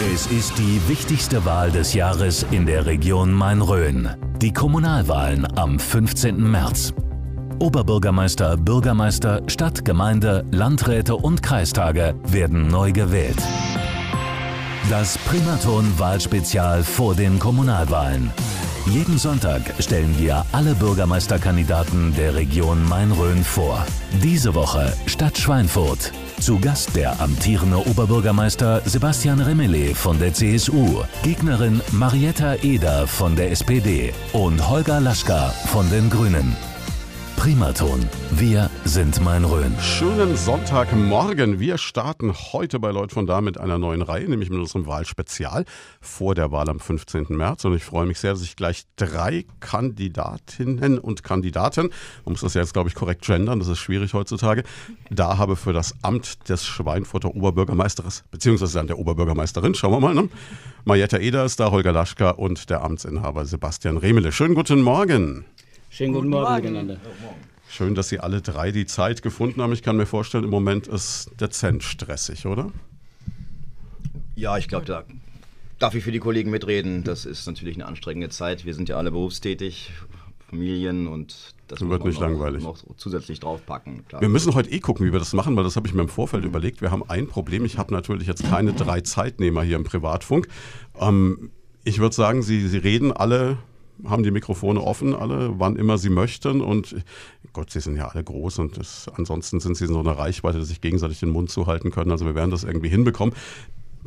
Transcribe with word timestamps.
Es 0.00 0.26
ist 0.26 0.58
die 0.58 0.80
wichtigste 0.88 1.44
Wahl 1.44 1.70
des 1.70 1.94
Jahres 1.94 2.44
in 2.50 2.66
der 2.66 2.84
Region 2.84 3.32
Main-Rhön. 3.32 4.10
Die 4.42 4.52
Kommunalwahlen 4.52 5.46
am 5.56 5.78
15. 5.78 6.50
März. 6.50 6.92
Oberbürgermeister, 7.60 8.56
Bürgermeister, 8.56 9.42
Stadt, 9.46 9.84
Gemeinde, 9.84 10.44
Landräte 10.50 11.14
und 11.14 11.44
Kreistage 11.44 12.16
werden 12.24 12.66
neu 12.66 12.90
gewählt. 12.90 13.38
Das 14.90 15.16
Primaton-Wahlspezial 15.18 16.82
vor 16.82 17.14
den 17.14 17.38
Kommunalwahlen. 17.38 18.32
Jeden 18.86 19.16
Sonntag 19.16 19.62
stellen 19.78 20.18
wir 20.18 20.44
alle 20.50 20.74
Bürgermeisterkandidaten 20.74 22.14
der 22.16 22.34
Region 22.34 22.84
Main-Rhön 22.88 23.44
vor. 23.44 23.86
Diese 24.22 24.56
Woche 24.56 24.92
Stadt 25.06 25.38
Schweinfurt. 25.38 26.12
Zu 26.40 26.58
Gast 26.58 26.94
der 26.94 27.20
amtierende 27.20 27.78
Oberbürgermeister 27.78 28.82
Sebastian 28.84 29.40
Remele 29.40 29.94
von 29.94 30.18
der 30.18 30.32
CSU, 30.32 31.02
Gegnerin 31.22 31.80
Marietta 31.92 32.56
Eder 32.62 33.06
von 33.06 33.34
der 33.34 33.50
SPD 33.50 34.12
und 34.32 34.68
Holger 34.68 35.00
Laschka 35.00 35.48
von 35.72 35.88
den 35.90 36.10
Grünen. 36.10 36.73
Primaton. 37.44 38.00
Wir 38.30 38.70
sind 38.86 39.20
Main-Rhön. 39.20 39.76
Schönen 39.78 40.34
Sonntagmorgen. 40.34 41.60
Wir 41.60 41.76
starten 41.76 42.32
heute 42.32 42.78
bei 42.78 42.90
Leut 42.90 43.12
von 43.12 43.26
da 43.26 43.42
mit 43.42 43.60
einer 43.60 43.76
neuen 43.76 44.00
Reihe, 44.00 44.26
nämlich 44.26 44.48
mit 44.48 44.60
unserem 44.60 44.86
Wahlspezial 44.86 45.66
vor 46.00 46.34
der 46.34 46.52
Wahl 46.52 46.70
am 46.70 46.80
15. 46.80 47.26
März. 47.28 47.66
Und 47.66 47.76
ich 47.76 47.84
freue 47.84 48.06
mich 48.06 48.18
sehr, 48.18 48.32
dass 48.32 48.40
ich 48.40 48.56
gleich 48.56 48.84
drei 48.96 49.44
Kandidatinnen 49.60 50.98
und 50.98 51.22
Kandidaten, 51.22 51.90
man 52.24 52.32
muss 52.32 52.40
das 52.40 52.54
jetzt, 52.54 52.72
glaube 52.72 52.88
ich, 52.88 52.94
korrekt 52.94 53.26
gendern, 53.26 53.58
das 53.58 53.68
ist 53.68 53.78
schwierig 53.78 54.14
heutzutage, 54.14 54.62
da 55.10 55.36
habe 55.36 55.54
für 55.54 55.74
das 55.74 55.94
Amt 56.00 56.48
des 56.48 56.64
Schweinfurter 56.64 57.34
Oberbürgermeisters, 57.34 58.24
beziehungsweise 58.30 58.78
dann 58.78 58.86
der 58.86 58.98
Oberbürgermeisterin. 58.98 59.74
Schauen 59.74 59.92
wir 59.92 60.00
mal. 60.00 60.14
Ne? 60.14 60.30
Marietta 60.86 61.18
Eder 61.18 61.44
ist 61.44 61.60
da, 61.60 61.70
Holger 61.70 61.92
Laschka 61.92 62.30
und 62.30 62.70
der 62.70 62.82
Amtsinhaber 62.82 63.44
Sebastian 63.44 63.98
Remele. 63.98 64.32
Schönen 64.32 64.54
guten 64.54 64.80
Morgen. 64.80 65.44
Schönen 65.94 66.12
guten, 66.12 66.28
guten 66.32 66.42
Morgen, 66.42 66.50
Morgen 66.50 66.86
miteinander. 66.86 66.96
Schön, 67.68 67.94
dass 67.94 68.08
Sie 68.08 68.18
alle 68.18 68.42
drei 68.42 68.72
die 68.72 68.84
Zeit 68.84 69.22
gefunden 69.22 69.62
haben. 69.62 69.72
Ich 69.72 69.84
kann 69.84 69.96
mir 69.96 70.06
vorstellen, 70.06 70.42
im 70.42 70.50
Moment 70.50 70.88
ist 70.88 71.30
dezent 71.40 71.84
stressig, 71.84 72.46
oder? 72.46 72.72
Ja, 74.34 74.58
ich 74.58 74.66
glaube, 74.66 74.86
da 74.86 75.04
darf 75.78 75.94
ich 75.94 76.02
für 76.02 76.10
die 76.10 76.18
Kollegen 76.18 76.50
mitreden. 76.50 77.04
Das 77.04 77.24
ist 77.24 77.46
natürlich 77.46 77.76
eine 77.76 77.86
anstrengende 77.86 78.28
Zeit. 78.28 78.64
Wir 78.64 78.74
sind 78.74 78.88
ja 78.88 78.96
alle 78.96 79.12
berufstätig, 79.12 79.92
Familien 80.50 81.06
und 81.06 81.54
das 81.68 81.80
wird 81.80 82.04
nicht 82.04 82.14
noch, 82.14 82.22
langweilig. 82.22 82.64
Noch 82.64 82.76
zusätzlich 82.96 83.38
draufpacken. 83.38 84.04
Klar. 84.08 84.20
Wir 84.20 84.28
müssen 84.28 84.52
heute 84.56 84.72
eh 84.72 84.80
gucken, 84.80 85.06
wie 85.06 85.12
wir 85.12 85.20
das 85.20 85.32
machen, 85.32 85.54
weil 85.54 85.62
das 85.62 85.76
habe 85.76 85.86
ich 85.86 85.94
mir 85.94 86.02
im 86.02 86.08
Vorfeld 86.08 86.42
mhm. 86.42 86.48
überlegt. 86.48 86.80
Wir 86.80 86.90
haben 86.90 87.08
ein 87.08 87.28
Problem. 87.28 87.64
Ich 87.64 87.78
habe 87.78 87.94
natürlich 87.94 88.26
jetzt 88.26 88.42
keine 88.42 88.72
drei 88.72 89.00
Zeitnehmer 89.02 89.62
hier 89.62 89.76
im 89.76 89.84
Privatfunk. 89.84 90.48
Ähm, 90.98 91.52
ich 91.84 92.00
würde 92.00 92.16
sagen, 92.16 92.42
Sie, 92.42 92.66
Sie 92.66 92.78
reden 92.78 93.12
alle 93.12 93.58
haben 94.04 94.22
die 94.22 94.30
Mikrofone 94.30 94.80
offen, 94.80 95.14
alle, 95.14 95.58
wann 95.58 95.76
immer 95.76 95.98
sie 95.98 96.10
möchten. 96.10 96.60
Und 96.60 96.96
Gott, 97.52 97.70
sie 97.70 97.80
sind 97.80 97.96
ja 97.96 98.08
alle 98.08 98.24
groß 98.24 98.58
und 98.58 98.76
das, 98.78 99.08
ansonsten 99.14 99.60
sind 99.60 99.76
sie 99.76 99.84
in 99.84 99.92
so 99.92 100.00
einer 100.00 100.18
Reichweite, 100.18 100.58
dass 100.58 100.68
sich 100.68 100.80
gegenseitig 100.80 101.20
den 101.20 101.30
Mund 101.30 101.50
zuhalten 101.50 101.90
können. 101.90 102.10
Also 102.10 102.26
wir 102.26 102.34
werden 102.34 102.50
das 102.50 102.64
irgendwie 102.64 102.88
hinbekommen. 102.88 103.34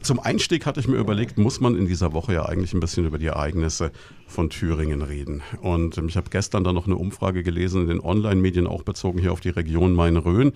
Zum 0.02 0.20
Einstieg 0.20 0.68
hatte 0.68 0.80
ich 0.80 0.88
mir 0.88 0.98
überlegt, 0.98 1.40
muss 1.40 1.60
man 1.60 1.76
in 1.76 1.88
dieser 1.88 2.14
Woche 2.14 2.34
ja 2.34 2.46
eigentlich 2.46 2.74
ein 2.74 2.80
bisschen 2.80 3.08
über 3.08 3.18
die 3.18 3.26
Ereignisse 3.28 3.92
von 4.28 4.52
Thüringen 4.52 5.02
reden. 5.02 5.42
Und 5.62 5.98
ich 5.98 6.18
habe 6.18 6.30
gestern 6.30 6.64
dann 6.64 6.76
noch 6.76 6.86
eine 6.86 6.98
Umfrage 6.98 7.42
gelesen 7.42 7.82
in 7.82 7.88
den 7.88 8.00
Online-Medien, 8.00 8.68
auch 8.68 8.84
bezogen 8.84 9.20
hier 9.20 9.32
auf 9.32 9.40
die 9.40 9.50
Region 9.50 9.94
Main-Rhön. 9.94 10.52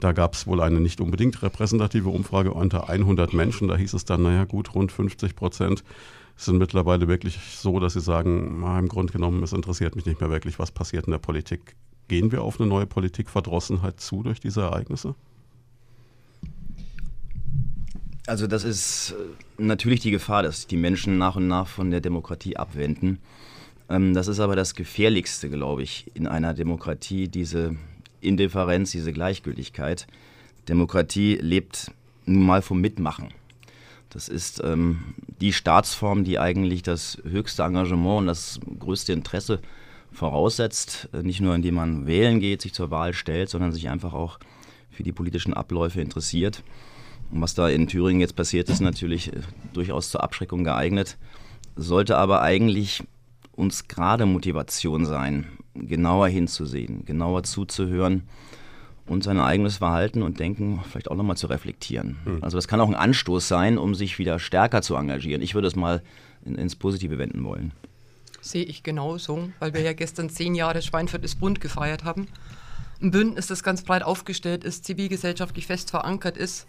Da 0.00 0.12
gab 0.12 0.34
es 0.34 0.46
wohl 0.46 0.60
eine 0.60 0.80
nicht 0.80 1.00
unbedingt 1.00 1.42
repräsentative 1.42 2.10
Umfrage 2.10 2.52
unter 2.52 2.90
100 2.90 3.32
Menschen. 3.32 3.68
Da 3.68 3.76
hieß 3.76 3.94
es 3.94 4.04
dann, 4.04 4.22
naja 4.22 4.44
gut, 4.44 4.74
rund 4.74 4.92
50 4.92 5.34
Prozent 5.34 5.82
sind 6.36 6.58
mittlerweile 6.58 7.08
wirklich 7.08 7.38
so, 7.38 7.78
dass 7.80 7.94
sie 7.94 8.00
sagen, 8.00 8.60
na, 8.60 8.78
im 8.78 8.88
Grunde 8.88 9.12
genommen, 9.12 9.42
es 9.42 9.52
interessiert 9.52 9.96
mich 9.96 10.06
nicht 10.06 10.20
mehr 10.20 10.30
wirklich, 10.30 10.58
was 10.58 10.70
passiert 10.70 11.06
in 11.06 11.12
der 11.12 11.18
Politik. 11.18 11.76
Gehen 12.08 12.32
wir 12.32 12.42
auf 12.42 12.60
eine 12.60 12.68
neue 12.68 12.86
Politikverdrossenheit 12.86 14.00
zu 14.00 14.22
durch 14.22 14.40
diese 14.40 14.62
Ereignisse? 14.62 15.14
Also 18.26 18.46
das 18.46 18.64
ist 18.64 19.14
äh, 19.58 19.62
natürlich 19.62 20.00
die 20.00 20.10
Gefahr, 20.10 20.42
dass 20.42 20.66
die 20.66 20.76
Menschen 20.76 21.18
nach 21.18 21.36
und 21.36 21.46
nach 21.46 21.68
von 21.68 21.90
der 21.90 22.00
Demokratie 22.00 22.56
abwenden. 22.56 23.18
Ähm, 23.88 24.14
das 24.14 24.28
ist 24.28 24.40
aber 24.40 24.56
das 24.56 24.74
Gefährlichste, 24.74 25.50
glaube 25.50 25.82
ich, 25.82 26.10
in 26.14 26.26
einer 26.26 26.54
Demokratie, 26.54 27.28
diese 27.28 27.76
Indifferenz, 28.20 28.92
diese 28.92 29.12
Gleichgültigkeit. 29.12 30.06
Demokratie 30.68 31.36
lebt 31.36 31.90
nun 32.24 32.46
mal 32.46 32.62
vom 32.62 32.80
Mitmachen. 32.80 33.28
Das 34.14 34.28
ist 34.28 34.62
ähm, 34.62 35.14
die 35.40 35.52
Staatsform, 35.52 36.22
die 36.22 36.38
eigentlich 36.38 36.84
das 36.84 37.18
höchste 37.24 37.64
Engagement 37.64 38.18
und 38.20 38.26
das 38.28 38.60
größte 38.78 39.12
Interesse 39.12 39.58
voraussetzt. 40.12 41.08
Äh, 41.12 41.24
nicht 41.24 41.40
nur 41.40 41.52
indem 41.52 41.74
man 41.74 42.06
wählen 42.06 42.38
geht, 42.38 42.62
sich 42.62 42.72
zur 42.72 42.92
Wahl 42.92 43.12
stellt, 43.12 43.50
sondern 43.50 43.72
sich 43.72 43.88
einfach 43.88 44.14
auch 44.14 44.38
für 44.88 45.02
die 45.02 45.10
politischen 45.10 45.52
Abläufe 45.52 46.00
interessiert. 46.00 46.62
Und 47.32 47.40
was 47.42 47.54
da 47.54 47.68
in 47.68 47.88
Thüringen 47.88 48.20
jetzt 48.20 48.36
passiert, 48.36 48.68
ist 48.68 48.80
natürlich 48.80 49.32
äh, 49.32 49.40
durchaus 49.72 50.10
zur 50.10 50.22
Abschreckung 50.22 50.62
geeignet, 50.62 51.18
sollte 51.74 52.16
aber 52.16 52.40
eigentlich 52.40 53.02
uns 53.50 53.88
gerade 53.88 54.26
Motivation 54.26 55.06
sein, 55.06 55.48
genauer 55.74 56.28
hinzusehen, 56.28 57.04
genauer 57.04 57.42
zuzuhören 57.42 58.22
und 59.06 59.22
sein 59.22 59.38
eigenes 59.38 59.78
Verhalten 59.78 60.22
und 60.22 60.40
Denken 60.40 60.80
vielleicht 60.88 61.10
auch 61.10 61.16
nochmal 61.16 61.36
zu 61.36 61.46
reflektieren. 61.46 62.16
Mhm. 62.24 62.38
Also 62.42 62.56
das 62.56 62.68
kann 62.68 62.80
auch 62.80 62.88
ein 62.88 62.94
Anstoß 62.94 63.46
sein, 63.46 63.78
um 63.78 63.94
sich 63.94 64.18
wieder 64.18 64.38
stärker 64.38 64.82
zu 64.82 64.96
engagieren. 64.96 65.42
Ich 65.42 65.54
würde 65.54 65.68
es 65.68 65.76
mal 65.76 66.02
in, 66.44 66.54
ins 66.54 66.76
Positive 66.76 67.18
wenden 67.18 67.44
wollen. 67.44 67.72
Sehe 68.40 68.64
ich 68.64 68.82
genauso, 68.82 69.50
weil 69.58 69.72
wir 69.74 69.80
ja 69.80 69.92
gestern 69.92 70.28
zehn 70.30 70.54
Jahre 70.54 70.82
Schweinfurt 70.82 71.24
ist 71.24 71.40
bunt 71.40 71.60
gefeiert 71.60 72.04
haben. 72.04 72.26
Ein 73.00 73.10
Bündnis, 73.10 73.46
das 73.46 73.62
ganz 73.62 73.82
breit 73.82 74.02
aufgestellt 74.02 74.64
ist, 74.64 74.84
zivilgesellschaftlich 74.84 75.66
fest 75.66 75.90
verankert 75.90 76.36
ist. 76.36 76.66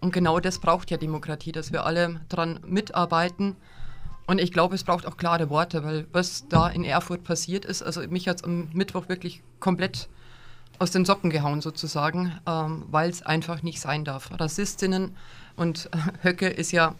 Und 0.00 0.12
genau 0.12 0.40
das 0.40 0.58
braucht 0.58 0.90
ja 0.90 0.96
Demokratie, 0.96 1.52
dass 1.52 1.72
wir 1.72 1.86
alle 1.86 2.20
daran 2.28 2.60
mitarbeiten. 2.66 3.56
Und 4.26 4.40
ich 4.40 4.52
glaube, 4.52 4.74
es 4.74 4.84
braucht 4.84 5.06
auch 5.06 5.16
klare 5.16 5.50
Worte, 5.50 5.84
weil 5.84 6.06
was 6.12 6.46
da 6.48 6.68
in 6.68 6.84
Erfurt 6.84 7.24
passiert 7.24 7.64
ist, 7.64 7.82
also 7.82 8.00
mich 8.08 8.28
hat 8.28 8.38
es 8.38 8.44
am 8.44 8.68
Mittwoch 8.72 9.08
wirklich 9.08 9.42
komplett 9.60 10.08
aus 10.78 10.90
den 10.90 11.04
Socken 11.04 11.30
gehauen 11.30 11.60
sozusagen, 11.60 12.32
ähm, 12.46 12.84
weil 12.90 13.10
es 13.10 13.22
einfach 13.22 13.62
nicht 13.62 13.80
sein 13.80 14.04
darf. 14.04 14.30
Rassistinnen 14.32 15.16
und 15.56 15.88
äh, 15.92 16.26
Höcke 16.26 16.48
ist 16.48 16.72
ja 16.72 16.94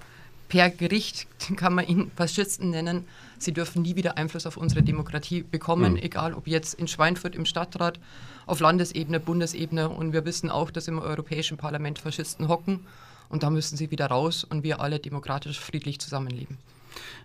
per 0.48 0.70
Gericht, 0.70 1.26
kann 1.56 1.74
man 1.74 1.86
ihn 1.86 2.10
Faschisten 2.16 2.70
nennen, 2.70 3.06
sie 3.38 3.52
dürfen 3.52 3.82
nie 3.82 3.96
wieder 3.96 4.16
Einfluss 4.16 4.46
auf 4.46 4.56
unsere 4.56 4.82
Demokratie 4.82 5.42
bekommen, 5.42 5.92
mhm. 5.92 5.98
egal 5.98 6.34
ob 6.34 6.46
jetzt 6.46 6.74
in 6.74 6.88
Schweinfurt 6.88 7.34
im 7.34 7.44
Stadtrat, 7.44 7.98
auf 8.46 8.60
Landesebene, 8.60 9.20
Bundesebene 9.20 9.88
und 9.88 10.12
wir 10.12 10.24
wissen 10.24 10.50
auch, 10.50 10.70
dass 10.70 10.86
im 10.86 10.98
Europäischen 10.98 11.56
Parlament 11.56 11.98
Faschisten 11.98 12.48
hocken 12.48 12.80
und 13.28 13.42
da 13.42 13.50
müssen 13.50 13.76
sie 13.76 13.90
wieder 13.90 14.06
raus 14.06 14.44
und 14.44 14.62
wir 14.62 14.80
alle 14.80 14.98
demokratisch 14.98 15.58
friedlich 15.58 15.98
zusammenleben. 15.98 16.58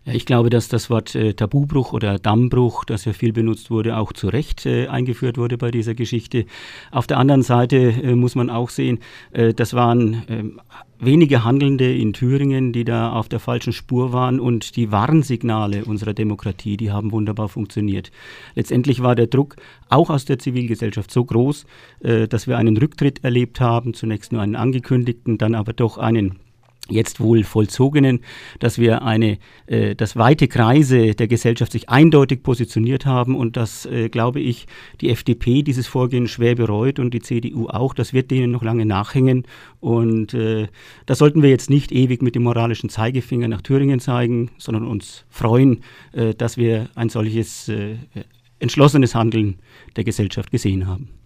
Ich 0.05 0.25
glaube, 0.25 0.49
dass 0.49 0.69
das 0.69 0.89
Wort 0.89 1.13
äh, 1.13 1.33
Tabubruch 1.33 1.93
oder 1.93 2.17
Dammbruch, 2.19 2.85
das 2.85 3.05
ja 3.05 3.13
viel 3.13 3.33
benutzt 3.33 3.69
wurde, 3.69 3.97
auch 3.97 4.13
zu 4.13 4.27
Recht 4.29 4.65
äh, 4.65 4.87
eingeführt 4.87 5.37
wurde 5.37 5.57
bei 5.57 5.71
dieser 5.71 5.93
Geschichte. 5.93 6.45
Auf 6.91 7.05
der 7.05 7.17
anderen 7.17 7.43
Seite 7.43 7.77
äh, 7.77 8.15
muss 8.15 8.35
man 8.35 8.49
auch 8.49 8.69
sehen, 8.69 8.99
äh, 9.31 9.53
das 9.53 9.73
waren 9.73 10.23
ähm, 10.27 10.61
wenige 10.99 11.43
Handelnde 11.43 11.95
in 11.95 12.13
Thüringen, 12.13 12.73
die 12.73 12.85
da 12.85 13.11
auf 13.11 13.29
der 13.29 13.39
falschen 13.39 13.73
Spur 13.73 14.11
waren 14.11 14.39
und 14.39 14.75
die 14.75 14.91
Warnsignale 14.91 15.85
unserer 15.85 16.13
Demokratie, 16.13 16.77
die 16.77 16.91
haben 16.91 17.11
wunderbar 17.11 17.49
funktioniert. 17.49 18.11
Letztendlich 18.55 19.01
war 19.01 19.15
der 19.15 19.27
Druck 19.27 19.55
auch 19.89 20.09
aus 20.09 20.25
der 20.25 20.39
Zivilgesellschaft 20.39 21.11
so 21.11 21.23
groß, 21.23 21.65
äh, 21.99 22.27
dass 22.27 22.47
wir 22.47 22.57
einen 22.57 22.77
Rücktritt 22.77 23.23
erlebt 23.23 23.59
haben, 23.59 23.93
zunächst 23.93 24.31
nur 24.31 24.41
einen 24.41 24.55
angekündigten, 24.55 25.37
dann 25.37 25.55
aber 25.55 25.73
doch 25.73 25.97
einen 25.97 26.39
jetzt 26.91 27.19
wohl 27.19 27.43
vollzogenen, 27.43 28.21
dass 28.59 28.77
wir 28.77 29.03
eine, 29.03 29.37
äh, 29.67 29.95
dass 29.95 30.15
weite 30.15 30.47
Kreise 30.47 31.15
der 31.15 31.27
Gesellschaft 31.27 31.71
sich 31.71 31.89
eindeutig 31.89 32.43
positioniert 32.43 33.05
haben 33.05 33.35
und 33.35 33.57
dass, 33.57 33.85
äh, 33.85 34.09
glaube 34.09 34.39
ich, 34.39 34.67
die 35.01 35.09
FDP 35.09 35.63
dieses 35.63 35.87
Vorgehen 35.87 36.27
schwer 36.27 36.55
bereut 36.55 36.99
und 36.99 37.13
die 37.13 37.21
CDU 37.21 37.67
auch. 37.67 37.93
Das 37.93 38.13
wird 38.13 38.31
denen 38.31 38.51
noch 38.51 38.63
lange 38.63 38.85
nachhängen 38.85 39.43
und 39.79 40.33
äh, 40.33 40.67
da 41.05 41.15
sollten 41.15 41.41
wir 41.41 41.49
jetzt 41.49 41.69
nicht 41.69 41.91
ewig 41.91 42.21
mit 42.21 42.35
dem 42.35 42.43
moralischen 42.43 42.89
Zeigefinger 42.89 43.47
nach 43.47 43.61
Thüringen 43.61 43.99
zeigen, 43.99 44.51
sondern 44.57 44.85
uns 44.85 45.25
freuen, 45.29 45.81
äh, 46.13 46.33
dass 46.33 46.57
wir 46.57 46.89
ein 46.95 47.09
solches 47.09 47.69
äh, 47.69 47.95
entschlossenes 48.59 49.15
Handeln 49.15 49.59
der 49.95 50.03
Gesellschaft 50.03 50.51
gesehen 50.51 50.87
haben. 50.87 51.18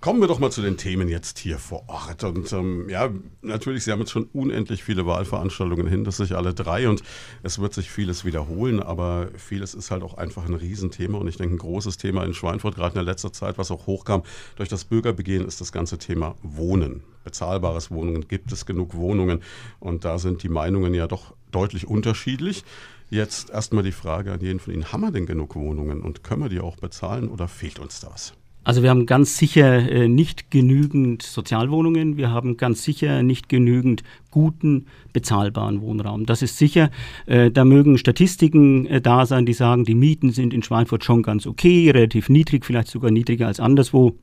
Kommen 0.00 0.20
wir 0.20 0.28
doch 0.28 0.38
mal 0.38 0.52
zu 0.52 0.62
den 0.62 0.76
Themen 0.76 1.08
jetzt 1.08 1.38
hier 1.38 1.58
vor 1.58 1.88
Ort. 1.88 2.22
Und 2.22 2.52
ähm, 2.52 2.88
ja, 2.88 3.08
natürlich, 3.42 3.82
Sie 3.82 3.90
haben 3.90 4.00
jetzt 4.00 4.12
schon 4.12 4.28
unendlich 4.32 4.84
viele 4.84 5.06
Wahlveranstaltungen 5.06 5.88
hinter 5.88 6.12
sich, 6.12 6.36
alle 6.36 6.54
drei. 6.54 6.88
Und 6.88 7.02
es 7.42 7.58
wird 7.58 7.74
sich 7.74 7.90
vieles 7.90 8.24
wiederholen, 8.24 8.80
aber 8.80 9.28
vieles 9.36 9.74
ist 9.74 9.90
halt 9.90 10.02
auch 10.02 10.14
einfach 10.14 10.44
ein 10.44 10.54
Riesenthema. 10.54 11.18
Und 11.18 11.28
ich 11.28 11.38
denke, 11.38 11.56
ein 11.56 11.58
großes 11.58 11.96
Thema 11.96 12.24
in 12.24 12.34
Schweinfurt, 12.34 12.76
gerade 12.76 12.90
in 12.90 13.04
der 13.04 13.12
letzten 13.12 13.32
Zeit, 13.32 13.58
was 13.58 13.70
auch 13.70 13.86
hochkam 13.86 14.22
durch 14.54 14.68
das 14.68 14.84
Bürgerbegehen, 14.84 15.44
ist 15.46 15.60
das 15.60 15.72
ganze 15.72 15.98
Thema 15.98 16.36
Wohnen. 16.42 17.02
bezahlbares 17.24 17.90
Wohnungen, 17.90 18.28
gibt 18.28 18.52
es 18.52 18.66
genug 18.66 18.94
Wohnungen? 18.94 19.42
Und 19.80 20.04
da 20.04 20.18
sind 20.18 20.42
die 20.42 20.48
Meinungen 20.48 20.94
ja 20.94 21.08
doch 21.08 21.34
deutlich 21.50 21.88
unterschiedlich. 21.88 22.64
Jetzt 23.08 23.50
erstmal 23.50 23.82
die 23.82 23.92
Frage 23.92 24.32
an 24.32 24.40
jeden 24.40 24.60
von 24.60 24.74
Ihnen, 24.74 24.92
haben 24.92 25.00
wir 25.00 25.10
denn 25.10 25.26
genug 25.26 25.56
Wohnungen 25.56 26.02
und 26.02 26.22
können 26.22 26.42
wir 26.42 26.48
die 26.48 26.60
auch 26.60 26.76
bezahlen 26.76 27.28
oder 27.28 27.48
fehlt 27.48 27.78
uns 27.78 27.98
da 28.00 28.10
was? 28.12 28.34
Also 28.66 28.82
wir 28.82 28.90
haben 28.90 29.06
ganz 29.06 29.38
sicher 29.38 29.88
äh, 29.88 30.08
nicht 30.08 30.50
genügend 30.50 31.22
Sozialwohnungen, 31.22 32.16
wir 32.16 32.32
haben 32.32 32.56
ganz 32.56 32.82
sicher 32.82 33.22
nicht 33.22 33.48
genügend 33.48 34.02
guten, 34.32 34.86
bezahlbaren 35.12 35.82
Wohnraum. 35.82 36.26
Das 36.26 36.42
ist 36.42 36.58
sicher. 36.58 36.90
Äh, 37.26 37.52
da 37.52 37.64
mögen 37.64 37.96
Statistiken 37.96 38.86
äh, 38.86 39.00
da 39.00 39.24
sein, 39.24 39.46
die 39.46 39.52
sagen, 39.52 39.84
die 39.84 39.94
Mieten 39.94 40.32
sind 40.32 40.52
in 40.52 40.64
Schweinfurt 40.64 41.04
schon 41.04 41.22
ganz 41.22 41.46
okay, 41.46 41.90
relativ 41.90 42.28
niedrig, 42.28 42.64
vielleicht 42.64 42.88
sogar 42.88 43.12
niedriger 43.12 43.46
als 43.46 43.60
anderswo. 43.60 44.16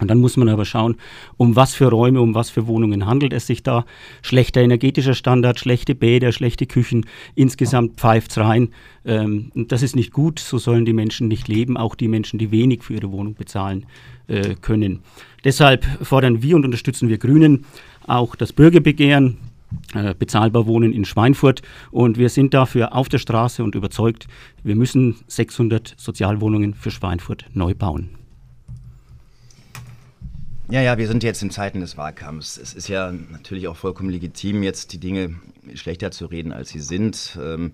Und 0.00 0.08
dann 0.08 0.18
muss 0.18 0.36
man 0.36 0.48
aber 0.48 0.64
schauen, 0.64 0.96
um 1.36 1.54
was 1.54 1.74
für 1.74 1.88
Räume, 1.88 2.20
um 2.20 2.34
was 2.34 2.50
für 2.50 2.66
Wohnungen 2.66 3.06
handelt 3.06 3.32
es 3.32 3.46
sich 3.46 3.62
da. 3.62 3.84
Schlechter 4.22 4.60
energetischer 4.60 5.14
Standard, 5.14 5.60
schlechte 5.60 5.94
Bäder, 5.94 6.32
schlechte 6.32 6.66
Küchen, 6.66 7.06
insgesamt 7.36 8.00
pfeift 8.00 8.32
es 8.32 8.38
rein. 8.38 8.70
Ähm, 9.04 9.52
das 9.54 9.82
ist 9.82 9.94
nicht 9.94 10.12
gut, 10.12 10.40
so 10.40 10.58
sollen 10.58 10.84
die 10.84 10.92
Menschen 10.92 11.28
nicht 11.28 11.46
leben, 11.46 11.76
auch 11.76 11.94
die 11.94 12.08
Menschen, 12.08 12.38
die 12.40 12.50
wenig 12.50 12.82
für 12.82 12.94
ihre 12.94 13.12
Wohnung 13.12 13.34
bezahlen 13.34 13.86
äh, 14.26 14.56
können. 14.60 15.00
Deshalb 15.44 15.84
fordern 16.02 16.42
wir 16.42 16.56
und 16.56 16.64
unterstützen 16.64 17.08
wir 17.08 17.18
Grünen 17.18 17.64
auch 18.06 18.34
das 18.34 18.52
Bürgerbegehren, 18.52 19.36
äh, 19.94 20.14
bezahlbar 20.18 20.66
wohnen 20.66 20.92
in 20.92 21.04
Schweinfurt. 21.04 21.62
Und 21.92 22.18
wir 22.18 22.30
sind 22.30 22.52
dafür 22.52 22.96
auf 22.96 23.08
der 23.08 23.18
Straße 23.18 23.62
und 23.62 23.76
überzeugt, 23.76 24.26
wir 24.64 24.74
müssen 24.74 25.16
600 25.28 25.94
Sozialwohnungen 25.96 26.74
für 26.74 26.90
Schweinfurt 26.90 27.44
neu 27.52 27.74
bauen. 27.74 28.23
Ja, 30.70 30.80
ja, 30.80 30.96
wir 30.96 31.06
sind 31.08 31.22
jetzt 31.22 31.42
in 31.42 31.50
Zeiten 31.50 31.80
des 31.80 31.98
Wahlkampfs. 31.98 32.56
Es 32.56 32.72
ist 32.72 32.88
ja 32.88 33.12
natürlich 33.12 33.68
auch 33.68 33.76
vollkommen 33.76 34.08
legitim, 34.08 34.62
jetzt 34.62 34.94
die 34.94 34.98
Dinge 34.98 35.36
schlechter 35.74 36.10
zu 36.10 36.24
reden, 36.24 36.52
als 36.52 36.70
sie 36.70 36.80
sind. 36.80 37.38
Ähm, 37.38 37.72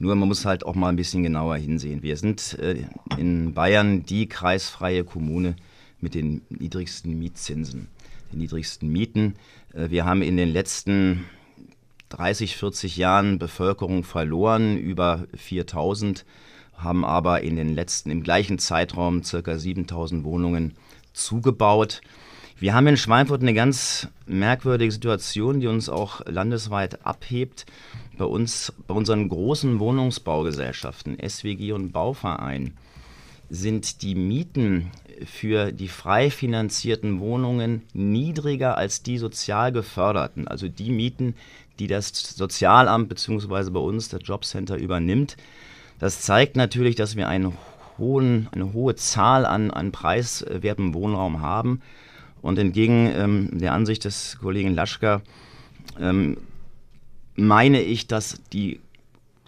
nur 0.00 0.16
man 0.16 0.26
muss 0.26 0.44
halt 0.44 0.66
auch 0.66 0.74
mal 0.74 0.88
ein 0.88 0.96
bisschen 0.96 1.22
genauer 1.22 1.56
hinsehen. 1.56 2.02
Wir 2.02 2.16
sind 2.16 2.58
äh, 2.58 2.84
in 3.16 3.54
Bayern 3.54 4.02
die 4.02 4.28
kreisfreie 4.28 5.04
Kommune 5.04 5.54
mit 6.00 6.16
den 6.16 6.42
niedrigsten 6.48 7.16
Mietzinsen, 7.16 7.86
den 8.32 8.40
niedrigsten 8.40 8.88
Mieten. 8.88 9.36
Äh, 9.72 9.90
wir 9.90 10.04
haben 10.04 10.20
in 10.20 10.36
den 10.36 10.48
letzten 10.48 11.24
30, 12.08 12.56
40 12.56 12.96
Jahren 12.96 13.38
Bevölkerung 13.38 14.02
verloren, 14.02 14.76
über 14.78 15.26
4000, 15.36 16.24
haben 16.76 17.04
aber 17.04 17.42
in 17.42 17.54
den 17.54 17.72
letzten, 17.72 18.10
im 18.10 18.24
gleichen 18.24 18.58
Zeitraum 18.58 19.22
circa 19.22 19.56
7000 19.58 20.24
Wohnungen 20.24 20.74
zugebaut. 21.12 22.00
Wir 22.62 22.74
haben 22.74 22.86
in 22.86 22.96
Schweinfurt 22.96 23.42
eine 23.42 23.54
ganz 23.54 24.06
merkwürdige 24.24 24.92
Situation, 24.92 25.58
die 25.58 25.66
uns 25.66 25.88
auch 25.88 26.24
landesweit 26.26 27.04
abhebt. 27.04 27.66
Bei 28.16 28.24
uns, 28.24 28.72
bei 28.86 28.94
unseren 28.94 29.28
großen 29.28 29.80
Wohnungsbaugesellschaften, 29.80 31.18
SWG 31.28 31.72
und 31.72 31.90
Bauverein, 31.90 32.74
sind 33.50 34.02
die 34.02 34.14
Mieten 34.14 34.92
für 35.26 35.72
die 35.72 35.88
frei 35.88 36.30
finanzierten 36.30 37.18
Wohnungen 37.18 37.82
niedriger 37.94 38.76
als 38.76 39.02
die 39.02 39.18
sozial 39.18 39.72
geförderten. 39.72 40.46
Also 40.46 40.68
die 40.68 40.92
Mieten, 40.92 41.34
die 41.80 41.88
das 41.88 42.10
Sozialamt 42.10 43.08
bzw. 43.08 43.70
bei 43.70 43.80
uns 43.80 44.08
das 44.08 44.20
Jobcenter 44.22 44.76
übernimmt. 44.76 45.36
Das 45.98 46.20
zeigt 46.20 46.54
natürlich, 46.54 46.94
dass 46.94 47.16
wir 47.16 47.26
einen 47.26 47.54
hohen, 47.98 48.48
eine 48.52 48.72
hohe 48.72 48.94
Zahl 48.94 49.46
an, 49.46 49.72
an 49.72 49.90
preiswertem 49.90 50.94
Wohnraum 50.94 51.40
haben. 51.40 51.82
Und 52.42 52.58
entgegen 52.58 53.10
ähm, 53.14 53.48
der 53.52 53.72
Ansicht 53.72 54.04
des 54.04 54.36
Kollegen 54.40 54.74
Laschka 54.74 55.22
ähm, 55.98 56.36
meine 57.34 57.80
ich, 57.80 58.06
dass 58.06 58.40
die 58.52 58.80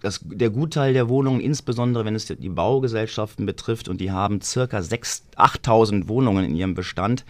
dass 0.01 0.21
der 0.23 0.51
Gutteil 0.51 0.93
der 0.93 1.09
Wohnungen, 1.09 1.41
insbesondere 1.41 2.05
wenn 2.05 2.15
es 2.15 2.27
die 2.27 2.49
Baugesellschaften 2.51 3.47
betrifft, 3.47 3.89
und 3.89 4.03
die 4.03 4.11
haben 4.11 4.43
circa 4.43 4.77
8.000 4.77 6.09
Wohnungen 6.09 6.45
in 6.45 6.55
ihrem 6.55 6.75
Bestand, 6.75 7.25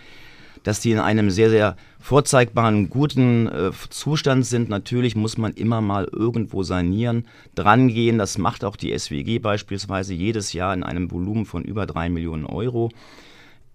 dass 0.64 0.81
die 0.81 0.90
in 0.90 0.99
einem 0.99 1.31
sehr, 1.31 1.50
sehr 1.50 1.76
vorzeigbaren, 2.00 2.90
guten 2.90 3.46
äh, 3.46 3.70
Zustand 3.90 4.44
sind. 4.44 4.69
Natürlich 4.70 5.14
muss 5.14 5.38
man 5.38 5.52
immer 5.52 5.81
mal 5.81 6.08
irgendwo 6.11 6.64
sanieren, 6.64 7.26
drangehen. 7.55 8.19
Das 8.19 8.38
macht 8.38 8.64
auch 8.64 8.75
die 8.75 8.99
SWG 8.99 9.38
beispielsweise 9.38 10.14
jedes 10.14 10.52
Jahr 10.52 10.75
in 10.75 10.82
einem 10.82 11.12
Volumen 11.12 11.46
von 11.46 11.62
über 11.62 11.87
drei 11.87 12.08
Millionen 12.08 12.44
Euro. 12.46 12.90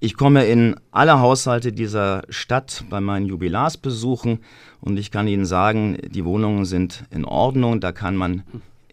Ich 0.02 0.16
komme 0.16 0.46
in 0.46 0.78
alle 0.92 1.20
Haushalte 1.20 1.74
dieser 1.74 2.22
Stadt 2.30 2.86
bei 2.90 3.02
meinen 3.02 3.26
Jubilarsbesuchen 3.26 4.40
und 4.80 4.98
ich 4.98 5.12
kann 5.12 5.28
Ihnen 5.28 5.46
sagen, 5.46 5.98
die 6.10 6.24
Wohnungen 6.24 6.64
sind 6.64 7.04
in 7.12 7.26
Ordnung. 7.26 7.82
Da 7.82 7.92
kann 7.92 8.16
man 8.16 8.44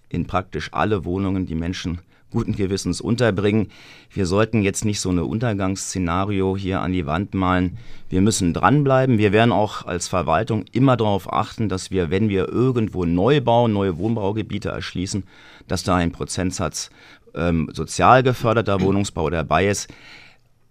in 0.08 0.26
praktisch 0.26 0.70
alle 0.72 1.04
Wohnungen 1.04 1.46
die 1.46 1.54
Menschen 1.54 2.00
guten 2.32 2.56
Gewissens 2.56 3.00
unterbringen. 3.00 3.68
Wir 4.10 4.26
sollten 4.26 4.62
jetzt 4.62 4.84
nicht 4.84 4.98
so 4.98 5.10
ein 5.10 5.20
Untergangsszenario 5.20 6.56
hier 6.56 6.80
an 6.80 6.92
die 6.92 7.06
Wand 7.06 7.34
malen. 7.34 7.78
Wir 8.08 8.20
müssen 8.20 8.52
dranbleiben. 8.52 9.16
Wir 9.16 9.30
werden 9.30 9.52
auch 9.52 9.86
als 9.86 10.08
Verwaltung 10.08 10.64
immer 10.72 10.96
darauf 10.96 11.32
achten, 11.32 11.68
dass 11.68 11.92
wir, 11.92 12.10
wenn 12.10 12.28
wir 12.28 12.48
irgendwo 12.48 13.04
neu 13.04 13.40
bauen, 13.40 13.72
neue 13.72 13.96
Wohnbaugebiete 13.96 14.70
erschließen, 14.70 15.22
dass 15.68 15.84
da 15.84 15.94
ein 15.94 16.10
Prozentsatz 16.10 16.90
ähm, 17.36 17.70
sozial 17.72 18.24
geförderter 18.24 18.80
Wohnungsbau 18.80 19.30
dabei 19.30 19.68
ist. 19.68 19.88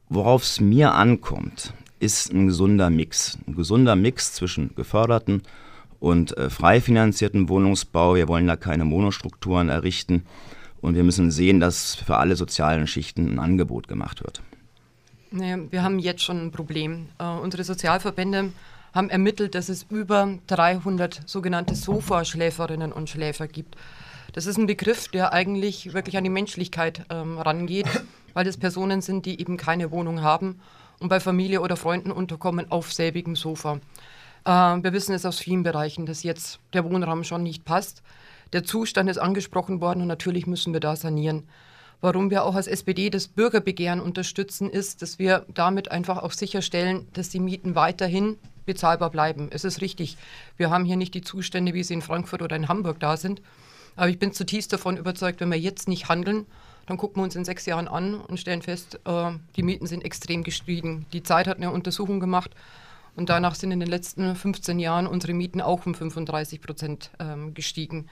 Worauf 0.10 0.44
es 0.44 0.60
mir 0.60 0.94
ankommt, 0.94 1.74
ist 2.00 2.32
ein 2.32 2.48
gesunder 2.48 2.90
Mix. 2.90 3.40
Ein 3.48 3.56
gesunder 3.56 3.96
Mix 3.96 4.34
zwischen 4.34 4.76
geförderten 4.76 5.42
und 6.00 6.38
äh, 6.38 6.50
frei 6.50 6.80
finanzierten 6.80 7.50
Wohnungsbau. 7.50 8.16
Wir 8.16 8.28
wollen 8.28 8.46
da 8.46 8.56
keine 8.56 8.86
Monostrukturen 8.86 9.70
errichten. 9.70 10.24
Und 10.82 10.96
wir 10.96 11.04
müssen 11.04 11.32
sehen, 11.32 11.60
dass 11.60 11.96
für 11.96 12.18
alle 12.18 12.36
sozialen 12.36 12.86
Schichten 12.86 13.34
ein 13.34 13.40
Angebot 13.40 13.88
gemacht 13.88 14.24
wird. 14.24 14.44
Naja, 15.32 15.58
wir 15.72 15.82
haben 15.82 15.98
jetzt 15.98 16.22
schon 16.22 16.40
ein 16.46 16.52
Problem. 16.52 17.08
Äh, 17.18 17.26
unsere 17.26 17.64
Sozialverbände 17.64 18.52
haben 18.94 19.10
ermittelt, 19.10 19.56
dass 19.56 19.70
es 19.70 19.88
über 19.90 20.38
300 20.46 21.24
sogenannte 21.26 21.74
Sofaschläferinnen 21.74 22.92
und 22.92 23.10
Schläfer 23.10 23.48
gibt. 23.48 23.76
Das 24.34 24.46
ist 24.46 24.58
ein 24.58 24.68
Begriff, 24.68 25.08
der 25.08 25.34
eigentlich 25.34 25.94
wirklich 25.94 26.16
an 26.18 26.24
die 26.24 26.30
Menschlichkeit 26.30 27.06
ähm, 27.10 27.40
rangeht 27.40 27.88
weil 28.36 28.46
das 28.46 28.58
Personen 28.58 29.02
sind, 29.02 29.26
die 29.26 29.40
eben 29.40 29.58
keine 29.58 29.90
Wohnung 29.90 30.22
haben 30.22 30.60
und 31.00 31.10
bei 31.10 31.20
Familie 31.20 31.62
oder 31.62 31.78
Freunden 31.78 32.12
unterkommen 32.12 32.72
auf 32.72 32.94
selbigem 32.94 33.36
Sofa. 33.36 33.80
Äh, 34.46 34.52
wir 34.52 34.94
wissen 34.94 35.16
es 35.16 35.26
aus 35.26 35.40
vielen 35.40 35.64
Bereichen, 35.64 36.06
dass 36.06 36.22
jetzt 36.22 36.60
der 36.74 36.84
Wohnraum 36.86 37.24
schon 37.24 37.42
nicht 37.42 37.66
passt. 37.66 38.04
Der 38.54 38.64
Zustand 38.64 39.10
ist 39.10 39.18
angesprochen 39.18 39.82
worden 39.82 40.02
und 40.02 40.08
natürlich 40.08 40.46
müssen 40.46 40.74
wir 40.74 40.80
da 40.80 40.96
sanieren. 40.96 41.48
Warum 42.02 42.30
wir 42.30 42.44
auch 42.44 42.56
als 42.56 42.68
SPD 42.68 43.10
das 43.10 43.28
Bürgerbegehren 43.28 44.02
unterstützen, 44.02 44.70
ist, 44.70 45.02
dass 45.02 45.18
wir 45.18 45.46
damit 45.54 45.92
einfach 45.92 46.22
auch 46.22 46.34
sicherstellen, 46.34 47.08
dass 47.14 47.30
die 47.30 47.40
Mieten 47.40 47.74
weiterhin 47.74 48.38
bezahlbar 48.66 49.10
bleiben. 49.10 49.48
Es 49.52 49.64
ist 49.64 49.82
richtig, 49.82 50.18
wir 50.58 50.70
haben 50.70 50.86
hier 50.86 50.98
nicht 50.98 51.14
die 51.14 51.22
Zustände, 51.22 51.74
wie 51.74 51.84
sie 51.84 51.94
in 51.94 52.02
Frankfurt 52.02 52.42
oder 52.42 52.56
in 52.56 52.68
Hamburg 52.68 53.00
da 53.00 53.16
sind. 53.18 53.42
Aber 53.96 54.10
ich 54.10 54.20
bin 54.20 54.34
zutiefst 54.34 54.74
davon 54.74 54.98
überzeugt, 54.98 55.40
wenn 55.40 55.50
wir 55.50 55.58
jetzt 55.58 55.88
nicht 55.88 56.10
handeln, 56.10 56.46
dann 56.86 56.98
gucken 56.98 57.18
wir 57.18 57.24
uns 57.24 57.36
in 57.36 57.46
sechs 57.46 57.66
Jahren 57.66 57.88
an 57.88 58.16
und 58.16 58.40
stellen 58.40 58.62
fest, 58.62 59.00
äh, 59.06 59.32
die 59.56 59.64
Mieten 59.64 59.88
sind 59.88 60.04
extrem 60.06 60.44
gestiegen. 60.44 61.06
Die 61.14 61.24
Zeit 61.24 61.48
hat 61.48 61.58
eine 61.58 61.72
Untersuchung 61.72 62.20
gemacht 62.20 62.52
und 63.16 63.30
danach 63.30 63.56
sind 63.56 63.72
in 63.72 63.80
den 63.80 63.90
letzten 63.90 64.36
15 64.36 64.80
Jahren 64.80 65.08
unsere 65.08 65.34
Mieten 65.34 65.62
auch 65.62 65.86
um 65.86 65.96
35 65.96 66.62
Prozent 66.62 67.12
ähm, 67.20 67.54
gestiegen. 67.54 68.08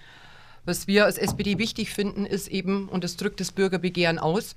Was 0.66 0.88
wir 0.88 1.06
als 1.06 1.18
SPD 1.18 1.58
wichtig 1.58 1.92
finden, 1.92 2.26
ist 2.26 2.48
eben, 2.48 2.88
und 2.88 3.04
das 3.04 3.18
drückt 3.18 3.40
das 3.42 3.52
Bürgerbegehren 3.52 4.18
aus, 4.18 4.56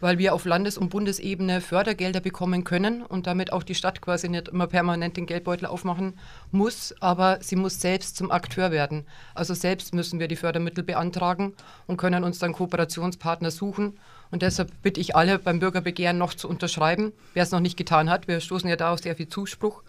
weil 0.00 0.18
wir 0.18 0.34
auf 0.34 0.44
Landes- 0.44 0.78
und 0.78 0.90
Bundesebene 0.90 1.60
Fördergelder 1.60 2.20
bekommen 2.20 2.64
können 2.64 3.02
und 3.02 3.26
damit 3.26 3.52
auch 3.52 3.62
die 3.62 3.74
Stadt 3.74 4.00
quasi 4.00 4.28
nicht 4.28 4.48
immer 4.48 4.66
permanent 4.66 5.16
den 5.16 5.26
Geldbeutel 5.26 5.66
aufmachen 5.66 6.18
muss, 6.50 6.94
aber 7.00 7.38
sie 7.40 7.56
muss 7.56 7.80
selbst 7.80 8.16
zum 8.16 8.30
Akteur 8.30 8.70
werden. 8.70 9.06
Also 9.34 9.54
selbst 9.54 9.94
müssen 9.94 10.20
wir 10.20 10.28
die 10.28 10.36
Fördermittel 10.36 10.84
beantragen 10.84 11.54
und 11.86 11.96
können 11.96 12.24
uns 12.24 12.38
dann 12.38 12.52
Kooperationspartner 12.52 13.50
suchen. 13.50 13.98
Und 14.30 14.42
deshalb 14.42 14.70
bitte 14.82 15.00
ich 15.00 15.16
alle 15.16 15.38
beim 15.38 15.58
Bürgerbegehren 15.58 16.18
noch 16.18 16.34
zu 16.34 16.48
unterschreiben, 16.48 17.12
wer 17.34 17.42
es 17.42 17.50
noch 17.50 17.60
nicht 17.60 17.76
getan 17.76 18.10
hat. 18.10 18.28
Wir 18.28 18.40
stoßen 18.40 18.68
ja 18.68 18.76
da 18.76 18.92
auf 18.92 19.00
sehr 19.00 19.16
viel 19.16 19.28
Zuspruch. 19.28 19.82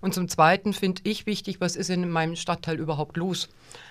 Und 0.00 0.14
zum 0.14 0.28
Zweiten 0.28 0.72
finde 0.72 1.02
ich 1.04 1.26
wichtig, 1.26 1.60
was 1.60 1.74
ist 1.74 1.90
in 1.90 2.08
meinem 2.08 2.36
Stadtteil 2.36 2.78
überhaupt 2.78 3.16
los? 3.16 3.48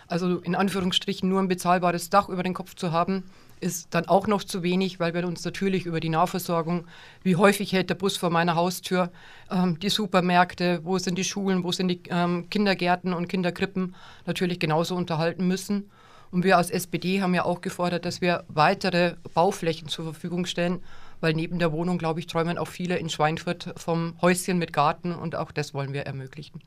Also 0.07 0.37
in 0.37 0.55
Anführungsstrichen 0.55 1.27
nur 1.27 1.41
ein 1.41 1.49
bezahlbares 1.49 2.09
Dach 2.09 2.29
über 2.29 2.43
den 2.43 2.53
Kopf 2.53 2.75
zu 2.75 2.91
haben, 2.91 3.23
ist 3.59 3.87
dann 3.91 4.07
auch 4.07 4.27
noch 4.27 4.43
zu 4.43 4.63
wenig, 4.63 4.99
weil 4.99 5.13
wir 5.13 5.27
uns 5.27 5.43
natürlich 5.43 5.85
über 5.85 5.99
die 5.99 6.09
Nahversorgung, 6.09 6.85
wie 7.23 7.35
häufig 7.35 7.73
hält 7.73 7.89
der 7.89 7.95
Bus 7.95 8.17
vor 8.17 8.29
meiner 8.29 8.55
Haustür, 8.55 9.11
ähm, 9.51 9.79
die 9.79 9.89
Supermärkte, 9.89 10.81
wo 10.83 10.97
sind 10.97 11.17
die 11.17 11.23
Schulen, 11.23 11.63
wo 11.63 11.71
sind 11.71 11.87
die 11.87 12.01
ähm, 12.09 12.49
Kindergärten 12.49 13.13
und 13.13 13.27
Kinderkrippen, 13.27 13.95
natürlich 14.25 14.59
genauso 14.59 14.95
unterhalten 14.95 15.47
müssen. 15.47 15.89
Und 16.29 16.43
wir 16.43 16.57
als 16.57 16.69
SPD 16.69 17.21
haben 17.21 17.33
ja 17.33 17.45
auch 17.45 17.61
gefordert, 17.61 18.05
dass 18.05 18.21
wir 18.21 18.43
weitere 18.49 19.15
Bauflächen 19.33 19.87
zur 19.87 20.05
Verfügung 20.05 20.45
stellen, 20.45 20.83
weil 21.21 21.33
neben 21.33 21.57
der 21.57 21.71
Wohnung, 21.71 21.97
glaube 21.97 22.19
ich, 22.19 22.27
träumen 22.27 22.57
auch 22.57 22.67
viele 22.67 22.97
in 22.97 23.09
Schweinfurt 23.09 23.73
vom 23.77 24.15
Häuschen 24.21 24.57
mit 24.57 24.73
Garten 24.73 25.13
und 25.13 25.35
auch 25.35 25.51
das 25.51 25.73
wollen 25.73 25.93
wir 25.93 26.03
ermöglichen. 26.03 26.61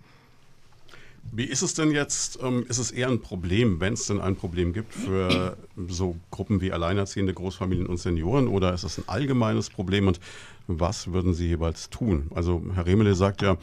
Wie 1.33 1.45
ist 1.45 1.63
es 1.63 1.75
denn 1.75 1.93
jetzt? 1.93 2.41
Ähm, 2.43 2.65
ist 2.69 2.79
es 2.79 2.91
eher 2.91 3.09
ein 3.09 3.21
Problem, 3.21 3.81
wenn 3.81 3.93
es 3.93 4.07
denn 4.07 4.21
ein 4.21 4.35
Problem 4.35 4.73
gibt 4.73 4.93
für 4.95 5.57
so 5.89 6.17
Gruppen 6.31 6.61
wie 6.61 6.73
Alleinerziehende, 6.73 7.33
Großfamilien 7.33 7.87
und 7.87 7.99
Senioren 7.99 8.49
oder 8.49 8.75
ist 8.75 8.83
es 8.83 8.99
ein 8.99 9.05
allgemeines 9.07 9.71
Problem 9.71 10.09
und 10.09 10.19
was 10.67 11.13
würden 11.13 11.35
Sie 11.35 11.47
jeweils 11.47 11.91
tun? 11.91 12.31
Also 12.35 12.63
Herr 12.75 12.87
Remele 12.87 13.15
sagt 13.15 13.43
ja, 13.43 13.57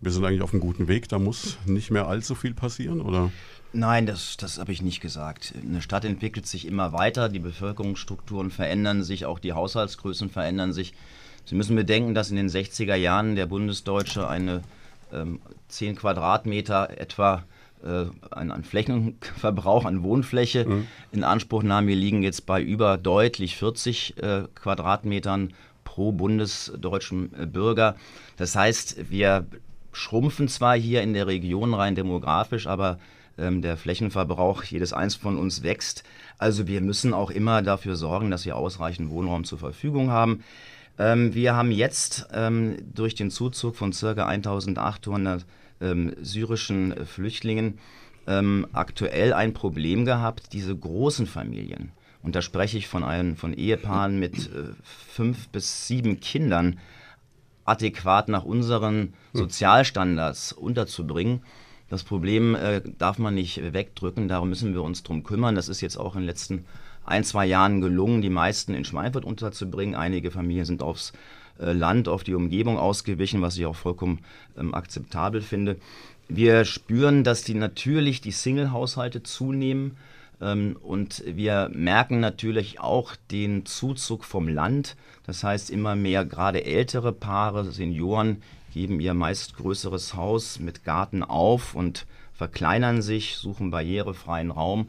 wir 0.00 0.10
sind 0.10 0.24
eigentlich 0.24 0.42
auf 0.42 0.52
einem 0.52 0.60
guten 0.60 0.86
Weg, 0.86 1.08
da 1.08 1.18
muss 1.18 1.56
nicht 1.64 1.90
mehr 1.90 2.06
allzu 2.06 2.34
viel 2.34 2.52
passieren, 2.52 3.00
oder? 3.00 3.30
Nein, 3.72 4.06
das, 4.06 4.36
das 4.36 4.58
habe 4.58 4.72
ich 4.72 4.82
nicht 4.82 5.00
gesagt. 5.00 5.54
Eine 5.60 5.82
Stadt 5.82 6.04
entwickelt 6.04 6.46
sich 6.46 6.66
immer 6.66 6.92
weiter, 6.92 7.28
die 7.28 7.38
Bevölkerungsstrukturen 7.38 8.50
verändern 8.50 9.02
sich, 9.02 9.24
auch 9.24 9.38
die 9.38 9.52
Haushaltsgrößen 9.52 10.30
verändern 10.30 10.72
sich. 10.72 10.94
Sie 11.46 11.54
müssen 11.54 11.74
bedenken, 11.74 12.14
dass 12.14 12.30
in 12.30 12.36
den 12.36 12.48
60er 12.48 12.94
Jahren 12.94 13.34
der 13.34 13.46
Bundesdeutsche 13.46 14.28
eine 14.28 14.62
ähm, 15.14 15.40
10 15.68 15.96
Quadratmeter 15.96 16.98
etwa 16.98 17.44
äh, 17.84 18.06
an, 18.30 18.50
an, 18.50 18.64
Flächenverbrauch, 18.64 19.84
an 19.84 20.02
Wohnfläche 20.02 20.64
mhm. 20.66 20.86
in 21.12 21.24
Anspruch 21.24 21.62
nahm. 21.62 21.86
Wir 21.86 21.96
liegen 21.96 22.22
jetzt 22.22 22.46
bei 22.46 22.62
über 22.62 22.96
deutlich 22.96 23.56
40 23.56 24.16
äh, 24.16 24.42
Quadratmetern 24.54 25.52
pro 25.84 26.12
bundesdeutschen 26.12 27.30
äh, 27.38 27.46
Bürger. 27.46 27.96
Das 28.36 28.56
heißt, 28.56 29.10
wir 29.10 29.46
schrumpfen 29.92 30.48
zwar 30.48 30.76
hier 30.76 31.02
in 31.02 31.14
der 31.14 31.26
Region 31.26 31.74
rein 31.74 31.94
demografisch, 31.94 32.66
aber 32.66 32.98
ähm, 33.38 33.62
der 33.62 33.76
Flächenverbrauch 33.76 34.64
jedes 34.64 34.92
eins 34.92 35.14
von 35.14 35.38
uns 35.38 35.62
wächst. 35.62 36.04
Also 36.38 36.66
wir 36.66 36.80
müssen 36.80 37.14
auch 37.14 37.30
immer 37.30 37.62
dafür 37.62 37.96
sorgen, 37.96 38.30
dass 38.30 38.44
wir 38.44 38.56
ausreichend 38.56 39.10
Wohnraum 39.10 39.44
zur 39.44 39.58
Verfügung 39.58 40.10
haben. 40.10 40.42
Ähm, 40.98 41.34
wir 41.34 41.54
haben 41.54 41.70
jetzt 41.70 42.28
ähm, 42.32 42.76
durch 42.94 43.14
den 43.14 43.30
Zuzug 43.30 43.76
von 43.76 43.92
ca. 43.92 44.26
1800 44.26 45.44
ähm, 45.80 46.14
syrischen 46.20 46.94
Flüchtlingen 47.06 47.78
ähm, 48.26 48.66
aktuell 48.72 49.32
ein 49.32 49.52
Problem 49.52 50.04
gehabt, 50.04 50.52
diese 50.52 50.76
großen 50.76 51.26
Familien. 51.26 51.92
Und 52.22 52.34
da 52.34 52.42
spreche 52.42 52.78
ich 52.78 52.88
von, 52.88 53.04
einem, 53.04 53.36
von 53.36 53.52
Ehepaaren 53.52 54.18
mit 54.18 54.46
äh, 54.46 54.72
fünf 54.82 55.48
bis 55.48 55.86
sieben 55.86 56.20
Kindern 56.20 56.78
adäquat 57.64 58.28
nach 58.28 58.44
unseren 58.44 58.94
hm. 58.94 59.12
Sozialstandards 59.32 60.52
unterzubringen. 60.52 61.42
Das 61.90 62.02
Problem 62.02 62.54
äh, 62.54 62.80
darf 62.98 63.18
man 63.18 63.34
nicht 63.34 63.72
wegdrücken, 63.74 64.28
darum 64.28 64.48
müssen 64.48 64.72
wir 64.72 64.82
uns 64.82 65.02
drum 65.02 65.22
kümmern. 65.22 65.54
Das 65.54 65.68
ist 65.68 65.80
jetzt 65.80 65.98
auch 65.98 66.14
in 66.14 66.22
den 66.22 66.26
letzten 66.26 66.64
ein, 67.04 67.24
zwei 67.24 67.46
Jahren 67.46 67.80
gelungen, 67.80 68.22
die 68.22 68.30
meisten 68.30 68.74
in 68.74 68.84
Schweinfurt 68.84 69.24
unterzubringen. 69.24 69.94
Einige 69.94 70.30
Familien 70.30 70.64
sind 70.64 70.82
aufs 70.82 71.12
äh, 71.58 71.72
Land, 71.72 72.08
auf 72.08 72.24
die 72.24 72.34
Umgebung 72.34 72.78
ausgewichen, 72.78 73.42
was 73.42 73.56
ich 73.56 73.66
auch 73.66 73.76
vollkommen 73.76 74.20
ähm, 74.58 74.74
akzeptabel 74.74 75.40
finde. 75.40 75.76
Wir 76.28 76.64
spüren, 76.64 77.22
dass 77.22 77.42
die 77.44 77.54
natürlich 77.54 78.20
die 78.20 78.32
Single-Haushalte 78.32 79.22
zunehmen. 79.22 79.96
Ähm, 80.40 80.76
und 80.82 81.22
wir 81.26 81.70
merken 81.72 82.20
natürlich 82.20 82.80
auch 82.80 83.14
den 83.30 83.66
Zuzug 83.66 84.24
vom 84.24 84.48
Land. 84.48 84.96
Das 85.26 85.44
heißt, 85.44 85.70
immer 85.70 85.96
mehr 85.96 86.24
gerade 86.24 86.64
ältere 86.64 87.12
Paare, 87.12 87.70
Senioren, 87.70 88.42
geben 88.72 88.98
ihr 88.98 89.14
meist 89.14 89.56
größeres 89.56 90.14
Haus 90.14 90.58
mit 90.58 90.84
Garten 90.84 91.22
auf 91.22 91.74
und 91.74 92.06
verkleinern 92.32 93.02
sich, 93.02 93.36
suchen 93.36 93.70
barrierefreien 93.70 94.50
Raum. 94.50 94.88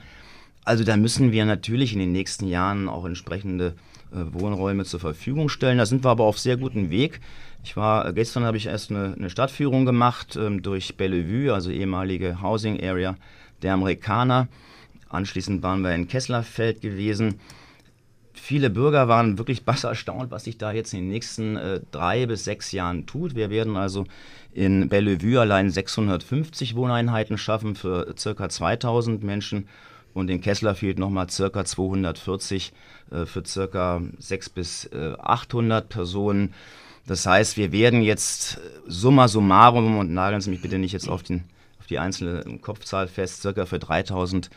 Also 0.66 0.84
da 0.84 0.98
müssen 0.98 1.32
wir 1.32 1.46
natürlich 1.46 1.94
in 1.94 2.00
den 2.00 2.12
nächsten 2.12 2.48
Jahren 2.48 2.90
auch 2.90 3.06
entsprechende 3.06 3.76
äh, 4.12 4.34
Wohnräume 4.34 4.84
zur 4.84 5.00
Verfügung 5.00 5.48
stellen. 5.48 5.78
Da 5.78 5.86
sind 5.86 6.04
wir 6.04 6.10
aber 6.10 6.24
auf 6.24 6.40
sehr 6.40 6.58
gutem 6.58 6.90
Weg. 6.90 7.22
Ich 7.64 7.78
war, 7.78 8.08
äh, 8.08 8.14
gestern 8.14 8.44
habe 8.44 8.58
ich 8.58 8.66
erst 8.66 8.90
eine, 8.90 9.14
eine 9.14 9.30
Stadtführung 9.30 9.86
gemacht 9.86 10.36
ähm, 10.36 10.64
durch 10.64 10.98
Bellevue, 10.98 11.54
also 11.54 11.70
ehemalige 11.70 12.42
Housing 12.42 12.84
Area 12.84 13.16
der 13.62 13.74
Amerikaner. 13.74 14.48
Anschließend 15.08 15.62
waren 15.62 15.82
wir 15.82 15.94
in 15.94 16.08
Kesslerfeld 16.08 16.82
gewesen. 16.82 17.36
Viele 18.34 18.72
Bürger 18.72 19.08
waren 19.08 19.38
wirklich 19.38 19.66
bass 19.66 19.84
erstaunt, 19.84 20.32
was 20.32 20.46
sich 20.46 20.58
da 20.58 20.72
jetzt 20.72 20.94
in 20.94 21.02
den 21.02 21.10
nächsten 21.10 21.58
äh, 21.58 21.80
drei 21.92 22.26
bis 22.26 22.44
sechs 22.44 22.72
Jahren 22.72 23.06
tut. 23.06 23.36
Wir 23.36 23.52
werden 23.52 23.78
also 23.78 24.06
in 24.52 24.90
Bellevue 24.90 25.40
allein 25.40 25.70
650 25.70 26.76
Wohneinheiten 26.76 27.38
schaffen 27.38 27.76
für 27.76 28.16
ca. 28.16 28.50
2000 28.50 29.24
Menschen 29.24 29.68
und 30.16 30.30
in 30.30 30.42
Kessler 30.42 30.74
fehlt 30.74 30.98
nochmal 30.98 31.30
circa 31.30 31.66
240 31.66 32.72
äh, 33.12 33.26
für 33.26 33.46
circa 33.46 34.02
600 34.18 34.56
bis 34.56 34.86
äh, 34.86 35.14
800 35.20 35.90
Personen. 35.90 36.54
Das 37.06 37.26
heißt, 37.28 37.58
wir 37.58 37.72
werden 37.74 38.02
jetzt 38.02 38.58
äh, 38.58 38.60
summa 38.88 39.28
summarum, 39.28 40.00
und 40.00 40.14
nageln 40.14 40.42
Sie 40.42 40.50
mich 40.50 40.62
bitte 40.62 40.80
nicht 40.80 40.94
jetzt 40.94 41.10
auf, 41.10 41.22
den, 41.22 41.44
auf 41.80 41.88
die 41.88 42.00
einzelne 42.00 42.60
Kopfzahl 42.60 43.08
fest, 43.08 43.42
circa 43.42 43.66
für 43.66 43.78
3000 43.78 44.50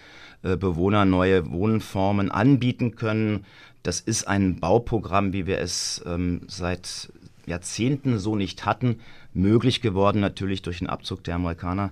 äh, 0.44 0.56
Bewohner 0.56 1.04
neue 1.04 1.50
Wohnformen 1.50 2.30
anbieten 2.30 2.94
können. 2.94 3.44
Das 3.82 3.98
ist 3.98 4.28
ein 4.28 4.60
Bauprogramm, 4.60 5.32
wie 5.32 5.46
wir 5.46 5.58
es 5.58 6.02
ähm, 6.06 6.42
seit 6.46 7.10
Jahrzehnten 7.46 8.20
so 8.20 8.36
nicht 8.36 8.64
hatten, 8.64 9.00
möglich 9.34 9.80
geworden 9.80 10.20
natürlich 10.20 10.62
durch 10.62 10.78
den 10.78 10.88
Abzug 10.88 11.24
der 11.24 11.34
Amerikaner 11.34 11.90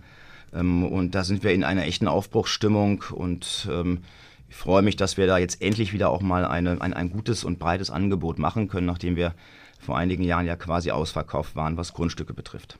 und 0.60 1.14
da 1.14 1.24
sind 1.24 1.42
wir 1.42 1.52
in 1.52 1.64
einer 1.64 1.84
echten 1.84 2.08
Aufbruchsstimmung 2.08 3.04
und 3.12 3.68
ähm, 3.70 4.00
ich 4.48 4.56
freue 4.56 4.82
mich, 4.82 4.96
dass 4.96 5.16
wir 5.16 5.26
da 5.26 5.38
jetzt 5.38 5.60
endlich 5.60 5.92
wieder 5.92 6.10
auch 6.10 6.22
mal 6.22 6.44
eine, 6.44 6.80
ein, 6.80 6.94
ein 6.94 7.10
gutes 7.10 7.44
und 7.44 7.58
breites 7.58 7.90
Angebot 7.90 8.38
machen 8.38 8.68
können, 8.68 8.86
nachdem 8.86 9.16
wir 9.16 9.34
vor 9.78 9.98
einigen 9.98 10.22
Jahren 10.22 10.46
ja 10.46 10.56
quasi 10.56 10.90
ausverkauft 10.90 11.56
waren, 11.56 11.76
was 11.76 11.92
Grundstücke 11.92 12.32
betrifft. 12.32 12.78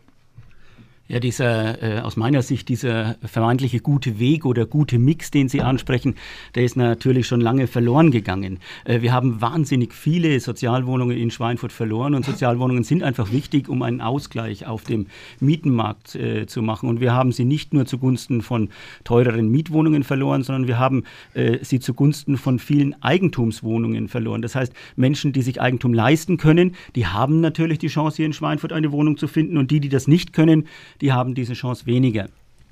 Ja, 1.08 1.20
dieser, 1.20 1.82
äh, 1.82 2.00
aus 2.00 2.16
meiner 2.16 2.42
Sicht, 2.42 2.68
dieser 2.68 3.14
vermeintliche 3.25 3.78
gute 3.78 4.18
Weg 4.18 4.44
oder 4.44 4.66
gute 4.66 4.98
Mix, 4.98 5.30
den 5.30 5.48
Sie 5.48 5.60
ansprechen, 5.60 6.16
der 6.56 6.64
ist 6.64 6.76
natürlich 6.76 7.28
schon 7.28 7.40
lange 7.40 7.68
verloren 7.68 8.10
gegangen. 8.10 8.58
Äh, 8.84 9.02
wir 9.02 9.12
haben 9.12 9.40
wahnsinnig 9.40 9.94
viele 9.94 10.40
Sozialwohnungen 10.40 11.16
in 11.16 11.30
Schweinfurt 11.30 11.70
verloren 11.70 12.16
und 12.16 12.25
Sozialwohnungen 12.25 12.82
sind 12.82 13.04
einfach 13.04 13.30
wichtig, 13.30 13.68
um 13.68 13.82
einen 13.82 14.00
Ausgleich 14.00 14.66
auf 14.66 14.82
dem 14.82 15.06
Mietenmarkt 15.38 16.16
äh, 16.16 16.46
zu 16.46 16.60
machen. 16.60 16.88
Und 16.88 17.00
wir 17.00 17.12
haben 17.12 17.30
sie 17.30 17.44
nicht 17.44 17.72
nur 17.72 17.86
zugunsten 17.86 18.42
von 18.42 18.70
teureren 19.04 19.48
Mietwohnungen 19.48 20.02
verloren, 20.02 20.42
sondern 20.42 20.66
wir 20.66 20.80
haben 20.80 21.04
äh, 21.34 21.58
sie 21.62 21.78
zugunsten 21.78 22.36
von 22.36 22.58
vielen 22.58 23.00
Eigentumswohnungen 23.00 24.08
verloren. 24.08 24.42
Das 24.42 24.56
heißt, 24.56 24.72
Menschen, 24.96 25.32
die 25.32 25.42
sich 25.42 25.60
Eigentum 25.60 25.94
leisten 25.94 26.36
können, 26.36 26.75
die 26.96 27.06
haben 27.06 27.40
natürlich 27.40 27.78
die 27.78 27.86
Chance, 27.86 28.16
hier 28.16 28.26
in 28.26 28.32
Schweinfurt 28.32 28.72
eine 28.72 28.90
Wohnung 28.90 29.16
zu 29.16 29.28
finden 29.28 29.56
und 29.56 29.70
die, 29.70 29.78
die 29.78 29.88
das 29.88 30.08
nicht 30.08 30.32
können, 30.32 30.66
die 31.00 31.12
haben 31.12 31.35
diese 31.35 31.55
Chance 31.55 31.87
weniger. 31.87 32.29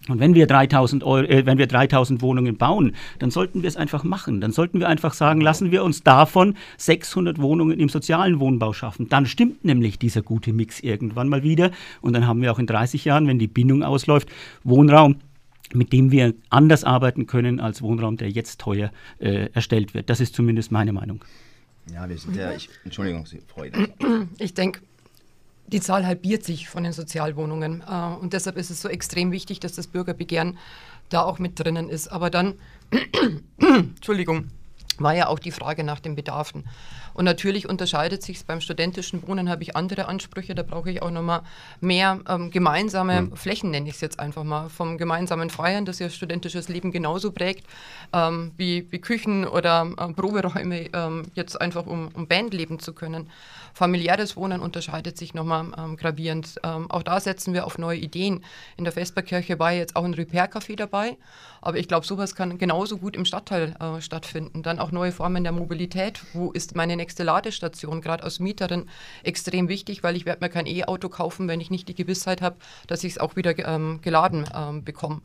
Und 0.09 0.21
wenn 0.21 0.35
wir 0.35 0.47
3000, 0.47 1.03
Euro, 1.03 1.27
äh, 1.27 1.47
wenn 1.47 1.57
wir 1.57 1.67
3000 1.67 2.21
Wohnungen 2.21 2.57
bauen, 2.57 2.95
dann 3.19 3.31
sollten 3.31 3.63
wir 3.63 3.69
es 3.69 3.77
einfach 3.77 4.05
machen. 4.05 4.41
Dann 4.41 4.53
sollten 4.53 4.79
wir 4.79 4.89
einfach 4.89 5.15
sagen, 5.15 5.41
lassen 5.41 5.71
wir 5.71 5.83
uns 5.83 6.03
davon 6.03 6.57
600 6.77 7.41
Wohnungen 7.41 7.81
im 7.81 7.89
sozialen 7.89 8.39
Wohnbau 8.39 8.75
schaffen. 8.75 9.09
Dann 9.09 9.25
stimmt 9.25 9.65
nämlich 9.65 9.99
dieser 9.99 10.21
gute 10.21 10.53
Mix 10.53 10.81
irgendwann 10.81 11.29
mal 11.29 11.43
wieder. 11.43 11.71
Und 12.03 12.13
dann 12.13 12.27
haben 12.27 12.43
wir 12.43 12.53
auch 12.53 12.59
in 12.59 12.67
30 12.67 13.07
Jahren, 13.07 13.27
wenn 13.27 13.39
die 13.39 13.49
Bindung 13.49 13.83
ausläuft, 13.83 14.29
Wohnraum, 14.63 15.17
mit 15.73 15.93
dem 15.93 16.11
wir 16.11 16.35
anders 16.51 16.85
arbeiten 16.85 17.27
können 17.27 17.59
als 17.59 17.81
Wohnraum, 17.81 18.19
der 18.19 18.31
jetzt 18.31 18.61
teuer 18.61 18.91
äh, 19.21 19.49
erstellt 19.55 19.95
wird. 19.95 20.11
Das 20.11 20.21
ist 20.21 20.35
zumindest 20.35 20.71
meine 20.71 20.93
Meinung. 20.93 21.25
Ja, 21.93 22.09
wir 22.09 22.19
sind 22.19 22.37
ja, 22.37 22.53
ich, 22.53 22.69
Entschuldigung, 22.85 23.27
Freude. 23.47 23.89
Ich 24.39 24.55
denke, 24.55 24.81
die 25.67 25.81
Zahl 25.81 26.07
halbiert 26.07 26.45
sich 26.45 26.69
von 26.69 26.85
den 26.85 26.93
Sozialwohnungen. 26.93 27.83
Äh, 27.89 28.21
und 28.21 28.33
deshalb 28.33 28.57
ist 28.57 28.71
es 28.71 28.81
so 28.81 28.89
extrem 28.89 29.33
wichtig, 29.33 29.61
dass 29.61 29.73
das 29.73 29.87
Bürgerbegehren 29.87 30.59
da 31.09 31.23
auch 31.23 31.39
mit 31.39 31.59
drinnen 31.59 31.89
ist. 31.89 32.09
Aber 32.09 32.31
dann, 32.31 32.55
Entschuldigung, 33.59 34.51
war 34.99 35.15
ja 35.15 35.29
auch 35.29 35.39
die 35.39 35.51
Frage 35.51 35.85
nach 35.85 36.01
den 36.01 36.15
Bedarfen. 36.15 36.65
Und 37.15 37.25
natürlich 37.25 37.69
unterscheidet 37.69 38.23
sich 38.23 38.45
beim 38.45 38.61
studentischen 38.61 39.27
Wohnen, 39.27 39.49
habe 39.49 39.63
ich 39.63 39.77
andere 39.77 40.07
Ansprüche, 40.07 40.55
da 40.55 40.65
brauche 40.65 40.91
ich 40.91 41.01
auch 41.01 41.11
nochmal 41.11 41.43
mehr 41.81 42.19
ähm, 42.29 42.51
gemeinsame 42.51 43.23
mhm. 43.23 43.37
Flächen, 43.37 43.71
nenne 43.71 43.89
ich 43.89 43.95
es 43.95 44.01
jetzt 44.01 44.19
einfach 44.19 44.43
mal, 44.43 44.69
vom 44.69 44.99
gemeinsamen 44.99 45.49
Feiern, 45.49 45.85
das 45.85 46.01
ja 46.01 46.11
studentisches 46.11 46.69
Leben 46.69 46.91
genauso 46.91 47.31
prägt, 47.31 47.67
ähm, 48.13 48.53
wie, 48.57 48.91
wie 48.91 49.01
Küchen 49.01 49.47
oder 49.47 49.89
äh, 49.97 50.13
Proberäume, 50.13 50.91
ähm, 50.93 51.23
jetzt 51.35 51.61
einfach 51.61 51.87
um, 51.87 52.09
um 52.15 52.27
Band 52.27 52.53
leben 52.53 52.81
zu 52.81 52.93
können. 52.93 53.31
Familiäres 53.75 54.37
Wohnen 54.37 54.61
unterscheidet 54.61 55.19
sich 55.19 55.35
nochmal 55.35 55.73
ähm, 55.77 55.97
gravierend. 55.97 56.55
Ähm, 56.63 56.89
auch 56.91 57.03
da 57.03 57.19
setzen 57.19 57.53
wir 57.55 57.67
auf 57.67 57.77
neue 57.77 57.99
Ideen. 57.99 58.45
In 58.77 58.85
der 58.85 58.93
Vesperkirche 58.93 59.59
war 59.59 59.73
jetzt 59.73 59.97
auch 59.97 60.05
ein 60.05 60.15
Repair-Café 60.15 60.77
dabei, 60.77 61.17
aber 61.61 61.79
ich 61.79 61.89
glaube, 61.89 62.07
sowas 62.07 62.37
kann 62.37 62.57
genauso 62.57 62.99
gut 62.99 63.17
im 63.17 63.25
Stadtteil 63.25 63.75
äh, 63.81 64.01
stattfinden. 64.01 64.63
Dann 64.63 64.79
auch 64.79 64.93
neue 64.93 65.11
Formen 65.11 65.43
der 65.43 65.53
Mobilität. 65.53 66.21
Wo 66.35 66.53
ist 66.53 66.77
meine 66.77 66.97
nächste 66.97 67.25
Ladestation? 67.25 68.01
Gerade 68.01 68.23
als 68.23 68.39
Mieterin 68.39 68.89
extrem 69.25 69.69
wichtig, 69.69 70.05
weil 70.05 70.15
ich 70.15 70.25
werde 70.25 70.45
mir 70.45 70.51
kein 70.51 70.67
E-Auto 70.67 71.09
kaufen, 71.09 71.49
wenn 71.49 71.61
ich 71.61 71.71
nicht 71.71 71.89
die 71.89 71.97
Gewissheit 71.97 72.43
habe, 72.43 72.57
dass 72.87 73.03
ich 73.03 73.15
es 73.15 73.19
auch 73.19 73.35
wieder 73.35 73.59
ähm, 73.59 73.99
geladen 74.03 74.49
ähm, 74.55 74.85
bekomme. 74.85 75.21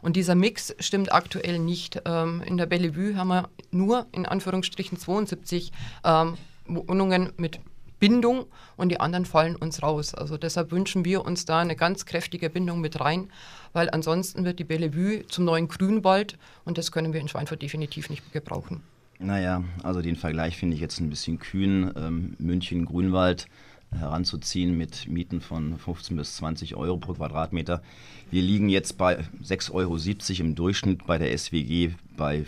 Und 0.00 0.16
dieser 0.16 0.34
Mix 0.34 0.74
stimmt 0.78 1.12
aktuell 1.12 1.58
nicht. 1.58 2.00
Ähm, 2.06 2.42
in 2.46 2.56
der 2.56 2.64
Bellevue 2.64 3.16
haben 3.16 3.28
wir 3.28 3.50
nur 3.70 4.06
in 4.12 4.24
Anführungsstrichen 4.24 4.96
72 4.96 5.72
ähm, 6.02 6.38
Wohnungen 6.66 7.32
mit 7.36 7.60
Bindung 8.00 8.46
und 8.76 8.88
die 8.88 8.98
anderen 8.98 9.26
fallen 9.26 9.54
uns 9.54 9.82
raus. 9.82 10.14
Also 10.14 10.36
deshalb 10.36 10.72
wünschen 10.72 11.04
wir 11.04 11.24
uns 11.24 11.44
da 11.44 11.60
eine 11.60 11.76
ganz 11.76 12.06
kräftige 12.06 12.50
Bindung 12.50 12.80
mit 12.80 12.98
rein, 12.98 13.30
weil 13.72 13.90
ansonsten 13.90 14.44
wird 14.44 14.58
die 14.58 14.64
Bellevue 14.64 15.26
zum 15.28 15.44
neuen 15.44 15.68
Grünwald 15.68 16.38
und 16.64 16.78
das 16.78 16.90
können 16.90 17.12
wir 17.12 17.20
in 17.20 17.28
Schweinfurt 17.28 17.62
definitiv 17.62 18.10
nicht 18.10 18.32
gebrauchen. 18.32 18.82
Naja, 19.18 19.62
also 19.82 20.00
den 20.00 20.16
Vergleich 20.16 20.56
finde 20.56 20.74
ich 20.74 20.80
jetzt 20.80 20.98
ein 20.98 21.10
bisschen 21.10 21.38
kühn. 21.38 21.92
Ähm, 21.94 22.36
München, 22.38 22.86
Grünwald 22.86 23.46
heranzuziehen 23.92 24.78
mit 24.78 25.08
Mieten 25.08 25.40
von 25.40 25.78
15 25.78 26.16
bis 26.16 26.36
20 26.36 26.76
Euro 26.76 26.96
pro 26.96 27.14
Quadratmeter. 27.14 27.82
Wir 28.30 28.42
liegen 28.42 28.68
jetzt 28.68 28.96
bei 28.96 29.24
6,70 29.44 29.72
Euro 29.72 29.96
im 30.40 30.54
Durchschnitt 30.54 31.06
bei 31.06 31.18
der 31.18 31.36
SWG 31.36 31.90
bei 32.16 32.46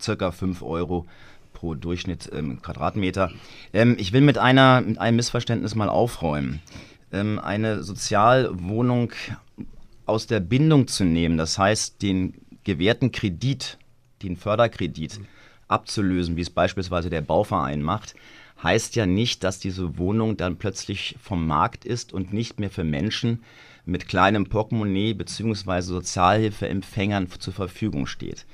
circa 0.00 0.30
5 0.30 0.62
Euro 0.62 1.06
pro 1.64 1.74
Durchschnitt 1.74 2.30
ähm, 2.34 2.60
Quadratmeter. 2.60 3.30
Ähm, 3.72 3.96
ich 3.98 4.12
will 4.12 4.20
mit, 4.20 4.36
einer, 4.36 4.82
mit 4.82 4.98
einem 4.98 5.16
Missverständnis 5.16 5.74
mal 5.74 5.88
aufräumen. 5.88 6.60
Ähm, 7.10 7.38
eine 7.38 7.82
Sozialwohnung 7.82 9.12
aus 10.04 10.26
der 10.26 10.40
Bindung 10.40 10.86
zu 10.86 11.04
nehmen, 11.04 11.38
das 11.38 11.58
heißt 11.58 12.02
den 12.02 12.34
gewährten 12.64 13.12
Kredit, 13.12 13.78
den 14.22 14.36
Förderkredit 14.36 15.20
abzulösen, 15.66 16.36
wie 16.36 16.42
es 16.42 16.50
beispielsweise 16.50 17.08
der 17.08 17.22
Bauverein 17.22 17.80
macht, 17.80 18.14
heißt 18.62 18.94
ja 18.96 19.06
nicht, 19.06 19.42
dass 19.42 19.58
diese 19.58 19.96
Wohnung 19.96 20.36
dann 20.36 20.56
plötzlich 20.56 21.16
vom 21.18 21.46
Markt 21.46 21.86
ist 21.86 22.12
und 22.12 22.34
nicht 22.34 22.60
mehr 22.60 22.70
für 22.70 22.84
Menschen 22.84 23.42
mit 23.86 24.06
kleinem 24.06 24.46
Portemonnaie 24.50 25.14
bzw. 25.14 25.80
Sozialhilfeempfängern 25.80 27.28
zur 27.38 27.54
Verfügung 27.54 28.06
steht. 28.06 28.44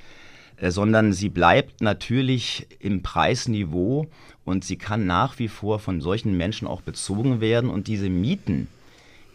Äh, 0.61 0.71
sondern 0.71 1.13
sie 1.13 1.31
bleibt 1.31 1.81
natürlich 1.81 2.67
im 2.79 3.03
Preisniveau 3.03 4.07
und 4.45 4.65
sie 4.65 4.77
kann 4.77 5.07
nach 5.07 5.39
wie 5.39 5.49
vor 5.49 5.79
von 5.79 6.01
solchen 6.01 6.37
Menschen 6.37 6.69
auch 6.69 6.83
bezogen 6.83 7.41
werden 7.41 7.71
und 7.71 7.89
diese 7.89 8.11
Mieten, 8.11 8.69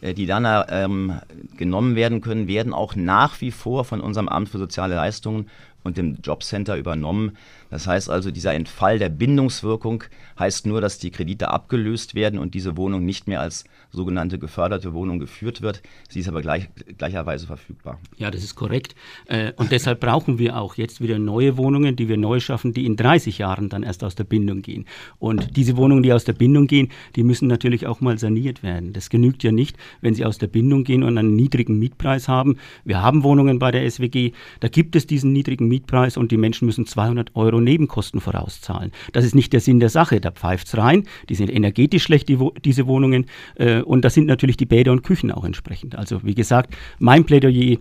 äh, 0.01 0.13
die 0.13 0.27
dann 0.27 0.46
ähm, 0.70 1.20
genommen 1.58 1.96
werden 1.96 2.22
können, 2.22 2.48
werden 2.48 2.74
auch 2.74 2.96
nach 2.96 3.41
wie 3.41 3.51
vor 3.51 3.86
von 3.86 4.01
unserem 4.01 4.29
Amt 4.29 4.50
für 4.50 4.60
soziale 4.60 4.96
Leistungen 4.96 5.50
und 5.84 5.98
dem 5.98 6.17
Jobcenter 6.24 6.77
übernommen. 6.77 7.38
Das 7.75 7.88
heißt 7.88 8.10
also, 8.10 8.32
dieser 8.32 8.53
Entfall 8.53 9.00
der 9.00 9.10
Bindungswirkung 9.10 10.05
heißt 10.39 10.65
nur, 10.65 10.79
dass 10.79 10.98
die 10.98 11.12
Kredite 11.12 11.50
abgelöst 11.50 12.15
werden 12.15 12.39
und 12.39 12.53
diese 12.53 12.77
Wohnung 12.77 13.03
nicht 13.03 13.27
mehr 13.27 13.41
als 13.41 13.65
sogenannte 13.91 14.39
geförderte 14.39 14.94
Wohnung 14.94 15.20
geführt 15.20 15.62
wird. 15.62 15.82
Sie 16.08 16.22
ist 16.22 16.29
aber 16.29 16.41
gleich, 16.41 16.70
gleicherweise 16.98 17.48
verfügbar. 17.48 18.00
Ja, 18.15 18.32
das 18.32 18.46
ist 18.46 18.55
korrekt. 18.55 18.96
Äh, 19.25 19.51
und 19.58 19.74
deshalb 19.74 20.00
brauchen 20.00 20.39
wir 20.39 20.58
auch 20.58 20.75
jetzt 20.75 21.01
wieder 21.01 21.20
neue 21.20 21.58
Wohnungen, 21.58 21.98
die 21.98 22.08
wir 22.08 22.15
neu 22.15 22.39
schaffen, 22.39 22.72
die 22.72 22.86
in 22.86 22.96
30 22.96 23.39
Jahren 23.39 23.67
dann 23.67 23.84
erst 23.84 24.05
aus 24.05 24.15
der 24.15 24.24
Bindung 24.24 24.62
gehen. 24.62 24.86
Und 25.20 25.58
diese 25.58 25.75
Wohnungen, 25.75 26.01
die 26.01 26.13
aus 26.13 26.24
der 26.24 26.32
Bindung 26.32 26.67
gehen, 26.67 26.88
die 27.17 27.24
müssen 27.24 27.50
natürlich 27.50 27.88
auch 27.88 28.00
mal 28.00 28.17
saniert 28.17 28.63
werden. 28.63 28.94
Das 28.94 29.10
genügt 29.10 29.44
ja 29.44 29.51
nicht, 29.51 29.75
wenn 30.00 30.13
sie 30.13 30.24
aus 30.24 30.38
der 30.38 30.48
Bindung 30.48 30.86
gehen 30.86 31.03
und 31.03 31.17
einen 31.17 31.36
niedrigen 31.36 31.77
Mietpreis 31.77 32.29
haben. 32.29 32.55
Wir 32.86 33.01
haben 33.01 33.24
Wohnungen 33.24 33.60
bei 33.60 33.72
der 33.72 33.89
SWG, 33.91 34.32
da 34.62 34.70
gibt 34.70 34.96
es 34.96 35.08
diesen 35.08 35.34
niedrigen 35.34 35.67
Mietpreis 35.67 36.15
und 36.15 36.32
die 36.32 36.38
Menschen 36.38 36.67
müssen 36.67 36.86
200 36.86 37.36
Euro 37.36 37.65
Nebenkosten 37.66 38.22
vorauszahlen. 38.22 38.92
Das 39.12 39.26
ist 39.26 39.36
nicht 39.36 39.52
der 39.52 39.60
Sinn 39.60 39.80
der 39.80 39.90
Sache. 39.90 40.22
Da 40.22 40.32
pfeift 40.32 40.68
es 40.68 40.78
rein. 40.78 41.04
Die 41.28 41.36
sind 41.36 41.52
energetisch 41.52 42.04
schlecht, 42.04 42.30
die, 42.30 42.38
diese 42.64 42.88
Wohnungen. 42.88 43.26
Äh, 43.56 43.82
und 43.82 44.06
da 44.06 44.10
sind 44.10 44.28
natürlich 44.28 44.58
die 44.58 44.66
Bäder 44.66 44.94
und 44.94 45.04
Küchen 45.04 45.32
auch 45.32 45.44
entsprechend. 45.44 45.96
Also 45.96 46.24
wie 46.24 46.36
gesagt, 46.36 46.76
mein 47.00 47.26
Plädoyer 47.26 47.78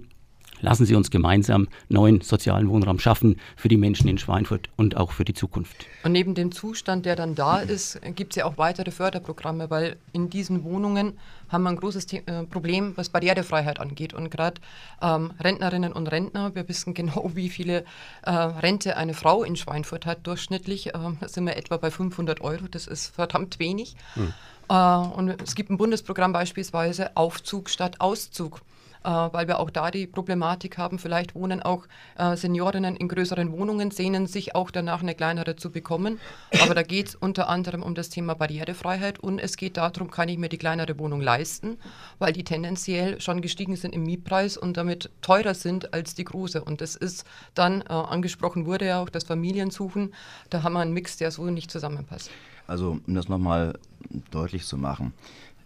Lassen 0.65 0.87
Sie 0.87 0.95
uns 0.95 1.11
gemeinsam 1.11 1.69
neuen 1.91 2.23
sozialen 2.23 2.71
Wohnraum 2.71 2.99
schaffen 2.99 3.39
für 3.55 3.69
die 3.69 3.77
Menschen 3.77 4.09
in 4.09 4.17
Schweinfurt 4.17 4.71
und 4.77 4.97
auch 4.97 5.13
für 5.13 5.27
die 5.27 5.35
Zukunft. 5.35 5.85
Und 6.05 6.13
neben 6.13 6.35
dem 6.35 6.53
Zustand, 6.53 7.05
der 7.05 7.17
dann 7.17 7.35
da 7.35 7.59
ist, 7.59 8.01
gibt 8.15 8.33
es 8.33 8.37
ja 8.37 8.47
auch 8.47 8.57
weitere 8.57 8.91
Förderprogramme, 8.91 9.69
weil 9.69 9.97
in 10.15 10.31
diesen 10.31 10.65
Wohnungen 10.65 11.19
haben 11.51 11.65
wir 11.65 11.69
ein 11.69 11.77
großes 11.77 12.07
The 12.09 12.23
äh, 12.25 12.45
Problem, 12.45 12.95
was 12.97 13.11
Barrierefreiheit 13.11 13.79
angeht. 13.79 14.15
Und 14.15 14.31
gerade 14.31 14.59
ähm, 15.03 15.33
Rentnerinnen 15.39 15.93
und 15.93 16.07
Rentner, 16.07 16.55
wir 16.55 16.67
wissen 16.67 16.95
genau, 16.95 17.33
wie 17.35 17.51
viele 17.51 17.85
äh, 18.23 18.31
Rente 18.31 18.97
eine 18.97 19.13
Frau 19.13 19.45
in 19.45 19.57
Schweinfurt 19.57 20.07
hat 20.07 20.27
durchschnittlich. 20.27 20.95
Äh, 20.95 20.99
da 21.21 21.29
sind 21.29 21.45
wir 21.45 21.59
etwa 21.59 21.77
bei 21.77 21.91
500 21.91 22.41
Euro. 22.41 22.69
Das 22.71 22.87
ist 22.87 23.15
verdammt 23.15 23.59
wenig. 23.59 23.97
Hm. 24.15 24.33
und 25.15 25.43
es 25.43 25.55
gibt 25.55 25.69
ein 25.69 25.77
Bundesprogramm 25.77 26.33
beispielsweise 26.33 27.15
Aufzug 27.19 27.69
statt 27.69 28.01
Auszug. 28.01 28.63
Äh, 29.05 29.09
weil 29.09 29.47
wir 29.49 29.61
auch 29.61 29.69
da 29.69 29.91
die 29.91 30.07
Problematik 30.07 30.79
haben. 30.79 30.99
Vielleicht 30.99 31.35
wohnen 31.35 31.63
auch 31.63 31.87
äh, 32.17 32.37
Seniorinnen 32.37 32.97
in 32.97 33.09
größeren 33.09 33.53
Wohnungen, 33.53 33.91
sehnen 33.91 34.27
sich 34.27 34.55
auch 34.55 34.71
danach 34.71 35.03
eine 35.03 35.15
kleinere 35.15 35.57
zu 35.57 35.71
bekommen. 35.71 36.19
Aber 36.63 36.75
da 36.75 36.83
geht 36.83 37.09
es 37.09 37.15
unter 37.15 37.51
anderem 37.51 37.83
um 37.83 37.95
das 37.95 38.09
Thema 38.09 38.33
Barrierefreiheit 38.33 39.19
und 39.19 39.39
es 39.39 39.59
geht 39.59 39.77
darum, 39.77 40.11
kann 40.11 40.31
ich 40.31 40.39
mir 40.39 40.49
die 40.49 40.57
kleinere 40.57 40.99
Wohnung 40.99 41.21
leisten, 41.21 41.77
weil 42.19 42.33
die 42.33 42.45
tendenziell 42.45 43.21
schon 43.21 43.43
gestiegen 43.43 43.77
sind 43.77 43.95
im 43.95 44.05
Mietpreis 44.05 44.57
und 44.57 44.79
damit 44.79 45.11
teurer 45.21 45.53
sind 45.53 45.93
als 45.93 46.15
die 46.15 46.25
große. 46.25 46.65
Und 46.65 46.81
das 46.81 46.97
ist 46.97 47.27
dann, 47.55 47.83
äh, 47.83 47.93
angesprochen 47.93 48.65
wurde 48.65 48.87
ja 48.87 49.03
auch 49.03 49.11
das 49.11 49.25
Familiensuchen, 49.25 50.15
da 50.49 50.63
haben 50.63 50.73
wir 50.73 50.81
einen 50.81 50.95
Mix, 50.95 51.19
der 51.19 51.31
so 51.31 51.45
nicht 51.45 51.71
zusammenpasst. 51.71 52.31
Also 52.67 52.99
um 53.07 53.15
das 53.15 53.29
nochmal 53.29 53.79
deutlich 54.31 54.65
zu 54.65 54.79
machen, 54.79 55.13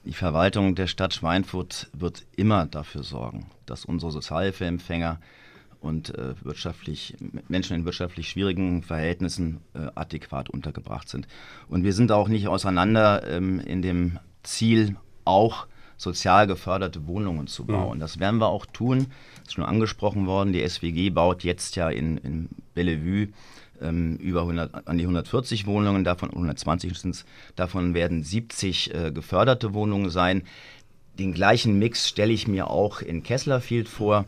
die 0.08 0.14
Verwaltung 0.14 0.74
der 0.74 0.86
Stadt 0.86 1.12
Schweinfurt 1.12 1.90
wird 1.92 2.24
immer 2.34 2.64
dafür 2.64 3.02
sorgen, 3.02 3.50
dass 3.66 3.84
unsere 3.84 4.10
Sozialhilfeempfänger 4.10 5.20
und 5.80 6.16
äh, 6.16 6.34
wirtschaftlich, 6.42 7.14
Menschen 7.48 7.76
in 7.76 7.84
wirtschaftlich 7.84 8.30
schwierigen 8.30 8.82
Verhältnissen 8.82 9.60
äh, 9.74 9.90
adäquat 9.94 10.48
untergebracht 10.48 11.10
sind. 11.10 11.28
Und 11.68 11.84
wir 11.84 11.92
sind 11.92 12.10
auch 12.10 12.28
nicht 12.28 12.48
auseinander 12.48 13.22
ähm, 13.28 13.60
in 13.60 13.82
dem 13.82 14.18
Ziel, 14.42 14.96
auch 15.26 15.66
sozial 15.98 16.46
geförderte 16.46 17.06
Wohnungen 17.06 17.46
zu 17.46 17.66
bauen. 17.66 17.98
Mhm. 17.98 18.00
Das 18.00 18.18
werden 18.18 18.40
wir 18.40 18.48
auch 18.48 18.64
tun. 18.64 19.08
Das 19.40 19.48
ist 19.48 19.54
schon 19.54 19.64
angesprochen 19.64 20.26
worden. 20.26 20.54
Die 20.54 20.66
SWG 20.66 21.10
baut 21.10 21.44
jetzt 21.44 21.76
ja 21.76 21.90
in, 21.90 22.16
in 22.16 22.48
Bellevue 22.72 23.28
ähm, 23.80 24.16
über 24.16 24.42
100, 24.42 24.86
an 24.86 24.98
die 24.98 25.04
140 25.04 25.66
Wohnungen, 25.66 26.04
davon 26.04 26.30
120 26.30 26.98
sind 26.98 27.14
es, 27.14 27.24
davon 27.56 27.94
werden 27.94 28.22
70 28.22 28.94
äh, 28.94 29.10
geförderte 29.12 29.74
Wohnungen 29.74 30.10
sein. 30.10 30.42
Den 31.18 31.32
gleichen 31.32 31.78
Mix 31.78 32.08
stelle 32.08 32.32
ich 32.32 32.46
mir 32.46 32.70
auch 32.70 33.00
in 33.00 33.22
Kesslerfield 33.22 33.88
vor. 33.88 34.24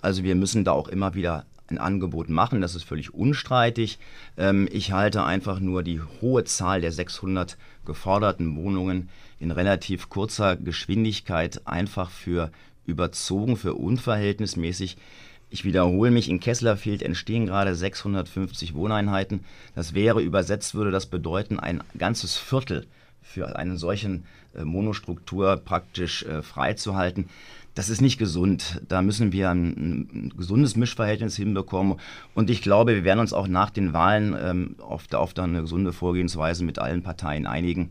Also 0.00 0.24
wir 0.24 0.34
müssen 0.34 0.64
da 0.64 0.72
auch 0.72 0.88
immer 0.88 1.14
wieder 1.14 1.46
ein 1.68 1.78
Angebot 1.78 2.28
machen, 2.28 2.60
das 2.60 2.74
ist 2.74 2.84
völlig 2.84 3.14
unstreitig. 3.14 3.98
Ähm, 4.36 4.68
ich 4.70 4.92
halte 4.92 5.24
einfach 5.24 5.60
nur 5.60 5.82
die 5.82 6.00
hohe 6.20 6.44
Zahl 6.44 6.80
der 6.80 6.92
600 6.92 7.56
geforderten 7.84 8.56
Wohnungen 8.56 9.08
in 9.38 9.50
relativ 9.50 10.08
kurzer 10.08 10.56
Geschwindigkeit 10.56 11.66
einfach 11.66 12.10
für 12.10 12.50
überzogen, 12.84 13.56
für 13.56 13.74
unverhältnismäßig. 13.74 14.96
Ich 15.52 15.64
wiederhole 15.64 16.10
mich, 16.10 16.30
in 16.30 16.40
Kesslerfeld 16.40 17.02
entstehen 17.02 17.44
gerade 17.44 17.74
650 17.74 18.72
Wohneinheiten. 18.72 19.40
Das 19.74 19.92
wäre 19.92 20.22
übersetzt, 20.22 20.74
würde 20.74 20.90
das 20.90 21.04
bedeuten, 21.04 21.60
ein 21.60 21.84
ganzes 21.98 22.38
Viertel 22.38 22.86
für 23.20 23.54
eine 23.54 23.76
solche 23.76 24.20
äh, 24.56 24.64
Monostruktur 24.64 25.58
praktisch 25.58 26.22
äh, 26.22 26.40
freizuhalten. 26.40 27.28
Das 27.74 27.90
ist 27.90 28.00
nicht 28.00 28.16
gesund. 28.16 28.80
Da 28.88 29.02
müssen 29.02 29.32
wir 29.32 29.50
ein, 29.50 30.08
ein, 30.12 30.32
gesundes 30.34 30.74
Mischverhältnis 30.74 31.36
hinbekommen. 31.36 31.98
Und 32.34 32.48
ich 32.48 32.62
glaube, 32.62 32.94
wir 32.94 33.04
werden 33.04 33.20
uns 33.20 33.34
auch 33.34 33.46
nach 33.46 33.68
den 33.68 33.92
Wahlen 33.92 34.34
ähm, 34.42 34.76
auf, 34.78 35.12
auf 35.12 35.36
eine 35.36 35.60
gesunde 35.60 35.92
Vorgehensweise 35.92 36.64
mit 36.64 36.78
allen 36.78 37.02
Parteien 37.02 37.46
einigen. 37.46 37.90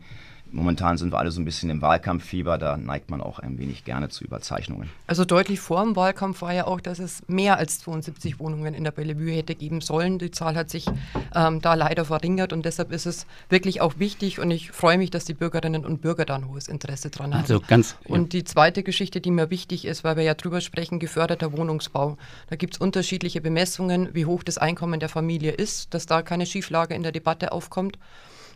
Momentan 0.52 0.98
sind 0.98 1.12
wir 1.12 1.18
alle 1.18 1.30
so 1.30 1.40
ein 1.40 1.46
bisschen 1.46 1.70
im 1.70 1.80
Wahlkampffieber, 1.80 2.58
da 2.58 2.76
neigt 2.76 3.10
man 3.10 3.22
auch 3.22 3.38
ein 3.38 3.58
wenig 3.58 3.84
gerne 3.84 4.10
zu 4.10 4.22
Überzeichnungen. 4.22 4.90
Also 5.06 5.24
deutlich 5.24 5.60
vor 5.60 5.82
dem 5.82 5.96
Wahlkampf 5.96 6.42
war 6.42 6.52
ja 6.52 6.66
auch, 6.66 6.80
dass 6.80 6.98
es 6.98 7.22
mehr 7.26 7.56
als 7.56 7.78
72 7.80 8.38
Wohnungen 8.38 8.74
in 8.74 8.84
der 8.84 8.90
Bellevue 8.90 9.32
hätte 9.32 9.54
geben 9.54 9.80
sollen. 9.80 10.18
Die 10.18 10.30
Zahl 10.30 10.54
hat 10.54 10.68
sich 10.68 10.86
ähm, 11.34 11.62
da 11.62 11.72
leider 11.72 12.04
verringert 12.04 12.52
und 12.52 12.66
deshalb 12.66 12.92
ist 12.92 13.06
es 13.06 13.26
wirklich 13.48 13.80
auch 13.80 13.98
wichtig 13.98 14.40
und 14.40 14.50
ich 14.50 14.70
freue 14.72 14.98
mich, 14.98 15.10
dass 15.10 15.24
die 15.24 15.34
Bürgerinnen 15.34 15.86
und 15.86 16.02
Bürger 16.02 16.26
da 16.26 16.36
ein 16.36 16.48
hohes 16.48 16.68
Interesse 16.68 17.08
dran 17.08 17.32
haben. 17.32 17.42
Also 17.42 17.60
ganz. 17.60 17.96
Ja. 18.06 18.14
Und 18.14 18.34
die 18.34 18.44
zweite 18.44 18.82
Geschichte, 18.82 19.22
die 19.22 19.30
mir 19.30 19.48
wichtig 19.48 19.86
ist, 19.86 20.04
weil 20.04 20.16
wir 20.16 20.24
ja 20.24 20.34
drüber 20.34 20.60
sprechen, 20.60 20.98
geförderter 20.98 21.52
Wohnungsbau. 21.52 22.18
Da 22.50 22.56
gibt 22.56 22.74
es 22.74 22.80
unterschiedliche 22.80 23.40
Bemessungen, 23.40 24.10
wie 24.12 24.26
hoch 24.26 24.42
das 24.42 24.58
Einkommen 24.58 25.00
der 25.00 25.08
Familie 25.08 25.52
ist, 25.52 25.94
dass 25.94 26.04
da 26.04 26.20
keine 26.20 26.44
Schieflage 26.44 26.94
in 26.94 27.02
der 27.02 27.12
Debatte 27.12 27.52
aufkommt. 27.52 27.98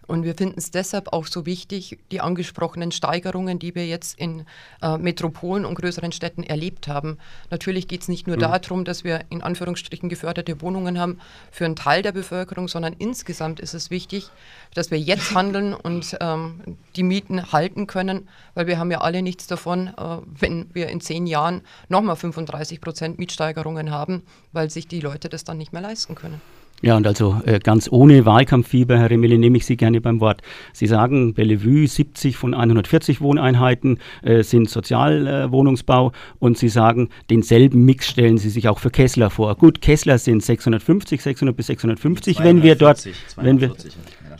Und 0.06 0.22
wir 0.22 0.34
finden 0.34 0.58
es 0.58 0.70
deshalb 0.70 1.12
auch 1.12 1.26
so 1.26 1.46
wichtig, 1.46 1.98
die 2.12 2.20
angesprochenen 2.20 2.92
Steigerungen, 2.92 3.58
die 3.58 3.74
wir 3.74 3.86
jetzt 3.86 4.18
in 4.18 4.44
äh, 4.82 4.98
Metropolen 4.98 5.64
und 5.64 5.74
größeren 5.74 6.12
Städten 6.12 6.42
erlebt 6.42 6.86
haben. 6.86 7.18
Natürlich 7.50 7.88
geht 7.88 8.02
es 8.02 8.08
nicht 8.08 8.26
nur 8.26 8.36
mhm. 8.36 8.40
darum, 8.40 8.84
dass 8.84 9.04
wir 9.04 9.24
in 9.30 9.42
Anführungsstrichen 9.42 10.08
geförderte 10.08 10.60
Wohnungen 10.60 10.98
haben 10.98 11.18
für 11.50 11.64
einen 11.64 11.76
Teil 11.76 12.02
der 12.02 12.12
Bevölkerung, 12.12 12.68
sondern 12.68 12.92
insgesamt 12.92 13.58
ist 13.60 13.74
es 13.74 13.90
wichtig, 13.90 14.30
dass 14.74 14.90
wir 14.90 14.98
jetzt 14.98 15.34
handeln 15.34 15.74
und 15.74 16.16
ähm, 16.20 16.76
die 16.94 17.02
Mieten 17.02 17.52
halten 17.52 17.86
können, 17.86 18.28
weil 18.54 18.66
wir 18.66 18.78
haben 18.78 18.90
ja 18.90 19.00
alle 19.00 19.22
nichts 19.22 19.46
davon, 19.46 19.88
äh, 19.88 20.18
wenn 20.24 20.72
wir 20.72 20.88
in 20.88 21.00
zehn 21.00 21.26
Jahren 21.26 21.62
nochmal 21.88 22.16
35 22.16 22.80
Prozent 22.80 23.18
Mietsteigerungen 23.18 23.90
haben, 23.90 24.22
weil 24.52 24.70
sich 24.70 24.86
die 24.86 25.00
Leute 25.00 25.28
das 25.28 25.44
dann 25.44 25.58
nicht 25.58 25.72
mehr 25.72 25.82
leisten 25.82 26.14
können. 26.14 26.40
Ja, 26.82 26.96
und 26.96 27.06
also 27.06 27.40
äh, 27.46 27.58
ganz 27.58 27.88
ohne 27.90 28.26
Wahlkampffieber, 28.26 28.98
Herr 28.98 29.10
Remele, 29.10 29.38
nehme 29.38 29.56
ich 29.56 29.64
Sie 29.64 29.78
gerne 29.78 30.02
beim 30.02 30.20
Wort. 30.20 30.42
Sie 30.74 30.86
sagen, 30.86 31.32
Bellevue 31.32 31.86
70 31.86 32.36
von 32.36 32.52
140 32.52 33.22
Wohneinheiten 33.22 33.98
äh, 34.22 34.42
sind 34.42 34.68
Sozialwohnungsbau 34.68 36.08
äh, 36.08 36.12
und 36.38 36.58
Sie 36.58 36.68
sagen, 36.68 37.08
denselben 37.30 37.86
Mix 37.86 38.08
stellen 38.08 38.36
Sie 38.36 38.50
sich 38.50 38.68
auch 38.68 38.78
für 38.78 38.90
Kessler 38.90 39.30
vor. 39.30 39.56
Gut, 39.56 39.80
Kessler 39.80 40.18
sind 40.18 40.42
650, 40.42 41.22
600 41.22 41.56
bis 41.56 41.66
650, 41.68 42.36
240, 42.36 42.44
wenn 42.44 42.62
wir 42.62 42.74
dort, 42.74 42.98
240, 42.98 43.36
wenn 43.36 43.60
wir, 43.60 43.74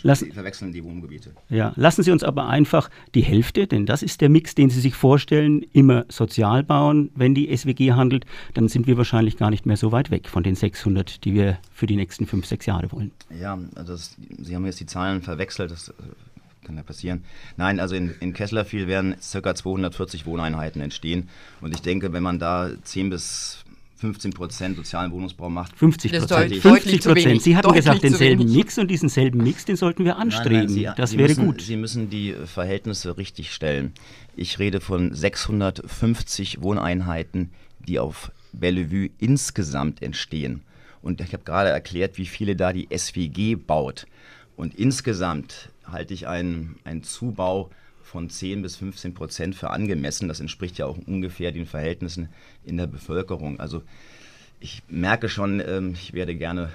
Lassen, 0.02 0.32
verwechseln 0.32 0.72
die 0.72 0.84
Wohngebiete. 0.84 1.32
Ja, 1.48 1.72
lassen 1.76 2.02
Sie 2.02 2.10
uns 2.10 2.22
aber 2.22 2.48
einfach 2.48 2.90
die 3.14 3.22
Hälfte, 3.22 3.66
denn 3.66 3.86
das 3.86 4.02
ist 4.02 4.20
der 4.20 4.28
Mix, 4.28 4.54
den 4.54 4.70
Sie 4.70 4.80
sich 4.80 4.94
vorstellen, 4.94 5.64
immer 5.72 6.04
sozial 6.08 6.62
bauen. 6.62 7.10
Wenn 7.14 7.34
die 7.34 7.54
SWG 7.56 7.92
handelt, 7.92 8.26
dann 8.54 8.68
sind 8.68 8.86
wir 8.86 8.96
wahrscheinlich 8.96 9.36
gar 9.36 9.50
nicht 9.50 9.66
mehr 9.66 9.76
so 9.76 9.92
weit 9.92 10.10
weg 10.10 10.28
von 10.28 10.42
den 10.42 10.54
600, 10.54 11.24
die 11.24 11.34
wir 11.34 11.58
für 11.72 11.86
die 11.86 11.96
nächsten 11.96 12.26
fünf, 12.26 12.46
sechs 12.46 12.66
Jahre 12.66 12.90
wollen. 12.92 13.10
Ja, 13.40 13.58
also 13.74 13.92
das, 13.92 14.16
Sie 14.38 14.54
haben 14.54 14.64
jetzt 14.66 14.80
die 14.80 14.86
Zahlen 14.86 15.22
verwechselt. 15.22 15.70
Das 15.70 15.88
äh, 15.88 15.92
kann 16.64 16.76
ja 16.76 16.82
passieren. 16.82 17.24
Nein, 17.56 17.80
also 17.80 17.94
in, 17.94 18.14
in 18.20 18.32
Kesslerfiel 18.32 18.86
werden 18.86 19.16
ca. 19.32 19.54
240 19.54 20.26
Wohneinheiten 20.26 20.82
entstehen. 20.82 21.28
Und 21.60 21.74
ich 21.74 21.80
denke, 21.80 22.12
wenn 22.12 22.22
man 22.22 22.38
da 22.38 22.70
10 22.82 23.10
bis 23.10 23.64
15 23.96 24.32
Prozent 24.32 24.76
sozialen 24.76 25.10
Wohnungsbau 25.10 25.48
macht. 25.48 25.76
50 25.76 26.12
Prozent. 26.12 26.56
50 26.56 27.00
Prozent. 27.02 27.42
Sie 27.42 27.56
hatten 27.56 27.72
gesagt, 27.72 28.02
denselben 28.02 28.52
Mix 28.52 28.78
und 28.78 28.90
diesen 28.90 29.08
selben 29.08 29.42
Mix, 29.42 29.64
den 29.64 29.76
sollten 29.76 30.04
wir 30.04 30.18
anstreben. 30.18 30.66
Nein, 30.66 30.66
nein, 30.66 30.74
Sie, 30.74 30.88
das 30.96 31.10
Sie 31.10 31.18
wäre 31.18 31.28
müssen, 31.28 31.46
gut. 31.46 31.62
Sie 31.62 31.76
müssen 31.76 32.10
die 32.10 32.34
Verhältnisse 32.44 33.16
richtig 33.16 33.52
stellen. 33.52 33.92
Ich 34.36 34.58
rede 34.58 34.80
von 34.80 35.14
650 35.14 36.62
Wohneinheiten, 36.62 37.50
die 37.86 37.98
auf 37.98 38.30
Bellevue 38.52 39.10
insgesamt 39.18 40.02
entstehen. 40.02 40.62
Und 41.00 41.20
ich 41.20 41.32
habe 41.32 41.44
gerade 41.44 41.70
erklärt, 41.70 42.18
wie 42.18 42.26
viele 42.26 42.54
da 42.56 42.72
die 42.72 42.88
SWG 42.94 43.54
baut. 43.54 44.06
Und 44.56 44.74
insgesamt 44.74 45.70
halte 45.86 46.12
ich 46.12 46.26
einen, 46.26 46.76
einen 46.84 47.02
Zubau 47.02 47.70
von 48.16 48.30
10 48.30 48.62
bis 48.62 48.76
15 48.76 49.12
Prozent 49.12 49.54
für 49.54 49.68
angemessen. 49.68 50.26
Das 50.26 50.40
entspricht 50.40 50.78
ja 50.78 50.86
auch 50.86 50.96
ungefähr 51.06 51.52
den 51.52 51.66
Verhältnissen 51.66 52.30
in 52.64 52.78
der 52.78 52.86
Bevölkerung. 52.86 53.60
Also 53.60 53.82
ich 54.58 54.82
merke 54.88 55.28
schon, 55.28 55.60
ähm, 55.60 55.92
ich 55.92 56.14
werde 56.14 56.34
gerne 56.34 56.70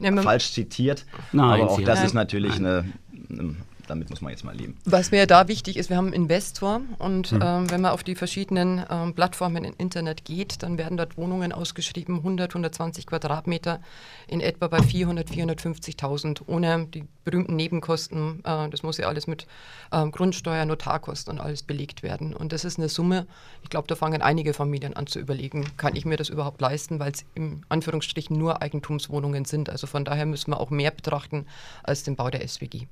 ja, 0.00 0.14
falsch 0.20 0.52
zitiert. 0.52 1.06
Nein, 1.32 1.62
aber 1.62 1.70
auch 1.70 1.80
das 1.80 2.04
ist 2.04 2.12
natürlich 2.12 2.56
eine, 2.56 2.84
eine 3.30 3.56
damit 3.90 4.08
muss 4.08 4.20
man 4.20 4.30
jetzt 4.30 4.44
mal 4.44 4.56
leben. 4.56 4.78
Was 4.84 5.10
mir 5.10 5.26
da 5.26 5.48
wichtig 5.48 5.76
ist, 5.76 5.90
wir 5.90 5.96
haben 5.96 6.06
einen 6.06 6.14
Investor 6.14 6.80
und 6.98 7.32
mhm. 7.32 7.40
ähm, 7.42 7.70
wenn 7.70 7.80
man 7.80 7.90
auf 7.90 8.02
die 8.02 8.14
verschiedenen 8.14 8.84
ähm, 8.88 9.14
Plattformen 9.14 9.64
im 9.64 9.74
Internet 9.76 10.24
geht, 10.24 10.62
dann 10.62 10.78
werden 10.78 10.96
dort 10.96 11.16
Wohnungen 11.16 11.52
ausgeschrieben, 11.52 12.18
100, 12.18 12.52
120 12.52 13.06
Quadratmeter, 13.06 13.80
in 14.28 14.40
etwa 14.40 14.68
bei 14.68 14.80
400, 14.80 15.28
450.000, 15.28 16.42
ohne 16.46 16.86
die 16.86 17.04
berühmten 17.24 17.56
Nebenkosten. 17.56 18.44
Äh, 18.44 18.68
das 18.70 18.82
muss 18.82 18.96
ja 18.96 19.08
alles 19.08 19.26
mit 19.26 19.46
äh, 19.90 20.06
Grundsteuer, 20.08 20.64
Notarkosten 20.64 21.34
und 21.34 21.40
alles 21.40 21.62
belegt 21.64 22.02
werden. 22.02 22.34
Und 22.34 22.52
das 22.52 22.64
ist 22.64 22.78
eine 22.78 22.88
Summe, 22.88 23.26
ich 23.62 23.70
glaube, 23.70 23.88
da 23.88 23.96
fangen 23.96 24.22
einige 24.22 24.54
Familien 24.54 24.94
an 24.94 25.06
zu 25.06 25.18
überlegen, 25.18 25.66
kann 25.76 25.96
ich 25.96 26.04
mir 26.04 26.16
das 26.16 26.28
überhaupt 26.28 26.60
leisten, 26.60 27.00
weil 27.00 27.12
es 27.12 27.24
im 27.34 27.62
Anführungsstrichen 27.68 28.38
nur 28.38 28.62
Eigentumswohnungen 28.62 29.44
sind. 29.44 29.68
Also 29.68 29.86
von 29.86 30.04
daher 30.04 30.26
müssen 30.26 30.52
wir 30.52 30.60
auch 30.60 30.70
mehr 30.70 30.92
betrachten 30.92 31.46
als 31.82 32.04
den 32.04 32.16
Bau 32.16 32.30
der 32.30 32.46
SWG. 32.46 32.86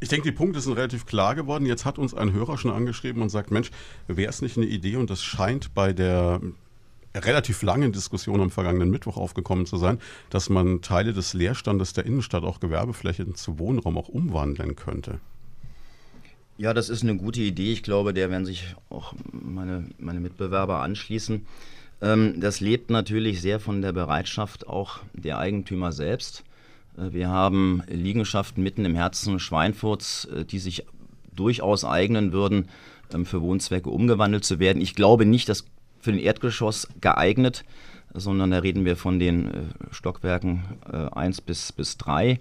Ich 0.00 0.08
denke, 0.08 0.30
die 0.30 0.36
Punkte 0.36 0.60
sind 0.60 0.74
relativ 0.74 1.06
klar 1.06 1.34
geworden. 1.34 1.66
Jetzt 1.66 1.84
hat 1.84 1.98
uns 1.98 2.14
ein 2.14 2.32
Hörer 2.32 2.56
schon 2.56 2.70
angeschrieben 2.70 3.20
und 3.20 3.30
sagt, 3.30 3.50
Mensch, 3.50 3.70
wäre 4.06 4.30
es 4.30 4.42
nicht 4.42 4.56
eine 4.56 4.66
Idee, 4.66 4.96
und 4.96 5.10
das 5.10 5.22
scheint 5.22 5.74
bei 5.74 5.92
der 5.92 6.40
relativ 7.14 7.62
langen 7.62 7.92
Diskussion 7.92 8.40
am 8.40 8.50
vergangenen 8.50 8.90
Mittwoch 8.90 9.16
aufgekommen 9.16 9.66
zu 9.66 9.76
sein, 9.76 9.98
dass 10.30 10.50
man 10.50 10.82
Teile 10.82 11.12
des 11.12 11.34
Leerstandes 11.34 11.92
der 11.94 12.06
Innenstadt, 12.06 12.44
auch 12.44 12.60
Gewerbeflächen 12.60 13.34
zu 13.34 13.58
Wohnraum 13.58 13.98
auch 13.98 14.08
umwandeln 14.08 14.76
könnte. 14.76 15.20
Ja, 16.58 16.74
das 16.74 16.88
ist 16.88 17.02
eine 17.02 17.16
gute 17.16 17.40
Idee. 17.40 17.72
Ich 17.72 17.82
glaube, 17.82 18.12
der 18.12 18.30
werden 18.30 18.44
sich 18.44 18.74
auch 18.90 19.14
meine, 19.32 19.88
meine 19.98 20.20
Mitbewerber 20.20 20.80
anschließen. 20.82 21.46
Ähm, 22.02 22.40
das 22.40 22.60
lebt 22.60 22.90
natürlich 22.90 23.40
sehr 23.40 23.60
von 23.60 23.80
der 23.80 23.92
Bereitschaft 23.92 24.66
auch 24.66 25.00
der 25.12 25.38
Eigentümer 25.38 25.92
selbst. 25.92 26.44
Äh, 26.98 27.12
wir 27.12 27.28
haben 27.28 27.82
Liegenschaften 27.88 28.62
mitten 28.62 28.84
im 28.84 28.94
Herzen 28.94 29.38
Schweinfurts, 29.38 30.26
äh, 30.26 30.44
die 30.44 30.58
sich 30.58 30.84
durchaus 31.34 31.84
eignen 31.84 32.32
würden, 32.32 32.68
ähm, 33.12 33.24
für 33.24 33.40
Wohnzwecke 33.40 33.90
umgewandelt 33.90 34.44
zu 34.44 34.58
werden. 34.58 34.82
Ich 34.82 34.94
glaube 34.94 35.24
nicht, 35.24 35.48
dass 35.48 35.64
für 36.00 36.12
den 36.12 36.20
Erdgeschoss 36.20 36.88
geeignet, 37.00 37.64
sondern 38.14 38.50
da 38.50 38.58
reden 38.58 38.84
wir 38.84 38.96
von 38.96 39.18
den 39.18 39.46
äh, 39.46 39.52
Stockwerken 39.90 40.62
1 41.12 41.40
bis, 41.40 41.72
bis 41.72 41.96
3. 41.98 42.40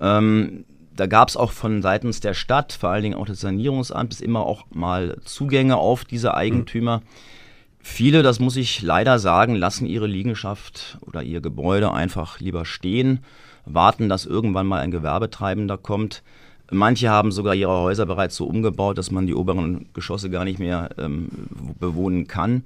Ähm, 0.00 0.64
da 0.94 1.06
gab 1.06 1.28
es 1.28 1.36
auch 1.36 1.52
von 1.52 1.80
seitens 1.80 2.20
der 2.20 2.34
Stadt, 2.34 2.72
vor 2.72 2.90
allen 2.90 3.02
Dingen 3.02 3.14
auch 3.14 3.24
des 3.24 3.40
Sanierungsamtes, 3.40 4.20
immer 4.20 4.40
auch 4.40 4.66
mal 4.70 5.16
Zugänge 5.24 5.76
auf 5.76 6.04
diese 6.04 6.34
Eigentümer. 6.34 6.98
Mhm. 6.98 7.02
Viele, 7.78 8.22
das 8.22 8.40
muss 8.40 8.56
ich 8.56 8.82
leider 8.82 9.18
sagen, 9.18 9.54
lassen 9.54 9.86
ihre 9.86 10.06
Liegenschaft 10.06 10.98
oder 11.00 11.22
ihr 11.22 11.40
Gebäude 11.40 11.92
einfach 11.92 12.40
lieber 12.40 12.64
stehen 12.64 13.20
warten, 13.64 14.08
dass 14.08 14.26
irgendwann 14.26 14.66
mal 14.66 14.80
ein 14.80 14.90
Gewerbetreibender 14.90 15.78
kommt. 15.78 16.22
Manche 16.70 17.10
haben 17.10 17.32
sogar 17.32 17.54
ihre 17.54 17.80
Häuser 17.80 18.06
bereits 18.06 18.36
so 18.36 18.46
umgebaut, 18.46 18.96
dass 18.96 19.10
man 19.10 19.26
die 19.26 19.34
oberen 19.34 19.86
Geschosse 19.92 20.30
gar 20.30 20.44
nicht 20.44 20.58
mehr 20.58 20.90
ähm, 20.98 21.28
bewohnen 21.78 22.26
kann. 22.26 22.64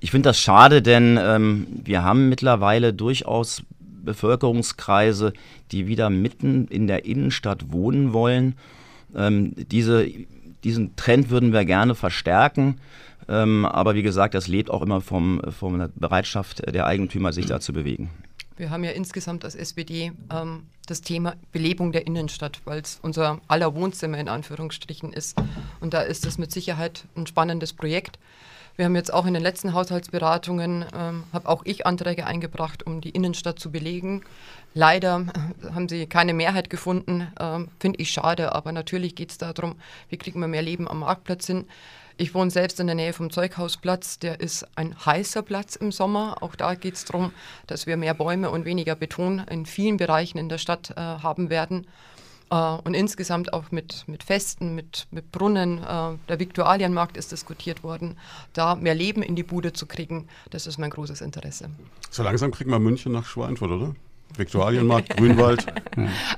Ich 0.00 0.10
finde 0.10 0.30
das 0.30 0.40
schade, 0.40 0.82
denn 0.82 1.18
ähm, 1.20 1.66
wir 1.84 2.02
haben 2.02 2.28
mittlerweile 2.28 2.92
durchaus 2.92 3.62
Bevölkerungskreise, 3.78 5.32
die 5.70 5.86
wieder 5.86 6.10
mitten 6.10 6.66
in 6.68 6.86
der 6.86 7.04
Innenstadt 7.04 7.72
wohnen 7.72 8.12
wollen. 8.12 8.56
Ähm, 9.14 9.52
diese, 9.56 10.08
diesen 10.64 10.96
Trend 10.96 11.30
würden 11.30 11.52
wir 11.52 11.64
gerne 11.64 11.94
verstärken. 11.94 12.78
Ähm, 13.28 13.64
aber 13.64 13.94
wie 13.94 14.02
gesagt, 14.02 14.34
das 14.34 14.48
lebt 14.48 14.70
auch 14.70 14.82
immer 14.82 15.00
vom, 15.00 15.40
von 15.50 15.78
der 15.78 15.90
Bereitschaft 15.94 16.62
der 16.74 16.86
Eigentümer, 16.86 17.32
sich 17.32 17.46
da 17.46 17.60
zu 17.60 17.72
bewegen. 17.72 18.10
Wir 18.62 18.70
haben 18.70 18.84
ja 18.84 18.92
insgesamt 18.92 19.44
als 19.44 19.56
SPD 19.56 20.12
ähm, 20.32 20.68
das 20.86 21.00
Thema 21.00 21.34
Belebung 21.50 21.90
der 21.90 22.06
Innenstadt, 22.06 22.60
weil 22.64 22.78
es 22.80 23.00
unser 23.02 23.40
aller 23.48 23.74
Wohnzimmer 23.74 24.18
in 24.18 24.28
Anführungsstrichen 24.28 25.12
ist. 25.12 25.36
Und 25.80 25.94
da 25.94 26.02
ist 26.02 26.24
es 26.26 26.38
mit 26.38 26.52
Sicherheit 26.52 27.02
ein 27.16 27.26
spannendes 27.26 27.72
Projekt. 27.72 28.20
Wir 28.76 28.84
haben 28.84 28.94
jetzt 28.94 29.12
auch 29.12 29.26
in 29.26 29.34
den 29.34 29.42
letzten 29.42 29.72
Haushaltsberatungen, 29.72 30.84
ähm, 30.94 31.24
habe 31.32 31.48
auch 31.48 31.62
ich 31.64 31.86
Anträge 31.86 32.24
eingebracht, 32.24 32.86
um 32.86 33.00
die 33.00 33.10
Innenstadt 33.10 33.58
zu 33.58 33.72
belegen. 33.72 34.22
Leider 34.74 35.26
äh, 35.64 35.70
haben 35.72 35.88
sie 35.88 36.06
keine 36.06 36.32
Mehrheit 36.32 36.70
gefunden, 36.70 37.26
ähm, 37.40 37.66
finde 37.80 37.98
ich 37.98 38.12
schade, 38.12 38.54
aber 38.54 38.70
natürlich 38.70 39.16
geht 39.16 39.32
es 39.32 39.38
darum, 39.38 39.74
wie 40.08 40.18
kriegen 40.18 40.38
wir 40.38 40.46
mehr 40.46 40.62
Leben 40.62 40.86
am 40.86 41.00
Marktplatz 41.00 41.48
hin. 41.48 41.64
Ich 42.16 42.34
wohne 42.34 42.50
selbst 42.50 42.80
in 42.80 42.86
der 42.86 42.96
Nähe 42.96 43.12
vom 43.12 43.30
Zeughausplatz. 43.30 44.18
Der 44.18 44.40
ist 44.40 44.66
ein 44.76 44.94
heißer 45.04 45.42
Platz 45.42 45.76
im 45.76 45.92
Sommer. 45.92 46.36
Auch 46.40 46.54
da 46.54 46.74
geht 46.74 46.94
es 46.94 47.04
darum, 47.04 47.32
dass 47.66 47.86
wir 47.86 47.96
mehr 47.96 48.14
Bäume 48.14 48.50
und 48.50 48.64
weniger 48.64 48.94
Beton 48.94 49.40
in 49.50 49.66
vielen 49.66 49.96
Bereichen 49.96 50.38
in 50.38 50.48
der 50.48 50.58
Stadt 50.58 50.90
äh, 50.90 50.94
haben 50.96 51.50
werden. 51.50 51.86
Äh, 52.50 52.54
und 52.84 52.94
insgesamt 52.94 53.52
auch 53.52 53.70
mit, 53.70 54.04
mit 54.06 54.22
Festen, 54.22 54.74
mit, 54.74 55.06
mit 55.10 55.32
Brunnen. 55.32 55.78
Äh, 55.78 56.18
der 56.28 56.38
Viktualienmarkt 56.38 57.16
ist 57.16 57.32
diskutiert 57.32 57.82
worden. 57.82 58.18
Da 58.52 58.74
mehr 58.74 58.94
Leben 58.94 59.22
in 59.22 59.34
die 59.34 59.42
Bude 59.42 59.72
zu 59.72 59.86
kriegen, 59.86 60.28
das 60.50 60.66
ist 60.66 60.78
mein 60.78 60.90
großes 60.90 61.22
Interesse. 61.22 61.70
So 62.10 62.22
langsam 62.22 62.50
kriegen 62.50 62.70
wir 62.70 62.78
München 62.78 63.12
nach 63.12 63.24
Schweinfurt, 63.24 63.70
oder? 63.70 63.94
Viktualienmarkt, 64.36 65.16
Grünwald. 65.16 65.66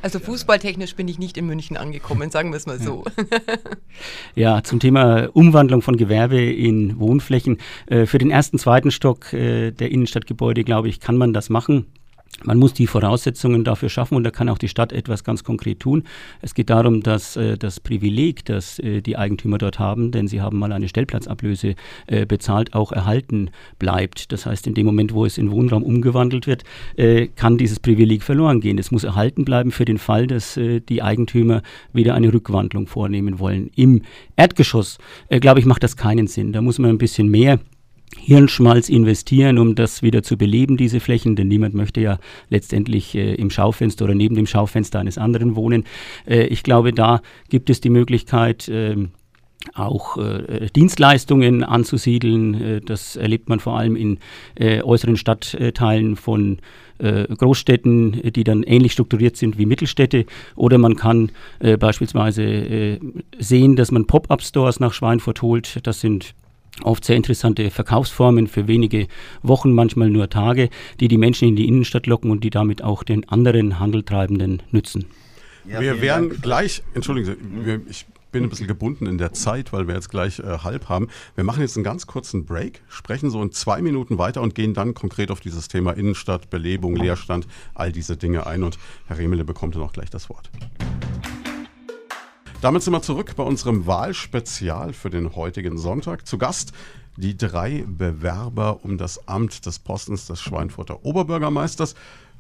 Also 0.02 0.18
fußballtechnisch 0.18 0.96
bin 0.96 1.06
ich 1.06 1.18
nicht 1.20 1.36
in 1.36 1.46
München 1.46 1.76
angekommen, 1.76 2.30
sagen 2.30 2.50
wir 2.50 2.56
es 2.56 2.66
mal 2.66 2.80
so. 2.80 3.04
Ja, 4.34 4.64
zum 4.64 4.80
Thema 4.80 5.28
Umwandlung 5.32 5.80
von 5.80 5.96
Gewerbe 5.96 6.42
in 6.42 6.98
Wohnflächen. 6.98 7.58
Äh, 7.86 8.06
für 8.06 8.18
den 8.18 8.32
ersten, 8.32 8.58
zweiten 8.58 8.90
Stock 8.90 9.32
äh, 9.32 9.70
der 9.70 9.92
Innenstadtgebäude, 9.92 10.64
glaube 10.64 10.88
ich, 10.88 10.98
kann 10.98 11.16
man 11.16 11.32
das 11.32 11.50
machen. 11.50 11.86
Man 12.42 12.58
muss 12.58 12.74
die 12.74 12.86
Voraussetzungen 12.86 13.64
dafür 13.64 13.88
schaffen 13.88 14.16
und 14.16 14.24
da 14.24 14.30
kann 14.30 14.48
auch 14.48 14.58
die 14.58 14.68
Stadt 14.68 14.92
etwas 14.92 15.24
ganz 15.24 15.44
konkret 15.44 15.80
tun. 15.80 16.04
Es 16.42 16.54
geht 16.54 16.68
darum, 16.68 17.02
dass 17.02 17.36
äh, 17.36 17.56
das 17.56 17.80
Privileg, 17.80 18.44
das 18.44 18.78
äh, 18.80 19.00
die 19.00 19.16
Eigentümer 19.16 19.58
dort 19.58 19.78
haben, 19.78 20.10
denn 20.10 20.26
sie 20.26 20.40
haben 20.40 20.58
mal 20.58 20.72
eine 20.72 20.88
Stellplatzablöse 20.88 21.74
äh, 22.06 22.26
bezahlt, 22.26 22.74
auch 22.74 22.92
erhalten 22.92 23.50
bleibt. 23.78 24.32
Das 24.32 24.46
heißt, 24.46 24.66
in 24.66 24.74
dem 24.74 24.86
Moment, 24.86 25.14
wo 25.14 25.24
es 25.24 25.38
in 25.38 25.50
Wohnraum 25.50 25.82
umgewandelt 25.82 26.46
wird, 26.46 26.64
äh, 26.96 27.28
kann 27.28 27.56
dieses 27.56 27.80
Privileg 27.80 28.22
verloren 28.22 28.60
gehen. 28.60 28.78
Es 28.78 28.90
muss 28.90 29.04
erhalten 29.04 29.44
bleiben 29.44 29.70
für 29.70 29.84
den 29.84 29.98
Fall, 29.98 30.26
dass 30.26 30.56
äh, 30.56 30.80
die 30.80 31.02
Eigentümer 31.02 31.62
wieder 31.92 32.14
eine 32.14 32.32
Rückwandlung 32.32 32.86
vornehmen 32.86 33.38
wollen. 33.38 33.70
Im 33.76 34.02
Erdgeschoss, 34.36 34.98
äh, 35.28 35.40
glaube 35.40 35.60
ich, 35.60 35.66
macht 35.66 35.82
das 35.82 35.96
keinen 35.96 36.26
Sinn. 36.26 36.52
Da 36.52 36.60
muss 36.60 36.78
man 36.78 36.90
ein 36.90 36.98
bisschen 36.98 37.28
mehr 37.28 37.60
Hirnschmalz 38.16 38.88
investieren, 38.88 39.58
um 39.58 39.74
das 39.74 40.02
wieder 40.02 40.22
zu 40.22 40.36
beleben, 40.36 40.76
diese 40.76 41.00
Flächen, 41.00 41.36
denn 41.36 41.48
niemand 41.48 41.74
möchte 41.74 42.00
ja 42.00 42.18
letztendlich 42.48 43.14
äh, 43.14 43.34
im 43.34 43.50
Schaufenster 43.50 44.04
oder 44.04 44.14
neben 44.14 44.34
dem 44.34 44.46
Schaufenster 44.46 44.98
eines 44.98 45.18
anderen 45.18 45.56
wohnen. 45.56 45.84
Äh, 46.26 46.46
ich 46.46 46.62
glaube, 46.62 46.92
da 46.92 47.20
gibt 47.50 47.70
es 47.70 47.80
die 47.80 47.90
Möglichkeit, 47.90 48.68
äh, 48.68 48.96
auch 49.74 50.18
äh, 50.18 50.68
Dienstleistungen 50.74 51.64
anzusiedeln. 51.64 52.54
Äh, 52.54 52.80
das 52.80 53.16
erlebt 53.16 53.48
man 53.48 53.60
vor 53.60 53.78
allem 53.78 53.96
in 53.96 54.18
äh, 54.54 54.82
äußeren 54.82 55.16
Stadtteilen 55.16 56.16
von 56.16 56.58
äh, 56.98 57.24
Großstädten, 57.24 58.32
die 58.32 58.44
dann 58.44 58.62
ähnlich 58.62 58.92
strukturiert 58.92 59.36
sind 59.36 59.58
wie 59.58 59.66
Mittelstädte. 59.66 60.26
Oder 60.54 60.78
man 60.78 60.96
kann 60.96 61.32
äh, 61.58 61.76
beispielsweise 61.76 62.42
äh, 62.42 63.00
sehen, 63.38 63.76
dass 63.76 63.90
man 63.90 64.06
Pop-up-Stores 64.06 64.80
nach 64.80 64.92
Schweinfurt 64.92 65.42
holt. 65.42 65.86
Das 65.86 66.00
sind 66.00 66.34
oft 66.82 67.04
sehr 67.04 67.16
interessante 67.16 67.70
Verkaufsformen 67.70 68.46
für 68.46 68.66
wenige 68.66 69.06
Wochen, 69.42 69.72
manchmal 69.72 70.10
nur 70.10 70.28
Tage, 70.28 70.70
die 71.00 71.08
die 71.08 71.18
Menschen 71.18 71.48
in 71.48 71.56
die 71.56 71.68
Innenstadt 71.68 72.06
locken 72.06 72.30
und 72.30 72.42
die 72.42 72.50
damit 72.50 72.82
auch 72.82 73.02
den 73.02 73.28
anderen 73.28 73.78
Handeltreibenden 73.78 74.62
nützen. 74.70 75.06
Ja, 75.66 75.80
wir 75.80 76.00
werden 76.02 76.28
Dank. 76.30 76.42
gleich, 76.42 76.82
entschuldigen 76.94 77.36
Sie, 77.64 77.80
ich 77.88 78.06
bin 78.32 78.42
ein 78.42 78.50
bisschen 78.50 78.66
gebunden 78.66 79.06
in 79.06 79.16
der 79.16 79.32
Zeit, 79.32 79.72
weil 79.72 79.86
wir 79.86 79.94
jetzt 79.94 80.10
gleich 80.10 80.40
äh, 80.40 80.58
halb 80.58 80.88
haben. 80.88 81.08
Wir 81.36 81.44
machen 81.44 81.62
jetzt 81.62 81.76
einen 81.76 81.84
ganz 81.84 82.06
kurzen 82.06 82.44
Break, 82.44 82.82
sprechen 82.88 83.30
so 83.30 83.40
in 83.40 83.52
zwei 83.52 83.80
Minuten 83.80 84.18
weiter 84.18 84.42
und 84.42 84.56
gehen 84.56 84.74
dann 84.74 84.92
konkret 84.92 85.30
auf 85.30 85.40
dieses 85.40 85.68
Thema 85.68 85.92
Innenstadt, 85.92 86.50
Belebung, 86.50 86.96
Leerstand, 86.96 87.46
all 87.74 87.92
diese 87.92 88.16
Dinge 88.16 88.46
ein. 88.46 88.64
Und 88.64 88.76
Herr 89.06 89.18
Remele 89.18 89.44
bekommt 89.44 89.76
dann 89.76 89.82
auch 89.82 89.92
gleich 89.92 90.10
das 90.10 90.28
Wort. 90.28 90.50
Damit 92.64 92.82
sind 92.82 92.94
wir 92.94 93.02
zurück 93.02 93.36
bei 93.36 93.42
unserem 93.42 93.86
Wahlspezial 93.86 94.94
für 94.94 95.10
den 95.10 95.36
heutigen 95.36 95.76
Sonntag. 95.76 96.26
Zu 96.26 96.38
Gast 96.38 96.72
die 97.14 97.36
drei 97.36 97.84
Bewerber 97.86 98.82
um 98.84 98.96
das 98.96 99.28
Amt 99.28 99.66
des 99.66 99.78
Postens 99.78 100.26
des 100.28 100.40
Schweinfurter 100.40 101.04
Oberbürgermeisters 101.04 101.94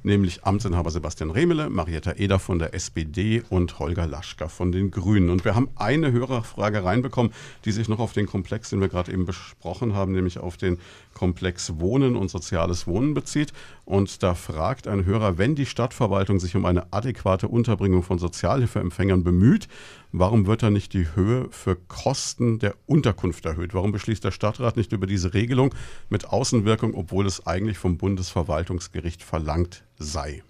nämlich 0.04 0.44
Amtsinhaber 0.44 0.90
Sebastian 0.90 1.30
Remele, 1.30 1.70
Marietta 1.70 2.12
Eder 2.12 2.38
von 2.38 2.58
der 2.58 2.74
SPD 2.74 3.42
und 3.48 3.78
Holger 3.78 4.06
Laschka 4.06 4.48
von 4.48 4.70
den 4.70 4.90
Grünen. 4.90 5.30
Und 5.30 5.44
wir 5.44 5.54
haben 5.54 5.70
eine 5.76 6.12
Hörerfrage 6.12 6.84
reinbekommen, 6.84 7.32
die 7.64 7.72
sich 7.72 7.88
noch 7.88 7.98
auf 7.98 8.12
den 8.12 8.26
Komplex, 8.26 8.70
den 8.70 8.80
wir 8.80 8.88
gerade 8.88 9.12
eben 9.12 9.24
besprochen 9.24 9.94
haben, 9.94 10.12
nämlich 10.12 10.38
auf 10.38 10.56
den 10.56 10.78
Komplex 11.14 11.78
Wohnen 11.78 12.16
und 12.16 12.28
soziales 12.28 12.86
Wohnen 12.86 13.14
bezieht. 13.14 13.52
Und 13.84 14.22
da 14.22 14.34
fragt 14.34 14.86
ein 14.86 15.04
Hörer, 15.04 15.38
wenn 15.38 15.54
die 15.54 15.66
Stadtverwaltung 15.66 16.40
sich 16.40 16.56
um 16.56 16.66
eine 16.66 16.92
adäquate 16.92 17.48
Unterbringung 17.48 18.02
von 18.02 18.18
Sozialhilfeempfängern 18.18 19.24
bemüht, 19.24 19.68
warum 20.12 20.46
wird 20.46 20.62
da 20.62 20.70
nicht 20.70 20.92
die 20.92 21.14
Höhe 21.14 21.48
für 21.50 21.76
Kosten 21.76 22.58
der 22.58 22.74
Unterkunft 22.86 23.46
erhöht? 23.46 23.74
Warum 23.74 23.92
beschließt 23.92 24.24
der 24.24 24.32
Stadtrat 24.32 24.76
nicht 24.76 24.92
über 24.92 25.06
diese 25.06 25.32
Regelung 25.32 25.74
mit 26.08 26.26
Außenwirkung, 26.26 26.94
obwohl 26.94 27.26
es 27.26 27.46
eigentlich 27.46 27.78
vom 27.78 27.96
Bundesverwaltungsgericht 27.96 29.22
verlangt 29.22 29.84
sei? 29.98 30.42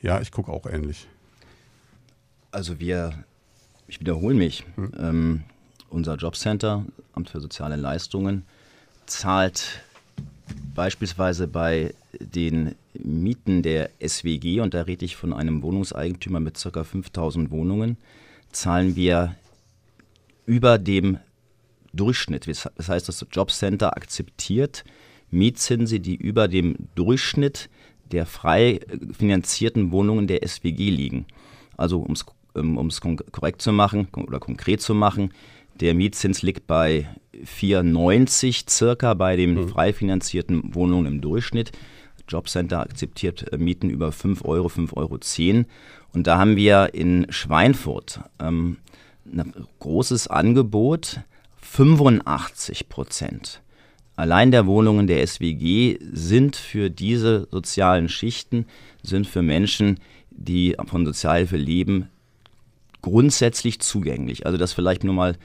Ja, 0.00 0.20
ich 0.20 0.32
gucke 0.32 0.52
auch 0.52 0.66
ähnlich. 0.66 1.06
Also 2.50 2.78
wir, 2.80 3.24
ich 3.86 4.00
wiederhole 4.00 4.34
mich, 4.34 4.66
hm. 4.74 4.92
ähm, 4.98 5.44
unser 5.88 6.16
Jobcenter, 6.16 6.84
Amt 7.12 7.30
für 7.30 7.40
soziale 7.40 7.76
Leistungen, 7.76 8.44
zahlt 9.12 9.80
beispielsweise 10.74 11.46
bei 11.46 11.94
den 12.18 12.74
Mieten 12.94 13.62
der 13.62 13.90
SWG, 14.06 14.60
und 14.60 14.74
da 14.74 14.82
rede 14.82 15.04
ich 15.04 15.16
von 15.16 15.32
einem 15.32 15.62
Wohnungseigentümer 15.62 16.40
mit 16.40 16.58
ca. 16.60 16.84
5000 16.84 17.50
Wohnungen, 17.50 17.96
zahlen 18.50 18.96
wir 18.96 19.34
über 20.46 20.78
dem 20.78 21.18
Durchschnitt. 21.92 22.46
Das 22.46 22.88
heißt, 22.88 23.08
das 23.08 23.26
Jobcenter 23.30 23.96
akzeptiert 23.96 24.84
Mietzinse, 25.30 26.00
die 26.00 26.16
über 26.16 26.48
dem 26.48 26.76
Durchschnitt 26.94 27.70
der 28.10 28.26
frei 28.26 28.80
finanzierten 29.16 29.90
Wohnungen 29.90 30.26
der 30.26 30.46
SWG 30.46 30.90
liegen. 30.90 31.26
Also 31.76 32.00
um 32.00 32.12
es 32.12 32.24
ähm, 32.54 32.90
korrekt 33.32 33.62
zu 33.62 33.72
machen 33.72 34.08
oder 34.14 34.38
konkret 34.38 34.82
zu 34.82 34.94
machen, 34.94 35.32
der 35.80 35.94
Mietzins 35.94 36.42
liegt 36.42 36.66
bei 36.66 37.08
4,90 37.44 38.68
circa 38.68 39.14
bei 39.14 39.36
den 39.36 39.54
mhm. 39.54 39.68
frei 39.68 39.92
finanzierten 39.92 40.74
Wohnungen 40.74 41.06
im 41.06 41.20
Durchschnitt. 41.20 41.72
Jobcenter 42.28 42.80
akzeptiert 42.80 43.52
äh, 43.52 43.58
Mieten 43.58 43.90
über 43.90 44.12
5 44.12 44.44
Euro, 44.44 44.68
5,10 44.68 44.96
Euro. 44.96 45.64
Und 46.14 46.26
da 46.26 46.38
haben 46.38 46.56
wir 46.56 46.94
in 46.94 47.26
Schweinfurt 47.30 48.20
ähm, 48.38 48.78
ein 49.26 49.52
großes 49.80 50.28
Angebot, 50.28 51.20
85 51.60 52.88
Prozent. 52.88 53.60
Allein 54.14 54.50
der 54.50 54.66
Wohnungen 54.66 55.06
der 55.06 55.26
SWG 55.26 55.98
sind 56.12 56.56
für 56.56 56.90
diese 56.90 57.48
sozialen 57.50 58.08
Schichten, 58.08 58.66
sind 59.02 59.26
für 59.26 59.42
Menschen, 59.42 60.00
die 60.30 60.76
von 60.86 61.06
Sozialhilfe 61.06 61.56
leben, 61.56 62.08
grundsätzlich 63.00 63.80
zugänglich. 63.80 64.44
Also 64.44 64.58
das 64.58 64.72
vielleicht 64.72 65.02
nur 65.04 65.14
mal 65.14 65.36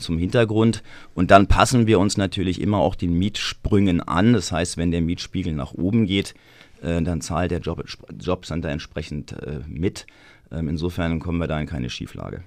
zum 0.00 0.18
Hintergrund. 0.18 0.82
Und 1.14 1.30
dann 1.30 1.46
passen 1.46 1.86
wir 1.86 1.98
uns 1.98 2.16
natürlich 2.16 2.60
immer 2.60 2.78
auch 2.78 2.94
den 2.94 3.18
Mietsprüngen 3.18 4.00
an. 4.00 4.32
Das 4.32 4.52
heißt, 4.52 4.76
wenn 4.76 4.90
der 4.90 5.00
Mietspiegel 5.00 5.52
nach 5.52 5.72
oben 5.72 6.06
geht, 6.06 6.34
äh, 6.82 7.02
dann 7.02 7.20
zahlt 7.20 7.50
der 7.50 7.60
Job, 7.60 7.84
Jobcenter 8.18 8.70
entsprechend 8.70 9.32
äh, 9.32 9.60
mit. 9.66 10.06
Ähm, 10.50 10.68
insofern 10.68 11.20
kommen 11.20 11.38
wir 11.38 11.46
da 11.46 11.58
in 11.60 11.66
keine 11.66 11.90
Schieflage. 11.90 12.42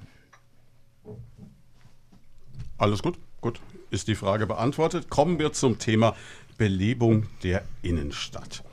Alles 2.77 3.01
gut, 3.01 3.17
gut. 3.41 3.59
Ist 3.89 4.07
die 4.07 4.15
Frage 4.15 4.47
beantwortet. 4.47 5.09
Kommen 5.09 5.39
wir 5.39 5.53
zum 5.53 5.79
Thema 5.79 6.15
Belebung 6.57 7.27
der 7.43 7.63
Innenstadt. 7.81 8.63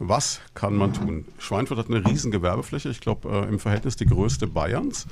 Was 0.00 0.40
kann 0.54 0.76
man 0.76 0.92
tun? 0.92 1.24
Schweinfurt 1.38 1.78
hat 1.78 1.88
eine 1.88 2.04
riesen 2.04 2.30
Gewerbefläche, 2.30 2.88
ich 2.88 3.00
glaube 3.00 3.28
äh, 3.28 3.48
im 3.48 3.58
Verhältnis 3.58 3.96
die 3.96 4.06
größte 4.06 4.46
Bayerns. 4.46 5.06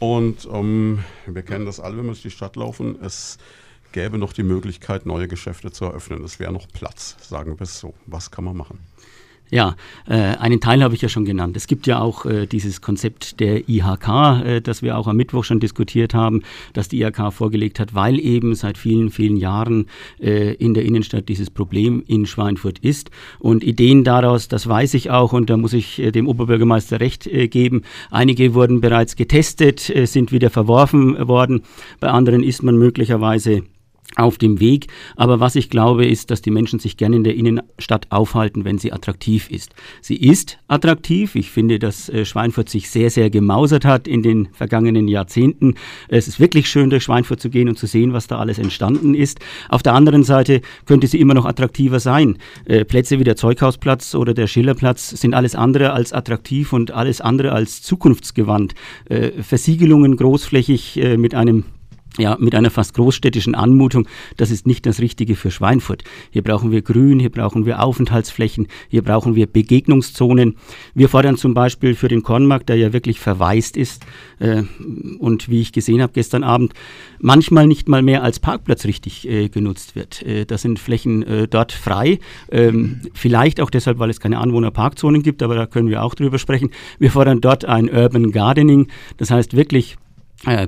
Und 0.00 0.48
ähm, 0.50 1.04
wir 1.26 1.42
kennen 1.42 1.66
das 1.66 1.78
alle, 1.78 1.98
wenn 1.98 2.04
wir 2.04 2.12
durch 2.12 2.22
die 2.22 2.30
Stadt 2.30 2.56
laufen. 2.56 2.98
Es 3.02 3.36
gäbe 3.92 4.16
noch 4.16 4.32
die 4.32 4.42
Möglichkeit, 4.42 5.04
neue 5.04 5.28
Geschäfte 5.28 5.70
zu 5.70 5.84
eröffnen. 5.84 6.24
Es 6.24 6.40
wäre 6.40 6.52
noch 6.52 6.66
Platz, 6.68 7.16
sagen 7.20 7.58
wir 7.58 7.64
es 7.64 7.78
so. 7.78 7.92
Was 8.06 8.30
kann 8.30 8.44
man 8.44 8.56
machen? 8.56 8.80
Ja, 9.50 9.74
äh, 10.08 10.14
einen 10.14 10.60
Teil 10.60 10.82
habe 10.82 10.94
ich 10.94 11.02
ja 11.02 11.08
schon 11.08 11.24
genannt. 11.24 11.56
Es 11.56 11.66
gibt 11.66 11.88
ja 11.88 11.98
auch 11.98 12.24
äh, 12.24 12.46
dieses 12.46 12.80
Konzept 12.80 13.40
der 13.40 13.68
IHK, 13.68 14.08
äh, 14.44 14.60
das 14.60 14.82
wir 14.82 14.96
auch 14.96 15.08
am 15.08 15.16
Mittwoch 15.16 15.42
schon 15.42 15.58
diskutiert 15.58 16.14
haben, 16.14 16.42
das 16.72 16.88
die 16.88 17.00
IHK 17.00 17.32
vorgelegt 17.32 17.80
hat, 17.80 17.92
weil 17.94 18.20
eben 18.20 18.54
seit 18.54 18.78
vielen, 18.78 19.10
vielen 19.10 19.36
Jahren 19.36 19.86
äh, 20.20 20.54
in 20.54 20.74
der 20.74 20.84
Innenstadt 20.84 21.28
dieses 21.28 21.50
Problem 21.50 22.04
in 22.06 22.26
Schweinfurt 22.26 22.78
ist. 22.78 23.10
Und 23.40 23.64
Ideen 23.64 24.04
daraus, 24.04 24.46
das 24.46 24.68
weiß 24.68 24.94
ich 24.94 25.10
auch 25.10 25.32
und 25.32 25.50
da 25.50 25.56
muss 25.56 25.72
ich 25.72 25.98
äh, 25.98 26.12
dem 26.12 26.28
Oberbürgermeister 26.28 27.00
recht 27.00 27.26
äh, 27.26 27.48
geben. 27.48 27.82
Einige 28.12 28.54
wurden 28.54 28.80
bereits 28.80 29.16
getestet, 29.16 29.80
sind 29.80 30.32
wieder 30.32 30.50
verworfen 30.50 31.26
worden. 31.26 31.62
Bei 31.98 32.08
anderen 32.08 32.42
ist 32.42 32.62
man 32.62 32.78
möglicherweise 32.78 33.62
auf 34.16 34.38
dem 34.38 34.60
Weg. 34.60 34.88
Aber 35.16 35.40
was 35.40 35.56
ich 35.56 35.70
glaube, 35.70 36.06
ist, 36.06 36.30
dass 36.30 36.42
die 36.42 36.50
Menschen 36.50 36.78
sich 36.78 36.96
gerne 36.96 37.16
in 37.16 37.24
der 37.24 37.34
Innenstadt 37.34 38.06
aufhalten, 38.10 38.64
wenn 38.64 38.78
sie 38.78 38.92
attraktiv 38.92 39.50
ist. 39.50 39.74
Sie 40.00 40.16
ist 40.16 40.58
attraktiv. 40.68 41.34
Ich 41.34 41.50
finde, 41.50 41.78
dass 41.78 42.08
äh, 42.08 42.24
Schweinfurt 42.24 42.68
sich 42.68 42.90
sehr, 42.90 43.10
sehr 43.10 43.30
gemausert 43.30 43.84
hat 43.84 44.08
in 44.08 44.22
den 44.22 44.48
vergangenen 44.52 45.08
Jahrzehnten. 45.08 45.74
Es 46.08 46.28
ist 46.28 46.40
wirklich 46.40 46.68
schön, 46.68 46.90
durch 46.90 47.04
Schweinfurt 47.04 47.40
zu 47.40 47.50
gehen 47.50 47.68
und 47.68 47.78
zu 47.78 47.86
sehen, 47.86 48.12
was 48.12 48.26
da 48.26 48.38
alles 48.38 48.58
entstanden 48.58 49.14
ist. 49.14 49.38
Auf 49.68 49.82
der 49.82 49.94
anderen 49.94 50.24
Seite 50.24 50.60
könnte 50.86 51.06
sie 51.06 51.20
immer 51.20 51.34
noch 51.34 51.46
attraktiver 51.46 52.00
sein. 52.00 52.38
Äh, 52.64 52.84
Plätze 52.84 53.18
wie 53.18 53.24
der 53.24 53.36
Zeughausplatz 53.36 54.14
oder 54.14 54.34
der 54.34 54.46
Schillerplatz 54.46 55.10
sind 55.10 55.34
alles 55.34 55.54
andere 55.54 55.92
als 55.92 56.12
attraktiv 56.12 56.72
und 56.72 56.90
alles 56.90 57.20
andere 57.20 57.52
als 57.52 57.82
zukunftsgewandt. 57.82 58.74
Äh, 59.08 59.30
Versiegelungen 59.42 60.16
großflächig 60.16 61.00
mit 61.16 61.34
einem 61.34 61.64
ja, 62.18 62.36
mit 62.40 62.54
einer 62.54 62.70
fast 62.70 62.94
großstädtischen 62.94 63.54
Anmutung, 63.54 64.08
das 64.36 64.50
ist 64.50 64.66
nicht 64.66 64.84
das 64.86 65.00
Richtige 65.00 65.36
für 65.36 65.50
Schweinfurt. 65.50 66.02
Hier 66.30 66.42
brauchen 66.42 66.72
wir 66.72 66.82
Grün, 66.82 67.20
hier 67.20 67.30
brauchen 67.30 67.66
wir 67.66 67.82
Aufenthaltsflächen, 67.82 68.66
hier 68.88 69.02
brauchen 69.02 69.36
wir 69.36 69.46
Begegnungszonen. 69.46 70.56
Wir 70.94 71.08
fordern 71.08 71.36
zum 71.36 71.54
Beispiel 71.54 71.94
für 71.94 72.08
den 72.08 72.22
Kornmarkt, 72.22 72.68
der 72.68 72.76
ja 72.76 72.92
wirklich 72.92 73.20
verwaist 73.20 73.76
ist 73.76 74.04
äh, 74.40 74.64
und 75.18 75.48
wie 75.48 75.60
ich 75.60 75.72
gesehen 75.72 76.02
habe 76.02 76.12
gestern 76.12 76.42
Abend, 76.42 76.74
manchmal 77.20 77.66
nicht 77.66 77.88
mal 77.88 78.02
mehr 78.02 78.22
als 78.22 78.40
Parkplatz 78.40 78.84
richtig 78.84 79.28
äh, 79.28 79.48
genutzt 79.48 79.94
wird. 79.94 80.22
Äh, 80.22 80.46
da 80.46 80.58
sind 80.58 80.78
Flächen 80.78 81.22
äh, 81.22 81.48
dort 81.48 81.72
frei, 81.72 82.18
ähm, 82.50 83.02
vielleicht 83.14 83.60
auch 83.60 83.70
deshalb, 83.70 83.98
weil 83.98 84.10
es 84.10 84.20
keine 84.20 84.38
Anwohnerparkzonen 84.38 85.22
gibt, 85.22 85.42
aber 85.42 85.54
da 85.54 85.66
können 85.66 85.88
wir 85.88 86.02
auch 86.02 86.14
drüber 86.14 86.38
sprechen. 86.38 86.70
Wir 86.98 87.10
fordern 87.10 87.40
dort 87.40 87.64
ein 87.64 87.88
Urban 87.88 88.32
Gardening, 88.32 88.88
das 89.16 89.30
heißt 89.30 89.54
wirklich 89.56 89.96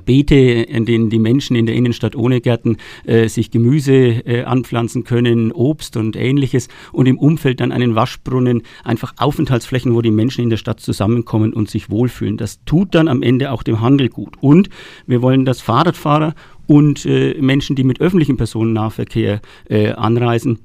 Beete, 0.05 0.35
in 0.35 0.85
denen 0.85 1.09
die 1.09 1.19
Menschen 1.19 1.57
in 1.57 1.65
der 1.65 1.75
Innenstadt 1.75 2.15
ohne 2.15 2.41
Gärten 2.41 2.77
äh, 3.05 3.29
sich 3.29 3.51
Gemüse 3.51 3.95
äh, 3.95 4.45
anpflanzen 4.45 5.05
können, 5.05 5.51
Obst 5.51 5.97
und 5.97 6.15
ähnliches 6.15 6.69
und 6.93 7.07
im 7.07 7.19
Umfeld 7.19 7.61
dann 7.61 7.73
einen 7.73 7.95
Waschbrunnen, 7.95 8.63
einfach 8.85 9.15
Aufenthaltsflächen, 9.17 9.95
wo 9.95 10.03
die 10.03 10.11
Menschen 10.11 10.45
in 10.45 10.51
der 10.51 10.59
Stadt 10.59 10.81
zusammenkommen 10.81 11.55
und 11.55 11.71
sich 11.71 11.89
wohlfühlen. 11.89 12.37
Das 12.37 12.63
tut 12.65 12.95
dann 12.95 13.09
am 13.09 13.23
Ende 13.23 13.51
auch 13.51 13.63
dem 13.63 13.81
Handel 13.81 14.09
gut. 14.09 14.35
Und 14.41 14.69
wir 15.07 15.23
wollen, 15.23 15.45
dass 15.47 15.63
Fahrradfahrer 15.63 16.35
und 16.67 17.07
äh, 17.07 17.35
Menschen, 17.41 17.75
die 17.75 17.85
mit 17.85 18.01
öffentlichem 18.01 18.37
Personennahverkehr 18.37 19.41
äh, 19.69 19.93
anreisen, 19.93 20.59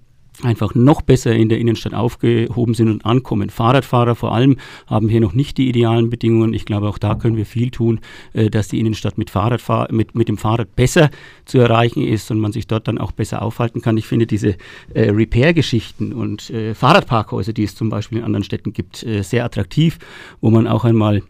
einfach 0.44 0.76
noch 0.76 1.02
besser 1.02 1.34
in 1.34 1.50
der 1.50 1.60
Innenstadt 1.60 1.94
aufgehoben 1.94 2.74
sind 2.74 2.90
und 2.90 3.06
ankommen. 3.06 3.50
Fahrradfahrer 3.50 4.16
vor 4.16 4.34
allem 4.34 4.58
haben 4.88 5.10
hier 5.10 5.22
noch 5.22 5.34
nicht 5.34 5.58
die 5.58 5.68
idealen 5.68 6.10
Bedingungen. 6.10 6.54
Ich 6.54 6.66
glaube, 6.66 6.88
auch 6.88 6.98
da 6.98 7.16
können 7.16 7.38
wir 7.38 7.46
viel 7.46 7.72
tun, 7.72 8.00
äh, 8.34 8.50
dass 8.50 8.68
die 8.68 8.80
Innenstadt 8.80 9.18
mit, 9.18 9.30
Fahrradfahr 9.30 9.92
mit, 9.92 10.16
mit 10.16 10.28
dem 10.28 10.38
Fahrrad 10.38 10.76
besser 10.76 11.10
zu 11.46 11.58
erreichen 11.60 12.04
ist 12.04 12.30
und 12.32 12.40
man 12.40 12.52
sich 12.52 12.68
dort 12.68 12.88
dann 12.88 12.98
auch 12.98 13.12
besser 13.12 13.42
aufhalten 13.42 13.82
kann. 13.82 13.98
Ich 13.98 14.08
finde 14.08 14.28
diese 14.28 14.56
äh, 14.94 15.10
Repair-Geschichten 15.10 16.14
und 16.14 16.50
äh, 16.50 16.74
Fahrradparkhäuser, 16.74 17.54
die 17.54 17.64
es 17.64 17.76
zum 17.76 17.90
Beispiel 17.90 18.20
in 18.20 18.24
anderen 18.24 18.44
Städten 18.44 18.74
gibt, 18.74 19.04
äh, 19.04 19.24
sehr 19.24 19.46
attraktiv, 19.46 20.00
wo 20.42 20.50
man 20.50 20.68
auch 20.68 20.86
einmal 20.86 21.24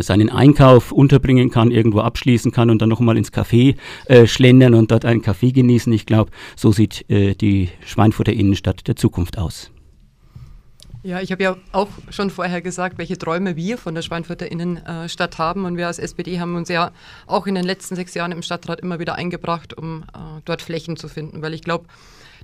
seinen 0.00 0.30
Einkauf 0.30 0.92
unterbringen 0.92 1.50
kann, 1.50 1.70
irgendwo 1.70 2.00
abschließen 2.00 2.52
kann 2.52 2.70
und 2.70 2.80
dann 2.80 2.88
nochmal 2.88 3.16
ins 3.16 3.32
Café 3.32 3.76
äh, 4.06 4.26
schlendern 4.26 4.74
und 4.74 4.90
dort 4.90 5.04
einen 5.04 5.22
Kaffee 5.22 5.52
genießen. 5.52 5.92
Ich 5.92 6.06
glaube, 6.06 6.30
so 6.56 6.72
sieht 6.72 7.08
äh, 7.10 7.34
die 7.34 7.68
Schweinfurter 7.84 8.32
Innenstadt 8.32 8.86
der 8.86 8.96
Zukunft 8.96 9.38
aus. 9.38 9.70
Ja, 11.04 11.20
ich 11.20 11.32
habe 11.32 11.42
ja 11.42 11.56
auch 11.72 11.88
schon 12.10 12.30
vorher 12.30 12.62
gesagt, 12.62 12.96
welche 12.96 13.18
Träume 13.18 13.56
wir 13.56 13.76
von 13.76 13.96
der 13.96 14.02
Schweinfurter 14.02 14.50
Innenstadt 14.50 15.36
haben. 15.38 15.64
Und 15.64 15.76
wir 15.76 15.88
als 15.88 15.98
SPD 15.98 16.38
haben 16.38 16.54
uns 16.54 16.68
ja 16.68 16.92
auch 17.26 17.48
in 17.48 17.56
den 17.56 17.64
letzten 17.64 17.96
sechs 17.96 18.14
Jahren 18.14 18.30
im 18.30 18.42
Stadtrat 18.42 18.80
immer 18.80 19.00
wieder 19.00 19.16
eingebracht, 19.16 19.76
um 19.76 20.04
äh, 20.14 20.40
dort 20.44 20.62
Flächen 20.62 20.96
zu 20.96 21.08
finden. 21.08 21.42
Weil 21.42 21.54
ich 21.54 21.62
glaube, 21.62 21.86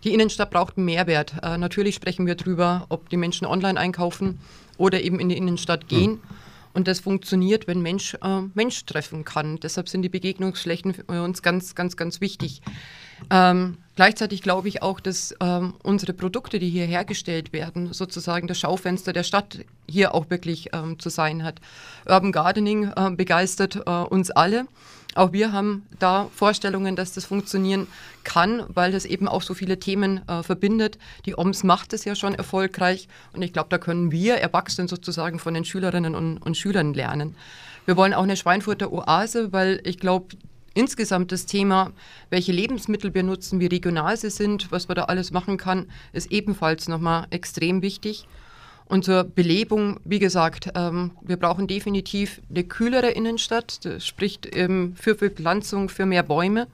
die 0.03 0.13
Innenstadt 0.13 0.51
braucht 0.51 0.77
einen 0.77 0.87
Mehrwert. 0.87 1.35
Äh, 1.41 1.57
natürlich 1.57 1.95
sprechen 1.95 2.27
wir 2.27 2.35
darüber, 2.35 2.87
ob 2.89 3.09
die 3.11 3.17
Menschen 3.17 3.47
online 3.47 3.79
einkaufen 3.79 4.41
oder 4.77 5.01
eben 5.03 5.21
in 5.21 5.29
die 5.29 5.37
Innenstadt 5.37 5.87
gehen. 5.87 6.13
Mhm. 6.13 6.21
Und 6.73 6.89
das 6.89 7.01
funktioniert, 7.01 7.67
wenn 7.67 7.81
Mensch 7.81 8.15
äh, 8.23 8.41
Mensch 8.55 8.85
treffen 8.85 9.25
kann. 9.25 9.59
Deshalb 9.61 9.89
sind 9.89 10.03
die 10.03 10.09
Begegnungsflächen 10.09 10.95
für 10.95 11.23
uns 11.23 11.43
ganz, 11.43 11.75
ganz, 11.75 11.97
ganz 11.97 12.21
wichtig. 12.21 12.63
Ähm, 13.31 13.79
gleichzeitig 13.97 14.43
glaube 14.43 14.69
ich 14.69 14.83
auch, 14.83 15.01
dass 15.01 15.35
ähm, 15.41 15.75
unsere 15.83 16.13
Produkte, 16.13 16.59
die 16.59 16.71
hier 16.71 16.87
hergestellt 16.87 17.53
werden, 17.53 17.93
sozusagen 17.93 18.47
das 18.47 18.59
Schaufenster 18.59 19.13
der 19.13 19.25
Stadt 19.25 19.61
hier 19.89 20.15
auch 20.15 20.31
wirklich 20.31 20.71
ähm, 20.73 20.99
zu 20.99 21.09
sein 21.09 21.43
hat. 21.43 21.61
Urban 22.07 22.33
Gardening 22.33 22.93
äh, 22.95 23.11
begeistert 23.11 23.77
äh, 23.87 23.91
uns 23.91 24.31
alle. 24.31 24.67
Auch 25.15 25.33
wir 25.33 25.53
haben 25.53 25.87
da 25.99 26.29
Vorstellungen, 26.35 26.95
dass 26.95 27.13
das 27.13 27.25
funktionieren 27.25 27.87
kann, 28.25 28.63
weil 28.69 28.93
das 28.93 29.05
eben 29.05 29.27
auch 29.27 29.43
so 29.43 29.55
viele 29.55 29.79
Themen 29.81 30.21
äh, 30.29 30.43
verbindet. 30.43 30.99
Die 31.27 31.37
OMS 31.37 31.65
macht 31.65 31.93
es 31.93 32.05
ja 32.05 32.15
schon 32.15 32.35
erfolgreich 32.35 33.09
und 33.33 33.43
ich 33.43 33.53
glaube, 33.53 33.69
da 33.71 33.79
können 33.79 34.13
wir 34.13 34.37
Erwachsenen 34.37 34.87
sozusagen 34.87 35.39
von 35.39 35.55
den 35.55 35.65
Schülerinnen 35.65 36.15
und, 36.15 36.39
und 36.39 36.57
Schülern 36.57 36.95
lernen. 36.95 37.35
Wir 37.87 37.97
wollen 37.97 38.13
auch 38.13 38.23
eine 38.23 38.37
Schweinfurter 38.37 38.93
Oase, 38.93 39.53
weil 39.53 39.81
ich 39.85 39.99
glaube, 39.99 40.37
insgesamt 40.75 41.33
das 41.33 41.47
Thema, 41.47 41.93
welche 42.31 42.53
Lebensmittel 42.53 43.15
wir 43.15 43.23
nutzen, 43.23 43.61
wie 43.61 43.67
regional 43.67 44.17
sie 44.17 44.31
sind, 44.31 44.71
was 44.71 44.89
man 44.89 44.97
da 44.97 45.05
alles 45.05 45.33
machen 45.33 45.57
kann, 45.57 45.91
ist 46.13 46.31
ebenfalls 46.31 46.87
nochmal 46.87 47.27
extrem 47.31 47.83
wichtig. 47.83 48.29
Und 48.89 49.05
zur 49.05 49.25
Belebung, 49.25 50.01
wie 50.05 50.19
gesagt, 50.19 50.71
ähm, 50.75 51.11
wir 51.21 51.37
brauchen 51.37 51.67
definitiv 51.67 52.41
eine 52.49 52.65
kühlere 52.65 53.11
Innenstadt, 53.11 53.85
das 53.85 54.07
spricht 54.07 54.49
ähm, 54.57 54.95
für 54.97 55.15
Bepflanzung, 55.15 55.91
für 55.91 56.07
mehr 56.07 56.23
Bäume, 56.23 56.69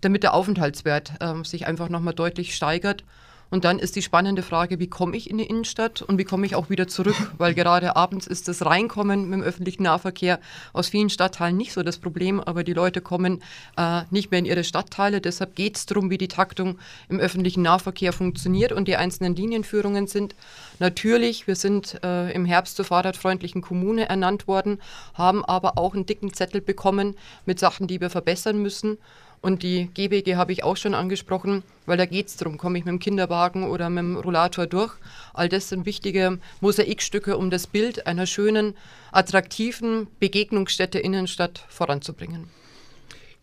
damit 0.00 0.22
der 0.22 0.32
Aufenthaltswert 0.32 1.12
ähm, 1.20 1.44
sich 1.44 1.66
einfach 1.66 1.90
nochmal 1.90 2.14
deutlich 2.14 2.54
steigert. 2.54 3.04
Und 3.52 3.66
dann 3.66 3.78
ist 3.78 3.96
die 3.96 4.02
spannende 4.02 4.42
Frage, 4.42 4.78
wie 4.78 4.86
komme 4.86 5.14
ich 5.14 5.28
in 5.28 5.36
die 5.36 5.44
Innenstadt 5.44 6.00
und 6.00 6.16
wie 6.16 6.24
komme 6.24 6.46
ich 6.46 6.54
auch 6.54 6.70
wieder 6.70 6.88
zurück? 6.88 7.16
Weil 7.36 7.52
gerade 7.52 7.96
abends 7.96 8.26
ist 8.26 8.48
das 8.48 8.64
Reinkommen 8.64 9.28
mit 9.28 9.40
dem 9.40 9.42
öffentlichen 9.42 9.82
Nahverkehr 9.82 10.40
aus 10.72 10.88
vielen 10.88 11.10
Stadtteilen 11.10 11.58
nicht 11.58 11.74
so 11.74 11.82
das 11.82 11.98
Problem, 11.98 12.40
aber 12.40 12.64
die 12.64 12.72
Leute 12.72 13.02
kommen 13.02 13.42
äh, 13.76 14.04
nicht 14.10 14.30
mehr 14.30 14.38
in 14.38 14.46
ihre 14.46 14.64
Stadtteile. 14.64 15.20
Deshalb 15.20 15.54
geht 15.54 15.76
es 15.76 15.84
darum, 15.84 16.08
wie 16.08 16.16
die 16.16 16.28
Taktung 16.28 16.78
im 17.10 17.20
öffentlichen 17.20 17.60
Nahverkehr 17.60 18.14
funktioniert 18.14 18.72
und 18.72 18.88
die 18.88 18.96
einzelnen 18.96 19.36
Linienführungen 19.36 20.06
sind. 20.06 20.34
Natürlich, 20.78 21.46
wir 21.46 21.56
sind 21.56 22.02
äh, 22.02 22.32
im 22.32 22.46
Herbst 22.46 22.76
zur 22.76 22.86
fahrradfreundlichen 22.86 23.60
Kommune 23.60 24.08
ernannt 24.08 24.48
worden, 24.48 24.80
haben 25.12 25.44
aber 25.44 25.76
auch 25.76 25.92
einen 25.92 26.06
dicken 26.06 26.32
Zettel 26.32 26.62
bekommen 26.62 27.16
mit 27.44 27.58
Sachen, 27.58 27.86
die 27.86 28.00
wir 28.00 28.08
verbessern 28.08 28.62
müssen. 28.62 28.96
Und 29.42 29.64
die 29.64 29.88
GBG 29.92 30.36
habe 30.36 30.52
ich 30.52 30.62
auch 30.62 30.76
schon 30.76 30.94
angesprochen, 30.94 31.64
weil 31.84 31.98
da 31.98 32.06
geht 32.06 32.28
es 32.28 32.36
darum, 32.36 32.58
komme 32.58 32.78
ich 32.78 32.84
mit 32.84 32.92
dem 32.92 33.00
Kinderwagen 33.00 33.64
oder 33.64 33.90
mit 33.90 34.04
dem 34.04 34.16
Rollator 34.16 34.68
durch. 34.68 34.94
All 35.34 35.48
das 35.48 35.68
sind 35.68 35.84
wichtige 35.84 36.38
Mosaikstücke, 36.60 37.36
um 37.36 37.50
das 37.50 37.66
Bild 37.66 38.06
einer 38.06 38.26
schönen, 38.26 38.74
attraktiven 39.10 40.06
Begegnungsstätte 40.20 41.00
Innenstadt 41.00 41.66
voranzubringen. 41.68 42.48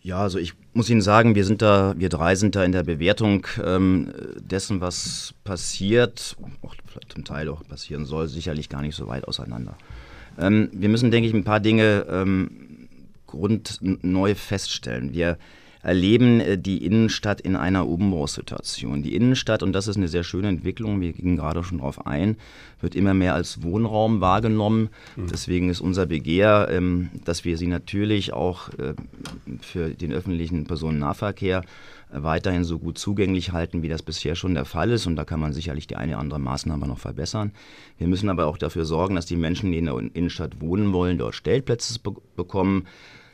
Ja, 0.02 0.22
also 0.22 0.40
ich 0.40 0.54
muss 0.74 0.90
Ihnen 0.90 1.02
sagen, 1.02 1.36
wir 1.36 1.44
sind 1.44 1.62
da, 1.62 1.94
wir 1.98 2.08
drei 2.08 2.36
sind 2.36 2.56
da 2.56 2.64
in 2.64 2.72
der 2.72 2.84
Bewertung 2.84 3.46
ähm, 3.62 4.14
dessen, 4.40 4.80
was 4.80 5.34
passiert, 5.44 6.38
auch 6.62 6.76
zum 7.10 7.26
Teil 7.26 7.50
auch 7.50 7.68
passieren 7.68 8.06
soll, 8.06 8.30
sicherlich 8.30 8.70
gar 8.70 8.82
nicht 8.82 8.96
so 8.96 9.08
weit 9.08 9.28
auseinander. 9.28 9.78
Ähm, 10.40 10.70
wir 10.72 10.88
müssen, 10.88 11.12
denke 11.12 11.28
ich, 11.28 11.36
ein 11.36 11.44
paar 11.44 11.60
Dinge 11.60 12.06
ähm, 12.10 12.88
grundneu 13.28 14.36
feststellen. 14.36 15.14
Wir 15.14 15.38
erleben 15.82 16.40
äh, 16.40 16.58
die 16.58 16.86
Innenstadt 16.86 17.42
in 17.42 17.56
einer 17.56 17.88
Umbruchssituation. 17.88 19.04
Die 19.04 19.16
Innenstadt, 19.16 19.64
und 19.64 19.74
das 19.74 19.88
ist 19.88 19.98
eine 19.98 20.08
sehr 20.08 20.24
schöne 20.24 20.50
Entwicklung, 20.50 21.02
wir 21.02 21.14
gingen 21.14 21.38
gerade 21.38 21.64
schon 21.64 21.80
darauf 21.80 22.06
ein, 22.06 22.38
wird 22.82 22.96
immer 22.96 23.14
mehr 23.14 23.34
als 23.34 23.64
Wohnraum 23.64 24.22
wahrgenommen. 24.22 24.90
Mhm. 25.16 25.28
Deswegen 25.28 25.70
ist 25.70 25.82
unser 25.82 26.06
Begehr, 26.06 26.68
ähm, 26.70 27.10
dass 27.26 27.46
wir 27.46 27.58
sie 27.58 27.68
natürlich 27.68 28.34
auch 28.34 28.70
äh, 28.78 28.94
für 29.62 29.90
den 29.90 30.12
öffentlichen 30.12 30.66
Personennahverkehr 30.66 31.60
äh, 31.60 31.64
weiterhin 32.24 32.64
so 32.64 32.80
gut 32.80 32.98
zugänglich 32.98 33.52
halten, 33.52 33.82
wie 33.82 33.90
das 33.90 34.04
bisher 34.04 34.36
schon 34.36 34.56
der 34.56 34.66
Fall 34.66 34.92
ist. 34.92 35.08
Und 35.08 35.16
da 35.16 35.24
kann 35.24 35.40
man 35.40 35.54
sicherlich 35.54 35.88
die 35.88 35.96
eine 35.96 36.14
oder 36.14 36.22
andere 36.22 36.40
Maßnahme 36.40 36.88
noch 36.88 37.00
verbessern. 37.00 37.52
Wir 37.98 38.08
müssen 38.08 38.30
aber 38.30 38.48
auch 38.48 38.58
dafür 38.58 38.86
sorgen, 38.86 39.16
dass 39.16 39.26
die 39.26 39.38
Menschen, 39.38 39.72
die 39.72 39.78
in 39.78 39.86
der 39.86 39.98
Innenstadt 39.98 40.60
wohnen 40.60 40.92
wollen, 40.92 41.18
dort 41.18 41.36
Stellplätze 41.36 42.00
be 42.00 42.14
bekommen. 42.36 42.86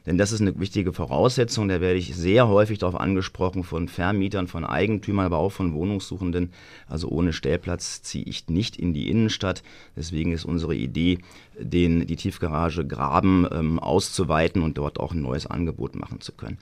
Denn 0.06 0.18
das 0.18 0.32
ist 0.32 0.42
eine 0.42 0.60
wichtige 0.60 0.94
Voraussetzung. 0.94 1.68
Da 1.68 1.82
werde 1.82 1.98
ich 1.98 2.16
sehr 2.16 2.48
häufig 2.48 2.80
darauf 2.80 3.00
angesprochen 3.00 3.64
von 3.64 3.88
Vermietern, 3.88 4.48
von 4.48 4.66
Eigentümern, 4.66 5.26
aber 5.26 5.38
auch 5.38 5.52
von 5.52 5.74
Wohnungssuchenden. 5.74 6.52
Also 6.88 7.10
ohne 7.10 7.34
Stellplatz 7.34 8.02
ziehe 8.02 8.26
ich 8.26 8.48
nicht 8.48 8.78
in 8.78 8.94
die 8.94 9.10
Innenstadt. 9.10 9.64
Deswegen 9.96 10.32
ist 10.32 10.46
unsere 10.46 10.76
Idee, 10.76 11.20
den, 11.60 12.06
die 12.06 12.16
Tiefgarage 12.16 12.86
Graben 12.86 13.48
ähm, 13.52 13.80
auszuweiten 13.80 14.62
und 14.62 14.78
dort 14.78 15.00
auch 15.00 15.14
ein 15.14 15.22
neues 15.22 15.48
Angebot 15.48 15.96
machen 15.96 16.22
zu 16.22 16.34
können. 16.34 16.58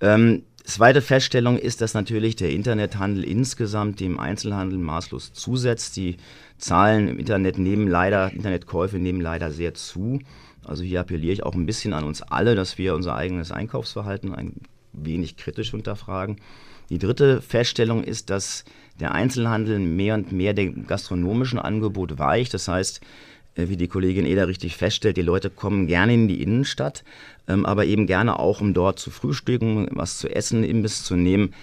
Ähm, 0.00 0.42
Zweite 0.68 1.00
Feststellung 1.00 1.56
ist, 1.56 1.80
dass 1.80 1.94
natürlich 1.94 2.36
der 2.36 2.50
Internethandel 2.50 3.24
insgesamt 3.24 4.00
dem 4.00 4.20
Einzelhandel 4.20 4.78
maßlos 4.78 5.32
zusetzt. 5.32 5.96
Die 5.96 6.18
Zahlen 6.58 7.08
im 7.08 7.18
Internet 7.18 7.56
nehmen 7.56 7.88
leider, 7.88 8.30
Internetkäufe 8.30 8.98
nehmen 8.98 9.22
leider 9.22 9.50
sehr 9.50 9.72
zu. 9.72 10.18
Also 10.68 10.82
hier 10.82 11.00
appelliere 11.00 11.32
ich 11.32 11.42
auch 11.42 11.54
ein 11.54 11.66
bisschen 11.66 11.92
an 11.92 12.04
uns 12.04 12.22
alle, 12.22 12.54
dass 12.54 12.78
wir 12.78 12.94
unser 12.94 13.16
eigenes 13.16 13.52
Einkaufsverhalten 13.52 14.34
ein 14.34 14.54
wenig 14.92 15.36
kritisch 15.36 15.70
hinterfragen. 15.70 16.36
Die 16.90 16.98
dritte 16.98 17.42
Feststellung 17.42 18.02
ist, 18.02 18.30
dass 18.30 18.64
der 19.00 19.12
Einzelhandel 19.12 19.78
mehr 19.78 20.14
und 20.14 20.32
mehr 20.32 20.54
dem 20.54 20.86
gastronomischen 20.86 21.58
Angebot 21.58 22.18
weicht. 22.18 22.54
Das 22.54 22.68
heißt, 22.68 23.00
äh, 23.54 23.68
wie 23.68 23.76
die 23.76 23.88
Kollegin 23.88 24.26
Eder 24.26 24.48
richtig 24.48 24.76
feststellt, 24.76 25.16
die 25.16 25.22
Leute 25.22 25.50
kommen 25.50 25.86
gerne 25.86 26.14
in 26.14 26.28
die 26.28 26.42
Innenstadt, 26.42 27.04
ähm, 27.46 27.66
aber 27.66 27.84
eben 27.84 28.06
gerne 28.06 28.38
auch, 28.38 28.60
um 28.60 28.74
dort 28.74 28.98
zu 28.98 29.10
frühstücken, 29.10 29.88
was 29.90 30.18
zu 30.18 30.28
essen, 30.28 30.64
Imbiss 30.64 31.04
zu 31.04 31.16
nehmen. 31.16 31.54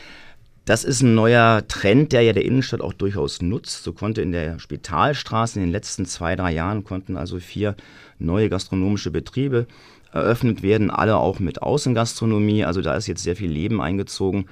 Das 0.65 0.83
ist 0.83 1.03
ein 1.03 1.13
neuer 1.13 1.63
Trend, 1.67 2.11
der 2.11 2.23
ja 2.23 2.33
der 2.33 2.43
Innenstadt 2.43 2.81
auch 2.81 2.93
durchaus 2.93 3.39
nutzt. 3.39 3.83
So 3.83 3.93
konnte 3.93 4.23
in 4.23 4.31
der 4.31 4.57
Spitalstraße 4.57 5.59
in 5.59 5.65
den 5.65 5.71
letzten 5.71 6.07
zwei, 6.07 6.35
drei 6.35 6.53
Jahren 6.53 6.83
konnten 6.83 7.17
also 7.17 7.39
vier 7.39 7.75
neue 8.17 8.49
gastronomische 8.49 9.11
Betriebe 9.11 9.67
eröffnet 10.11 10.63
werden, 10.63 10.89
alle 10.89 11.17
auch 11.17 11.39
mit 11.39 11.61
Außengastronomie. 11.61 12.65
Also 12.65 12.81
da 12.81 12.95
ist 12.95 13.05
jetzt 13.05 13.21
sehr 13.21 13.35
viel 13.35 13.51
Leben 13.51 13.79
eingezogen, 13.79 14.47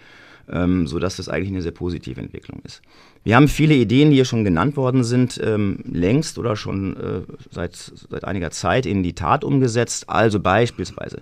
ähm, 0.51 0.85
sodass 0.85 1.15
das 1.15 1.29
eigentlich 1.29 1.49
eine 1.49 1.63
sehr 1.63 1.71
positive 1.71 2.21
Entwicklung 2.21 2.61
ist. 2.63 2.83
Wir 3.23 3.35
haben 3.35 3.47
viele 3.47 3.73
Ideen, 3.73 4.09
die 4.09 4.17
hier 4.17 4.25
schon 4.25 4.43
genannt 4.43 4.77
worden 4.77 5.03
sind, 5.03 5.39
ähm, 5.43 5.79
längst 5.89 6.37
oder 6.37 6.55
schon 6.55 6.95
äh, 6.97 7.21
seit, 7.49 7.75
seit 7.75 8.25
einiger 8.25 8.51
Zeit 8.51 8.85
in 8.85 9.01
die 9.01 9.13
Tat 9.13 9.43
umgesetzt. 9.43 10.09
Also 10.09 10.39
beispielsweise, 10.39 11.21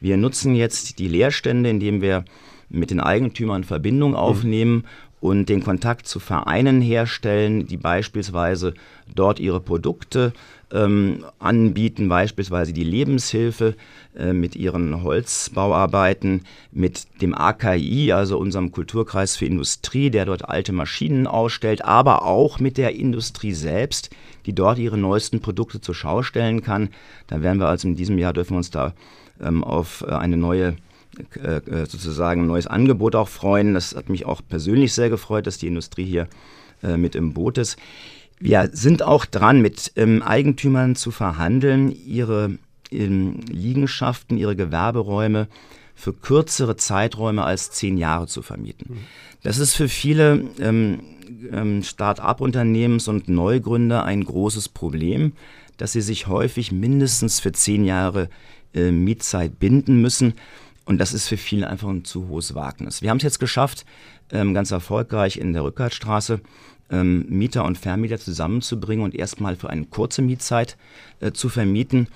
wir 0.00 0.16
nutzen 0.16 0.56
jetzt 0.56 0.98
die 0.98 1.08
Leerstände, 1.08 1.70
indem 1.70 2.00
wir 2.00 2.24
mit 2.72 2.90
den 2.90 3.00
Eigentümern 3.00 3.64
Verbindung 3.64 4.14
aufnehmen 4.14 4.76
mhm 4.76 4.84
und 5.22 5.48
den 5.48 5.62
Kontakt 5.62 6.08
zu 6.08 6.18
Vereinen 6.18 6.82
herstellen, 6.82 7.68
die 7.68 7.76
beispielsweise 7.76 8.74
dort 9.14 9.38
ihre 9.38 9.60
Produkte 9.60 10.32
ähm, 10.72 11.24
anbieten, 11.38 12.08
beispielsweise 12.08 12.72
die 12.72 12.82
Lebenshilfe 12.82 13.76
äh, 14.18 14.32
mit 14.32 14.56
ihren 14.56 15.04
Holzbauarbeiten, 15.04 16.42
mit 16.72 17.06
dem 17.20 17.36
AKI, 17.36 18.10
also 18.10 18.36
unserem 18.36 18.72
Kulturkreis 18.72 19.36
für 19.36 19.46
Industrie, 19.46 20.10
der 20.10 20.24
dort 20.24 20.48
alte 20.48 20.72
Maschinen 20.72 21.28
ausstellt, 21.28 21.84
aber 21.84 22.24
auch 22.24 22.58
mit 22.58 22.76
der 22.76 22.96
Industrie 22.96 23.52
selbst, 23.52 24.10
die 24.44 24.56
dort 24.56 24.80
ihre 24.80 24.98
neuesten 24.98 25.38
Produkte 25.38 25.80
zur 25.80 25.94
Schau 25.94 26.22
stellen 26.22 26.62
kann. 26.62 26.88
Da 27.28 27.42
werden 27.42 27.60
wir 27.60 27.68
also 27.68 27.86
in 27.86 27.94
diesem 27.94 28.18
Jahr 28.18 28.32
dürfen 28.32 28.54
wir 28.54 28.58
uns 28.58 28.72
da 28.72 28.92
ähm, 29.40 29.62
auf 29.62 30.04
äh, 30.04 30.10
eine 30.10 30.36
neue 30.36 30.74
sozusagen 31.88 32.42
ein 32.42 32.46
neues 32.46 32.66
Angebot 32.66 33.14
auch 33.14 33.28
freuen. 33.28 33.74
Das 33.74 33.94
hat 33.94 34.08
mich 34.08 34.24
auch 34.24 34.40
persönlich 34.48 34.92
sehr 34.94 35.10
gefreut, 35.10 35.46
dass 35.46 35.58
die 35.58 35.66
Industrie 35.66 36.06
hier 36.06 36.28
äh, 36.82 36.96
mit 36.96 37.14
im 37.14 37.32
Boot 37.32 37.58
ist. 37.58 37.76
Wir 38.40 38.70
sind 38.72 39.02
auch 39.02 39.24
dran, 39.24 39.60
mit 39.60 39.92
ähm, 39.94 40.20
Eigentümern 40.22 40.96
zu 40.96 41.12
verhandeln, 41.12 41.92
ihre 41.92 42.58
ähm, 42.90 43.40
Liegenschaften, 43.48 44.36
ihre 44.36 44.56
Gewerberäume 44.56 45.46
für 45.94 46.12
kürzere 46.12 46.76
Zeiträume 46.76 47.44
als 47.44 47.70
zehn 47.70 47.98
Jahre 47.98 48.26
zu 48.26 48.42
vermieten. 48.42 48.98
Das 49.44 49.58
ist 49.58 49.74
für 49.74 49.88
viele 49.88 50.44
ähm, 50.58 51.82
Start-up-Unternehmens- 51.82 53.08
und 53.08 53.28
Neugründer 53.28 54.04
ein 54.04 54.24
großes 54.24 54.68
Problem, 54.68 55.32
dass 55.76 55.92
sie 55.92 56.00
sich 56.00 56.26
häufig 56.26 56.72
mindestens 56.72 57.38
für 57.38 57.52
zehn 57.52 57.84
Jahre 57.84 58.28
äh, 58.74 58.90
Mietzeit 58.90 59.60
binden 59.60 60.00
müssen. 60.00 60.34
Und 60.84 60.98
das 60.98 61.12
ist 61.12 61.28
für 61.28 61.36
viele 61.36 61.68
einfach 61.68 61.88
ein 61.88 62.04
zu 62.04 62.28
hohes 62.28 62.54
Wagnis. 62.54 63.02
Wir 63.02 63.10
haben 63.10 63.18
es 63.18 63.22
jetzt 63.22 63.38
geschafft, 63.38 63.84
ähm, 64.30 64.54
ganz 64.54 64.70
erfolgreich 64.70 65.36
in 65.36 65.52
der 65.52 65.64
Rückhaltstraße 65.64 66.40
ähm, 66.90 67.26
Mieter 67.28 67.64
und 67.64 67.78
Vermieter 67.78 68.18
zusammenzubringen 68.18 69.04
und 69.04 69.14
erstmal 69.14 69.56
für 69.56 69.70
eine 69.70 69.86
kurze 69.86 70.22
Mietzeit 70.22 70.76
äh, 71.20 71.32
zu 71.32 71.48
vermieten, 71.48 72.08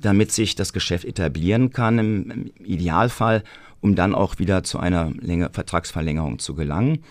damit 0.00 0.32
sich 0.32 0.54
das 0.54 0.72
Geschäft 0.72 1.04
etablieren 1.04 1.70
kann 1.70 1.98
im, 1.98 2.30
im 2.30 2.46
Idealfall, 2.64 3.42
um 3.80 3.94
dann 3.94 4.14
auch 4.14 4.38
wieder 4.38 4.62
zu 4.64 4.78
einer 4.78 5.10
Länge, 5.20 5.50
Vertragsverlängerung 5.52 6.38
zu 6.38 6.54
gelangen. 6.54 7.04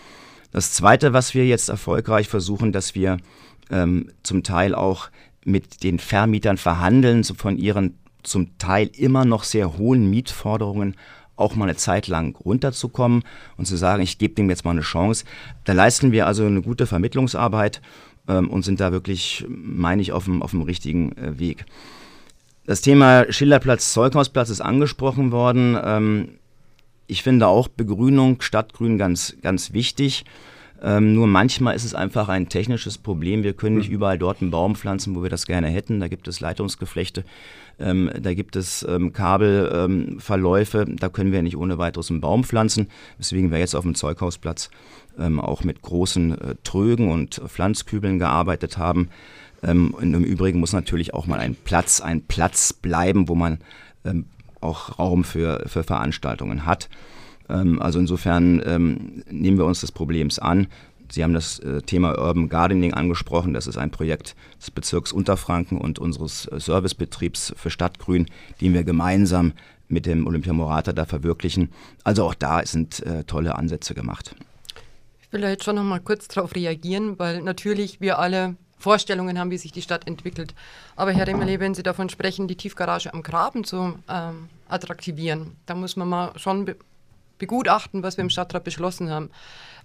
Das 0.52 0.74
Zweite, 0.74 1.14
was 1.14 1.34
wir 1.34 1.46
jetzt 1.46 1.70
erfolgreich 1.70 2.28
versuchen, 2.28 2.72
dass 2.72 2.96
wir 2.96 3.18
ähm, 3.70 4.12
zum 4.24 4.44
Teil 4.44 4.76
auch 4.76 5.10
mit 5.46 5.84
den 5.84 6.00
Vermietern 6.00 6.58
verhandeln, 6.58 7.24
so 7.24 7.34
von 7.34 7.58
ihren 7.58 7.98
zum 8.24 8.58
Teil 8.58 8.90
immer 8.96 9.26
noch 9.26 9.44
sehr 9.44 9.78
hohen 9.78 10.10
Mietforderungen 10.10 10.96
auch 11.36 11.56
mal 11.56 11.66
eine 11.66 11.76
Zeit 11.76 12.08
lang 12.08 12.36
runterzukommen 12.38 13.24
und 13.58 13.66
zu 13.66 13.76
sagen, 13.76 14.04
ich 14.04 14.18
gebe 14.18 14.36
dem 14.36 14.50
jetzt 14.50 14.64
mal 14.64 14.72
eine 14.72 14.82
Chance. 14.82 15.26
Da 15.64 15.74
leisten 15.74 16.12
wir 16.12 16.28
also 16.28 16.46
eine 16.46 16.62
gute 16.62 16.86
Vermittlungsarbeit 16.86 17.82
ähm, 18.28 18.50
und 18.50 18.64
sind 18.64 18.80
da 18.80 18.92
wirklich, 18.92 19.46
meine 19.50 20.02
ich, 20.02 20.12
auf 20.12 20.26
dem, 20.26 20.42
auf 20.42 20.52
dem 20.52 20.62
richtigen 20.62 21.18
äh, 21.18 21.40
Weg. 21.40 21.66
Das 22.66 22.82
Thema 22.82 23.26
Schillerplatz, 23.32 23.92
Zeughausplatz 23.92 24.50
ist 24.50 24.62
angesprochen 24.62 25.32
worden. 25.32 25.78
Ähm, 25.84 26.30
ich 27.08 27.24
finde 27.24 27.48
auch 27.48 27.68
Begrünung, 27.68 28.42
Stadtgrün 28.42 28.98
ganz, 28.98 29.36
ganz 29.42 29.74
wichtig. 29.74 30.24
Ähm, 30.84 31.14
nur 31.14 31.28
manchmal 31.28 31.76
ist 31.76 31.84
es 31.84 31.94
einfach 31.94 32.28
ein 32.30 32.50
technisches 32.50 32.98
Problem. 32.98 33.44
Wir 33.44 33.54
können 33.54 33.78
nicht 33.78 33.88
hm. 33.88 33.96
überall 33.96 34.18
dort 34.18 34.42
einen 34.42 34.50
Baum 34.50 34.76
pflanzen, 34.76 35.16
wo 35.16 35.22
wir 35.22 35.30
das 35.30 35.46
gerne 35.46 35.68
hätten. 35.68 36.00
Da 36.00 36.08
gibt 36.08 36.28
es 36.28 36.40
Leitungsgeflechte, 36.40 37.24
ähm, 37.82 38.10
da 38.22 38.34
gibt 38.34 38.56
es 38.56 38.86
ähm, 38.88 39.14
Kabelverläufe. 39.14 40.86
da 40.88 41.10
können 41.10 41.32
wir 41.32 41.42
nicht 41.42 41.58
ohne 41.58 41.78
weiteres 41.78 42.10
einen 42.10 42.22
Baum 42.22 42.44
pflanzen. 42.44 42.88
Deswegen 43.20 43.52
wir 43.52 43.60
jetzt 43.60 43.76
auf 43.76 43.84
dem 43.84 43.96
Zeughausplatz 43.96 44.70
ähm, 45.20 45.40
auch 45.40 45.64
mit 45.64 45.82
großen 45.82 46.40
äh, 46.40 46.56
Trögen 46.64 47.12
und 47.12 47.42
Pflanzkübeln 47.48 48.20
gearbeitet 48.20 48.78
haben. 48.78 49.10
Ähm, 49.64 49.92
und 49.92 50.14
im 50.14 50.24
Übrigen 50.24 50.60
muss 50.60 50.74
natürlich 50.74 51.14
auch 51.14 51.28
mal 51.28 51.40
ein 51.40 51.56
Platz, 51.56 52.02
ein 52.02 52.22
Platz 52.22 52.74
bleiben, 52.74 53.28
wo 53.28 53.36
man 53.36 53.60
ähm, 54.06 54.26
auch 54.60 55.00
Raum 55.00 55.24
für, 55.24 55.64
für 55.68 55.84
Veranstaltungen 55.84 56.66
hat. 56.66 56.90
Ähm, 57.50 57.82
also 57.82 58.00
insofern 58.00 58.62
ähm, 58.66 59.24
nehmen 59.30 59.58
wir 59.58 59.66
uns 59.66 59.82
des 59.82 59.92
Problems 59.92 60.40
an. 60.40 60.68
Sie 61.12 61.24
haben 61.24 61.34
das 61.34 61.60
äh, 61.60 61.82
Thema 61.82 62.18
Urban 62.18 62.50
Gardening 62.50 62.94
angesprochen. 62.94 63.54
Das 63.54 63.68
ist 63.68 63.78
ein 63.78 63.92
Projekt 63.92 64.36
des 64.60 64.72
Bezirks 64.72 65.12
Unterfranken 65.12 65.78
und 65.78 66.00
unseres 66.00 66.46
äh, 66.46 66.60
Servicebetriebs 66.60 67.54
für 67.58 67.70
Stadtgrün, 67.70 68.28
den 68.62 68.74
wir 68.74 68.84
gemeinsam 68.84 69.54
mit 69.88 70.06
dem 70.06 70.26
Olympia 70.26 70.54
Morata 70.54 70.94
da 70.94 71.06
verwirklichen. 71.06 71.70
Also 72.04 72.24
auch 72.26 72.34
da 72.34 72.66
sind 72.66 73.06
äh, 73.06 73.26
tolle 73.26 73.56
Ansätze 73.56 73.94
gemacht. 73.94 74.36
Ich 75.22 75.34
will 75.34 75.42
da 75.42 75.50
jetzt 75.50 75.64
schon 75.64 75.76
noch 75.76 75.84
mal 75.84 76.00
kurz 76.00 76.28
darauf 76.28 76.56
reagieren, 76.56 77.20
weil 77.20 77.42
natürlich 77.42 78.02
wir 78.02 78.20
alle 78.20 78.56
Vorstellungen 78.78 79.38
haben, 79.38 79.52
wie 79.52 79.58
sich 79.58 79.72
die 79.72 79.82
Stadt 79.82 80.08
entwickelt. 80.08 80.56
Aber 80.96 81.12
Herr 81.12 81.28
Remmerle, 81.28 81.60
wenn 81.60 81.76
Sie 81.76 81.84
davon 81.84 82.10
sprechen, 82.10 82.48
die 82.48 82.56
Tiefgarage 82.56 83.14
am 83.14 83.22
Graben 83.22 83.64
zu 83.64 84.00
ähm, 84.10 84.50
attraktivieren, 84.68 85.56
da 85.68 85.76
muss 85.76 85.96
man 85.96 86.10
mal 86.10 86.32
schon 86.38 86.66
begutachten, 87.42 88.04
was 88.04 88.18
wir 88.18 88.22
im 88.22 88.30
Stadtrat 88.30 88.64
beschlossen 88.64 89.10
haben. 89.10 89.32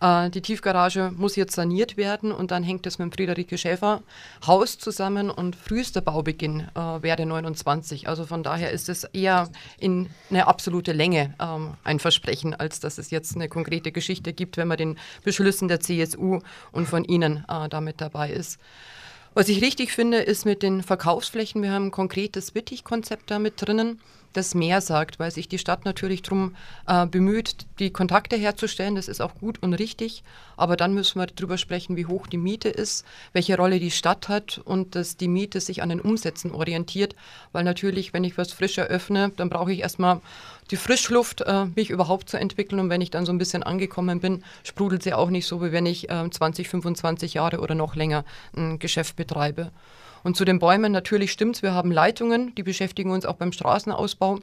Äh, 0.01 0.31
die 0.31 0.43
Tiefgarage 0.43 1.11
muss 1.17 1.37
jetzt 1.37 1.55
saniert 1.55 1.97
werden 1.97 2.31
und 2.31 2.51
dann 2.51 2.63
hängt 2.63 2.87
es 2.87 2.99
mit 2.99 3.07
dem 3.07 3.13
Friederike 3.13 3.57
Schäfer 3.57 4.03
Haus 4.47 4.79
zusammen 4.79 5.31
und 5.31 5.57
frühester 5.57 6.03
Baubeginn 6.03 6.69
äh, 6.75 7.03
wäre 7.03 7.25
29. 7.25 8.09
Also 8.09 8.27
von 8.27 8.43
daher 8.43 8.71
ist 8.71 8.91
es 8.91 9.05
eher 9.05 9.49
in 9.81 10.11
eine 10.29 10.47
absolute 10.47 10.93
Länge 10.93 11.35
ähm, 11.41 11.75
ein 11.83 11.99
Versprechen, 11.99 12.55
als 12.55 12.79
dass 12.79 12.99
es 12.99 13.11
jetzt 13.11 13.35
eine 13.35 13.49
konkrete 13.49 13.91
Geschichte 13.91 14.35
gibt, 14.35 14.59
wenn 14.59 14.69
man 14.69 14.77
den 14.77 14.99
Beschlüssen 15.25 15.69
der 15.69 15.81
CSU 15.81 16.41
und 16.73 16.87
von 16.87 17.05
Ihnen 17.05 17.47
äh, 17.49 17.69
damit 17.71 18.03
dabei 18.03 18.31
ist. 18.31 18.61
Was 19.33 19.49
ich 19.49 19.63
richtig 19.63 19.93
finde, 19.93 20.19
ist 20.19 20.45
mit 20.45 20.63
den 20.63 20.83
Verkaufsflächen, 20.83 21.63
wir 21.63 21.71
haben 21.71 21.87
ein 21.87 21.91
konkretes 21.91 22.55
Wittig-Konzept 22.55 23.31
da 23.31 23.39
mit 23.39 23.55
drinnen 23.61 24.01
das 24.37 24.55
mehr 24.55 24.81
sagt, 24.81 25.19
weil 25.19 25.31
sich 25.31 25.49
die 25.49 25.59
Stadt 25.59 25.85
natürlich 25.85 26.23
darum 26.23 26.55
äh, 26.87 27.07
bemüht, 27.07 27.67
die 27.79 27.91
Kontakte 27.91 28.37
herzustellen. 28.37 28.95
Das 28.95 29.09
ist 29.09 29.21
auch 29.21 29.35
gut 29.35 29.63
und 29.63 29.75
richtig. 29.75 30.23
Aber 30.57 30.77
dann 30.77 30.95
müssen 30.95 31.21
wir 31.21 31.27
darüber 31.27 31.59
sprechen, 31.59 31.97
wie 31.97 32.07
hoch 32.07 32.27
die 32.27 32.39
Miete 32.39 32.69
ist, 32.69 33.05
welche 33.33 33.57
Rolle 33.57 33.79
die 33.79 33.91
Stadt 33.91 34.29
hat 34.29 34.61
und 34.65 34.95
dass 34.95 35.17
die 35.17 35.29
Miete 35.29 35.61
sich 35.61 35.83
an 35.83 35.89
den 35.89 36.01
Umsätzen 36.01 36.53
orientiert. 36.53 37.15
Weil 37.53 37.65
natürlich, 37.65 38.13
wenn 38.13 38.25
ich 38.25 38.39
was 38.39 38.53
frisch 38.53 38.79
eröffne, 38.79 39.33
dann 39.37 39.51
brauche 39.51 39.73
ich 39.73 39.81
erstmal 39.81 40.21
die 40.71 40.77
Frischluft, 40.77 41.43
äh, 41.43 41.67
mich 41.75 41.91
überhaupt 41.91 42.29
zu 42.29 42.39
entwickeln. 42.39 42.81
Und 42.81 42.91
wenn 42.91 43.01
ich 43.01 43.11
dann 43.11 43.27
so 43.27 43.33
ein 43.33 43.39
bisschen 43.39 43.63
angekommen 43.63 44.21
bin, 44.21 44.43
sprudelt 44.65 45.03
sie 45.03 45.15
auch 45.15 45.31
nicht 45.31 45.47
so, 45.47 45.63
wie 45.63 45.73
wenn 45.73 45.87
ich 45.87 46.11
äh, 46.11 46.31
20, 46.31 46.69
25 46.69 47.35
Jahre 47.35 47.61
oder 47.61 47.75
noch 47.75 47.95
länger 47.95 48.25
ein 48.57 48.79
Geschäft 48.79 49.17
betreibe. 49.17 49.71
Und 50.27 50.37
zu 50.37 50.45
den 50.45 50.59
Bäumen 50.59 50.91
natürlich 50.91 51.31
stimmt 51.31 51.55
es, 51.55 51.63
wir 51.63 51.73
haben 51.73 51.93
Leitungen, 51.93 52.53
die 52.57 52.65
beschäftigen 52.65 53.13
uns 53.13 53.25
auch 53.25 53.37
beim 53.37 53.53
Straßenausbau. 53.53 54.41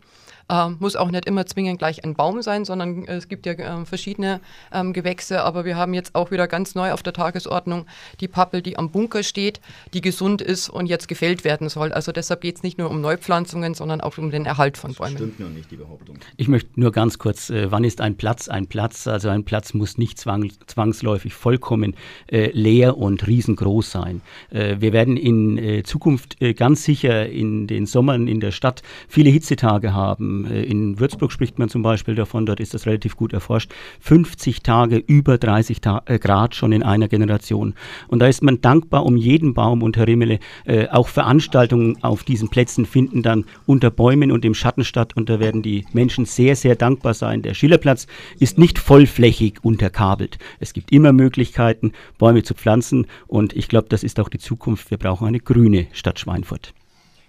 Äh, 0.49 0.69
muss 0.79 0.95
auch 0.95 1.09
nicht 1.09 1.25
immer 1.25 1.45
zwingend 1.45 1.79
gleich 1.79 2.03
ein 2.03 2.15
Baum 2.15 2.41
sein, 2.41 2.65
sondern 2.65 3.05
äh, 3.05 3.15
es 3.15 3.27
gibt 3.27 3.45
ja 3.45 3.53
äh, 3.53 3.85
verschiedene 3.85 4.41
ähm, 4.71 4.93
Gewächse. 4.93 5.43
Aber 5.43 5.65
wir 5.65 5.77
haben 5.77 5.93
jetzt 5.93 6.15
auch 6.15 6.31
wieder 6.31 6.47
ganz 6.47 6.75
neu 6.75 6.91
auf 6.91 7.01
der 7.01 7.13
Tagesordnung 7.13 7.85
die 8.19 8.27
Pappel, 8.27 8.61
die 8.61 8.77
am 8.77 8.91
Bunker 8.91 9.23
steht, 9.23 9.61
die 9.93 10.01
gesund 10.01 10.41
ist 10.41 10.69
und 10.69 10.87
jetzt 10.87 11.07
gefällt 11.07 11.43
werden 11.43 11.69
soll. 11.69 11.93
Also 11.93 12.11
deshalb 12.11 12.41
geht 12.41 12.57
es 12.57 12.63
nicht 12.63 12.77
nur 12.77 12.89
um 12.89 12.99
Neupflanzungen, 12.99 13.73
sondern 13.73 14.01
auch 14.01 14.17
um 14.17 14.31
den 14.31 14.45
Erhalt 14.45 14.77
von 14.77 14.93
Bäumen. 14.93 15.15
Stimmt 15.15 15.39
nur 15.39 15.49
nicht 15.49 15.71
die 15.71 15.77
Behauptung. 15.77 16.17
Ich 16.35 16.47
möchte 16.47 16.79
nur 16.79 16.91
ganz 16.91 17.17
kurz, 17.17 17.49
äh, 17.49 17.71
wann 17.71 17.83
ist 17.83 18.01
ein 18.01 18.17
Platz 18.17 18.49
ein 18.49 18.67
Platz? 18.67 19.07
Also 19.07 19.29
ein 19.29 19.45
Platz 19.45 19.73
muss 19.73 19.97
nicht 19.97 20.19
zwang, 20.19 20.51
zwangsläufig 20.67 21.33
vollkommen 21.33 21.95
äh, 22.27 22.51
leer 22.51 22.97
und 22.97 23.25
riesengroß 23.27 23.91
sein. 23.91 24.21
Äh, 24.49 24.77
wir 24.79 24.91
werden 24.91 25.17
in 25.17 25.83
Zukunft 25.85 26.37
ganz 26.55 26.83
sicher 26.83 27.27
in 27.27 27.67
den 27.67 27.85
Sommern 27.85 28.27
in 28.27 28.39
der 28.39 28.51
Stadt 28.51 28.81
viele 29.07 29.29
Hitzetage 29.29 29.93
haben 29.93 30.32
äh, 30.49 30.63
in 30.63 30.99
Würzburg 30.99 31.31
spricht 31.31 31.59
man 31.59 31.69
zum 31.69 31.81
Beispiel 31.81 32.15
davon, 32.15 32.45
dort 32.45 32.59
ist 32.59 32.73
das 32.73 32.85
relativ 32.85 33.15
gut 33.15 33.33
erforscht, 33.33 33.71
50 33.99 34.61
Tage 34.61 34.97
über 34.97 35.37
30 35.37 35.81
Ta 35.81 36.01
äh, 36.05 36.19
Grad 36.19 36.55
schon 36.55 36.71
in 36.71 36.83
einer 36.83 37.07
Generation. 37.07 37.73
Und 38.07 38.19
da 38.19 38.27
ist 38.27 38.43
man 38.43 38.61
dankbar 38.61 39.05
um 39.05 39.17
jeden 39.17 39.53
Baum 39.53 39.83
und 39.83 39.97
Herr 39.97 40.07
Rimmele, 40.07 40.39
äh, 40.65 40.87
auch 40.89 41.07
Veranstaltungen 41.07 42.03
auf 42.03 42.23
diesen 42.23 42.49
Plätzen 42.49 42.85
finden 42.85 43.21
dann 43.21 43.45
unter 43.65 43.91
Bäumen 43.91 44.31
und 44.31 44.45
im 44.45 44.53
Schatten 44.53 44.83
statt 44.83 45.15
und 45.15 45.29
da 45.29 45.39
werden 45.39 45.61
die 45.61 45.85
Menschen 45.93 46.25
sehr, 46.25 46.55
sehr 46.55 46.75
dankbar 46.75 47.13
sein. 47.13 47.41
Der 47.41 47.53
Schillerplatz 47.53 48.07
ist 48.39 48.57
nicht 48.57 48.79
vollflächig 48.79 49.63
unterkabelt. 49.63 50.37
Es 50.59 50.73
gibt 50.73 50.91
immer 50.91 51.13
Möglichkeiten, 51.13 51.91
Bäume 52.17 52.43
zu 52.43 52.53
pflanzen 52.53 53.07
und 53.27 53.53
ich 53.53 53.67
glaube, 53.67 53.87
das 53.89 54.03
ist 54.03 54.19
auch 54.19 54.29
die 54.29 54.39
Zukunft. 54.39 54.91
Wir 54.91 54.97
brauchen 54.97 55.27
eine 55.27 55.39
grüne 55.39 55.87
Stadt 55.91 56.19
Schweinfurt. 56.19 56.73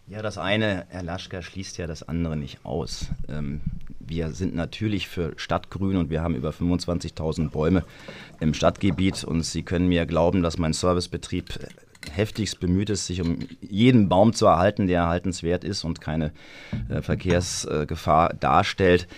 Ja, 0.06 0.20
das 0.20 0.36
eine, 0.36 0.84
Herr 0.90 1.02
Laschka, 1.02 1.40
schließt 1.40 1.78
ja 1.78 1.86
das 1.86 2.02
andere 2.06 2.36
nicht 2.36 2.58
aus. 2.62 3.06
Ähm, 3.26 3.62
wir 4.00 4.32
sind 4.32 4.54
natürlich 4.54 5.08
für 5.08 5.32
Stadtgrün 5.36 5.96
und 5.96 6.10
wir 6.10 6.20
haben 6.20 6.34
über 6.34 6.50
25.000 6.50 7.48
Bäume 7.48 7.84
im 8.38 8.52
Stadtgebiet 8.52 9.24
und 9.24 9.44
Sie 9.44 9.62
können 9.62 9.88
mir 9.88 10.04
glauben, 10.04 10.42
dass 10.42 10.58
mein 10.58 10.74
Servicebetrieb 10.74 11.58
heftigst 12.12 12.60
bemüht 12.60 12.90
ist, 12.90 13.06
sich 13.06 13.22
um 13.22 13.38
jeden 13.62 14.10
Baum 14.10 14.34
zu 14.34 14.44
erhalten, 14.44 14.88
der 14.88 15.00
erhaltenswert 15.00 15.64
ist 15.64 15.84
und 15.84 16.02
keine 16.02 16.32
äh, 16.90 17.00
Verkehrsgefahr 17.00 18.34
darstellt. 18.34 19.08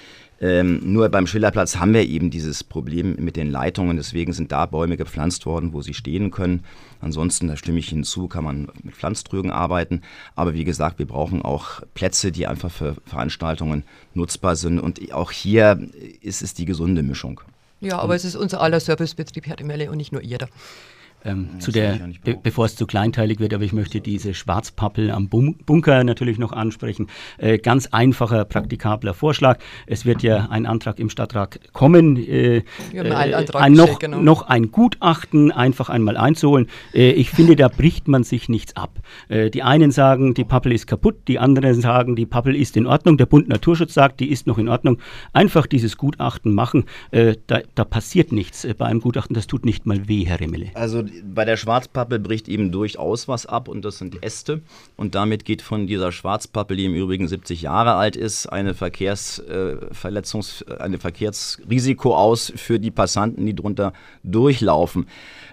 Ähm, 0.40 0.80
nur 0.92 1.08
beim 1.08 1.26
Schillerplatz 1.26 1.76
haben 1.76 1.94
wir 1.94 2.06
eben 2.06 2.30
dieses 2.30 2.62
Problem 2.62 3.16
mit 3.18 3.34
den 3.34 3.50
Leitungen. 3.50 3.96
Deswegen 3.96 4.32
sind 4.32 4.52
da 4.52 4.66
Bäume 4.66 4.96
gepflanzt 4.96 5.46
worden, 5.46 5.72
wo 5.72 5.82
sie 5.82 5.94
stehen 5.94 6.30
können. 6.30 6.62
Ansonsten, 7.00 7.48
da 7.48 7.56
stimme 7.56 7.78
ich 7.78 7.88
hinzu, 7.88 8.28
kann 8.28 8.44
man 8.44 8.68
mit 8.82 8.94
Pflanztrögen 8.94 9.50
arbeiten. 9.50 10.02
Aber 10.34 10.54
wie 10.54 10.64
gesagt, 10.64 10.98
wir 10.98 11.06
brauchen 11.06 11.42
auch 11.42 11.82
Plätze, 11.94 12.32
die 12.32 12.46
einfach 12.46 12.70
für 12.70 12.96
Veranstaltungen 13.06 13.84
nutzbar 14.14 14.56
sind. 14.56 14.80
Und 14.80 15.12
auch 15.12 15.30
hier 15.30 15.88
ist 16.20 16.42
es 16.42 16.54
die 16.54 16.64
gesunde 16.64 17.02
Mischung. 17.02 17.40
Ja, 17.80 17.98
aber 17.98 18.14
es 18.14 18.24
ist 18.24 18.36
unser 18.36 18.60
aller 18.60 18.80
Servicebetrieb, 18.80 19.46
Herr 19.46 19.62
Melle, 19.64 19.90
und 19.90 19.98
nicht 19.98 20.12
nur 20.12 20.22
Ihrer. 20.22 20.48
Ähm, 21.24 21.60
zu 21.60 21.72
der, 21.72 21.98
be 22.24 22.38
bevor 22.40 22.66
es 22.66 22.76
zu 22.76 22.86
kleinteilig 22.86 23.40
wird, 23.40 23.52
aber 23.52 23.64
ich 23.64 23.72
möchte 23.72 24.00
diese 24.00 24.34
Schwarzpappel 24.34 25.10
am 25.10 25.28
Bun 25.28 25.56
Bunker 25.66 26.04
natürlich 26.04 26.38
noch 26.38 26.52
ansprechen. 26.52 27.08
Äh, 27.38 27.58
ganz 27.58 27.88
einfacher, 27.88 28.44
praktikabler 28.44 29.14
Vorschlag. 29.14 29.58
Es 29.86 30.04
wird 30.04 30.22
ja 30.22 30.48
ein 30.50 30.66
Antrag 30.66 30.98
im 30.98 31.10
Stadtrat 31.10 31.72
kommen, 31.72 32.16
äh, 32.16 32.62
äh, 32.92 33.12
ein 33.54 33.72
noch, 33.72 33.98
genau. 33.98 34.20
noch 34.20 34.42
ein 34.42 34.70
Gutachten 34.70 35.50
einfach 35.50 35.88
einmal 35.88 36.16
einzuholen. 36.16 36.68
Äh, 36.94 37.10
ich 37.12 37.30
finde, 37.30 37.56
da 37.56 37.68
bricht 37.68 38.08
man 38.08 38.22
sich 38.22 38.48
nichts 38.48 38.76
ab. 38.76 38.98
Äh, 39.28 39.50
die 39.50 39.62
einen 39.62 39.90
sagen, 39.90 40.34
die 40.34 40.44
Pappel 40.44 40.72
ist 40.72 40.86
kaputt, 40.86 41.16
die 41.28 41.38
anderen 41.38 41.80
sagen, 41.80 42.16
die 42.16 42.26
Pappel 42.26 42.54
ist 42.54 42.76
in 42.76 42.86
Ordnung. 42.86 43.16
Der 43.16 43.26
Bund 43.26 43.48
Naturschutz 43.48 43.94
sagt, 43.94 44.20
die 44.20 44.30
ist 44.30 44.46
noch 44.46 44.58
in 44.58 44.68
Ordnung. 44.68 44.98
Einfach 45.32 45.66
dieses 45.66 45.96
Gutachten 45.96 46.54
machen, 46.54 46.84
äh, 47.10 47.36
da, 47.46 47.60
da 47.74 47.84
passiert 47.84 48.32
nichts 48.32 48.66
bei 48.78 48.86
einem 48.86 49.00
Gutachten, 49.00 49.34
das 49.34 49.46
tut 49.46 49.64
nicht 49.64 49.86
mal 49.86 50.08
weh, 50.08 50.24
Herr 50.24 50.40
Remmele. 50.40 50.70
Also 50.74 51.02
bei 51.22 51.44
der 51.44 51.56
Schwarzpappel 51.56 52.18
bricht 52.18 52.48
eben 52.48 52.72
durchaus 52.72 53.28
was 53.28 53.46
ab 53.46 53.68
und 53.68 53.84
das 53.84 53.98
sind 53.98 54.22
Äste. 54.22 54.60
Und 54.96 55.14
damit 55.14 55.44
geht 55.44 55.62
von 55.62 55.86
dieser 55.86 56.12
Schwarzpappel, 56.12 56.76
die 56.76 56.86
im 56.86 56.94
Übrigen 56.94 57.28
70 57.28 57.62
Jahre 57.62 57.94
alt 57.94 58.16
ist, 58.16 58.46
eine 58.46 58.74
Verkehrsverletzungs-, 58.74 60.68
äh, 60.68 60.78
eine 60.78 60.98
Verkehrsrisiko 60.98 62.16
aus 62.16 62.52
für 62.56 62.78
die 62.78 62.90
Passanten, 62.90 63.46
die 63.46 63.54
drunter 63.54 63.92
durchlaufen. 64.22 65.06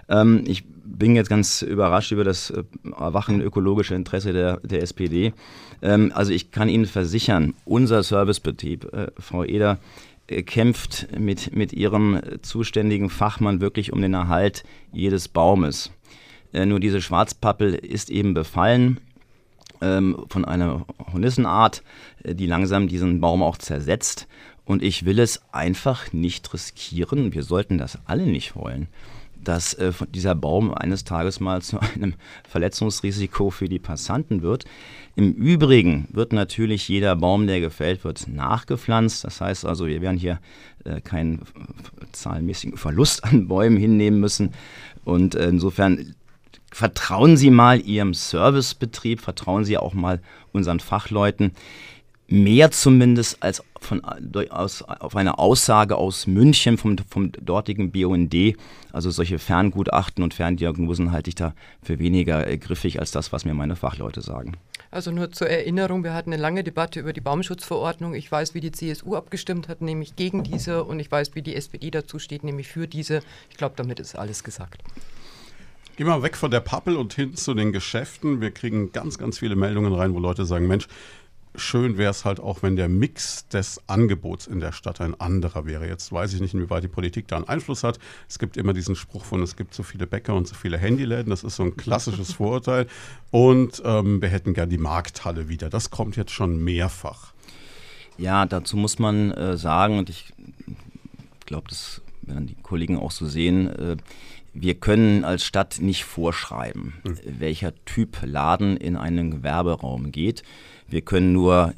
Ähm, 0.08 0.44
ich 0.46 0.64
bin 0.84 1.16
jetzt 1.16 1.30
ganz 1.30 1.62
überrascht 1.62 2.12
über 2.12 2.24
das 2.24 2.50
äh, 2.50 2.62
erwachende 2.98 3.44
ökologische 3.44 3.94
Interesse 3.94 4.32
der, 4.32 4.58
der 4.58 4.82
SPD. 4.82 5.32
Ähm, 5.82 6.12
also 6.14 6.32
ich 6.32 6.50
kann 6.50 6.68
Ihnen 6.68 6.86
versichern, 6.86 7.54
unser 7.64 8.02
Servicebetrieb, 8.02 8.92
äh, 8.92 9.08
Frau 9.18 9.44
Eder, 9.44 9.78
kämpft 10.26 11.08
mit, 11.18 11.54
mit 11.54 11.72
ihrem 11.72 12.20
zuständigen 12.42 13.10
Fachmann 13.10 13.60
wirklich 13.60 13.92
um 13.92 14.00
den 14.00 14.14
Erhalt 14.14 14.64
jedes 14.92 15.28
Baumes. 15.28 15.90
Äh, 16.52 16.66
nur 16.66 16.80
diese 16.80 17.02
Schwarzpappel 17.02 17.74
ist 17.74 18.10
eben 18.10 18.32
befallen 18.32 19.00
ähm, 19.82 20.24
von 20.28 20.44
einer 20.44 20.86
Hornissenart, 21.12 21.82
äh, 22.22 22.34
die 22.34 22.46
langsam 22.46 22.88
diesen 22.88 23.20
Baum 23.20 23.42
auch 23.42 23.58
zersetzt. 23.58 24.26
Und 24.64 24.82
ich 24.82 25.04
will 25.04 25.18
es 25.18 25.42
einfach 25.52 26.12
nicht 26.14 26.54
riskieren, 26.54 27.34
wir 27.34 27.42
sollten 27.42 27.76
das 27.76 27.98
alle 28.06 28.24
nicht 28.24 28.56
wollen, 28.56 28.88
dass 29.44 29.74
äh, 29.74 29.92
dieser 30.10 30.34
Baum 30.34 30.74
eines 30.74 31.04
Tages 31.04 31.40
mal 31.40 31.62
zu 31.62 31.78
einem 31.94 32.14
Verletzungsrisiko 32.48 33.50
für 33.50 33.68
die 33.68 33.78
Passanten 33.78 34.42
wird. 34.42 34.64
Im 35.16 35.32
Übrigen 35.32 36.08
wird 36.12 36.32
natürlich 36.32 36.88
jeder 36.88 37.14
Baum, 37.14 37.46
der 37.46 37.60
gefällt 37.60 38.02
wird, 38.04 38.26
nachgepflanzt. 38.26 39.24
Das 39.24 39.40
heißt 39.40 39.64
also, 39.64 39.86
wir 39.86 40.00
werden 40.00 40.18
hier 40.18 40.40
äh, 40.84 41.00
keinen 41.00 41.42
zahlenmäßigen 42.12 42.76
Verlust 42.76 43.24
an 43.24 43.46
Bäumen 43.46 43.76
hinnehmen 43.76 44.18
müssen. 44.18 44.50
Und 45.04 45.34
äh, 45.34 45.48
insofern 45.48 46.14
vertrauen 46.72 47.36
Sie 47.36 47.50
mal 47.50 47.80
Ihrem 47.80 48.14
Servicebetrieb, 48.14 49.20
vertrauen 49.20 49.64
Sie 49.64 49.78
auch 49.78 49.94
mal 49.94 50.20
unseren 50.52 50.80
Fachleuten. 50.80 51.52
Mehr 52.34 52.72
zumindest 52.72 53.40
als 53.44 53.62
von, 53.80 54.04
aus, 54.04 54.82
auf 54.82 55.14
eine 55.14 55.38
Aussage 55.38 55.94
aus 55.94 56.26
München 56.26 56.78
vom, 56.78 56.96
vom 57.08 57.30
dortigen 57.30 57.92
BUND. 57.92 58.34
Also 58.92 59.12
solche 59.12 59.38
Ferngutachten 59.38 60.24
und 60.24 60.34
Ferndiagnosen 60.34 61.12
halte 61.12 61.28
ich 61.28 61.36
da 61.36 61.54
für 61.80 62.00
weniger 62.00 62.44
äh, 62.48 62.58
griffig 62.58 62.98
als 62.98 63.12
das, 63.12 63.32
was 63.32 63.44
mir 63.44 63.54
meine 63.54 63.76
Fachleute 63.76 64.20
sagen. 64.20 64.56
Also 64.90 65.12
nur 65.12 65.30
zur 65.30 65.48
Erinnerung, 65.48 66.02
wir 66.02 66.12
hatten 66.12 66.32
eine 66.32 66.42
lange 66.42 66.64
Debatte 66.64 66.98
über 66.98 67.12
die 67.12 67.20
Baumschutzverordnung. 67.20 68.14
Ich 68.14 68.32
weiß, 68.32 68.52
wie 68.54 68.60
die 68.60 68.72
CSU 68.72 69.14
abgestimmt 69.14 69.68
hat, 69.68 69.80
nämlich 69.80 70.16
gegen 70.16 70.42
diese 70.42 70.82
und 70.82 70.98
ich 70.98 71.12
weiß, 71.12 71.36
wie 71.36 71.42
die 71.42 71.54
SPD 71.54 71.92
dazu 71.92 72.18
steht, 72.18 72.42
nämlich 72.42 72.66
für 72.66 72.88
diese. 72.88 73.20
Ich 73.48 73.56
glaube, 73.56 73.74
damit 73.76 74.00
ist 74.00 74.18
alles 74.18 74.42
gesagt. 74.42 74.82
Gehen 75.96 76.08
wir 76.08 76.24
weg 76.24 76.36
von 76.36 76.50
der 76.50 76.58
Pappel 76.58 76.96
und 76.96 77.14
hin 77.14 77.36
zu 77.36 77.54
den 77.54 77.72
Geschäften. 77.72 78.40
Wir 78.40 78.50
kriegen 78.50 78.90
ganz, 78.90 79.16
ganz 79.16 79.38
viele 79.38 79.54
Meldungen 79.54 79.92
rein, 79.92 80.12
wo 80.12 80.18
Leute 80.18 80.44
sagen, 80.44 80.66
Mensch, 80.66 80.88
schön 81.54 81.98
wäre 81.98 82.10
es 82.10 82.24
halt 82.24 82.40
auch, 82.40 82.62
wenn 82.62 82.76
der 82.76 82.88
Mix 82.88 83.48
des 83.48 83.80
Angebots 83.86 84.46
in 84.46 84.60
der 84.60 84.72
Stadt 84.72 85.00
ein 85.00 85.18
anderer 85.20 85.66
wäre. 85.66 85.86
Jetzt 85.86 86.12
weiß 86.12 86.34
ich 86.34 86.40
nicht, 86.40 86.54
inwieweit 86.54 86.84
die 86.84 86.88
Politik 86.88 87.28
da 87.28 87.36
einen 87.36 87.48
Einfluss 87.48 87.84
hat. 87.84 87.98
Es 88.28 88.38
gibt 88.38 88.56
immer 88.56 88.72
diesen 88.72 88.96
Spruch 88.96 89.24
von, 89.24 89.42
es 89.42 89.56
gibt 89.56 89.74
zu 89.74 89.82
viele 89.82 90.06
Bäcker 90.06 90.34
und 90.34 90.46
zu 90.46 90.54
viele 90.54 90.78
Handyläden. 90.78 91.30
Das 91.30 91.44
ist 91.44 91.56
so 91.56 91.62
ein 91.62 91.76
klassisches 91.76 92.32
Vorurteil. 92.34 92.86
Und 93.30 93.82
ähm, 93.84 94.20
wir 94.20 94.28
hätten 94.28 94.54
gern 94.54 94.70
die 94.70 94.78
Markthalle 94.78 95.48
wieder. 95.48 95.70
Das 95.70 95.90
kommt 95.90 96.16
jetzt 96.16 96.32
schon 96.32 96.62
mehrfach. 96.62 97.32
Ja, 98.16 98.46
dazu 98.46 98.76
muss 98.76 98.98
man 98.98 99.32
äh, 99.32 99.56
sagen, 99.56 99.98
und 99.98 100.08
ich 100.08 100.32
glaube, 101.46 101.68
das 101.68 102.00
werden 102.22 102.46
die 102.46 102.56
Kollegen 102.62 102.98
auch 102.98 103.10
so 103.10 103.26
sehen, 103.26 103.68
äh, 103.68 103.96
wir 104.54 104.74
können 104.74 105.24
als 105.24 105.44
Stadt 105.44 105.78
nicht 105.80 106.04
vorschreiben, 106.04 106.94
mhm. 107.02 107.18
welcher 107.24 107.74
Typ 107.84 108.18
Laden 108.24 108.76
in 108.76 108.96
einen 108.96 109.30
Gewerberaum 109.32 110.12
geht. 110.12 110.44
Wir 110.88 111.02
können 111.02 111.32
nur 111.32 111.74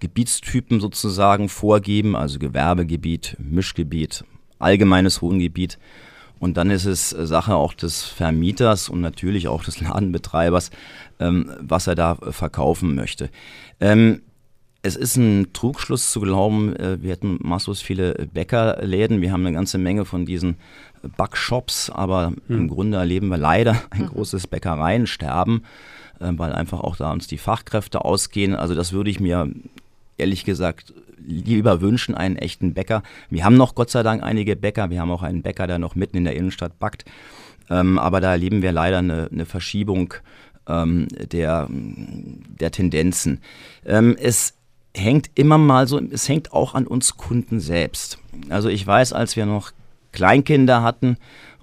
Gebietstypen 0.00 0.80
sozusagen 0.80 1.48
vorgeben, 1.48 2.16
also 2.16 2.38
Gewerbegebiet, 2.38 3.36
Mischgebiet, 3.38 4.24
allgemeines 4.58 5.22
Wohngebiet. 5.22 5.78
Und 6.38 6.56
dann 6.56 6.70
ist 6.70 6.86
es 6.86 7.10
Sache 7.10 7.54
auch 7.54 7.74
des 7.74 8.02
Vermieters 8.02 8.88
und 8.88 9.02
natürlich 9.02 9.46
auch 9.48 9.62
des 9.62 9.80
Ladenbetreibers, 9.82 10.70
ähm, 11.20 11.50
was 11.60 11.86
er 11.86 11.94
da 11.94 12.14
verkaufen 12.14 12.94
möchte. 12.94 13.28
Ähm, 13.78 14.22
es 14.82 14.96
ist 14.96 15.16
ein 15.16 15.52
Trugschluss 15.52 16.10
zu 16.10 16.20
glauben, 16.20 16.74
äh, 16.76 17.02
wir 17.02 17.10
hätten 17.10 17.38
maßlos 17.42 17.82
viele 17.82 18.14
Bäckerläden. 18.32 19.20
Wir 19.20 19.32
haben 19.32 19.44
eine 19.44 19.54
ganze 19.54 19.76
Menge 19.76 20.06
von 20.06 20.24
diesen 20.24 20.56
Backshops, 21.18 21.90
aber 21.90 22.32
hm. 22.46 22.56
im 22.56 22.68
Grunde 22.68 22.96
erleben 22.96 23.28
wir 23.28 23.36
leider 23.36 23.82
ein 23.90 24.06
großes 24.06 24.46
Bäckereiensterben. 24.46 25.64
Ähm, 26.20 26.38
weil 26.38 26.52
einfach 26.52 26.80
auch 26.80 26.96
da 26.96 27.12
uns 27.12 27.26
die 27.26 27.38
Fachkräfte 27.38 28.04
ausgehen. 28.04 28.54
Also 28.54 28.74
das 28.74 28.92
würde 28.92 29.10
ich 29.10 29.20
mir 29.20 29.50
ehrlich 30.18 30.44
gesagt 30.44 30.92
lieber 31.26 31.80
wünschen, 31.80 32.14
einen 32.14 32.36
echten 32.36 32.74
Bäcker. 32.74 33.02
Wir 33.30 33.44
haben 33.44 33.56
noch 33.56 33.74
Gott 33.74 33.90
sei 33.90 34.02
Dank 34.02 34.22
einige 34.22 34.56
Bäcker. 34.56 34.90
Wir 34.90 35.00
haben 35.00 35.10
auch 35.10 35.22
einen 35.22 35.42
Bäcker, 35.42 35.66
der 35.66 35.78
noch 35.78 35.94
mitten 35.94 36.18
in 36.18 36.24
der 36.24 36.36
Innenstadt 36.36 36.78
backt. 36.78 37.04
Ähm, 37.68 37.98
aber 37.98 38.20
da 38.20 38.32
erleben 38.32 38.62
wir 38.62 38.72
leider 38.72 38.98
eine, 38.98 39.28
eine 39.30 39.46
Verschiebung 39.46 40.14
ähm, 40.66 41.08
der, 41.10 41.68
der 41.70 42.70
Tendenzen. 42.70 43.40
Ähm, 43.86 44.16
es 44.20 44.54
hängt 44.94 45.30
immer 45.34 45.58
mal 45.58 45.86
so, 45.86 46.00
es 46.00 46.28
hängt 46.28 46.52
auch 46.52 46.74
an 46.74 46.86
uns 46.86 47.16
Kunden 47.16 47.60
selbst. 47.60 48.18
Also 48.48 48.68
ich 48.68 48.86
weiß, 48.86 49.12
als 49.12 49.36
wir 49.36 49.46
noch 49.46 49.72
Kleinkinder 50.12 50.82
hatten, 50.82 51.16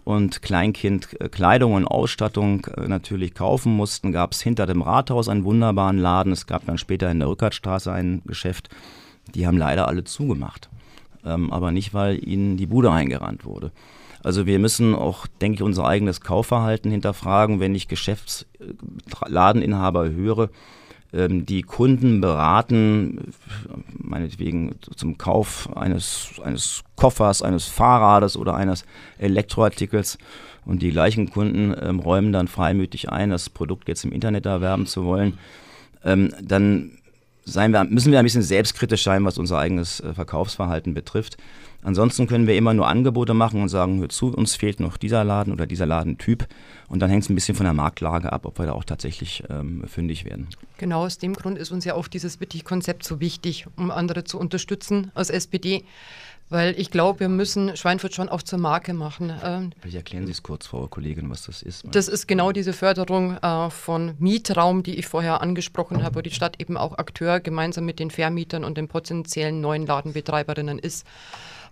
und 0.08 0.42
Kleinkindkleidung 0.42 1.74
und 1.74 1.86
Ausstattung 1.86 2.66
äh, 2.78 2.88
natürlich 2.88 3.34
kaufen 3.34 3.76
mussten, 3.76 4.14
gab 4.14 4.32
es 4.32 4.42
hinter 4.42 4.66
dem 4.66 4.82
Rathaus 4.82 5.28
einen 5.28 5.44
wunderbaren 5.44 5.98
Laden. 5.98 6.32
Es 6.32 6.48
gab 6.48 6.66
dann 6.66 6.78
später 6.78 7.12
in 7.12 7.20
der 7.20 7.28
Rückertstraße 7.28 7.92
ein 7.92 8.22
Geschäft. 8.26 8.70
Die 9.36 9.46
haben 9.46 9.58
leider 9.58 9.90
alle 9.90 10.06
zugemacht. 10.06 10.70
Ähm, 11.26 11.52
aber 11.52 11.74
nicht, 11.74 11.94
weil 11.94 12.26
ihnen 12.26 12.56
die 12.56 12.68
Bude 12.68 12.90
eingerannt 12.90 13.44
wurde. 13.44 13.74
Also 14.24 14.46
wir 14.46 14.60
müssen 14.60 14.96
auch, 14.96 15.28
denke 15.42 15.58
ich, 15.58 15.62
unser 15.62 15.86
eigenes 15.86 16.22
Kaufverhalten 16.22 16.90
hinterfragen. 16.90 17.60
Wenn 17.60 17.76
ich 17.76 17.90
Geschäftsladeninhaber 17.90 20.10
höre, 20.10 20.44
ähm, 20.44 20.50
die 21.14 21.62
Kunden 21.62 22.20
beraten, 22.20 23.34
meinetwegen 23.98 24.76
zum 24.96 25.18
Kauf 25.18 25.70
eines, 25.76 26.32
eines 26.44 26.84
Koffers, 26.96 27.42
eines 27.42 27.66
Fahrrades 27.66 28.36
oder 28.36 28.56
eines 28.56 28.84
Elektroartikels. 29.18 30.18
Und 30.66 30.82
die 30.82 30.92
gleichen 30.92 31.30
Kunden 31.30 31.74
ähm, 31.82 32.00
räumen 32.00 32.34
dann 32.34 32.50
freimütig 32.50 33.10
ein, 33.10 33.30
das 33.30 33.50
Produkt 33.50 33.88
jetzt 33.88 34.04
im 34.04 34.12
Internet 34.12 34.46
erwerben 34.46 34.86
zu 34.86 35.06
wollen. 35.06 35.38
Ähm, 36.04 36.34
dann 36.42 36.97
wir, 37.56 37.84
müssen 37.86 38.12
wir 38.12 38.20
ein 38.20 38.26
bisschen 38.26 38.42
selbstkritisch 38.42 39.04
sein, 39.04 39.26
was 39.26 39.38
unser 39.38 39.60
eigenes 39.60 40.00
äh, 40.00 40.14
Verkaufsverhalten 40.14 40.94
betrifft. 40.94 41.38
Ansonsten 41.84 42.28
können 42.28 42.48
wir 42.48 42.58
immer 42.58 42.74
nur 42.74 42.88
Angebote 42.88 43.34
machen 43.34 43.62
und 43.62 43.70
sagen, 43.70 44.00
hör 44.00 44.10
zu, 44.10 44.34
uns 44.34 44.56
fehlt 44.56 44.80
noch 44.80 44.98
dieser 44.98 45.24
Laden 45.24 45.54
oder 45.54 45.66
dieser 45.66 45.86
Ladentyp. 45.86 46.48
Und 46.90 47.00
dann 47.00 47.10
hängt 47.10 47.24
es 47.24 47.30
ein 47.30 47.36
bisschen 47.36 47.56
von 47.56 47.66
der 47.66 47.74
Marktlage 47.74 48.34
ab, 48.34 48.46
ob 48.46 48.60
wir 48.60 48.66
da 48.66 48.74
auch 48.74 48.84
tatsächlich 48.84 49.44
ähm, 49.50 49.84
fündig 49.88 50.26
werden. 50.26 50.48
Genau 50.78 51.06
aus 51.06 51.18
dem 51.18 51.34
Grund 51.34 51.58
ist 51.58 51.72
uns 51.72 51.86
ja 51.86 51.94
auch 51.94 52.08
dieses 52.08 52.42
Wittig-Konzept 52.42 53.04
so 53.04 53.20
wichtig, 53.20 53.68
um 53.78 53.92
andere 53.92 54.24
zu 54.24 54.40
unterstützen 54.40 55.12
als 55.14 55.30
SPD. 55.30 55.84
Weil 56.50 56.80
ich 56.80 56.92
glaube, 56.92 57.20
wir 57.20 57.30
müssen 57.30 57.76
Schweinfurt 57.76 58.14
schon 58.14 58.30
auch 58.30 58.42
zur 58.42 58.60
Marke 58.60 58.94
machen. 58.94 59.34
Ähm, 59.44 59.72
Vielleicht 59.82 59.98
erklären 59.98 60.26
Sie 60.26 60.32
es 60.32 60.44
kurz, 60.44 60.68
Frau 60.68 60.88
Kollegin, 60.88 61.30
was 61.30 61.44
das 61.44 61.62
ist. 61.62 61.84
Das 61.92 62.08
ist 62.08 62.26
genau 62.28 62.54
diese 62.54 62.72
Förderung 62.72 63.38
äh, 63.38 63.70
von 63.70 64.16
Mietraum, 64.20 64.82
die 64.82 64.96
ich 64.96 65.08
vorher 65.08 65.42
angesprochen 65.42 66.04
habe, 66.04 66.16
wo 66.16 66.22
die 66.22 66.32
Stadt 66.32 66.62
eben 66.62 66.78
auch 66.78 66.98
Akteur 66.98 67.42
gemeinsam 67.42 67.86
mit 67.86 68.00
den 68.00 68.12
Vermietern 68.12 68.64
und 68.64 68.78
den 68.78 68.88
potenziellen 68.88 69.60
neuen 69.60 69.86
Ladenbetreiberinnen 69.86 70.80
ist. 70.80 71.06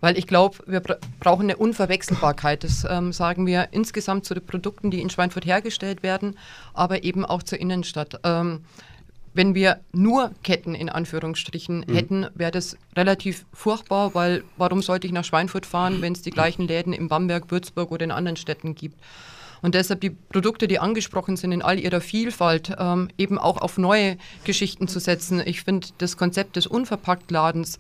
Weil 0.02 0.18
ich 0.18 0.28
glaube, 0.28 0.58
wir 0.68 0.82
brauchen 1.22 1.44
eine 1.44 1.56
Unverwechselbarkeit. 1.56 2.66
Das 2.66 2.86
ähm, 2.90 3.14
sagen 3.14 3.48
wir 3.48 3.70
insgesamt 3.72 4.26
zu 4.26 4.34
den 4.34 4.46
Produkten, 4.46 4.92
die 4.92 5.00
in 5.00 5.10
Schweinfurt 5.10 5.46
hergestellt 5.46 6.04
werden, 6.04 6.38
aber 6.74 7.04
eben 7.04 7.24
auch 7.24 7.44
zur 7.44 7.60
Innenstadt. 7.60 8.20
Ähm, 8.26 8.66
wenn 9.36 9.54
wir 9.54 9.82
nur 9.92 10.32
Ketten 10.44 10.74
in 10.74 10.90
Anführungsstrichen 10.90 11.86
mhm. 11.88 11.94
hätten, 11.94 12.28
wäre 12.34 12.52
das 12.52 12.78
relativ 12.96 13.46
furchtbar, 13.54 14.16
weil 14.16 14.44
warum 14.58 14.82
sollte 14.82 15.06
ich 15.06 15.14
nach 15.14 15.26
Schweinfurt 15.26 15.66
fahren, 15.66 16.02
wenn 16.02 16.14
es 16.14 16.22
die 16.22 16.32
gleichen 16.32 16.68
Läden 16.68 16.94
in 16.94 17.10
Bamberg, 17.10 17.52
Würzburg 17.52 17.92
oder 17.92 18.06
in 18.06 18.12
anderen 18.12 18.38
Städten 18.38 18.76
gibt? 18.76 19.00
Und 19.62 19.76
deshalb 19.76 20.02
die 20.02 20.12
Produkte, 20.12 20.68
die 20.68 20.80
angesprochen 20.80 21.38
sind, 21.38 21.52
in 21.52 21.62
all 21.62 21.80
ihrer 21.80 22.02
Vielfalt, 22.02 22.74
ähm, 22.78 23.10
eben 23.18 23.38
auch 23.38 23.58
auf 23.58 23.78
neue 23.78 24.18
Geschichten 24.44 24.88
zu 24.88 25.00
setzen. 25.00 25.42
Ich 25.44 25.64
finde 25.64 25.88
das 25.98 26.18
Konzept 26.18 26.56
des 26.56 26.68
Unverpacktladens 26.68 27.80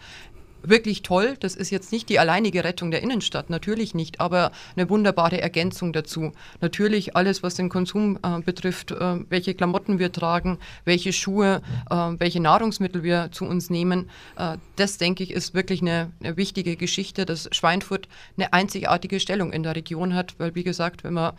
wirklich 0.69 1.01
toll. 1.01 1.35
Das 1.39 1.55
ist 1.55 1.69
jetzt 1.69 1.91
nicht 1.91 2.09
die 2.09 2.19
alleinige 2.19 2.63
Rettung 2.63 2.91
der 2.91 3.01
Innenstadt, 3.01 3.49
natürlich 3.49 3.93
nicht, 3.93 4.19
aber 4.19 4.51
eine 4.75 4.89
wunderbare 4.89 5.41
Ergänzung 5.41 5.93
dazu. 5.93 6.31
Natürlich 6.61 7.15
alles, 7.15 7.43
was 7.43 7.55
den 7.55 7.69
Konsum 7.69 8.19
äh, 8.23 8.41
betrifft, 8.41 8.91
äh, 8.91 9.19
welche 9.29 9.53
Klamotten 9.53 9.99
wir 9.99 10.11
tragen, 10.11 10.57
welche 10.83 11.13
Schuhe, 11.13 11.61
äh, 11.89 11.95
welche 11.95 12.39
Nahrungsmittel 12.39 13.03
wir 13.03 13.29
zu 13.31 13.45
uns 13.45 13.69
nehmen, 13.69 14.09
äh, 14.37 14.57
das 14.75 14.97
denke 14.97 15.23
ich 15.23 15.31
ist 15.31 15.53
wirklich 15.53 15.81
eine, 15.81 16.11
eine, 16.21 16.37
wichtige 16.37 16.75
Geschichte, 16.75 17.25
dass 17.25 17.49
Schweinfurt 17.51 18.07
eine 18.37 18.53
einzigartige 18.53 19.19
Stellung 19.19 19.53
in 19.53 19.63
der 19.63 19.75
Region 19.75 20.13
hat, 20.13 20.35
weil 20.37 20.55
wie 20.55 20.63
gesagt, 20.63 21.03
wenn 21.03 21.13
man 21.13 21.33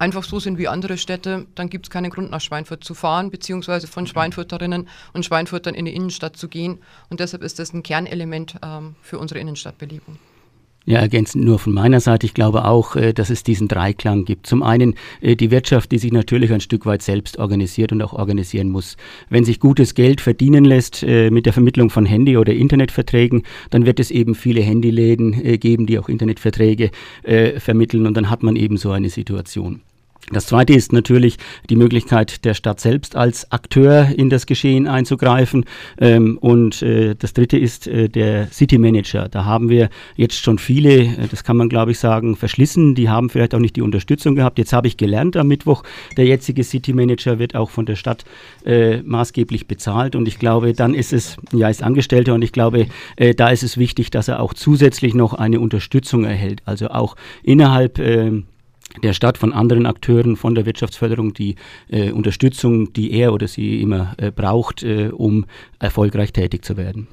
einfach 0.00 0.24
so 0.24 0.40
sind 0.40 0.58
wie 0.58 0.68
andere 0.68 0.98
Städte, 0.98 1.46
dann 1.54 1.68
gibt 1.68 1.86
es 1.86 1.90
keinen 1.90 2.10
Grund 2.10 2.30
nach 2.30 2.40
Schweinfurt 2.40 2.82
zu 2.82 2.94
fahren, 2.94 3.30
beziehungsweise 3.30 3.86
von 3.86 4.06
Schweinfurterinnen 4.06 4.88
und 5.12 5.24
Schweinfurtern 5.24 5.74
in 5.74 5.84
die 5.84 5.94
Innenstadt 5.94 6.36
zu 6.36 6.48
gehen. 6.48 6.78
Und 7.08 7.20
deshalb 7.20 7.42
ist 7.42 7.58
das 7.58 7.72
ein 7.72 7.82
Kernelement 7.82 8.56
ähm, 8.62 8.96
für 9.02 9.18
unsere 9.18 9.40
Innenstadtbelebung. 9.40 10.18
Ja, 10.86 10.98
ergänzend 10.98 11.44
nur 11.44 11.58
von 11.58 11.74
meiner 11.74 12.00
Seite. 12.00 12.24
Ich 12.24 12.32
glaube 12.32 12.64
auch, 12.64 12.96
äh, 12.96 13.12
dass 13.12 13.28
es 13.28 13.42
diesen 13.42 13.68
Dreiklang 13.68 14.24
gibt. 14.24 14.46
Zum 14.46 14.62
einen 14.62 14.94
äh, 15.20 15.36
die 15.36 15.50
Wirtschaft, 15.50 15.92
die 15.92 15.98
sich 15.98 16.10
natürlich 16.10 16.52
ein 16.52 16.62
Stück 16.62 16.86
weit 16.86 17.02
selbst 17.02 17.38
organisiert 17.38 17.92
und 17.92 18.00
auch 18.00 18.14
organisieren 18.14 18.70
muss. 18.70 18.96
Wenn 19.28 19.44
sich 19.44 19.60
gutes 19.60 19.94
Geld 19.94 20.22
verdienen 20.22 20.64
lässt 20.64 21.02
äh, 21.02 21.30
mit 21.30 21.44
der 21.44 21.52
Vermittlung 21.52 21.90
von 21.90 22.06
Handy- 22.06 22.38
oder 22.38 22.54
Internetverträgen, 22.54 23.42
dann 23.68 23.84
wird 23.84 24.00
es 24.00 24.10
eben 24.10 24.34
viele 24.34 24.62
Handyläden 24.62 25.60
geben, 25.60 25.86
die 25.86 25.98
auch 25.98 26.08
Internetverträge 26.08 26.90
vermitteln 27.58 28.06
und 28.06 28.14
dann 28.16 28.30
hat 28.30 28.42
man 28.42 28.56
eben 28.56 28.76
so 28.76 28.90
eine 28.90 29.10
Situation. 29.10 29.82
Das 30.32 30.46
zweite 30.46 30.74
ist 30.74 30.92
natürlich 30.92 31.38
die 31.70 31.76
Möglichkeit 31.76 32.44
der 32.44 32.54
Stadt 32.54 32.78
selbst 32.78 33.16
als 33.16 33.50
Akteur 33.50 34.10
in 34.16 34.30
das 34.30 34.46
Geschehen 34.46 34.86
einzugreifen. 34.86 35.64
Ähm, 35.98 36.38
und 36.38 36.82
äh, 36.82 37.16
das 37.16 37.32
dritte 37.32 37.58
ist 37.58 37.88
äh, 37.88 38.08
der 38.08 38.46
City 38.52 38.78
Manager. 38.78 39.28
Da 39.28 39.44
haben 39.44 39.68
wir 39.68 39.88
jetzt 40.14 40.36
schon 40.36 40.58
viele, 40.58 41.02
äh, 41.02 41.26
das 41.28 41.42
kann 41.42 41.56
man 41.56 41.68
glaube 41.68 41.90
ich 41.90 41.98
sagen, 41.98 42.36
verschlissen. 42.36 42.94
Die 42.94 43.08
haben 43.08 43.28
vielleicht 43.28 43.56
auch 43.56 43.58
nicht 43.58 43.74
die 43.74 43.82
Unterstützung 43.82 44.36
gehabt. 44.36 44.58
Jetzt 44.58 44.72
habe 44.72 44.86
ich 44.86 44.96
gelernt 44.96 45.36
am 45.36 45.48
Mittwoch, 45.48 45.82
der 46.16 46.26
jetzige 46.26 46.62
City 46.62 46.92
Manager 46.92 47.40
wird 47.40 47.56
auch 47.56 47.70
von 47.70 47.86
der 47.86 47.96
Stadt 47.96 48.24
äh, 48.64 48.98
maßgeblich 49.02 49.66
bezahlt. 49.66 50.14
Und 50.14 50.28
ich 50.28 50.38
glaube, 50.38 50.74
dann 50.74 50.94
ist 50.94 51.12
es, 51.12 51.38
ja, 51.52 51.68
ist 51.68 51.82
Angestellter 51.82 52.34
und 52.34 52.42
ich 52.42 52.52
glaube, 52.52 52.86
äh, 53.16 53.34
da 53.34 53.48
ist 53.48 53.64
es 53.64 53.78
wichtig, 53.78 54.10
dass 54.10 54.28
er 54.28 54.40
auch 54.40 54.54
zusätzlich 54.54 55.12
noch 55.14 55.34
eine 55.34 55.58
Unterstützung 55.58 56.24
erhält. 56.24 56.62
Also 56.66 56.88
auch 56.90 57.16
innerhalb 57.42 57.98
ähm, 57.98 58.44
der 59.02 59.12
Stadt, 59.12 59.38
von 59.38 59.52
anderen 59.52 59.86
Akteuren, 59.86 60.36
von 60.36 60.54
der 60.54 60.66
Wirtschaftsförderung 60.66 61.34
die 61.34 61.56
äh, 61.88 62.10
Unterstützung, 62.10 62.92
die 62.92 63.12
er 63.12 63.32
oder 63.32 63.48
sie 63.48 63.80
immer 63.80 64.14
äh, 64.18 64.30
braucht, 64.30 64.82
äh, 64.82 65.08
um 65.08 65.46
erfolgreich 65.78 66.32
tätig 66.32 66.64
zu 66.64 66.76
werden. 66.76 67.08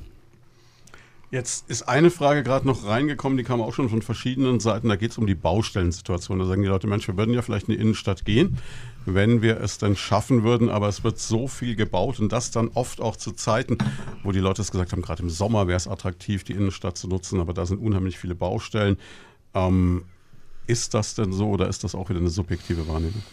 Jetzt 1.30 1.70
ist 1.70 1.84
eine 1.84 2.10
Frage 2.10 2.42
gerade 2.42 2.66
noch 2.66 2.86
reingekommen, 2.86 3.38
die 3.38 3.44
kam 3.44 3.62
auch 3.62 3.74
schon 3.74 3.90
von 3.90 4.02
verschiedenen 4.02 4.62
Seiten. 4.62 4.88
Da 4.88 4.96
geht 4.96 5.12
es 5.12 5.18
um 5.18 5.28
die 5.28 5.36
Baustellensituation. 5.36 6.40
Da 6.40 6.46
sagen 6.46 6.62
die 6.62 6.70
Leute, 6.70 6.88
Mensch, 6.88 7.06
wir 7.06 7.18
würden 7.18 7.34
ja 7.34 7.42
vielleicht 7.42 7.68
in 7.68 7.76
die 7.76 7.82
Innenstadt 7.82 8.24
gehen, 8.24 8.60
wenn 9.06 9.42
wir 9.42 9.60
es 9.60 9.78
dann 9.78 9.98
schaffen 9.98 10.44
würden, 10.44 10.70
aber 10.70 10.88
es 10.88 11.04
wird 11.04 11.20
so 11.20 11.50
viel 11.50 11.76
gebaut 11.76 12.22
und 12.22 12.32
das 12.32 12.52
dann 12.52 12.70
oft 12.70 13.02
auch 13.02 13.18
zu 13.18 13.34
Zeiten, 13.34 13.78
wo 14.24 14.32
die 14.32 14.40
Leute 14.40 14.62
es 14.62 14.72
gesagt 14.72 14.94
haben, 14.94 15.02
gerade 15.02 15.22
im 15.22 15.30
Sommer 15.30 15.68
wäre 15.68 15.76
es 15.76 15.90
attraktiv, 15.90 16.46
die 16.46 16.54
Innenstadt 16.54 16.98
zu 16.98 17.10
nutzen, 17.10 17.42
aber 17.42 17.54
da 17.54 17.66
sind 17.66 17.80
unheimlich 17.80 18.18
viele 18.18 18.36
Baustellen. 18.36 18.96
Ähm, 19.54 20.04
ist 20.68 20.94
das 20.94 21.16
denn 21.16 21.32
so 21.32 21.50
oder 21.50 21.68
ist 21.68 21.84
das 21.84 21.96
auch 21.96 22.10
wieder 22.10 22.20
eine 22.20 22.30
subjektive 22.30 22.88
Wahrnehmung? 22.88 23.24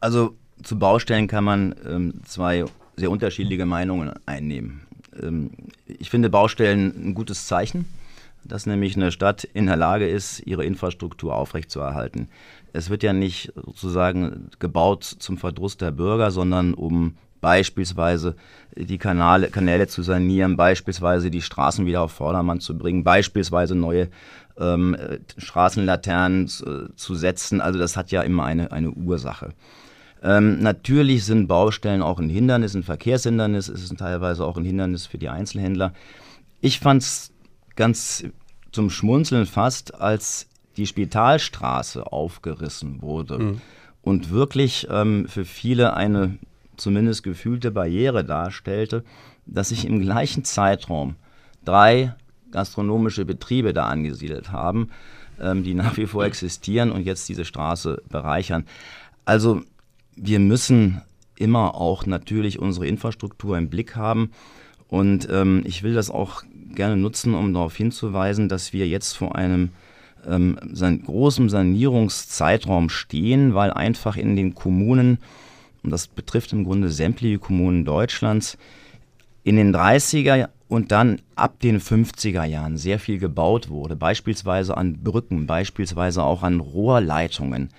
Also 0.00 0.34
zu 0.62 0.78
Baustellen 0.78 1.26
kann 1.26 1.44
man 1.44 1.74
ähm, 1.86 2.14
zwei 2.24 2.64
sehr 2.96 3.10
unterschiedliche 3.10 3.66
Meinungen 3.66 4.12
einnehmen. 4.26 4.82
Ähm, 5.20 5.50
ich 5.86 6.10
finde 6.10 6.30
Baustellen 6.30 7.08
ein 7.08 7.14
gutes 7.14 7.46
Zeichen, 7.46 7.86
dass 8.44 8.66
nämlich 8.66 8.96
eine 8.96 9.12
Stadt 9.12 9.44
in 9.44 9.66
der 9.66 9.76
Lage 9.76 10.08
ist, 10.08 10.40
ihre 10.46 10.64
Infrastruktur 10.64 11.34
aufrechtzuerhalten. 11.34 12.28
Es 12.72 12.88
wird 12.88 13.02
ja 13.02 13.12
nicht 13.12 13.52
sozusagen 13.54 14.50
gebaut 14.58 15.04
zum 15.04 15.38
Verdruss 15.38 15.76
der 15.76 15.90
Bürger, 15.90 16.30
sondern 16.30 16.74
um 16.74 17.16
beispielsweise 17.40 18.36
die 18.76 18.98
Kanäle, 18.98 19.48
Kanäle 19.48 19.88
zu 19.88 20.02
sanieren, 20.02 20.56
beispielsweise 20.56 21.30
die 21.30 21.42
Straßen 21.42 21.86
wieder 21.86 22.02
auf 22.02 22.12
Vordermann 22.12 22.60
zu 22.60 22.76
bringen, 22.76 23.02
beispielsweise 23.02 23.74
neue 23.74 24.08
ähm, 24.58 24.96
Straßenlaternen 25.36 26.48
zu, 26.48 26.92
zu, 26.94 27.14
setzen. 27.14 27.60
Also 27.60 27.78
das 27.78 27.96
hat 27.96 28.10
ja 28.10 28.22
immer 28.22 28.44
eine, 28.44 28.72
eine 28.72 28.90
Ursache. 28.90 29.50
Ähm, 30.22 30.62
natürlich 30.62 31.24
sind 31.24 31.46
Baustellen 31.46 32.02
auch 32.02 32.18
ein 32.18 32.28
Hindernis, 32.28 32.74
ein 32.74 32.82
Verkehrshindernis, 32.82 33.68
es 33.68 33.82
ist 33.82 33.96
teilweise 33.98 34.44
auch 34.44 34.56
ein 34.56 34.64
Hindernis 34.64 35.06
für 35.06 35.18
die 35.18 35.28
Einzelhändler. 35.28 35.94
Ich 36.60 36.78
fand 36.78 37.02
es 37.02 37.32
ganz 37.76 38.24
zum 38.72 38.90
Schmunzeln 38.90 39.46
fast, 39.46 39.94
als 39.94 40.46
die 40.76 40.86
Spitalstraße 40.86 42.12
aufgerissen 42.12 43.02
wurde 43.02 43.38
mhm. 43.38 43.60
und 44.02 44.30
wirklich 44.30 44.86
ähm, 44.90 45.26
für 45.28 45.44
viele 45.44 45.94
eine 45.94 46.38
zumindest 46.76 47.22
gefühlte 47.22 47.70
Barriere 47.70 48.24
darstellte, 48.24 49.04
dass 49.46 49.70
sich 49.70 49.84
im 49.86 50.00
gleichen 50.00 50.44
Zeitraum 50.44 51.16
drei 51.64 52.14
gastronomische 52.50 53.24
Betriebe 53.24 53.72
da 53.72 53.86
angesiedelt 53.86 54.52
haben, 54.52 54.90
ähm, 55.40 55.62
die 55.62 55.74
nach 55.74 55.96
wie 55.96 56.06
vor 56.06 56.24
existieren 56.26 56.90
und 56.90 57.04
jetzt 57.04 57.28
diese 57.28 57.44
Straße 57.44 58.02
bereichern. 58.08 58.64
Also 59.24 59.62
wir 60.16 60.38
müssen 60.38 61.02
immer 61.36 61.74
auch 61.74 62.06
natürlich 62.06 62.58
unsere 62.58 62.86
Infrastruktur 62.86 63.56
im 63.56 63.70
Blick 63.70 63.96
haben. 63.96 64.30
Und 64.88 65.28
ähm, 65.30 65.62
ich 65.64 65.82
will 65.82 65.94
das 65.94 66.10
auch 66.10 66.42
gerne 66.74 66.96
nutzen, 66.96 67.34
um 67.34 67.54
darauf 67.54 67.74
hinzuweisen, 67.76 68.48
dass 68.48 68.72
wir 68.72 68.86
jetzt 68.86 69.16
vor 69.16 69.36
einem 69.36 69.70
ähm, 70.26 70.58
san 70.72 71.02
großen 71.02 71.48
Sanierungszeitraum 71.48 72.90
stehen, 72.90 73.54
weil 73.54 73.72
einfach 73.72 74.16
in 74.16 74.36
den 74.36 74.54
Kommunen, 74.54 75.18
und 75.82 75.90
das 75.90 76.08
betrifft 76.08 76.52
im 76.52 76.64
Grunde 76.64 76.90
sämtliche 76.90 77.38
Kommunen 77.38 77.84
Deutschlands, 77.84 78.58
in 79.42 79.56
den 79.56 79.74
30er 79.74 80.48
und 80.70 80.92
dann 80.92 81.20
ab 81.34 81.58
den 81.60 81.80
50er 81.80 82.44
Jahren 82.44 82.76
sehr 82.76 83.00
viel 83.00 83.18
gebaut 83.18 83.68
wurde, 83.68 83.96
beispielsweise 83.96 84.76
an 84.76 85.02
Brücken, 85.02 85.48
beispielsweise 85.48 86.22
auch 86.22 86.44
an 86.44 86.60
Rohrleitungen. 86.60 87.70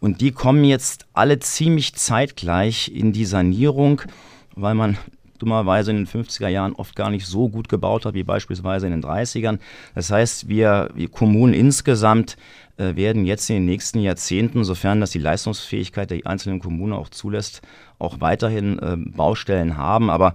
Und 0.00 0.20
die 0.20 0.32
kommen 0.32 0.64
jetzt 0.64 1.06
alle 1.12 1.38
ziemlich 1.38 1.94
zeitgleich 1.94 2.90
in 2.92 3.12
die 3.12 3.24
Sanierung, 3.24 4.02
weil 4.56 4.74
man 4.74 4.98
dummerweise 5.38 5.92
in 5.92 5.98
den 5.98 6.06
50er 6.08 6.48
Jahren 6.48 6.74
oft 6.74 6.96
gar 6.96 7.08
nicht 7.08 7.24
so 7.24 7.48
gut 7.48 7.68
gebaut 7.68 8.04
hat 8.04 8.14
wie 8.14 8.24
beispielsweise 8.24 8.86
in 8.86 8.92
den 8.92 9.04
30ern. 9.04 9.60
Das 9.94 10.10
heißt, 10.10 10.48
wir, 10.48 10.90
wir 10.92 11.08
Kommunen 11.08 11.54
insgesamt 11.54 12.36
äh, 12.78 12.96
werden 12.96 13.26
jetzt 13.26 13.48
in 13.48 13.56
den 13.56 13.66
nächsten 13.66 14.00
Jahrzehnten, 14.00 14.64
sofern 14.64 15.00
das 15.00 15.12
die 15.12 15.20
Leistungsfähigkeit 15.20 16.10
der 16.10 16.26
einzelnen 16.26 16.58
Kommunen 16.58 16.94
auch 16.94 17.10
zulässt, 17.10 17.62
auch 18.00 18.20
weiterhin 18.20 18.80
äh, 18.80 18.96
Baustellen 18.96 19.76
haben. 19.76 20.10
Aber 20.10 20.34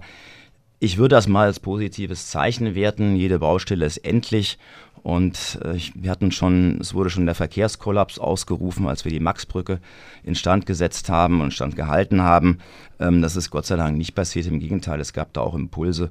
ich 0.80 0.96
würde 0.96 1.14
das 1.14 1.28
mal 1.28 1.46
als 1.46 1.60
positives 1.60 2.28
Zeichen 2.28 2.74
werten. 2.74 3.14
Jede 3.14 3.38
Baustelle 3.38 3.84
ist 3.84 3.98
endlich. 3.98 4.58
Und 5.02 5.58
äh, 5.62 5.78
wir 5.94 6.10
hatten 6.10 6.32
schon, 6.32 6.78
es 6.80 6.94
wurde 6.94 7.10
schon 7.10 7.26
der 7.26 7.34
Verkehrskollaps 7.34 8.18
ausgerufen, 8.18 8.86
als 8.86 9.04
wir 9.04 9.12
die 9.12 9.20
Maxbrücke 9.20 9.78
instand 10.24 10.66
gesetzt 10.66 11.08
haben 11.08 11.40
und 11.40 11.46
instand 11.46 11.76
gehalten 11.76 12.22
haben. 12.22 12.58
Ähm, 12.98 13.22
das 13.22 13.36
ist 13.36 13.50
Gott 13.50 13.66
sei 13.66 13.76
Dank 13.76 13.96
nicht 13.96 14.14
passiert. 14.14 14.46
Im 14.46 14.58
Gegenteil, 14.58 15.00
es 15.00 15.12
gab 15.12 15.32
da 15.34 15.42
auch 15.42 15.54
Impulse. 15.54 16.10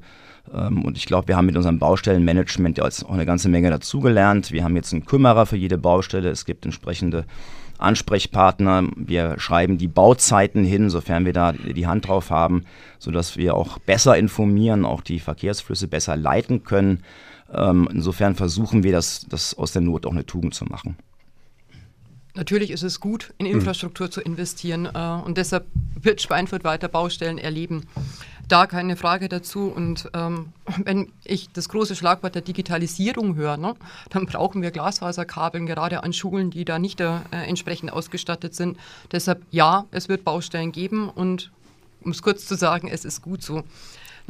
Ähm, 0.53 0.85
und 0.85 0.97
ich 0.97 1.05
glaube, 1.05 1.27
wir 1.27 1.35
haben 1.35 1.47
mit 1.47 1.57
unserem 1.57 1.79
Baustellenmanagement 1.79 2.77
jetzt 2.77 3.05
auch 3.05 3.11
eine 3.11 3.25
ganze 3.25 3.49
Menge 3.49 3.69
dazugelernt. 3.69 4.51
Wir 4.51 4.63
haben 4.63 4.75
jetzt 4.75 4.93
einen 4.93 5.05
Kümmerer 5.05 5.45
für 5.45 5.57
jede 5.57 5.77
Baustelle. 5.77 6.29
Es 6.29 6.45
gibt 6.45 6.65
entsprechende 6.65 7.25
Ansprechpartner. 7.79 8.87
Wir 8.95 9.39
schreiben 9.39 9.77
die 9.77 9.87
Bauzeiten 9.87 10.63
hin, 10.63 10.89
sofern 10.89 11.25
wir 11.25 11.33
da 11.33 11.53
die 11.53 11.87
Hand 11.87 12.07
drauf 12.07 12.29
haben, 12.29 12.65
sodass 12.99 13.37
wir 13.37 13.55
auch 13.55 13.79
besser 13.79 14.17
informieren, 14.17 14.85
auch 14.85 15.01
die 15.01 15.19
Verkehrsflüsse 15.19 15.87
besser 15.87 16.15
leiten 16.15 16.63
können. 16.63 17.03
Ähm, 17.53 17.87
insofern 17.91 18.35
versuchen 18.35 18.83
wir, 18.83 18.91
das, 18.91 19.25
das 19.27 19.57
aus 19.57 19.71
der 19.71 19.81
Not 19.81 20.05
auch 20.05 20.11
eine 20.11 20.25
Tugend 20.25 20.53
zu 20.53 20.65
machen. 20.65 20.97
Natürlich 22.35 22.69
ist 22.71 22.83
es 22.83 22.99
gut, 22.99 23.33
in 23.37 23.47
Infrastruktur 23.47 24.07
mhm. 24.07 24.11
zu 24.11 24.21
investieren 24.21 24.85
äh, 24.85 25.25
und 25.25 25.37
deshalb 25.37 25.65
wird 25.99 26.21
Schweinfurt 26.21 26.63
weiter 26.63 26.87
Baustellen 26.87 27.37
erleben 27.37 27.87
da 28.51 28.67
keine 28.67 28.95
Frage 28.95 29.29
dazu. 29.29 29.71
Und 29.73 30.09
ähm, 30.13 30.53
wenn 30.83 31.11
ich 31.23 31.49
das 31.51 31.69
große 31.69 31.95
Schlagwort 31.95 32.35
der 32.35 32.41
Digitalisierung 32.41 33.35
höre, 33.35 33.57
ne, 33.57 33.75
dann 34.09 34.25
brauchen 34.25 34.61
wir 34.61 34.71
Glasfaserkabeln, 34.71 35.65
gerade 35.65 36.03
an 36.03 36.13
Schulen, 36.13 36.51
die 36.51 36.65
da 36.65 36.79
nicht 36.79 36.99
äh, 36.99 37.19
entsprechend 37.31 37.93
ausgestattet 37.93 38.55
sind. 38.55 38.77
Deshalb 39.11 39.43
ja, 39.51 39.85
es 39.91 40.09
wird 40.09 40.23
Baustellen 40.23 40.71
geben 40.71 41.09
und 41.09 41.51
um 42.01 42.11
es 42.11 42.21
kurz 42.21 42.45
zu 42.45 42.55
sagen, 42.55 42.87
es 42.87 43.05
ist 43.05 43.21
gut 43.21 43.43
so. 43.43 43.63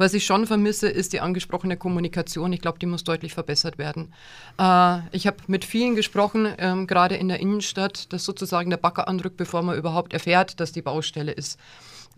Was 0.00 0.14
ich 0.14 0.24
schon 0.24 0.46
vermisse, 0.46 0.88
ist 0.88 1.12
die 1.12 1.20
angesprochene 1.20 1.76
Kommunikation. 1.76 2.54
Ich 2.54 2.62
glaube, 2.62 2.78
die 2.78 2.86
muss 2.86 3.04
deutlich 3.04 3.34
verbessert 3.34 3.76
werden. 3.76 4.14
Äh, 4.58 5.00
ich 5.12 5.26
habe 5.26 5.36
mit 5.46 5.66
vielen 5.66 5.94
gesprochen, 5.94 6.48
ähm, 6.56 6.86
gerade 6.86 7.16
in 7.16 7.28
der 7.28 7.40
Innenstadt, 7.40 8.10
dass 8.10 8.24
sozusagen 8.24 8.70
der 8.70 8.78
Backer 8.78 9.08
anrückt, 9.08 9.36
bevor 9.36 9.62
man 9.62 9.76
überhaupt 9.76 10.14
erfährt, 10.14 10.58
dass 10.58 10.72
die 10.72 10.80
Baustelle 10.80 11.32
ist. 11.32 11.58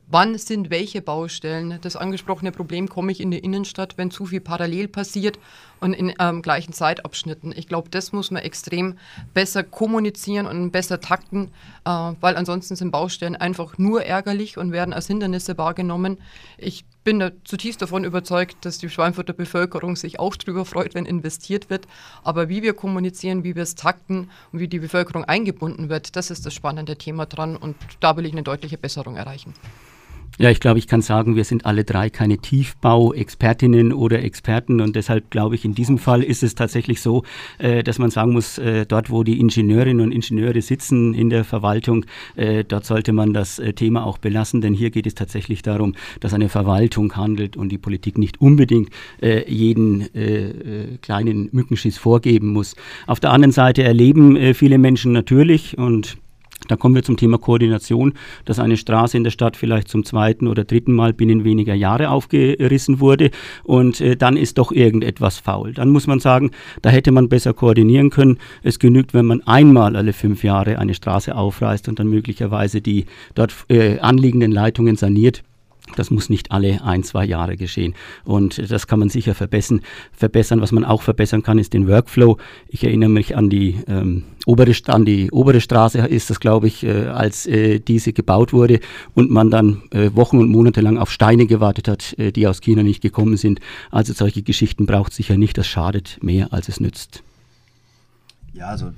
Wann 0.09 0.37
sind 0.37 0.71
welche 0.71 1.01
Baustellen? 1.01 1.79
Das 1.81 1.97
angesprochene 1.97 2.53
Problem 2.53 2.89
komme 2.89 3.13
ich 3.13 3.21
in 3.21 3.31
die 3.31 3.39
Innenstadt, 3.39 3.97
wenn 3.97 4.11
zu 4.11 4.27
viel 4.27 4.41
parallel 4.41 4.89
passiert 4.89 5.39
und 5.83 5.95
in 5.95 6.15
ähm, 6.19 6.43
gleichen 6.43 6.73
Zeitabschnitten. 6.73 7.53
Ich 7.57 7.67
glaube, 7.67 7.91
das 7.91 8.13
muss 8.13 8.31
man 8.31 8.43
extrem 8.43 8.97
besser 9.35 9.65
kommunizieren 9.65 10.47
und 10.47 10.71
besser 10.71 11.01
takten, 11.01 11.51
äh, 11.85 11.91
weil 12.21 12.37
ansonsten 12.37 12.77
sind 12.77 12.93
Baustellen 12.93 13.35
einfach 13.35 13.79
nur 13.79 14.05
ärgerlich 14.05 14.59
und 14.59 14.71
werden 14.71 14.95
als 14.95 15.09
Hindernisse 15.09 15.59
wahrgenommen. 15.59 16.19
Ich 16.57 16.85
bin 17.03 17.19
da 17.19 17.33
zutiefst 17.45 17.83
davon 17.83 18.05
überzeugt, 18.05 18.65
dass 18.65 18.79
die 18.79 18.89
Schweinfurter 18.89 19.33
Bevölkerung 19.33 19.97
sich 19.97 20.21
auch 20.21 20.37
darüber 20.37 20.65
freut, 20.65 20.95
wenn 20.95 21.05
investiert 21.05 21.69
wird. 21.69 21.89
Aber 22.23 22.49
wie 22.49 22.63
wir 22.63 22.75
kommunizieren, 22.75 23.43
wie 23.43 23.57
wir 23.57 23.65
es 23.65 23.75
takten 23.75 24.31
und 24.53 24.61
wie 24.61 24.69
die 24.69 24.79
Bevölkerung 24.79 25.25
eingebunden 25.25 25.89
wird, 25.89 26.15
das 26.15 26.31
ist 26.31 26.47
das 26.47 26.55
spannende 26.55 26.97
Thema 26.97 27.27
dran 27.27 27.57
und 27.57 27.75
da 27.99 28.17
will 28.17 28.25
ich 28.25 28.33
eine 28.33 28.45
deutliche 28.45 28.79
Besserung 28.79 29.17
erreichen. 29.17 29.53
Ja, 30.43 30.51
ich 30.51 30.59
glaube, 30.59 30.81
ich 30.81 30.89
kann 30.89 31.03
sagen, 31.03 31.37
wir 31.37 31.45
sind 31.45 31.67
alle 31.67 31.85
drei 31.85 32.11
keine 32.11 32.37
Tiefbau-Expertinnen 32.37 33.93
oder 33.93 34.25
Experten 34.25 34.81
und 34.81 34.97
deshalb 34.97 35.31
glaube 35.31 35.55
ich, 35.55 35.65
in 35.65 35.77
diesem 35.77 35.99
Fall 35.99 36.21
ist 36.21 36.43
es 36.43 36.57
tatsächlich 36.57 37.01
so, 37.01 37.23
äh, 37.59 37.85
dass 37.85 38.01
man 38.01 38.11
sagen 38.11 38.33
muss, 38.33 38.59
äh, 38.59 38.85
dort, 38.85 39.09
wo 39.09 39.23
die 39.23 39.39
Ingenieurinnen 39.39 40.05
und 40.05 40.11
Ingenieure 40.11 40.61
sitzen 40.61 41.15
in 41.15 41.31
der 41.31 41.45
Verwaltung, 41.45 42.07
äh, 42.35 42.65
dort 42.65 42.87
sollte 42.87 43.13
man 43.13 43.33
das 43.33 43.61
äh, 43.61 43.73
Thema 43.73 44.05
auch 44.05 44.19
belassen, 44.19 44.61
denn 44.61 44.75
hier 44.75 44.91
geht 44.91 45.07
es 45.07 45.15
tatsächlich 45.15 45.63
darum, 45.63 45.95
dass 46.19 46.35
eine 46.35 46.49
Verwaltung 46.49 47.15
handelt 47.15 47.57
und 47.57 47.69
die 47.69 47.79
Politik 47.79 48.19
nicht 48.19 48.41
unbedingt 48.41 48.91
äh, 49.23 49.49
jeden 49.49 50.13
äh, 50.13 50.99
kleinen 51.03 51.51
Mückenschiss 51.53 51.99
vorgeben 51.99 52.49
muss. 52.49 52.75
Auf 53.07 53.21
der 53.21 53.31
anderen 53.31 53.53
Seite 53.53 53.85
erleben 53.85 54.55
viele 54.55 54.79
Menschen 54.79 55.13
natürlich 55.13 55.79
und 55.79 56.17
da 56.73 56.77
kommen 56.77 56.95
wir 56.95 57.03
zum 57.03 57.19
Thema 57.19 57.37
Koordination, 57.37 58.15
dass 58.47 58.59
eine 58.59 58.79
Straße 58.79 59.15
in 59.15 59.25
der 59.25 59.31
Stadt 59.31 59.59
vielleicht 59.59 59.89
zum 59.89 60.05
zweiten 60.05 60.49
oder 60.49 60.65
dritten 60.65 60.95
Mal 60.95 61.13
binnen 61.13 61.45
weniger 61.45 61.75
Jahre 61.75 62.09
aufgerissen 62.09 62.99
wurde 62.99 63.31
und 63.63 64.01
äh, 64.01 64.17
dann 64.17 64.39
ist 64.39 64.57
doch 64.57 64.73
irgendetwas 64.73 65.37
faul. 65.37 65.75
Dann 65.75 65.91
muss 65.91 66.07
man 66.07 66.19
sagen, 66.19 66.51
da 66.81 66.89
hätte 66.89 67.13
man 67.13 67.29
besser 67.29 67.53
koordinieren 67.53 68.09
können. 68.09 68.39
Es 68.63 68.79
genügt, 68.79 69.13
wenn 69.13 69.27
man 69.27 69.43
einmal 69.43 69.97
alle 69.97 70.15
fünf 70.15 70.45
Jahre 70.45 70.79
eine 70.79 70.95
Straße 70.95 71.35
aufreißt 71.35 71.89
und 71.89 71.99
dann 71.99 72.09
möglicherweise 72.09 72.81
die 72.81 73.05
dort 73.35 73.55
äh, 73.69 73.99
anliegenden 73.99 74.51
Leitungen 74.51 74.97
saniert. 74.97 75.43
Das 75.97 76.11
muss 76.11 76.29
nicht 76.29 76.51
alle 76.51 76.83
ein, 76.85 77.03
zwei 77.03 77.25
Jahre 77.25 77.57
geschehen. 77.57 77.95
Und 78.25 78.71
das 78.71 78.87
kann 78.87 78.99
man 78.99 79.09
sicher 79.09 79.35
verbessern. 79.35 79.81
verbessern. 80.13 80.61
Was 80.61 80.73
man 80.73 80.85
auch 80.85 81.03
verbessern 81.03 81.43
kann, 81.43 81.59
ist 81.59 81.73
den 81.73 81.89
Workflow. 81.89 82.39
Ich 82.69 82.85
erinnere 82.85 83.11
mich 83.11 83.37
an 83.37 83.51
die, 83.51 83.77
ähm, 83.89 84.25
obere, 84.47 84.73
an 84.87 85.05
die 85.05 85.31
obere 85.31 85.61
Straße, 85.61 85.99
ist 85.99 86.31
das, 86.31 86.41
glaube 86.41 86.67
ich, 86.67 86.85
äh, 86.85 87.07
als 87.07 87.47
äh, 87.47 87.79
diese 87.79 88.13
gebaut 88.13 88.53
wurde 88.53 88.81
und 89.15 89.31
man 89.31 89.51
dann 89.51 89.83
äh, 89.91 90.11
Wochen 90.15 90.39
und 90.39 90.49
Monate 90.49 90.81
lang 90.81 90.99
auf 90.99 91.11
Steine 91.11 91.47
gewartet 91.47 91.89
hat, 91.89 92.15
äh, 92.19 92.33
die 92.33 92.47
aus 92.47 92.61
China 92.61 92.83
nicht 92.83 93.03
gekommen 93.03 93.37
sind. 93.37 93.61
Also 93.91 94.13
solche 94.13 94.43
Geschichten 94.43 94.87
braucht 94.87 95.13
sicher 95.13 95.37
nicht. 95.37 95.59
Das 95.59 95.67
schadet 95.67 96.19
mehr, 96.23 96.53
als 96.53 96.69
es 96.69 96.81
nützt. 96.81 97.23
Ja, 98.55 98.67
also 98.67 98.93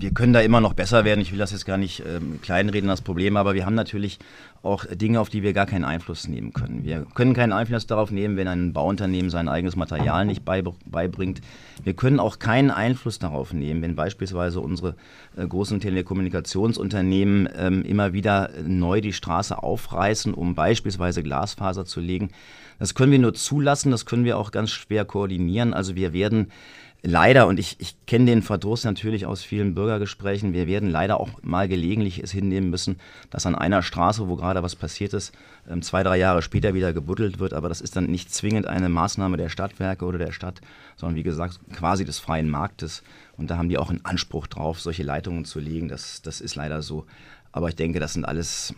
wir 0.00 0.12
können 0.12 0.32
da 0.32 0.40
immer 0.40 0.60
noch 0.60 0.74
besser 0.74 1.04
werden. 1.04 1.20
Ich 1.20 1.32
will 1.32 1.38
das 1.38 1.50
jetzt 1.50 1.64
gar 1.64 1.78
nicht 1.78 2.02
ähm, 2.06 2.40
kleinreden, 2.42 2.88
das 2.88 3.00
Problem, 3.00 3.36
aber 3.36 3.54
wir 3.54 3.64
haben 3.64 3.74
natürlich 3.74 4.18
auch 4.62 4.84
Dinge, 4.84 5.18
auf 5.18 5.28
die 5.28 5.42
wir 5.42 5.52
gar 5.52 5.66
keinen 5.66 5.84
Einfluss 5.84 6.28
nehmen 6.28 6.52
können. 6.52 6.84
Wir 6.84 7.06
können 7.14 7.32
keinen 7.32 7.52
Einfluss 7.52 7.86
darauf 7.86 8.10
nehmen, 8.10 8.36
wenn 8.36 8.48
ein 8.48 8.72
Bauunternehmen 8.72 9.30
sein 9.30 9.48
eigenes 9.48 9.76
Material 9.76 10.26
nicht 10.26 10.44
beibringt. 10.44 11.40
Wir 11.82 11.94
können 11.94 12.20
auch 12.20 12.38
keinen 12.38 12.70
Einfluss 12.70 13.18
darauf 13.18 13.52
nehmen, 13.52 13.82
wenn 13.82 13.96
beispielsweise 13.96 14.60
unsere 14.60 14.94
äh, 15.36 15.46
großen 15.46 15.80
Telekommunikationsunternehmen 15.80 17.48
ähm, 17.56 17.82
immer 17.82 18.12
wieder 18.12 18.50
neu 18.64 19.00
die 19.00 19.12
Straße 19.12 19.60
aufreißen, 19.62 20.34
um 20.34 20.54
beispielsweise 20.54 21.22
Glasfaser 21.22 21.84
zu 21.86 22.00
legen. 22.00 22.30
Das 22.78 22.94
können 22.94 23.10
wir 23.10 23.18
nur 23.18 23.34
zulassen, 23.34 23.90
das 23.90 24.06
können 24.06 24.24
wir 24.24 24.38
auch 24.38 24.52
ganz 24.52 24.70
schwer 24.70 25.04
koordinieren. 25.04 25.74
Also 25.74 25.96
wir 25.96 26.12
werden 26.12 26.52
leider, 27.02 27.46
und 27.46 27.58
ich, 27.58 27.76
ich 27.80 27.94
kenne 28.06 28.26
den 28.26 28.42
Verdruss 28.42 28.84
natürlich 28.84 29.26
aus 29.26 29.42
vielen 29.42 29.74
Bürgergesprächen, 29.74 30.52
wir 30.52 30.66
werden 30.66 30.90
leider 30.90 31.20
auch 31.20 31.28
mal 31.42 31.68
gelegentlich 31.68 32.22
es 32.22 32.32
hinnehmen 32.32 32.70
müssen, 32.70 32.98
dass 33.30 33.46
an 33.46 33.54
einer 33.54 33.82
Straße, 33.82 34.28
wo 34.28 34.36
gerade 34.36 34.62
was 34.62 34.76
passiert 34.76 35.12
ist, 35.12 35.32
ähm, 35.68 35.82
zwei, 35.82 36.02
drei 36.02 36.18
Jahre 36.18 36.42
später 36.42 36.74
wieder 36.74 36.92
gebuddelt 36.92 37.38
wird. 37.38 37.54
Aber 37.54 37.68
das 37.68 37.80
ist 37.80 37.96
dann 37.96 38.06
nicht 38.06 38.32
zwingend 38.32 38.66
eine 38.66 38.88
Maßnahme 38.88 39.36
der 39.36 39.48
Stadtwerke 39.48 40.04
oder 40.04 40.18
der 40.18 40.32
Stadt, 40.32 40.60
sondern 40.96 41.16
wie 41.16 41.22
gesagt 41.22 41.60
quasi 41.72 42.04
des 42.04 42.18
freien 42.18 42.50
Marktes. 42.50 43.02
Und 43.36 43.50
da 43.50 43.56
haben 43.56 43.68
die 43.68 43.78
auch 43.78 43.90
einen 43.90 44.04
Anspruch 44.04 44.46
drauf, 44.46 44.80
solche 44.80 45.04
Leitungen 45.04 45.44
zu 45.44 45.60
legen. 45.60 45.88
Das, 45.88 46.22
das 46.22 46.40
ist 46.40 46.56
leider 46.56 46.82
so. 46.82 47.06
Aber 47.52 47.68
ich 47.68 47.76
denke, 47.76 48.00
das 48.00 48.12
sind 48.12 48.24
alles 48.24 48.74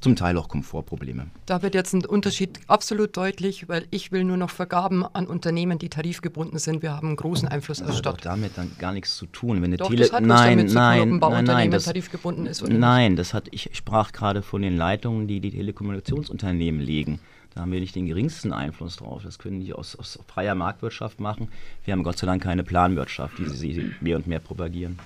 zum 0.00 0.16
Teil 0.16 0.36
auch 0.36 0.48
Komfortprobleme. 0.48 1.26
Da 1.46 1.62
wird 1.62 1.74
jetzt 1.74 1.92
ein 1.92 2.04
Unterschied 2.04 2.58
absolut 2.66 3.16
deutlich, 3.16 3.68
weil 3.68 3.86
ich 3.90 4.12
will 4.12 4.24
nur 4.24 4.36
noch 4.36 4.50
Vergaben 4.50 5.04
an 5.04 5.26
Unternehmen, 5.26 5.78
die 5.78 5.88
tarifgebunden 5.88 6.58
sind. 6.58 6.82
Wir 6.82 6.92
haben 6.92 7.08
einen 7.08 7.16
großen 7.16 7.48
Einfluss 7.48 7.82
als 7.82 7.98
Stadt. 7.98 8.24
Das 8.24 8.32
hat 8.32 8.38
damit 8.38 8.56
dann 8.56 8.70
gar 8.78 8.92
nichts 8.92 9.16
zu 9.16 9.26
tun. 9.26 9.62
Wenn 9.62 9.76
Doch, 9.76 9.88
Tele 9.88 10.04
das 10.04 10.12
hat 10.12 10.22
nein, 10.22 10.58
damit 10.58 10.72
nein, 10.72 10.98
zu 10.98 11.04
tun, 11.04 11.08
ob 11.08 11.16
ein 11.16 11.20
Bauunternehmen 11.20 11.56
nein, 11.56 11.70
das, 11.70 11.84
tarifgebunden 11.84 12.46
ist 12.46 12.62
oder 12.62 12.72
Nein, 12.72 13.16
das 13.16 13.34
hat, 13.34 13.48
ich 13.50 13.70
sprach 13.72 14.12
gerade 14.12 14.42
von 14.42 14.62
den 14.62 14.76
Leitungen, 14.76 15.28
die 15.28 15.40
die 15.40 15.50
Telekommunikationsunternehmen 15.50 16.80
legen. 16.80 17.20
Da 17.54 17.62
haben 17.62 17.72
wir 17.72 17.80
nicht 17.80 17.96
den 17.96 18.06
geringsten 18.06 18.52
Einfluss 18.52 18.96
drauf. 18.96 19.22
Das 19.24 19.38
können 19.38 19.60
die 19.60 19.72
aus, 19.72 19.96
aus 19.96 20.18
freier 20.28 20.54
Marktwirtschaft 20.54 21.20
machen. 21.20 21.48
Wir 21.84 21.92
haben 21.92 22.04
Gott 22.04 22.18
sei 22.18 22.26
Dank 22.26 22.42
keine 22.42 22.62
Planwirtschaft, 22.62 23.38
die 23.38 23.46
sie 23.46 23.92
mehr 24.00 24.16
und 24.16 24.26
mehr 24.26 24.38
propagieren. 24.38 24.98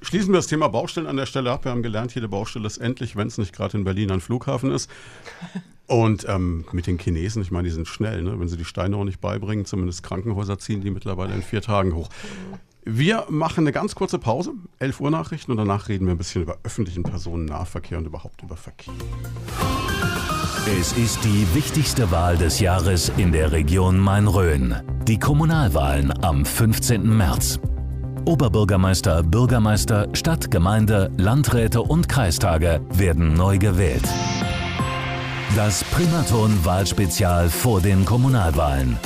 Schließen 0.00 0.32
wir 0.32 0.38
das 0.38 0.46
Thema 0.46 0.68
Baustellen 0.68 1.06
an 1.06 1.16
der 1.16 1.26
Stelle 1.26 1.50
ab. 1.50 1.64
Wir 1.64 1.72
haben 1.72 1.82
gelernt, 1.82 2.14
jede 2.14 2.28
Baustelle 2.28 2.66
ist 2.66 2.78
endlich, 2.78 3.16
wenn 3.16 3.26
es 3.26 3.36
nicht 3.36 3.52
gerade 3.52 3.76
in 3.76 3.84
Berlin 3.84 4.10
ein 4.12 4.20
Flughafen 4.20 4.70
ist. 4.70 4.90
Und 5.86 6.26
ähm, 6.28 6.66
mit 6.72 6.86
den 6.86 6.98
Chinesen, 6.98 7.40
ich 7.42 7.50
meine, 7.50 7.66
die 7.66 7.74
sind 7.74 7.88
schnell, 7.88 8.22
ne? 8.22 8.38
wenn 8.38 8.46
sie 8.46 8.58
die 8.58 8.66
Steine 8.66 8.96
auch 8.96 9.04
nicht 9.04 9.20
beibringen, 9.20 9.64
zumindest 9.64 10.02
Krankenhäuser 10.02 10.58
ziehen 10.58 10.82
die 10.82 10.90
mittlerweile 10.90 11.34
in 11.34 11.42
vier 11.42 11.62
Tagen 11.62 11.94
hoch. 11.94 12.10
Wir 12.84 13.26
machen 13.28 13.64
eine 13.64 13.72
ganz 13.72 13.94
kurze 13.94 14.18
Pause, 14.18 14.52
11 14.78 15.00
Uhr 15.00 15.10
Nachrichten 15.10 15.50
und 15.50 15.56
danach 15.56 15.88
reden 15.88 16.06
wir 16.06 16.14
ein 16.14 16.18
bisschen 16.18 16.42
über 16.42 16.58
öffentlichen 16.62 17.02
Personennahverkehr 17.02 17.98
und 17.98 18.06
überhaupt 18.06 18.42
über 18.42 18.56
Verkehr. 18.56 18.94
Es 20.78 20.92
ist 20.92 21.24
die 21.24 21.46
wichtigste 21.54 22.10
Wahl 22.10 22.36
des 22.36 22.60
Jahres 22.60 23.10
in 23.16 23.32
der 23.32 23.52
Region 23.52 23.98
Main-Rhön. 23.98 24.74
Die 25.06 25.18
Kommunalwahlen 25.18 26.12
am 26.22 26.44
15. 26.44 27.16
März. 27.16 27.58
Oberbürgermeister, 28.28 29.22
Bürgermeister, 29.22 30.06
Stadt, 30.12 30.50
Gemeinde, 30.50 31.10
Landräte 31.16 31.80
und 31.80 32.10
Kreistage 32.10 32.82
werden 32.90 33.32
neu 33.32 33.56
gewählt. 33.56 34.04
Das 35.56 35.82
Primaton-Wahlspezial 35.84 37.48
vor 37.48 37.80
den 37.80 38.04
Kommunalwahlen. 38.04 38.98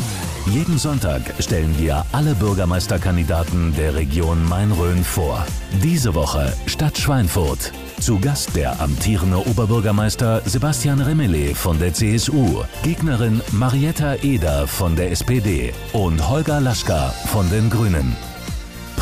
Jeden 0.47 0.77
Sonntag 0.77 1.23
stellen 1.39 1.73
wir 1.79 2.05
alle 2.11 2.35
Bürgermeisterkandidaten 2.35 3.73
der 3.77 3.95
Region 3.95 4.45
Main-Rhön 4.49 5.05
vor. 5.05 5.47
Diese 5.85 6.17
Woche 6.17 6.53
Stadt 6.67 6.99
Schweinfurt. 6.99 7.71
Zu 8.01 8.19
Gast 8.19 8.57
der 8.57 8.81
amtierende 8.81 9.39
Oberbürgermeister 9.47 10.43
Sebastian 10.47 11.01
Remele 11.01 11.55
von 11.55 11.79
der 11.79 11.93
CSU, 11.95 12.65
Gegnerin 12.83 13.41
Marietta 13.53 14.17
Eder 14.17 14.67
von 14.67 14.97
der 14.97 15.13
SPD 15.13 15.73
und 15.93 16.29
Holger 16.29 16.61
Laschka 16.61 17.11
von 17.27 17.49
den 17.51 17.71
Grünen. 17.71 18.17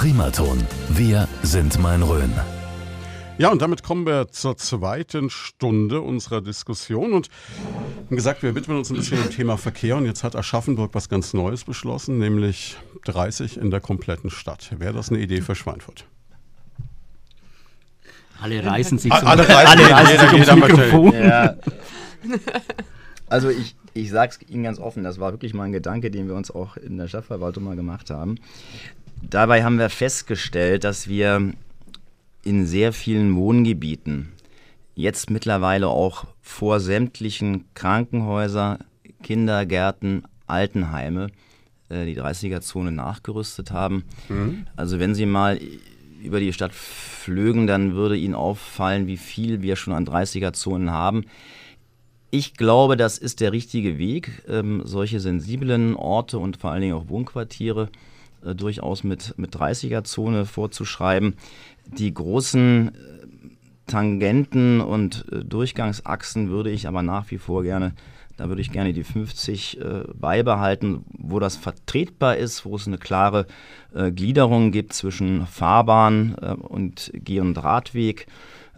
Primaton. 0.01 0.67
Wir 0.89 1.29
sind 1.43 1.79
Main-Rhön. 1.79 2.33
Ja, 3.37 3.51
und 3.51 3.61
damit 3.61 3.83
kommen 3.83 4.07
wir 4.07 4.29
zur 4.29 4.57
zweiten 4.57 5.29
Stunde 5.29 6.01
unserer 6.01 6.41
Diskussion 6.41 7.13
und 7.13 7.29
haben 8.07 8.17
gesagt, 8.17 8.43
wir 8.43 8.55
widmen 8.55 8.79
uns 8.79 8.89
ein 8.89 8.97
bisschen 8.97 9.19
dem 9.19 9.29
Thema 9.29 9.59
Verkehr 9.59 9.99
und 9.99 10.07
jetzt 10.07 10.25
hat 10.25 10.37
Aschaffenburg 10.37 10.95
was 10.95 11.11
ganz 11.11 11.35
Neues 11.35 11.65
beschlossen, 11.65 12.17
nämlich 12.17 12.79
30 13.05 13.59
in 13.59 13.71
der 13.71 13.81
kompletten 13.81 14.31
Stadt. 14.31 14.71
Wäre 14.79 14.95
das 14.95 15.11
eine 15.11 15.19
Idee 15.19 15.43
für 15.43 15.55
Schweinfurt? 15.55 16.07
Alle 18.41 18.65
reißen 18.65 18.97
sich, 18.97 19.13
so 19.13 19.27
alle 19.27 19.47
reißen, 19.47 19.67
alle 19.67 19.91
reißen 19.91 20.39
jeder, 20.39 20.55
sich 20.55 20.65
Mikrofon. 20.65 21.13
Ja. 21.13 21.57
Also 23.31 23.49
ich, 23.49 23.77
ich 23.95 24.11
sage 24.11 24.33
es 24.33 24.51
Ihnen 24.51 24.65
ganz 24.65 24.81
offen, 24.81 25.05
das 25.05 25.21
war 25.21 25.31
wirklich 25.31 25.55
mal 25.55 25.63
ein 25.63 25.73
Gedanke, 25.73 26.11
den 26.11 26.27
wir 26.27 26.35
uns 26.35 26.51
auch 26.51 26.77
in 26.77 26.99
der 26.99 27.07
Stadtverwaltung 27.07 27.63
mal 27.63 27.77
gemacht 27.77 28.11
haben. 28.11 28.39
Dabei 29.23 29.65
haben 29.65 29.79
wir 29.79 29.91
festgestellt, 29.91 30.85
dass 30.85 31.09
wir 31.09 31.53
in 32.43 32.67
sehr 32.67 32.93
vielen 32.93 33.37
Wohngebieten 33.37 34.33
jetzt 34.95 35.31
mittlerweile 35.31 35.89
auch 35.89 36.27
vor 36.41 36.81
sämtlichen 36.81 37.65
Krankenhäuser, 37.75 38.79
Kindergärten, 39.23 40.25
Altenheime 40.47 41.29
äh, 41.89 42.07
die 42.07 42.19
30er-Zone 42.19 42.93
nachgerüstet 42.93 43.71
haben. 43.71 44.05
Mhm. 44.29 44.67
Also 44.77 44.99
wenn 44.99 45.15
Sie 45.15 45.27
mal 45.27 45.61
über 46.23 46.41
die 46.41 46.53
Stadt 46.53 46.75
flögen, 46.75 47.67
dann 47.67 47.95
würde 47.95 48.17
Ihnen 48.17 48.35
auffallen, 48.35 49.07
wie 49.07 49.17
viel 49.17 49.63
wir 49.63 49.77
schon 49.77 49.95
an 49.95 50.07
30er-Zonen 50.07 50.91
haben. 50.91 51.25
Ich 52.31 52.55
glaube, 52.55 52.97
das 52.97 53.19
ist 53.19 53.41
der 53.41 53.53
richtige 53.53 53.99
Weg, 53.99 54.43
ähm, 54.49 54.83
solche 54.85 55.21
sensiblen 55.21 55.97
Orte 55.97 56.39
und 56.39 56.57
vor 56.59 56.71
allen 56.71 56.83
Dingen 56.83 56.95
auch 56.95 57.09
Wohnquartiere 57.09 57.85
äh, 57.85 58.10
durchaus 58.43 59.05
mit, 59.05 59.35
mit 59.37 59.55
30er-Zone 59.55 60.47
vorzuschreiben. 60.47 61.35
Die 61.87 62.13
großen 62.13 62.89
äh, 62.89 63.21
Tangenten 63.87 64.81
und 64.81 65.27
äh, 65.33 65.45
Durchgangsachsen 65.45 66.49
würde 66.49 66.71
ich 66.71 66.87
aber 66.87 67.03
nach 67.03 67.31
wie 67.31 67.39
vor 67.39 67.63
gerne, 67.63 67.93
da 68.37 68.49
würde 68.49 68.63
ich 68.63 68.71
gerne 68.71 68.93
die 68.93 69.05
50 69.05 69.81
äh, 69.81 70.05
beibehalten, 70.15 71.05
wo 71.11 71.39
das 71.39 71.57
vertretbar 71.57 72.37
ist, 72.37 72.65
wo 72.65 72.77
es 72.77 72.87
eine 72.87 72.99
klare 72.99 73.47
äh, 73.95 74.13
Gliederung 74.13 74.71
gibt 74.71 74.93
zwischen 74.93 75.47
Fahrbahn 75.47 76.37
äh, 76.41 76.53
und 76.53 77.11
Geh- 77.15 77.41
und 77.41 77.63
Radweg. 77.63 78.27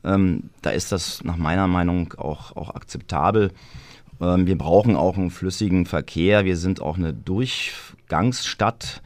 Ähm, 0.05 0.51
da 0.63 0.71
ist 0.71 0.91
das 0.91 1.23
nach 1.23 1.37
meiner 1.37 1.69
Meinung 1.69 2.15
auch, 2.15 2.57
auch 2.57 2.75
akzeptabel. 2.75 3.53
Ähm, 4.21 4.47
wir 4.47 4.57
brauchen 4.57 4.97
auch 4.97 5.17
einen 5.17 5.31
flüssigen 5.31 5.85
Verkehr. 5.87 6.45
Wir 6.45 6.57
sind 6.57 6.81
auch 6.81 6.97
eine 6.97 7.13
Durchgangsstadt 7.13 9.03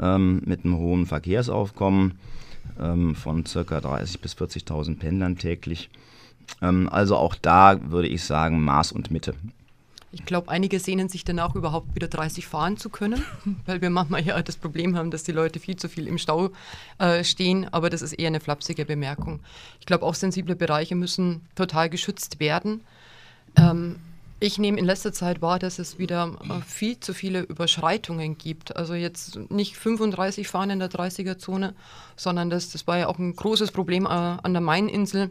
ähm, 0.00 0.42
mit 0.44 0.64
einem 0.64 0.76
hohen 0.78 1.06
Verkehrsaufkommen 1.06 2.18
ähm, 2.80 3.14
von 3.14 3.44
ca. 3.44 3.60
30.000 3.60 4.20
bis 4.20 4.34
40.000 4.34 4.98
Pendlern 4.98 5.36
täglich. 5.36 5.90
Ähm, 6.62 6.88
also 6.90 7.16
auch 7.16 7.34
da 7.34 7.90
würde 7.90 8.08
ich 8.08 8.24
sagen 8.24 8.62
Maß 8.62 8.92
und 8.92 9.10
Mitte. 9.10 9.34
Ich 10.12 10.24
glaube, 10.24 10.48
einige 10.48 10.78
sehnen 10.78 11.08
sich 11.08 11.24
danach 11.24 11.56
überhaupt 11.56 11.96
wieder 11.96 12.06
30 12.06 12.46
fahren 12.46 12.76
zu 12.76 12.88
können, 12.88 13.24
weil 13.66 13.80
wir 13.80 13.90
manchmal 13.90 14.22
ja 14.22 14.40
das 14.40 14.56
Problem 14.56 14.96
haben, 14.96 15.10
dass 15.10 15.24
die 15.24 15.32
Leute 15.32 15.58
viel 15.58 15.76
zu 15.76 15.88
viel 15.88 16.06
im 16.06 16.18
Stau 16.18 16.50
äh, 16.98 17.24
stehen. 17.24 17.66
Aber 17.72 17.90
das 17.90 18.00
ist 18.00 18.12
eher 18.12 18.28
eine 18.28 18.40
flapsige 18.40 18.84
Bemerkung. 18.84 19.40
Ich 19.80 19.86
glaube, 19.86 20.04
auch 20.04 20.14
sensible 20.14 20.54
Bereiche 20.54 20.94
müssen 20.94 21.42
total 21.56 21.90
geschützt 21.90 22.38
werden. 22.38 22.82
Ähm, 23.56 23.96
ich 24.44 24.58
nehme 24.58 24.78
in 24.78 24.84
letzter 24.84 25.14
Zeit 25.14 25.40
wahr, 25.40 25.58
dass 25.58 25.78
es 25.78 25.98
wieder 25.98 26.36
äh, 26.42 26.60
viel 26.66 27.00
zu 27.00 27.14
viele 27.14 27.40
Überschreitungen 27.40 28.36
gibt. 28.36 28.76
Also 28.76 28.92
jetzt 28.92 29.38
nicht 29.50 29.74
35 29.76 30.48
fahren 30.48 30.68
in 30.68 30.80
der 30.80 30.90
30er-Zone, 30.90 31.74
sondern 32.14 32.50
das, 32.50 32.68
das 32.68 32.86
war 32.86 32.98
ja 32.98 33.06
auch 33.06 33.18
ein 33.18 33.34
großes 33.34 33.72
Problem 33.72 34.04
äh, 34.04 34.08
an 34.08 34.52
der 34.52 34.60
Maininsel, 34.60 35.30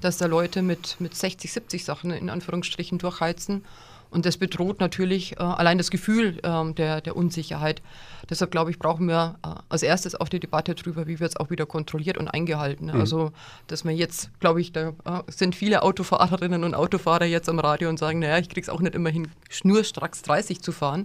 dass 0.00 0.18
da 0.18 0.26
Leute 0.26 0.62
mit, 0.62 0.96
mit 0.98 1.14
60, 1.14 1.52
70 1.52 1.84
Sachen 1.84 2.10
in 2.10 2.30
Anführungsstrichen 2.30 2.98
durchheizen. 2.98 3.64
Und 4.10 4.24
das 4.24 4.38
bedroht 4.38 4.80
natürlich 4.80 5.32
äh, 5.32 5.42
allein 5.42 5.78
das 5.78 5.90
Gefühl 5.90 6.38
äh, 6.42 6.72
der, 6.72 7.00
der 7.00 7.16
Unsicherheit. 7.16 7.82
Deshalb 8.30 8.50
glaube 8.50 8.70
ich, 8.70 8.78
brauchen 8.78 9.06
wir 9.06 9.36
äh, 9.44 9.48
als 9.68 9.82
erstes 9.82 10.14
auch 10.14 10.28
die 10.28 10.40
Debatte 10.40 10.74
darüber, 10.74 11.06
wie 11.06 11.20
wird 11.20 11.30
es 11.30 11.36
auch 11.36 11.50
wieder 11.50 11.66
kontrolliert 11.66 12.16
und 12.16 12.28
eingehalten. 12.28 12.86
Mhm. 12.86 13.00
Also, 13.00 13.32
dass 13.66 13.84
man 13.84 13.96
jetzt, 13.96 14.30
glaube 14.40 14.60
ich, 14.60 14.72
da 14.72 14.88
äh, 15.04 15.22
sind 15.28 15.54
viele 15.54 15.82
Autofahrerinnen 15.82 16.64
und 16.64 16.74
Autofahrer 16.74 17.26
jetzt 17.26 17.48
am 17.48 17.58
Radio 17.58 17.88
und 17.88 17.98
sagen, 17.98 18.20
naja, 18.20 18.38
ich 18.38 18.48
kriege 18.48 18.62
es 18.62 18.68
auch 18.68 18.80
nicht 18.80 18.94
immer 18.94 19.10
hin, 19.10 19.28
schnurstracks 19.50 20.22
30 20.22 20.62
zu 20.62 20.72
fahren. 20.72 21.04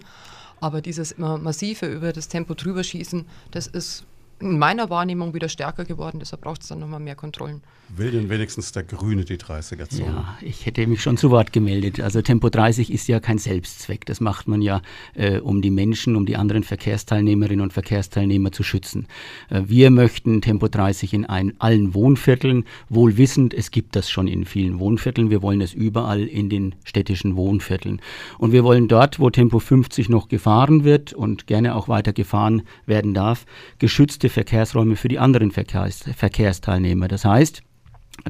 Aber 0.62 0.82
dieses 0.82 1.18
massive 1.18 1.88
über 1.88 2.14
das 2.14 2.30
Tempo 2.30 2.54
drüber 2.54 2.86
schießen, 2.86 3.26
das 3.52 3.68
ist 3.68 4.06
in 4.40 4.58
meiner 4.58 4.90
Wahrnehmung 4.90 5.34
wieder 5.34 5.50
stärker 5.50 5.84
geworden. 5.84 6.20
Deshalb 6.20 6.42
braucht 6.42 6.62
es 6.62 6.70
dann 6.70 6.80
nochmal 6.80 7.02
mehr 7.02 7.16
Kontrollen. 7.16 7.62
Will 7.96 8.10
denn 8.10 8.30
wenigstens 8.30 8.72
der 8.72 8.82
Grüne 8.82 9.24
die 9.24 9.38
30er-Zone? 9.38 10.06
Ja, 10.06 10.38
ich 10.42 10.66
hätte 10.66 10.88
mich 10.88 11.04
schon 11.04 11.16
zu 11.16 11.30
Wort 11.30 11.54
gemeldet. 11.54 12.00
Also 12.00 12.24
Tempo 12.24 12.50
30 12.50 12.92
ist 12.92 13.08
ja 13.08 13.20
kein 13.20 13.38
Selbstzweck. 13.38 14.06
Das 14.08 14.20
macht 14.20 14.48
man 14.48 14.64
ja, 14.64 14.82
äh, 15.14 15.40
um 15.40 15.62
die 15.62 15.70
Menschen, 15.70 16.16
um 16.16 16.26
die 16.26 16.36
anderen 16.36 16.64
Verkehrsteilnehmerinnen 16.64 17.62
und 17.62 17.72
Verkehrsteilnehmer 17.72 18.52
zu 18.52 18.64
schützen. 18.64 19.06
Äh, 19.50 19.64
wir 19.68 19.92
möchten 19.92 20.42
Tempo 20.42 20.68
30 20.70 21.14
in 21.14 21.26
ein, 21.26 21.54
allen 21.60 21.94
Wohnvierteln, 21.94 22.66
wohl 22.90 23.18
wissend, 23.18 23.54
es 23.54 23.70
gibt 23.70 23.96
das 23.96 24.10
schon 24.10 24.28
in 24.28 24.46
vielen 24.46 24.80
Wohnvierteln. 24.80 25.30
Wir 25.30 25.44
wollen 25.44 25.62
es 25.62 25.74
überall 25.74 26.24
in 26.24 26.50
den 26.50 26.74
städtischen 26.86 27.36
Wohnvierteln. 27.36 28.02
Und 28.40 28.54
wir 28.54 28.64
wollen 28.64 28.88
dort, 28.88 29.20
wo 29.20 29.30
Tempo 29.30 29.60
50 29.60 30.10
noch 30.10 30.30
gefahren 30.30 30.84
wird 30.84 31.14
und 31.14 31.46
gerne 31.46 31.76
auch 31.76 31.90
weiter 31.90 32.12
gefahren 32.14 32.64
werden 32.88 33.14
darf, 33.14 33.46
geschützte 33.78 34.30
Verkehrsräume 34.30 34.96
für 34.96 35.10
die 35.10 35.20
anderen 35.20 35.52
Verkehrs 35.52 36.06
Verkehrsteilnehmer. 36.16 37.08
Das 37.08 37.26
heißt, 37.26 37.62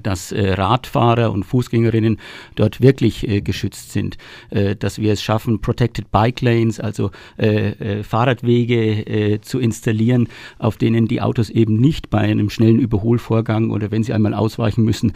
dass 0.01 0.31
äh, 0.31 0.53
Radfahrer 0.53 1.31
und 1.31 1.43
Fußgängerinnen 1.43 2.17
dort 2.55 2.81
wirklich 2.81 3.27
äh, 3.27 3.41
geschützt 3.41 3.91
sind, 3.91 4.17
äh, 4.49 4.75
dass 4.75 4.99
wir 4.99 5.13
es 5.13 5.21
schaffen, 5.21 5.61
Protected 5.61 6.11
Bike 6.11 6.41
Lanes, 6.41 6.79
also 6.79 7.11
äh, 7.38 7.69
äh, 7.69 8.03
Fahrradwege 8.03 9.05
äh, 9.05 9.41
zu 9.41 9.59
installieren, 9.59 10.29
auf 10.57 10.77
denen 10.77 11.07
die 11.07 11.21
Autos 11.21 11.49
eben 11.49 11.77
nicht 11.77 12.09
bei 12.09 12.19
einem 12.19 12.49
schnellen 12.49 12.79
Überholvorgang 12.79 13.69
oder 13.69 13.91
wenn 13.91 14.03
sie 14.03 14.13
einmal 14.13 14.34
ausweichen 14.34 14.84
müssen, 14.84 15.13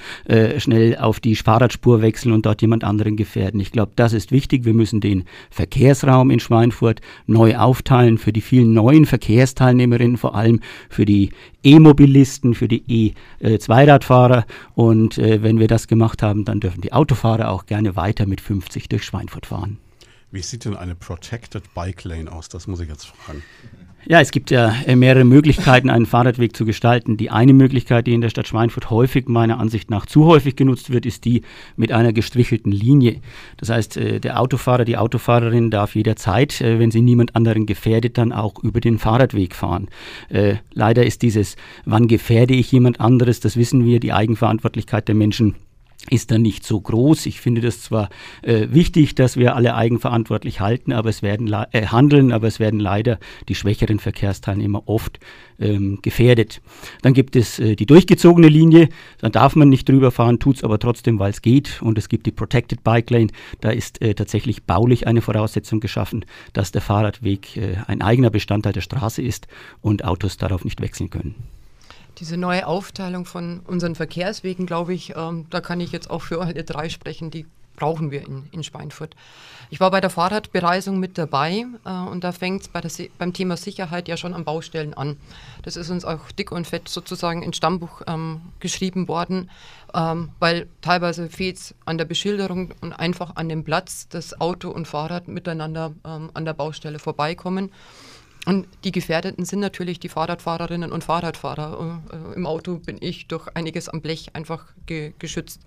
schnell 0.58 0.98
auf 0.98 1.20
die 1.20 1.36
Fahrradspur 1.36 2.02
wechseln 2.02 2.32
und 2.32 2.46
dort 2.46 2.62
jemand 2.62 2.84
anderen 2.84 3.16
gefährden. 3.16 3.60
Ich 3.60 3.72
glaube, 3.72 3.92
das 3.96 4.14
ist 4.14 4.32
wichtig. 4.32 4.66
Wir 4.66 4.74
müssen 4.74 5.00
den 5.00 5.24
Verkehrsraum 5.50 6.30
in 6.32 6.40
Schweinfurt 6.40 7.02
neu 7.26 7.56
aufteilen 7.56 8.18
für 8.18 8.34
die 8.34 8.42
vielen 8.42 8.74
neuen 8.74 9.06
Verkehrsteilnehmerinnen, 9.06 10.18
vor 10.18 10.36
allem 10.36 10.60
für 10.90 11.06
die 11.06 11.32
E-Mobilisten, 11.64 12.54
für 12.54 12.68
die 12.68 13.14
E-Zweiradfahrer 13.42 14.46
und 14.76 15.18
äh, 15.18 15.44
wenn 15.44 15.60
wir 15.60 15.68
das 15.68 15.88
gemacht 15.88 16.22
haben, 16.24 16.46
dann 16.46 16.60
dürfen 16.60 16.82
die 16.82 16.94
Autofahrer 16.94 17.50
auch 17.50 17.66
gerne 17.66 17.96
weiter 17.96 18.26
mit 18.26 18.42
50 18.42 18.90
durch 18.90 19.04
Schweinfurt 19.04 19.46
fahren. 19.46 19.80
Wie 20.32 20.42
sieht 20.42 20.66
denn 20.66 20.76
eine 20.76 20.96
Protected 20.96 21.74
Bike 21.74 22.04
Lane 22.04 22.32
aus? 22.32 22.50
Das 22.50 22.68
muss 22.68 22.80
ich 22.80 22.90
jetzt 22.90 23.08
fragen. 23.08 23.44
Ja, 24.10 24.22
es 24.22 24.32
gibt 24.32 24.52
ja 24.52 24.74
äh, 24.86 24.96
mehrere 24.96 25.26
Möglichkeiten, 25.26 25.90
einen 25.90 26.06
Fahrradweg 26.06 26.56
zu 26.56 26.64
gestalten. 26.64 27.18
Die 27.18 27.30
eine 27.30 27.52
Möglichkeit, 27.52 28.08
die 28.08 28.14
in 28.14 28.22
der 28.22 28.30
Stadt 28.30 28.48
Schweinfurt 28.48 28.90
häufig, 28.90 29.28
meiner 29.28 29.60
Ansicht 29.60 29.92
nach 29.92 30.06
zu 30.06 30.26
häufig 30.26 30.56
genutzt 30.56 30.94
wird, 30.94 31.06
ist 31.06 31.26
die 31.26 31.42
mit 31.76 31.92
einer 31.92 32.14
gestrichelten 32.14 32.72
Linie. 32.72 33.20
Das 33.58 33.68
heißt, 33.68 33.98
äh, 33.98 34.22
der 34.22 34.40
Autofahrer, 34.40 34.86
die 34.86 34.96
Autofahrerin 34.96 35.72
darf 35.72 35.94
jederzeit, 35.94 36.62
äh, 36.62 36.80
wenn 36.80 36.90
sie 36.90 37.02
niemand 37.02 37.36
anderen 37.36 37.66
gefährdet, 37.66 38.18
dann 38.18 38.32
auch 38.32 38.64
über 38.64 38.80
den 38.80 38.98
Fahrradweg 38.98 39.54
fahren. 39.54 39.90
Leider 40.74 41.06
ist 41.06 41.22
dieses, 41.22 41.56
wann 41.86 42.08
gefährde 42.08 42.54
ich 42.54 42.72
jemand 42.72 43.02
anderes, 43.02 43.40
das 43.40 43.58
wissen 43.58 43.86
wir, 43.86 44.00
die 44.00 44.14
Eigenverantwortlichkeit 44.14 45.08
der 45.08 45.16
Menschen 45.16 45.56
ist 46.10 46.32
dann 46.32 46.42
nicht 46.42 46.66
so 46.66 46.80
groß. 46.80 47.26
Ich 47.26 47.42
finde 47.42 47.62
das 47.62 47.82
zwar 47.82 48.10
äh, 48.42 48.68
wichtig, 48.70 49.16
dass 49.16 49.38
wir 49.38 49.56
alle 49.56 49.76
eigenverantwortlich 49.76 50.60
halten, 50.60 50.94
aber 50.94 51.10
es 51.10 51.22
werden 51.22 51.52
äh, 51.72 51.88
handeln, 51.88 52.32
aber 52.32 52.48
es 52.48 52.60
werden 52.60 52.80
leider 52.80 53.20
die 53.50 53.56
schwächeren 53.56 54.00
Verkehrsteilnehmer 54.00 54.84
oft 54.88 55.20
ähm, 55.60 56.00
gefährdet. 56.02 56.62
Dann 57.02 57.14
gibt 57.14 57.36
es 57.36 57.60
äh, 57.60 57.76
die 57.76 57.86
durchgezogene 57.86 58.48
Linie, 58.48 58.90
dann 59.20 59.32
darf 59.32 59.56
man 59.56 59.70
nicht 59.70 59.90
drüber 59.90 60.12
fahren, 60.12 60.40
tut 60.40 60.58
es 60.58 60.64
aber 60.64 60.80
trotzdem, 60.80 61.20
weil 61.20 61.32
es 61.32 61.42
geht. 61.42 61.82
Und 61.82 61.98
es 61.98 62.10
gibt 62.10 62.26
die 62.26 62.32
Protected 62.32 62.84
Bike 62.84 63.10
Lane, 63.10 63.28
da 63.62 63.70
ist 63.70 64.02
äh, 64.02 64.14
tatsächlich 64.14 64.64
baulich 64.64 65.08
eine 65.08 65.22
Voraussetzung 65.22 65.80
geschaffen, 65.80 66.26
dass 66.54 66.72
der 66.72 66.82
Fahrradweg 66.82 67.58
äh, 67.58 67.78
ein 67.88 68.02
eigener 68.02 68.30
Bestandteil 68.30 68.74
der 68.74 68.82
Straße 68.82 69.22
ist 69.22 69.48
und 69.82 70.06
Autos 70.06 70.38
darauf 70.38 70.64
nicht 70.64 70.82
wechseln 70.82 71.10
können 71.10 71.36
diese 72.18 72.38
neue 72.38 72.66
Aufteilung 72.66 73.26
von 73.26 73.62
unseren 73.68 73.96
Verkehrswegen, 73.96 74.66
glaube 74.66 74.94
ich, 74.94 75.16
ähm, 75.16 75.46
da 75.50 75.62
kann 75.62 75.80
ich 75.80 75.92
jetzt 75.92 76.10
auch 76.10 76.22
für 76.22 76.42
alle 76.42 76.64
drei 76.64 76.90
sprechen, 76.90 77.32
die 77.32 77.46
brauchen 77.78 78.12
wir 78.12 78.26
in, 78.26 78.50
in 78.52 78.64
Schweinfurt. 78.64 79.16
Ich 79.70 79.80
war 79.80 79.92
bei 79.92 80.02
der 80.02 80.10
Fahrradbereisung 80.10 81.00
mit 81.00 81.18
dabei 81.18 81.66
äh, 81.86 81.90
und 81.90 82.24
da 82.24 82.32
fängt 82.32 82.64
es 82.74 83.10
beim 83.18 83.34
Thema 83.34 83.56
Sicherheit 83.56 84.08
ja 84.08 84.18
schon 84.18 84.34
an 84.34 84.44
Baustellen 84.44 84.94
an. 84.94 85.18
Das 85.62 85.78
ist 85.78 85.90
uns 85.90 86.04
auch 86.04 86.32
dick 86.32 86.52
und 86.52 86.66
fett 86.66 86.90
sozusagen 86.90 87.44
ins 87.44 87.58
Stammbuch 87.58 88.02
ähm, 88.08 88.42
geschrieben 88.60 89.08
worden, 89.08 89.50
ähm, 89.94 90.30
weil 90.40 90.68
teilweise 90.82 91.30
fehlt 91.30 91.58
es 91.58 91.76
an 91.86 91.98
der 91.98 92.06
Beschilderung 92.06 92.74
und 92.82 92.94
einfach 92.94 93.36
an 93.36 93.48
dem 93.48 93.64
Platz, 93.64 94.08
dass 94.10 94.42
Auto 94.42 94.70
und 94.72 94.88
Fahrrad 94.88 95.28
miteinander 95.28 95.94
ähm, 96.04 96.32
an 96.34 96.46
der 96.46 96.54
Baustelle 96.54 96.98
vorbeikommen. 96.98 97.72
Und 98.48 98.66
die 98.86 98.94
Gefährdeten 98.94 99.44
sind 99.44 99.60
natürlich 99.60 100.00
die 100.00 100.08
Fahrradfahrerinnen 100.08 100.94
und 100.94 101.04
Fahrradfahrer. 101.04 102.02
Äh, 102.14 102.34
Im 102.34 102.46
Auto 102.46 102.78
bin 102.78 102.98
ich 102.98 103.28
durch 103.28 103.50
einiges 103.56 103.90
am 103.90 104.00
Blech 104.00 104.30
einfach 104.36 104.68
ge 104.86 105.12
geschützt. 105.20 105.60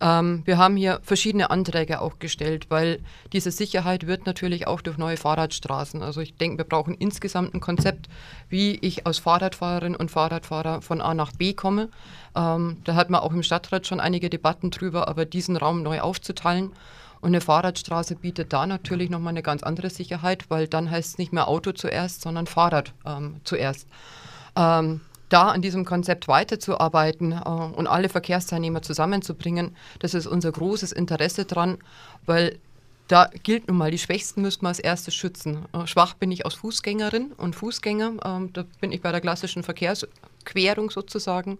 Ähm, 0.00 0.42
wir 0.44 0.56
haben 0.56 0.76
hier 0.76 1.00
verschiedene 1.02 1.50
Anträge 1.50 2.00
auch 2.00 2.20
gestellt, 2.20 2.66
weil 2.68 3.00
diese 3.32 3.50
Sicherheit 3.50 4.06
wird 4.06 4.26
natürlich 4.26 4.68
auch 4.68 4.80
durch 4.80 4.96
neue 4.96 5.16
Fahrradstraßen. 5.16 6.04
Also 6.04 6.20
ich 6.20 6.36
denke, 6.36 6.58
wir 6.58 6.64
brauchen 6.64 6.94
insgesamt 6.94 7.52
ein 7.52 7.60
Konzept, 7.60 8.08
wie 8.48 8.76
ich 8.76 9.08
als 9.08 9.18
Fahrradfahrerin 9.18 9.96
und 9.96 10.12
Fahrradfahrer 10.12 10.82
von 10.82 11.00
A 11.00 11.14
nach 11.14 11.32
B 11.32 11.52
komme. 11.52 11.88
Ähm, 12.36 12.76
da 12.84 12.94
hat 12.94 13.10
man 13.10 13.22
auch 13.22 13.32
im 13.32 13.42
Stadtrat 13.42 13.88
schon 13.88 13.98
einige 13.98 14.30
Debatten 14.30 14.70
drüber, 14.70 15.08
aber 15.08 15.24
diesen 15.24 15.56
Raum 15.56 15.82
neu 15.82 16.00
aufzuteilen. 16.00 16.70
Und 17.24 17.30
eine 17.30 17.40
Fahrradstraße 17.40 18.16
bietet 18.16 18.52
da 18.52 18.66
natürlich 18.66 19.08
nochmal 19.08 19.30
eine 19.30 19.42
ganz 19.42 19.62
andere 19.62 19.88
Sicherheit, 19.88 20.50
weil 20.50 20.68
dann 20.68 20.90
heißt 20.90 21.12
es 21.12 21.18
nicht 21.18 21.32
mehr 21.32 21.48
Auto 21.48 21.72
zuerst, 21.72 22.20
sondern 22.20 22.46
Fahrrad 22.46 22.92
ähm, 23.06 23.40
zuerst. 23.44 23.88
Ähm, 24.54 25.00
da 25.30 25.48
an 25.48 25.62
diesem 25.62 25.86
Konzept 25.86 26.28
weiterzuarbeiten 26.28 27.32
äh, 27.32 27.48
und 27.48 27.86
alle 27.86 28.10
Verkehrsteilnehmer 28.10 28.82
zusammenzubringen, 28.82 29.74
das 30.00 30.12
ist 30.12 30.26
unser 30.26 30.52
großes 30.52 30.92
Interesse 30.92 31.46
dran, 31.46 31.78
weil 32.26 32.58
da 33.08 33.30
gilt 33.42 33.68
nun 33.68 33.78
mal, 33.78 33.90
die 33.90 33.98
Schwächsten 33.98 34.42
müssten 34.42 34.66
wir 34.66 34.68
als 34.68 34.78
erstes 34.78 35.14
schützen. 35.14 35.64
Äh, 35.72 35.86
schwach 35.86 36.12
bin 36.12 36.30
ich 36.30 36.44
als 36.44 36.52
Fußgängerin 36.52 37.32
und 37.38 37.56
Fußgänger, 37.56 38.16
äh, 38.16 38.50
da 38.52 38.64
bin 38.82 38.92
ich 38.92 39.00
bei 39.00 39.12
der 39.12 39.22
klassischen 39.22 39.62
Verkehrs 39.62 40.06
Fußquerung 40.44 40.90
sozusagen. 40.90 41.58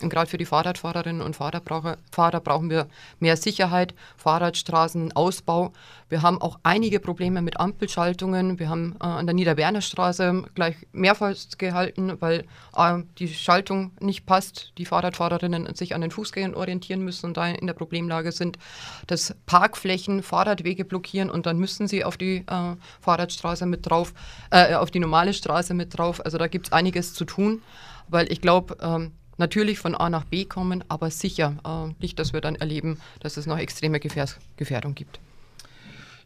Und 0.00 0.10
gerade 0.10 0.30
für 0.30 0.38
die 0.38 0.44
Fahrradfahrerinnen 0.44 1.22
und 1.22 1.34
Fahrradbraucher, 1.34 1.98
Fahrer 2.12 2.38
brauchen 2.38 2.70
wir 2.70 2.86
mehr 3.18 3.36
Sicherheit, 3.36 3.94
Fahrradstraßenausbau. 4.16 5.72
Wir 6.08 6.22
haben 6.22 6.40
auch 6.40 6.60
einige 6.62 7.00
Probleme 7.00 7.42
mit 7.42 7.58
Ampelschaltungen. 7.58 8.60
Wir 8.60 8.68
haben 8.68 8.94
äh, 9.00 9.04
an 9.04 9.26
der 9.26 9.34
Niederwernerstraße 9.34 10.44
gleich 10.54 10.76
mehrfach 10.92 11.34
gehalten, 11.58 12.12
weil 12.20 12.44
äh, 12.76 13.02
die 13.18 13.26
Schaltung 13.26 13.90
nicht 13.98 14.24
passt. 14.24 14.72
Die 14.78 14.84
Fahrradfahrerinnen 14.84 15.74
sich 15.74 15.96
an 15.96 16.00
den 16.00 16.12
Fußgängern 16.12 16.54
orientieren 16.54 17.02
müssen 17.02 17.26
und 17.26 17.36
da 17.36 17.48
in 17.48 17.66
der 17.66 17.74
Problemlage 17.74 18.30
sind, 18.30 18.56
dass 19.08 19.34
Parkflächen 19.46 20.22
Fahrradwege 20.22 20.84
blockieren 20.84 21.28
und 21.28 21.46
dann 21.46 21.58
müssen 21.58 21.88
sie 21.88 22.04
auf 22.04 22.16
die 22.16 22.44
äh, 22.46 22.76
Fahrradstraße 23.00 23.66
mit 23.66 23.90
drauf, 23.90 24.14
äh, 24.50 24.74
auf 24.74 24.92
die 24.92 25.00
normale 25.00 25.34
Straße 25.34 25.74
mit 25.74 25.98
drauf. 25.98 26.24
Also 26.24 26.38
da 26.38 26.46
gibt 26.46 26.68
es 26.68 26.72
einiges 26.72 27.14
zu 27.14 27.24
tun, 27.24 27.62
weil 28.08 28.30
ich 28.32 28.40
glaube, 28.40 28.76
ähm, 28.80 29.12
natürlich 29.36 29.78
von 29.78 29.94
A 29.94 30.10
nach 30.10 30.24
B 30.24 30.44
kommen, 30.44 30.84
aber 30.88 31.10
sicher 31.10 31.54
äh, 31.64 31.94
nicht, 32.00 32.18
dass 32.18 32.32
wir 32.32 32.40
dann 32.40 32.56
erleben, 32.56 32.98
dass 33.20 33.36
es 33.36 33.46
noch 33.46 33.58
extreme 33.58 34.00
Gefährs 34.00 34.38
Gefährdung 34.56 34.94
gibt. 34.94 35.20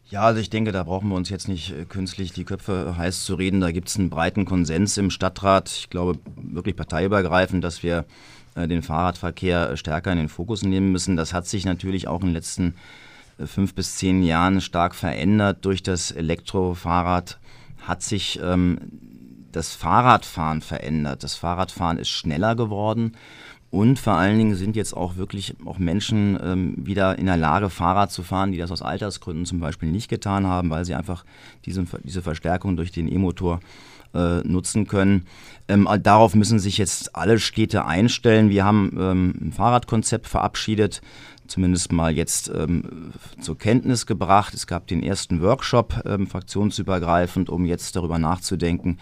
Ja, 0.09 0.21
also 0.21 0.39
ich 0.39 0.49
denke, 0.49 0.71
da 0.71 0.83
brauchen 0.83 1.09
wir 1.09 1.15
uns 1.15 1.29
jetzt 1.29 1.47
nicht 1.47 1.71
äh, 1.71 1.85
künstlich 1.85 2.33
die 2.33 2.43
Köpfe 2.43 2.95
heiß 2.97 3.23
zu 3.23 3.35
reden. 3.35 3.61
Da 3.61 3.71
gibt 3.71 3.87
es 3.87 3.97
einen 3.97 4.09
breiten 4.09 4.45
Konsens 4.45 4.97
im 4.97 5.09
Stadtrat, 5.09 5.69
ich 5.69 5.89
glaube 5.89 6.19
wirklich 6.35 6.75
parteiübergreifend, 6.75 7.63
dass 7.63 7.83
wir 7.83 8.05
äh, 8.55 8.67
den 8.67 8.83
Fahrradverkehr 8.83 9.75
stärker 9.77 10.11
in 10.11 10.17
den 10.17 10.29
Fokus 10.29 10.63
nehmen 10.63 10.91
müssen. 10.91 11.15
Das 11.15 11.33
hat 11.33 11.47
sich 11.47 11.65
natürlich 11.65 12.07
auch 12.07 12.21
in 12.21 12.27
den 12.27 12.33
letzten 12.33 12.75
äh, 13.39 13.47
fünf 13.47 13.73
bis 13.73 13.95
zehn 13.95 14.23
Jahren 14.23 14.61
stark 14.61 14.93
verändert. 14.93 15.65
Durch 15.65 15.81
das 15.81 16.11
Elektrofahrrad 16.11 17.39
hat 17.81 18.03
sich 18.03 18.39
ähm, 18.43 18.77
das 19.53 19.73
Fahrradfahren 19.73 20.61
verändert. 20.61 21.23
Das 21.23 21.35
Fahrradfahren 21.35 21.97
ist 21.97 22.09
schneller 22.09 22.55
geworden. 22.55 23.13
Und 23.69 23.97
vor 23.97 24.13
allen 24.13 24.37
Dingen 24.37 24.55
sind 24.55 24.75
jetzt 24.75 24.95
auch 24.95 25.15
wirklich 25.15 25.55
auch 25.65 25.79
Menschen 25.79 26.37
ähm, 26.43 26.75
wieder 26.77 27.17
in 27.17 27.25
der 27.25 27.37
Lage, 27.37 27.71
Fahrrad 27.71 28.11
zu 28.11 28.21
fahren, 28.21 28.51
die 28.51 28.59
das 28.59 28.71
aus 28.71 28.83
Altersgründen 28.83 29.45
zum 29.45 29.59
Beispiel 29.59 29.89
nicht 29.89 30.09
getan 30.09 30.45
haben, 30.45 30.69
weil 30.69 30.85
sie 30.85 30.93
einfach 30.93 31.25
diese, 31.65 31.83
diese 32.03 32.21
Verstärkung 32.21 32.75
durch 32.77 32.91
den 32.91 33.11
E-Motor 33.11 33.61
äh, 34.13 34.41
nutzen 34.41 34.85
können. 34.85 35.25
Ähm, 35.67 35.89
darauf 36.03 36.35
müssen 36.35 36.59
sich 36.59 36.77
jetzt 36.77 37.15
alle 37.15 37.39
Städte 37.39 37.85
einstellen. 37.85 38.51
Wir 38.51 38.63
haben 38.63 38.95
ähm, 38.99 39.33
ein 39.41 39.51
Fahrradkonzept 39.53 40.27
verabschiedet, 40.27 41.01
zumindest 41.47 41.91
mal 41.91 42.11
jetzt 42.15 42.51
ähm, 42.53 43.11
zur 43.41 43.57
Kenntnis 43.57 44.05
gebracht. 44.05 44.53
Es 44.53 44.67
gab 44.67 44.85
den 44.85 45.01
ersten 45.01 45.41
Workshop 45.41 46.03
ähm, 46.05 46.27
fraktionsübergreifend, 46.27 47.49
um 47.49 47.65
jetzt 47.65 47.95
darüber 47.95 48.19
nachzudenken, 48.19 48.99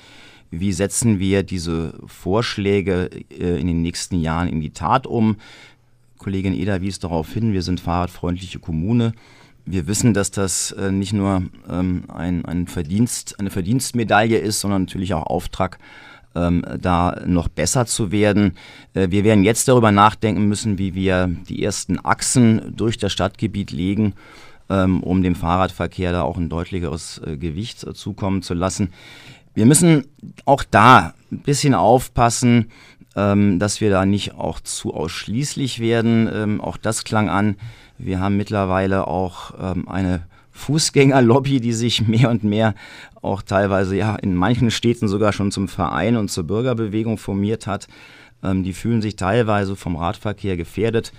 wie 0.52 0.74
setzen 0.74 1.18
wir 1.18 1.44
diese 1.44 1.94
Vorschläge 2.06 3.10
äh, 3.32 3.60
in 3.60 3.68
den 3.68 3.82
nächsten 3.82 4.20
Jahren 4.20 4.50
in 4.50 4.60
die 4.60 4.72
Tat 4.72 5.08
um. 5.08 5.38
Kollegin 6.18 6.54
Eder 6.54 6.82
wies 6.82 7.00
darauf 7.00 7.32
hin, 7.32 7.54
wir 7.54 7.64
sind 7.64 7.80
fahrradfreundliche 7.80 8.60
Kommune. 8.60 9.14
Wir 9.66 9.88
wissen, 9.88 10.14
dass 10.14 10.30
das 10.30 10.72
äh, 10.72 10.92
nicht 10.92 11.14
nur 11.14 11.44
ähm, 11.70 12.04
ein, 12.10 12.46
ein 12.46 12.68
Verdienst, 12.68 13.40
eine 13.40 13.50
Verdienstmedaille 13.50 14.38
ist, 14.38 14.60
sondern 14.60 14.84
natürlich 14.84 15.14
auch 15.14 15.26
Auftrag, 15.26 15.80
ähm, 16.36 16.64
da 16.80 17.22
noch 17.26 17.48
besser 17.48 17.86
zu 17.86 18.12
werden. 18.12 18.54
Äh, 18.94 19.10
wir 19.12 19.24
werden 19.24 19.44
jetzt 19.44 19.68
darüber 19.68 19.92
nachdenken 19.92 20.48
müssen, 20.48 20.78
wie 20.78 20.96
wir 20.96 21.28
die 21.48 21.64
ersten 21.64 22.04
Achsen 22.04 22.74
durch 22.76 22.98
das 22.98 23.14
Stadtgebiet 23.14 23.72
legen, 23.72 24.14
ähm, 24.70 25.04
um 25.04 25.24
dem 25.24 25.36
Fahrradverkehr 25.36 26.12
da 26.12 26.24
auch 26.24 26.38
ein 26.38 26.50
deutlicheres 26.50 27.22
Gewicht 27.26 27.80
zukommen 27.96 28.42
zu 28.42 28.54
lassen. 28.54 28.90
Wir 29.54 29.66
müssen 29.66 30.06
auch 30.46 30.64
da 30.64 31.14
ein 31.32 31.40
bisschen 31.40 31.74
aufpassen, 31.74 32.72
ähm, 33.16 33.60
dass 33.60 33.82
wir 33.82 33.90
da 33.90 34.06
nicht 34.06 34.36
auch 34.36 34.60
zu 34.60 34.94
ausschließlich 34.94 35.80
werden. 35.80 36.30
Ähm, 36.34 36.62
auch 36.62 36.78
das 36.78 37.04
klang 37.04 37.30
an. 37.30 37.58
Wir 37.98 38.20
haben 38.20 38.38
mittlerweile 38.38 39.08
auch 39.08 39.54
ähm, 39.60 39.88
eine 39.88 40.24
Fußgängerlobby, 40.52 41.60
die 41.60 41.74
sich 41.74 42.08
mehr 42.08 42.30
und 42.30 42.44
mehr 42.44 42.76
auch 43.22 43.42
teilweise 43.42 43.96
ja 43.96 44.16
in 44.16 44.36
manchen 44.36 44.72
Städten 44.72 45.08
sogar 45.08 45.34
schon 45.34 45.52
zum 45.52 45.68
Verein 45.68 46.18
und 46.18 46.30
zur 46.30 46.46
Bürgerbewegung 46.46 47.18
formiert 47.18 47.68
hat. 47.68 47.88
Ähm, 48.44 48.64
die 48.64 48.74
fühlen 48.74 49.02
sich 49.02 49.16
teilweise 49.16 49.76
vom 49.76 49.96
Radverkehr 49.96 50.58
gefährdet. 50.58 51.12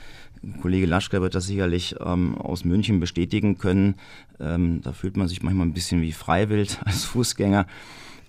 Kollege 0.61 0.87
Laschke 0.87 1.21
wird 1.21 1.37
das 1.37 1.47
sicherlich 1.47 1.95
ähm, 2.05 2.37
aus 2.37 2.65
München 2.65 2.99
bestätigen 2.99 3.59
können. 3.59 3.95
Ähm, 4.41 4.81
da 4.83 4.93
fühlt 4.93 5.17
man 5.17 5.29
sich 5.29 5.43
manchmal 5.43 5.67
ein 5.67 5.73
bisschen 5.73 6.03
wie 6.03 6.13
Freiwild 6.13 6.81
als 6.85 7.05
Fußgänger. 7.05 7.67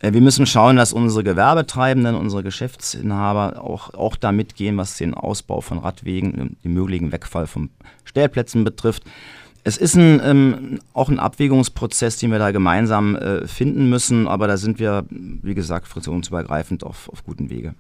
Äh, 0.04 0.14
wir 0.14 0.22
müssen 0.22 0.46
schauen, 0.46 0.76
dass 0.76 0.94
unsere 0.94 1.24
Gewerbetreibenden, 1.24 2.16
unsere 2.16 2.44
Geschäftsinhaber 2.44 3.64
auch, 3.64 3.94
auch 3.94 4.16
da 4.16 4.32
mitgehen, 4.32 4.78
was 4.78 4.98
den 4.98 5.16
Ausbau 5.16 5.62
von 5.62 5.80
Radwegen, 5.80 6.58
den 6.64 6.74
möglichen 6.74 7.12
Wegfall 7.12 7.48
von 7.48 7.70
Stellplätzen 8.04 8.64
betrifft. 8.64 9.04
Es 9.64 9.78
ist 9.78 9.96
ein, 9.96 10.22
ähm, 10.24 10.80
auch 10.94 11.08
ein 11.08 11.20
Abwägungsprozess, 11.20 12.18
den 12.18 12.32
wir 12.32 12.40
da 12.40 12.52
gemeinsam 12.52 13.16
äh, 13.16 13.48
finden 13.48 13.90
müssen, 13.90 14.28
aber 14.28 14.48
da 14.48 14.58
sind 14.58 14.78
wir, 14.78 15.06
wie 15.10 15.56
gesagt, 15.56 15.88
fraktionsübergreifend 15.88 16.84
auf, 16.84 17.08
auf 17.10 17.24
guten 17.24 17.50
Wege. 17.50 17.74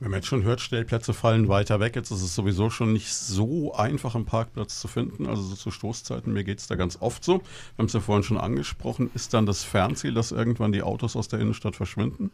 Wenn 0.00 0.12
man 0.12 0.20
jetzt 0.20 0.28
schon 0.28 0.44
hört, 0.44 0.62
Stellplätze 0.62 1.12
fallen 1.12 1.48
weiter 1.48 1.78
weg, 1.78 1.94
jetzt 1.94 2.10
ist 2.10 2.22
es 2.22 2.34
sowieso 2.34 2.70
schon 2.70 2.94
nicht 2.94 3.12
so 3.12 3.74
einfach, 3.74 4.14
einen 4.14 4.24
Parkplatz 4.24 4.80
zu 4.80 4.88
finden. 4.88 5.26
Also 5.26 5.42
so 5.42 5.54
zu 5.54 5.70
Stoßzeiten, 5.70 6.32
mir 6.32 6.42
geht 6.42 6.58
es 6.58 6.66
da 6.66 6.74
ganz 6.74 6.96
oft 7.00 7.22
so. 7.22 7.34
Wir 7.34 7.42
haben 7.78 7.86
es 7.86 7.92
ja 7.92 8.00
vorhin 8.00 8.22
schon 8.22 8.38
angesprochen. 8.38 9.10
Ist 9.12 9.34
dann 9.34 9.44
das 9.44 9.62
Fernziel, 9.62 10.14
dass 10.14 10.32
irgendwann 10.32 10.72
die 10.72 10.82
Autos 10.82 11.16
aus 11.16 11.28
der 11.28 11.40
Innenstadt 11.40 11.76
verschwinden? 11.76 12.30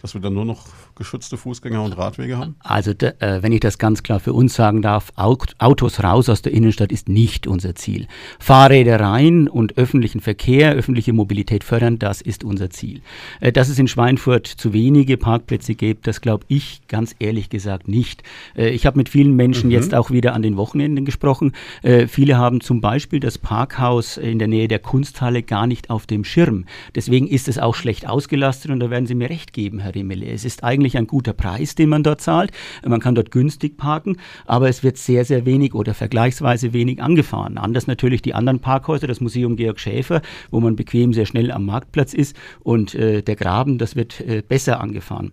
Dass 0.00 0.14
wir 0.14 0.20
dann 0.20 0.34
nur 0.34 0.44
noch 0.44 0.66
geschützte 0.94 1.36
Fußgänger 1.36 1.82
und 1.82 1.92
Radwege 1.92 2.38
haben? 2.38 2.56
Also, 2.60 2.92
äh, 2.92 3.42
wenn 3.42 3.52
ich 3.52 3.60
das 3.60 3.78
ganz 3.78 4.02
klar 4.02 4.20
für 4.20 4.32
uns 4.32 4.54
sagen 4.54 4.82
darf, 4.82 5.12
Autos 5.16 6.02
raus 6.02 6.28
aus 6.28 6.42
der 6.42 6.52
Innenstadt 6.52 6.92
ist 6.92 7.08
nicht 7.08 7.46
unser 7.46 7.74
Ziel. 7.74 8.06
Fahrräder 8.38 9.00
rein 9.00 9.48
und 9.48 9.76
öffentlichen 9.76 10.20
Verkehr, 10.20 10.72
öffentliche 10.72 11.12
Mobilität 11.12 11.64
fördern, 11.64 11.98
das 11.98 12.20
ist 12.20 12.44
unser 12.44 12.70
Ziel. 12.70 13.00
Äh, 13.40 13.52
dass 13.52 13.68
es 13.68 13.78
in 13.78 13.88
Schweinfurt 13.88 14.46
zu 14.46 14.72
wenige 14.72 15.16
Parkplätze 15.16 15.74
gibt, 15.74 16.06
das 16.06 16.20
glaube 16.20 16.44
ich 16.48 16.82
ganz 16.88 17.14
ehrlich 17.18 17.50
gesagt 17.50 17.88
nicht. 17.88 18.22
Äh, 18.56 18.70
ich 18.70 18.86
habe 18.86 18.98
mit 18.98 19.08
vielen 19.08 19.34
Menschen 19.34 19.66
mhm. 19.66 19.72
jetzt 19.72 19.94
auch 19.94 20.10
wieder 20.10 20.34
an 20.34 20.42
den 20.42 20.56
Wochenenden 20.56 21.04
gesprochen. 21.04 21.52
Äh, 21.82 22.06
viele 22.06 22.38
haben 22.38 22.60
zum 22.60 22.80
Beispiel 22.80 23.20
das 23.20 23.38
Parkhaus 23.38 24.16
in 24.16 24.38
der 24.38 24.48
Nähe 24.48 24.68
der 24.68 24.78
Kunsthalle 24.78 25.42
gar 25.42 25.66
nicht 25.66 25.90
auf 25.90 26.06
dem 26.06 26.24
Schirm. 26.24 26.66
Deswegen 26.94 27.26
ist 27.26 27.48
es 27.48 27.58
auch 27.58 27.74
schlecht 27.74 28.08
ausgelastet 28.08 28.70
und 28.70 28.80
da 28.80 28.90
werden 28.90 29.06
Sie 29.06 29.14
mir 29.14 29.30
recht 29.30 29.52
geben, 29.52 29.80
Herr 29.80 29.87
Herr 29.88 29.94
Rimmele. 29.94 30.26
Es 30.26 30.44
ist 30.44 30.64
eigentlich 30.64 30.96
ein 30.96 31.06
guter 31.06 31.32
Preis, 31.32 31.74
den 31.74 31.88
man 31.88 32.02
dort 32.02 32.20
zahlt. 32.20 32.52
Man 32.86 33.00
kann 33.00 33.14
dort 33.14 33.30
günstig 33.30 33.76
parken, 33.76 34.16
aber 34.46 34.68
es 34.68 34.82
wird 34.82 34.98
sehr, 34.98 35.24
sehr 35.24 35.46
wenig 35.46 35.74
oder 35.74 35.94
vergleichsweise 35.94 36.72
wenig 36.72 37.02
angefahren. 37.02 37.58
Anders 37.58 37.86
natürlich 37.86 38.22
die 38.22 38.34
anderen 38.34 38.60
Parkhäuser, 38.60 39.06
das 39.06 39.20
Museum 39.20 39.56
Georg 39.56 39.80
Schäfer, 39.80 40.22
wo 40.50 40.60
man 40.60 40.76
bequem 40.76 41.12
sehr 41.12 41.26
schnell 41.26 41.50
am 41.50 41.64
Marktplatz 41.64 42.14
ist 42.14 42.36
und 42.60 42.94
äh, 42.94 43.22
der 43.22 43.36
Graben, 43.36 43.78
das 43.78 43.96
wird 43.96 44.20
äh, 44.20 44.42
besser 44.46 44.80
angefahren. 44.80 45.32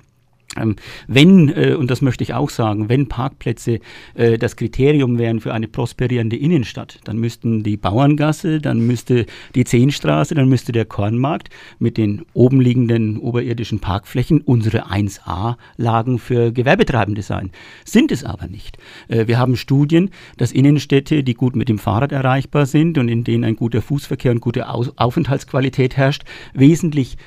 Ähm, 0.55 0.75
wenn, 1.07 1.49
äh, 1.49 1.75
und 1.77 1.91
das 1.91 2.01
möchte 2.01 2.23
ich 2.23 2.33
auch 2.33 2.49
sagen, 2.49 2.89
wenn 2.89 3.07
Parkplätze 3.07 3.79
äh, 4.15 4.37
das 4.37 4.55
Kriterium 4.55 5.17
wären 5.17 5.39
für 5.39 5.53
eine 5.53 5.67
prosperierende 5.67 6.37
Innenstadt, 6.37 6.99
dann 7.03 7.17
müssten 7.17 7.63
die 7.63 7.77
Bauerngasse, 7.77 8.59
dann 8.59 8.79
müsste 8.79 9.25
die 9.53 9.63
Zehnstraße, 9.63 10.35
dann 10.35 10.49
müsste 10.49 10.71
der 10.71 10.85
Kornmarkt 10.85 11.49
mit 11.79 11.97
den 11.97 12.25
oben 12.33 12.61
liegenden 12.61 13.17
oberirdischen 13.17 13.79
Parkflächen 13.79 14.41
unsere 14.41 14.87
1A-Lagen 14.87 16.19
für 16.19 16.51
Gewerbetreibende 16.51 17.21
sein. 17.21 17.51
Sind 17.83 18.11
es 18.11 18.23
aber 18.23 18.47
nicht. 18.47 18.77
Äh, 19.07 19.27
wir 19.27 19.37
haben 19.37 19.57
Studien, 19.57 20.09
dass 20.37 20.51
Innenstädte, 20.51 21.23
die 21.23 21.33
gut 21.33 21.55
mit 21.55 21.69
dem 21.69 21.79
Fahrrad 21.79 22.11
erreichbar 22.11 22.65
sind 22.65 22.97
und 22.97 23.09
in 23.09 23.23
denen 23.23 23.43
ein 23.43 23.55
guter 23.55 23.81
Fußverkehr 23.81 24.31
und 24.31 24.39
gute 24.39 24.69
Aufenthaltsqualität 24.69 25.97
herrscht, 25.97 26.23
wesentlich 26.53 27.17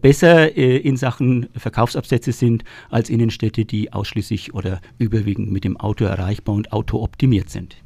besser 0.00 0.54
in 0.56 0.96
Sachen 0.96 1.48
Verkaufsabsätze 1.56 2.32
sind 2.32 2.64
als 2.90 3.10
Innenstädte, 3.10 3.64
die 3.64 3.92
ausschließlich 3.92 4.54
oder 4.54 4.80
überwiegend 4.98 5.50
mit 5.50 5.64
dem 5.64 5.76
Auto 5.76 6.04
erreichbar 6.04 6.54
und 6.54 6.72
autooptimiert 6.72 7.50
sind. 7.50 7.76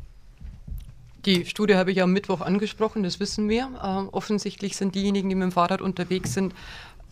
Die 1.26 1.44
Studie 1.44 1.74
habe 1.74 1.92
ich 1.92 2.00
am 2.00 2.14
Mittwoch 2.14 2.40
angesprochen, 2.40 3.02
das 3.02 3.20
wissen 3.20 3.48
wir. 3.50 3.68
Äh, 3.82 4.14
offensichtlich 4.14 4.76
sind 4.76 4.94
diejenigen, 4.94 5.28
die 5.28 5.34
mit 5.34 5.44
dem 5.44 5.52
Fahrrad 5.52 5.82
unterwegs 5.82 6.32
sind, 6.32 6.54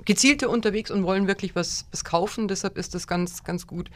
gezielte 0.05 0.49
unterwegs 0.49 0.91
und 0.91 1.05
wollen 1.05 1.27
wirklich 1.27 1.55
was, 1.55 1.87
was 1.91 2.05
kaufen. 2.05 2.49
Deshalb 2.49 2.79
ist 2.79 2.95
das 2.95 3.07
ganz, 3.07 3.45
ganz 3.45 3.67
gut. 3.67 3.91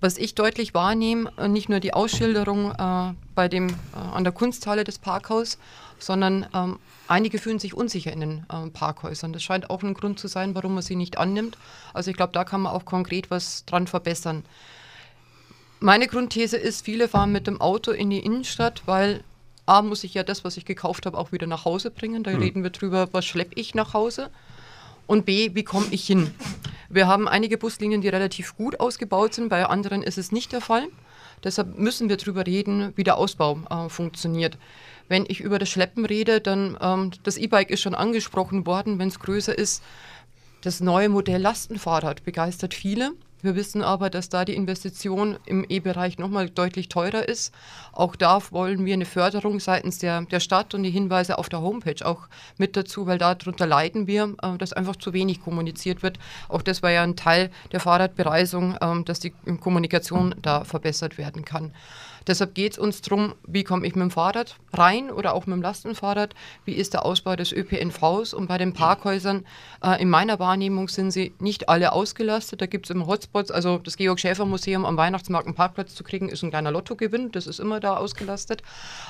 Was 0.00 0.18
ich 0.18 0.34
deutlich 0.34 0.74
wahrnehme, 0.74 1.32
äh, 1.36 1.48
nicht 1.48 1.68
nur 1.68 1.80
die 1.80 1.94
Ausschilderung 1.94 2.72
äh, 2.72 3.14
bei 3.34 3.48
dem, 3.48 3.68
äh, 3.68 3.72
an 4.12 4.24
der 4.24 4.32
Kunsthalle 4.32 4.84
des 4.84 4.98
Parkhaus, 4.98 5.58
sondern 5.98 6.46
ähm, 6.54 6.78
einige 7.06 7.38
fühlen 7.38 7.58
sich 7.58 7.74
unsicher 7.74 8.12
in 8.12 8.20
den 8.20 8.46
ähm, 8.52 8.72
Parkhäusern. 8.72 9.32
Das 9.32 9.42
scheint 9.42 9.70
auch 9.70 9.82
ein 9.82 9.94
Grund 9.94 10.18
zu 10.18 10.28
sein, 10.28 10.54
warum 10.54 10.74
man 10.74 10.82
sie 10.82 10.96
nicht 10.96 11.18
annimmt. 11.18 11.56
Also 11.94 12.10
ich 12.10 12.16
glaube, 12.16 12.32
da 12.32 12.44
kann 12.44 12.62
man 12.62 12.72
auch 12.72 12.84
konkret 12.84 13.30
was 13.30 13.64
dran 13.64 13.86
verbessern. 13.86 14.44
Meine 15.78 16.06
Grundthese 16.06 16.56
ist, 16.56 16.84
viele 16.84 17.08
fahren 17.08 17.32
mit 17.32 17.46
dem 17.46 17.60
Auto 17.60 17.90
in 17.90 18.10
die 18.10 18.20
Innenstadt, 18.20 18.82
weil 18.86 19.22
A, 19.66 19.82
muss 19.82 20.04
ich 20.04 20.14
ja 20.14 20.22
das, 20.22 20.44
was 20.44 20.56
ich 20.56 20.64
gekauft 20.64 21.06
habe, 21.06 21.18
auch 21.18 21.32
wieder 21.32 21.46
nach 21.46 21.64
Hause 21.64 21.90
bringen. 21.90 22.24
Da 22.24 22.32
mhm. 22.32 22.38
reden 22.38 22.62
wir 22.62 22.70
drüber, 22.70 23.08
was 23.12 23.24
schleppe 23.24 23.54
ich 23.54 23.74
nach 23.74 23.94
Hause. 23.94 24.30
Und 25.06 25.26
B, 25.26 25.50
wie 25.54 25.64
komme 25.64 25.86
ich 25.90 26.06
hin? 26.06 26.32
Wir 26.88 27.06
haben 27.06 27.26
einige 27.26 27.56
Buslinien, 27.58 28.02
die 28.02 28.08
relativ 28.08 28.56
gut 28.56 28.78
ausgebaut 28.78 29.34
sind, 29.34 29.48
bei 29.48 29.64
anderen 29.64 30.02
ist 30.02 30.18
es 30.18 30.30
nicht 30.30 30.52
der 30.52 30.60
Fall. 30.60 30.88
Deshalb 31.42 31.78
müssen 31.78 32.08
wir 32.08 32.16
darüber 32.16 32.46
reden, 32.46 32.92
wie 32.96 33.04
der 33.04 33.16
Ausbau 33.16 33.58
äh, 33.70 33.88
funktioniert. 33.88 34.58
Wenn 35.08 35.24
ich 35.26 35.40
über 35.40 35.58
das 35.58 35.68
Schleppen 35.68 36.04
rede, 36.04 36.40
dann 36.40 36.78
ähm, 36.80 37.10
das 37.22 37.36
E-Bike 37.36 37.70
ist 37.70 37.80
schon 37.80 37.94
angesprochen 37.94 38.66
worden, 38.66 38.98
wenn 38.98 39.08
es 39.08 39.18
größer 39.18 39.56
ist. 39.56 39.82
Das 40.60 40.80
neue 40.80 41.08
Modell 41.08 41.40
Lastenfahrrad 41.40 42.24
begeistert 42.24 42.74
viele. 42.74 43.12
Wir 43.42 43.56
wissen 43.56 43.82
aber, 43.82 44.08
dass 44.08 44.28
da 44.28 44.44
die 44.44 44.54
Investition 44.54 45.36
im 45.46 45.66
E-Bereich 45.68 46.16
nochmal 46.18 46.48
deutlich 46.48 46.88
teurer 46.88 47.28
ist. 47.28 47.52
Auch 47.92 48.14
da 48.14 48.40
wollen 48.50 48.84
wir 48.86 48.94
eine 48.94 49.04
Förderung 49.04 49.58
seitens 49.58 49.98
der, 49.98 50.22
der 50.22 50.38
Stadt 50.38 50.74
und 50.74 50.84
die 50.84 50.90
Hinweise 50.90 51.38
auf 51.38 51.48
der 51.48 51.60
Homepage 51.60 52.06
auch 52.06 52.28
mit 52.56 52.76
dazu, 52.76 53.06
weil 53.06 53.18
darunter 53.18 53.66
leiden 53.66 54.06
wir, 54.06 54.34
äh, 54.42 54.56
dass 54.58 54.72
einfach 54.72 54.94
zu 54.94 55.12
wenig 55.12 55.42
kommuniziert 55.42 56.04
wird. 56.04 56.20
Auch 56.48 56.62
das 56.62 56.82
war 56.82 56.90
ja 56.90 57.02
ein 57.02 57.16
Teil 57.16 57.50
der 57.72 57.80
Fahrradbereisung, 57.80 58.76
äh, 58.76 59.02
dass 59.04 59.18
die 59.18 59.30
Kommunikation 59.60 60.36
da 60.40 60.64
verbessert 60.64 61.18
werden 61.18 61.44
kann. 61.44 61.72
Deshalb 62.26 62.54
geht 62.54 62.72
es 62.72 62.78
uns 62.78 63.02
darum, 63.02 63.34
wie 63.46 63.64
komme 63.64 63.86
ich 63.86 63.94
mit 63.94 64.02
dem 64.02 64.10
Fahrrad 64.10 64.56
rein 64.72 65.10
oder 65.10 65.34
auch 65.34 65.46
mit 65.46 65.56
dem 65.56 65.62
Lastenfahrrad, 65.62 66.34
wie 66.64 66.72
ist 66.72 66.94
der 66.94 67.04
Ausbau 67.04 67.36
des 67.36 67.52
ÖPNVs? 67.52 68.34
Und 68.34 68.46
bei 68.46 68.58
den 68.58 68.72
Parkhäusern, 68.72 69.44
äh, 69.82 70.00
in 70.00 70.10
meiner 70.10 70.38
Wahrnehmung 70.38 70.88
sind 70.88 71.10
sie 71.10 71.34
nicht 71.38 71.68
alle 71.68 71.92
ausgelastet, 71.92 72.60
da 72.60 72.66
gibt 72.66 72.86
es 72.86 72.90
immer 72.90 73.06
Hotspots, 73.06 73.50
also 73.50 73.78
das 73.78 73.96
Georg-Schäfer-Museum 73.96 74.84
am 74.84 74.96
Weihnachtsmarkt 74.96 75.46
einen 75.46 75.56
Parkplatz 75.56 75.94
zu 75.94 76.04
kriegen, 76.04 76.28
ist 76.28 76.42
ein 76.42 76.50
kleiner 76.50 76.70
Lottogewinn, 76.70 77.32
das 77.32 77.46
ist 77.46 77.60
immer 77.60 77.80
da 77.80 77.96
ausgelastet, 77.96 78.62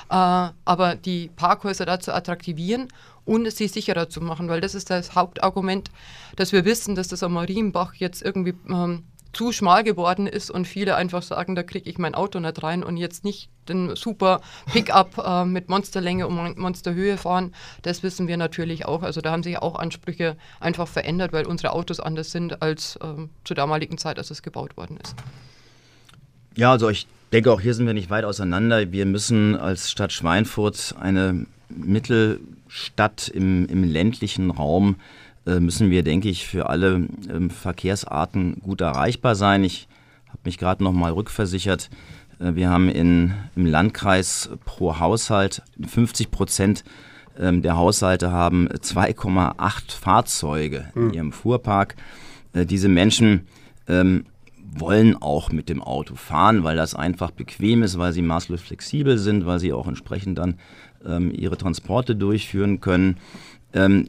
äh, 0.09 0.49
aber 0.65 0.95
die 0.95 1.29
Parkhäuser 1.35 1.85
da 1.85 1.99
zu 1.99 2.13
attraktivieren 2.13 2.87
und 3.25 3.49
sie 3.51 3.67
sicherer 3.67 4.09
zu 4.09 4.21
machen, 4.21 4.49
weil 4.49 4.61
das 4.61 4.75
ist 4.75 4.89
das 4.89 5.15
Hauptargument, 5.15 5.89
dass 6.35 6.51
wir 6.51 6.65
wissen, 6.65 6.95
dass 6.95 7.07
das 7.07 7.23
am 7.23 7.33
Marienbach 7.33 7.93
jetzt 7.95 8.21
irgendwie 8.21 8.53
ähm, 8.69 9.03
zu 9.33 9.51
schmal 9.51 9.83
geworden 9.83 10.27
ist 10.27 10.51
und 10.51 10.67
viele 10.67 10.95
einfach 10.95 11.23
sagen, 11.23 11.55
da 11.55 11.63
kriege 11.63 11.89
ich 11.89 11.97
mein 11.97 12.15
Auto 12.15 12.39
nicht 12.39 12.61
rein 12.63 12.83
und 12.83 12.97
jetzt 12.97 13.25
nicht 13.25 13.49
den 13.67 13.95
super 13.95 14.41
Pickup 14.71 15.17
äh, 15.25 15.45
mit 15.45 15.69
Monsterlänge 15.69 16.27
und 16.27 16.57
Monsterhöhe 16.57 17.17
fahren. 17.17 17.53
Das 17.81 18.03
wissen 18.03 18.27
wir 18.27 18.37
natürlich 18.37 18.85
auch. 18.85 19.01
Also 19.01 19.21
da 19.21 19.31
haben 19.31 19.43
sich 19.43 19.57
auch 19.57 19.75
Ansprüche 19.75 20.37
einfach 20.59 20.87
verändert, 20.87 21.33
weil 21.33 21.45
unsere 21.47 21.73
Autos 21.73 21.99
anders 21.99 22.31
sind 22.31 22.61
als 22.61 22.95
äh, 22.97 23.27
zur 23.43 23.55
damaligen 23.55 23.97
Zeit, 23.97 24.17
als 24.17 24.29
es 24.29 24.43
gebaut 24.43 24.77
worden 24.77 24.97
ist. 25.03 25.15
Ja, 26.55 26.71
also 26.71 26.89
ich 26.89 27.07
denke, 27.31 27.51
auch 27.51 27.61
hier 27.61 27.73
sind 27.73 27.87
wir 27.87 27.93
nicht 27.93 28.11
weit 28.11 28.25
auseinander. 28.25 28.91
Wir 28.91 29.07
müssen 29.07 29.55
als 29.55 29.89
Stadt 29.89 30.13
Schweinfurt 30.13 30.95
eine 30.99 31.47
Mittelstadt 31.69 33.27
im, 33.29 33.65
im 33.65 33.83
ländlichen 33.83 34.51
Raum 34.51 34.97
äh, 34.97 35.22
müssen 35.45 35.89
wir, 35.89 36.03
denke 36.03 36.29
ich, 36.29 36.47
für 36.47 36.69
alle 36.69 37.07
ähm, 37.29 37.49
Verkehrsarten 37.49 38.61
gut 38.61 38.81
erreichbar 38.81 39.35
sein. 39.35 39.63
Ich 39.63 39.87
habe 40.29 40.39
mich 40.45 40.57
gerade 40.57 40.83
noch 40.83 40.93
mal 40.93 41.11
rückversichert. 41.11 41.89
Äh, 42.39 42.55
wir 42.55 42.69
haben 42.69 42.89
in, 42.89 43.33
im 43.55 43.65
Landkreis 43.65 44.49
pro 44.65 44.99
Haushalt 44.99 45.61
50 45.85 46.31
Prozent 46.31 46.83
ähm, 47.39 47.61
der 47.61 47.77
Haushalte 47.77 48.31
haben 48.31 48.67
2,8 48.67 49.91
Fahrzeuge 49.91 50.91
in 50.95 51.01
hm. 51.01 51.13
ihrem 51.13 51.31
Fuhrpark. 51.31 51.95
Äh, 52.53 52.65
diese 52.65 52.89
Menschen 52.89 53.47
ähm, 53.87 54.25
wollen 54.75 55.15
auch 55.21 55.51
mit 55.51 55.69
dem 55.69 55.81
Auto 55.81 56.15
fahren, 56.15 56.63
weil 56.63 56.75
das 56.75 56.95
einfach 56.95 57.31
bequem 57.31 57.83
ist, 57.83 57.97
weil 57.97 58.13
sie 58.13 58.21
maßlos 58.21 58.61
flexibel 58.61 59.17
sind, 59.17 59.45
weil 59.45 59.59
sie 59.59 59.73
auch 59.73 59.87
entsprechend 59.87 60.37
dann 60.37 60.55
ähm, 61.05 61.31
ihre 61.31 61.57
Transporte 61.57 62.15
durchführen 62.15 62.79
können. 62.79 63.17
Ähm, 63.73 64.07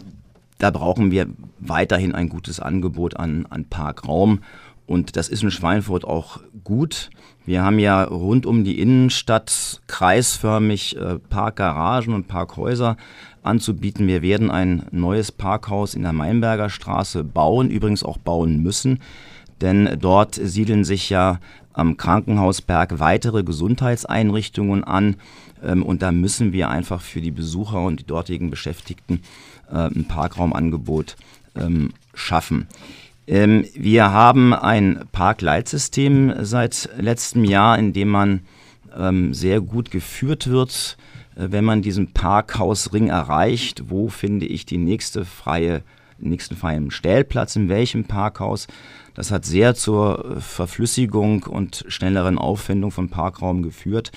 da 0.65 0.71
brauchen 0.71 1.11
wir 1.11 1.27
weiterhin 1.61 2.15
ein 2.15 2.31
gutes 2.31 2.59
Angebot 2.59 3.19
an, 3.19 3.45
an 3.51 3.67
Parkraum. 3.67 4.41
Und 4.87 5.15
das 5.15 5.29
ist 5.29 5.43
in 5.43 5.51
Schweinfurt 5.51 6.07
auch 6.07 6.41
gut. 6.65 7.11
Wir 7.45 7.63
haben 7.63 7.79
ja 7.79 8.03
rund 8.03 8.47
um 8.47 8.65
die 8.65 8.81
Innenstadt 8.81 9.83
kreisförmig 9.89 10.97
äh, 10.97 11.19
Parkgaragen 11.19 12.15
und 12.15 12.29
Parkhäuser 12.29 12.97
anzubieten. 13.43 14.07
Wir 14.07 14.23
werden 14.23 14.51
ein 14.51 14.87
neues 14.91 15.33
Parkhaus 15.33 15.95
in 15.95 16.03
der 16.03 16.15
Mainberger 16.15 16.71
Straße 16.71 17.25
bauen, 17.25 17.69
übrigens 17.69 18.03
auch 18.03 18.17
bauen 18.17 18.63
müssen, 18.63 19.01
denn 19.61 19.99
dort 20.01 20.37
siedeln 20.37 20.85
sich 20.85 21.11
ja 21.11 21.41
am 21.75 21.99
Krankenhausberg 21.99 23.01
weitere 23.01 23.43
Gesundheitseinrichtungen 23.43 24.83
an 24.83 25.17
ähm, 25.63 25.83
und 25.83 26.03
da 26.03 26.13
müssen 26.13 26.53
wir 26.53 26.71
einfach 26.71 27.01
für 27.01 27.21
die 27.21 27.31
Besucher 27.31 27.83
und 27.83 28.01
die 28.01 28.07
dortigen 28.07 28.49
Beschäftigten 28.51 29.21
ein 29.69 30.07
Parkraumangebot 30.07 31.17
ähm, 31.57 31.93
schaffen. 32.15 32.69
Ähm, 33.27 33.65
wir 33.75 34.13
haben 34.13 34.53
ein 34.53 35.05
Parkleitsystem 35.13 36.35
seit 36.41 36.91
letztem 36.99 37.45
Jahr, 37.45 37.79
in 37.79 37.93
dem 37.93 38.09
man 38.09 38.41
ähm, 38.97 39.33
sehr 39.33 39.61
gut 39.61 39.91
geführt 39.91 40.49
wird, 40.49 40.97
äh, 41.37 41.47
wenn 41.51 41.65
man 41.65 41.83
diesen 41.83 42.13
Parkhausring 42.13 43.09
erreicht. 43.09 43.85
Wo 43.89 44.09
finde 44.09 44.47
ich 44.47 44.67
die 44.67 44.79
nächste 44.79 45.25
freie, 45.25 45.83
nächsten 46.19 46.57
freien 46.57 46.91
Stellplatz, 46.91 47.57
in 47.57 47.69
welchem 47.69 48.05
Parkhaus? 48.05 48.67
Das 49.15 49.31
hat 49.31 49.45
sehr 49.45 49.75
zur 49.75 50.41
Verflüssigung 50.41 51.45
und 51.45 51.85
schnelleren 51.89 52.37
Aufwendung 52.37 52.91
von 52.91 53.09
Parkraum 53.09 53.63
geführt. 53.63 54.11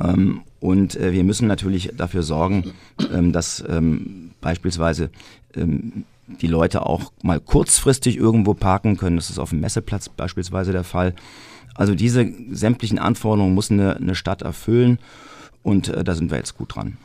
Ähm, 0.00 0.42
und 0.60 0.96
äh, 0.96 1.12
wir 1.12 1.24
müssen 1.24 1.48
natürlich 1.48 1.92
dafür 1.96 2.22
sorgen, 2.22 2.72
ähm, 3.12 3.32
dass 3.32 3.64
ähm, 3.68 4.32
beispielsweise 4.40 5.10
ähm, 5.54 6.04
die 6.40 6.46
Leute 6.46 6.86
auch 6.86 7.12
mal 7.22 7.40
kurzfristig 7.40 8.16
irgendwo 8.16 8.54
parken 8.54 8.96
können. 8.96 9.16
Das 9.16 9.30
ist 9.30 9.38
auf 9.38 9.50
dem 9.50 9.60
Messeplatz 9.60 10.08
beispielsweise 10.08 10.72
der 10.72 10.84
Fall. 10.84 11.14
Also 11.74 11.94
diese 11.94 12.30
sämtlichen 12.50 12.98
Anforderungen 12.98 13.54
muss 13.54 13.70
eine, 13.70 13.96
eine 13.96 14.14
Stadt 14.14 14.42
erfüllen 14.42 14.98
und 15.62 15.88
äh, 15.88 16.04
da 16.04 16.14
sind 16.14 16.30
wir 16.30 16.38
jetzt 16.38 16.56
gut 16.56 16.74
dran. 16.74 16.98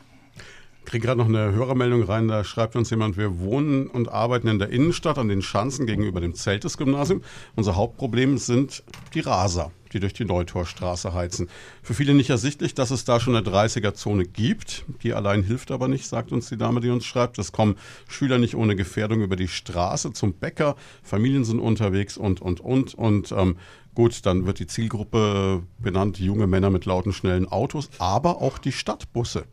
Kriege 0.86 1.08
gerade 1.08 1.18
noch 1.18 1.28
eine 1.28 1.52
Hörermeldung 1.52 2.04
rein, 2.04 2.28
da 2.28 2.44
schreibt 2.44 2.76
uns 2.76 2.90
jemand, 2.90 3.16
wir 3.16 3.40
wohnen 3.40 3.88
und 3.88 4.08
arbeiten 4.08 4.46
in 4.46 4.60
der 4.60 4.70
Innenstadt 4.70 5.18
an 5.18 5.28
den 5.28 5.42
Schanzen 5.42 5.84
gegenüber 5.84 6.20
dem 6.20 6.34
Zeltes-Gymnasium. 6.34 7.22
Unser 7.56 7.74
Hauptproblem 7.74 8.38
sind 8.38 8.84
die 9.12 9.20
Raser, 9.20 9.72
die 9.92 9.98
durch 9.98 10.12
die 10.12 10.24
Neutorstraße 10.24 11.12
heizen. 11.12 11.48
Für 11.82 11.94
viele 11.94 12.14
nicht 12.14 12.30
ersichtlich, 12.30 12.72
dass 12.72 12.92
es 12.92 13.04
da 13.04 13.18
schon 13.18 13.34
eine 13.34 13.44
30er-Zone 13.44 14.26
gibt. 14.26 14.84
Die 15.02 15.12
allein 15.12 15.42
hilft 15.42 15.72
aber 15.72 15.88
nicht, 15.88 16.06
sagt 16.06 16.30
uns 16.30 16.48
die 16.48 16.56
Dame, 16.56 16.80
die 16.80 16.90
uns 16.90 17.04
schreibt. 17.04 17.36
Es 17.40 17.50
kommen 17.50 17.74
Schüler 18.08 18.38
nicht 18.38 18.54
ohne 18.54 18.76
Gefährdung 18.76 19.22
über 19.22 19.34
die 19.34 19.48
Straße 19.48 20.12
zum 20.12 20.34
Bäcker, 20.34 20.76
Familien 21.02 21.44
sind 21.44 21.58
unterwegs 21.58 22.16
und, 22.16 22.40
und, 22.40 22.60
und. 22.60 22.94
Und 22.94 23.32
ähm, 23.32 23.56
gut, 23.96 24.24
dann 24.24 24.46
wird 24.46 24.60
die 24.60 24.68
Zielgruppe 24.68 25.64
benannt, 25.78 26.20
junge 26.20 26.46
Männer 26.46 26.70
mit 26.70 26.84
lauten, 26.84 27.12
schnellen 27.12 27.48
Autos, 27.48 27.90
aber 27.98 28.40
auch 28.40 28.58
die 28.58 28.72
Stadtbusse. 28.72 29.46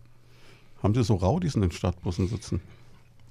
Haben 0.83 0.93
Sie 0.93 1.03
so 1.03 1.15
Raudis 1.15 1.55
in 1.55 1.61
den 1.61 1.71
Stadtbussen 1.71 2.27
sitzen? 2.27 2.59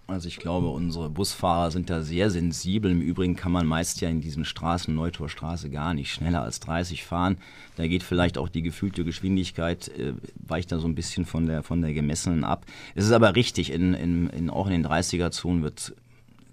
Also 0.06 0.26
ich 0.26 0.38
glaube, 0.38 0.68
unsere 0.68 1.08
Busfahrer 1.10 1.70
sind 1.70 1.88
da 1.88 2.02
sehr 2.02 2.30
sensibel. 2.30 2.90
Im 2.90 3.00
Übrigen 3.00 3.36
kann 3.36 3.52
man 3.52 3.66
meist 3.66 4.00
ja 4.00 4.08
in 4.08 4.20
diesen 4.20 4.44
Straßen, 4.44 4.94
Neutorstraße, 4.94 5.70
gar 5.70 5.94
nicht 5.94 6.12
schneller 6.12 6.42
als 6.42 6.60
30 6.60 7.04
fahren. 7.04 7.36
Da 7.76 7.86
geht 7.86 8.02
vielleicht 8.02 8.36
auch 8.36 8.48
die 8.48 8.62
gefühlte 8.62 9.04
Geschwindigkeit, 9.04 9.88
äh, 9.88 10.14
weicht 10.34 10.72
da 10.72 10.78
so 10.78 10.88
ein 10.88 10.94
bisschen 10.94 11.24
von 11.24 11.46
der, 11.46 11.62
von 11.62 11.82
der 11.82 11.92
gemessenen 11.92 12.42
ab. 12.42 12.66
Es 12.94 13.04
ist 13.04 13.12
aber 13.12 13.36
richtig, 13.36 13.70
in, 13.70 13.94
in, 13.94 14.28
in, 14.30 14.50
auch 14.50 14.66
in 14.66 14.72
den 14.72 14.86
30er-Zonen 14.86 15.62
wird 15.62 15.94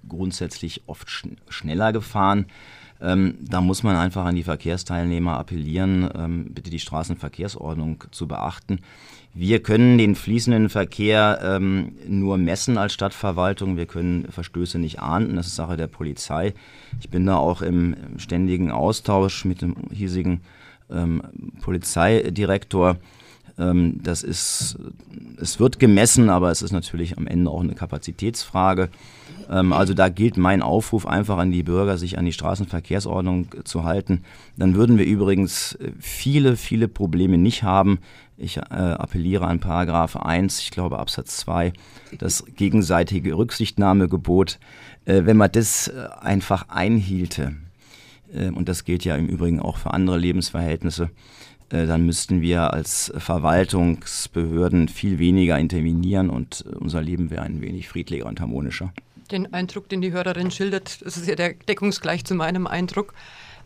grundsätzlich 0.07 0.83
oft 0.87 1.09
schn 1.09 1.37
schneller 1.49 1.91
gefahren. 1.91 2.45
Ähm, 3.01 3.37
da 3.41 3.61
muss 3.61 3.83
man 3.83 3.95
einfach 3.95 4.25
an 4.25 4.35
die 4.35 4.43
Verkehrsteilnehmer 4.43 5.37
appellieren, 5.37 6.09
ähm, 6.13 6.53
bitte 6.53 6.69
die 6.69 6.79
Straßenverkehrsordnung 6.79 8.03
zu 8.11 8.27
beachten. 8.27 8.81
Wir 9.33 9.61
können 9.61 9.97
den 9.97 10.15
fließenden 10.15 10.69
Verkehr 10.69 11.39
ähm, 11.43 11.93
nur 12.07 12.37
messen 12.37 12.77
als 12.77 12.93
Stadtverwaltung. 12.93 13.77
Wir 13.77 13.85
können 13.85 14.27
Verstöße 14.29 14.79
nicht 14.79 14.99
ahnden. 14.99 15.35
Das 15.35 15.47
ist 15.47 15.55
Sache 15.55 15.77
der 15.77 15.87
Polizei. 15.87 16.53
Ich 16.99 17.09
bin 17.09 17.25
da 17.25 17.37
auch 17.37 17.61
im, 17.61 17.95
ständigen 18.17 18.71
Austausch 18.71 19.45
mit 19.45 19.61
dem 19.61 19.75
hiesigen 19.91 20.41
ähm, 20.91 21.21
Polizeidirektor. 21.61 22.97
Ähm, 23.59 23.99
das 24.01 24.23
ist, 24.23 24.77
es 25.39 25.59
wird 25.59 25.79
gemessen, 25.79 26.29
aber 26.29 26.49
es 26.49 26.61
ist 26.63 26.71
natürlich 26.71 27.17
am 27.17 27.27
Ende 27.27 27.51
auch 27.51 27.61
eine 27.61 27.75
Kapazitätsfrage. 27.75 28.89
Ähm, 29.49 29.73
also 29.73 29.93
da 29.93 30.09
gilt 30.09 30.37
mein 30.37 30.61
Aufruf 30.61 31.05
einfach 31.05 31.37
an 31.37 31.51
die 31.51 31.63
Bürger, 31.63 31.97
sich 31.97 32.17
an 32.17 32.25
die 32.25 32.33
Straßenverkehrsordnung 32.33 33.47
zu 33.63 33.83
halten. 33.83 34.23
Dann 34.57 34.75
würden 34.75 34.97
wir 34.97 35.05
übrigens 35.05 35.73
äh, 35.75 35.91
viele, 35.99 36.55
viele 36.55 36.87
Probleme 36.87 37.37
nicht 37.37 37.63
haben. 37.63 37.99
Ich 38.37 38.57
äh, 38.57 38.61
appelliere 38.61 39.45
an 39.47 39.59
Paragraph 39.59 40.15
1, 40.15 40.59
ich 40.59 40.71
glaube 40.71 40.99
Absatz 40.99 41.37
2, 41.37 41.73
das 42.17 42.45
gegenseitige 42.55 43.35
Rücksichtnahmegebot. 43.35 44.59
Äh, 45.05 45.25
wenn 45.25 45.37
man 45.37 45.51
das 45.51 45.87
äh, 45.87 46.07
einfach 46.21 46.69
einhielte, 46.69 47.55
äh, 48.33 48.49
und 48.49 48.69
das 48.69 48.85
gilt 48.85 49.03
ja 49.03 49.15
im 49.15 49.27
Übrigen 49.27 49.59
auch 49.59 49.77
für 49.77 49.91
andere 49.93 50.17
Lebensverhältnisse, 50.17 51.09
äh, 51.69 51.85
dann 51.85 52.05
müssten 52.05 52.41
wir 52.41 52.73
als 52.73 53.11
Verwaltungsbehörden 53.17 54.87
viel 54.87 55.19
weniger 55.19 55.57
intervenieren 55.59 56.29
und 56.29 56.63
unser 56.79 57.01
Leben 57.01 57.31
wäre 57.31 57.43
ein 57.43 57.61
wenig 57.61 57.89
friedlicher 57.89 58.25
und 58.25 58.39
harmonischer. 58.39 58.93
Den 59.31 59.53
Eindruck, 59.53 59.89
den 59.89 60.01
die 60.01 60.11
Hörerin 60.11 60.51
schildert. 60.51 61.05
Das 61.05 61.17
ist 61.17 61.27
ja 61.27 61.35
der 61.35 61.53
deckungsgleich 61.53 62.25
zu 62.25 62.35
meinem 62.35 62.67
Eindruck. 62.67 63.13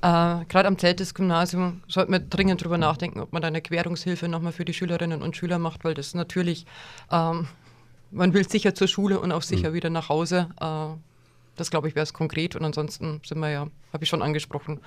Äh, 0.02 0.46
Gerade 0.50 0.68
am 0.68 0.78
Zeltes-Gymnasium 0.78 1.82
sollte 1.88 2.12
man 2.12 2.30
dringend 2.30 2.62
darüber 2.62 2.78
nachdenken, 2.78 3.22
ob 3.22 3.32
man 3.32 3.42
da 3.42 3.48
eine 3.48 3.62
Querungshilfe 3.62 4.28
nochmal 4.28 4.52
für 4.52 4.66
die 4.66 4.74
Schülerinnen 4.74 5.22
und 5.22 5.38
Schüler 5.38 5.60
macht, 5.60 5.86
weil 5.86 5.94
das 5.94 6.14
natürlich, 6.14 6.66
ähm, 7.12 7.48
man 8.12 8.34
will 8.34 8.48
sicher 8.48 8.76
zur 8.76 8.88
Schule 8.88 9.20
und 9.20 9.32
auch 9.32 9.42
sicher 9.42 9.70
mhm. 9.70 9.74
wieder 9.76 9.90
nach 9.90 10.10
Hause. 10.10 10.50
Äh, 10.60 11.00
das 11.56 11.70
glaube 11.72 11.88
ich 11.88 11.96
wäre 11.96 12.04
es 12.04 12.14
konkret 12.14 12.56
und 12.56 12.66
ansonsten 12.66 13.22
sind 13.24 13.40
wir 13.40 13.50
ja, 13.50 13.68
habe 13.94 14.04
ich 14.04 14.10
schon 14.10 14.22
angesprochen, 14.22 14.82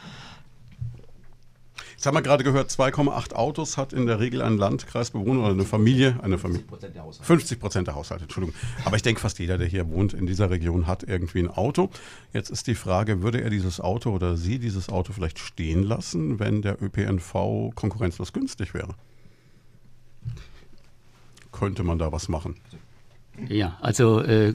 Jetzt 1.97 2.05
haben 2.05 2.15
wir 2.15 2.21
gerade 2.21 2.45
gehört, 2.45 2.71
2,8 2.71 3.33
Autos 3.33 3.79
hat 3.79 3.95
in 3.95 4.05
der 4.05 4.21
Regel 4.21 4.43
ein 4.43 4.59
Landkreisbewohner 4.59 5.41
oder 5.41 5.53
eine 5.53 5.65
Familie. 5.65 6.19
Eine 6.23 6.37
Familie 6.37 6.63
50 6.63 6.69
Prozent 6.69 6.95
der 6.95 7.03
Haushalte. 7.03 7.27
50 7.27 7.59
Prozent 7.59 7.87
der 7.89 7.95
Haushalte, 7.95 8.25
Entschuldigung. 8.25 8.55
Aber 8.85 8.97
ich 8.97 9.03
denke, 9.03 9.23
fast 9.23 9.39
jeder, 9.39 9.57
der 9.57 9.67
hier 9.67 9.89
wohnt 9.89 10.13
in 10.13 10.27
dieser 10.27 10.51
Region, 10.51 10.87
hat 10.87 11.05
irgendwie 11.05 11.39
ein 11.39 11.49
Auto. 11.49 11.89
Jetzt 12.35 12.51
ist 12.51 12.67
die 12.67 12.75
Frage, 12.75 13.23
würde 13.23 13.41
er 13.41 13.49
dieses 13.49 13.81
Auto 13.81 14.11
oder 14.11 14.37
sie 14.37 14.59
dieses 14.59 14.91
Auto 14.91 15.15
vielleicht 15.15 15.39
stehen 15.39 15.85
lassen, 15.85 16.39
wenn 16.39 16.61
der 16.61 16.83
ÖPNV 16.83 17.75
konkurrenzlos 17.75 18.35
günstig 18.35 18.75
wäre? 18.75 18.95
Könnte 21.51 21.83
man 21.83 21.99
da 21.99 22.13
was 22.13 22.29
machen? 22.29 22.57
Ja, 23.49 23.77
also 23.81 24.21
äh, 24.21 24.49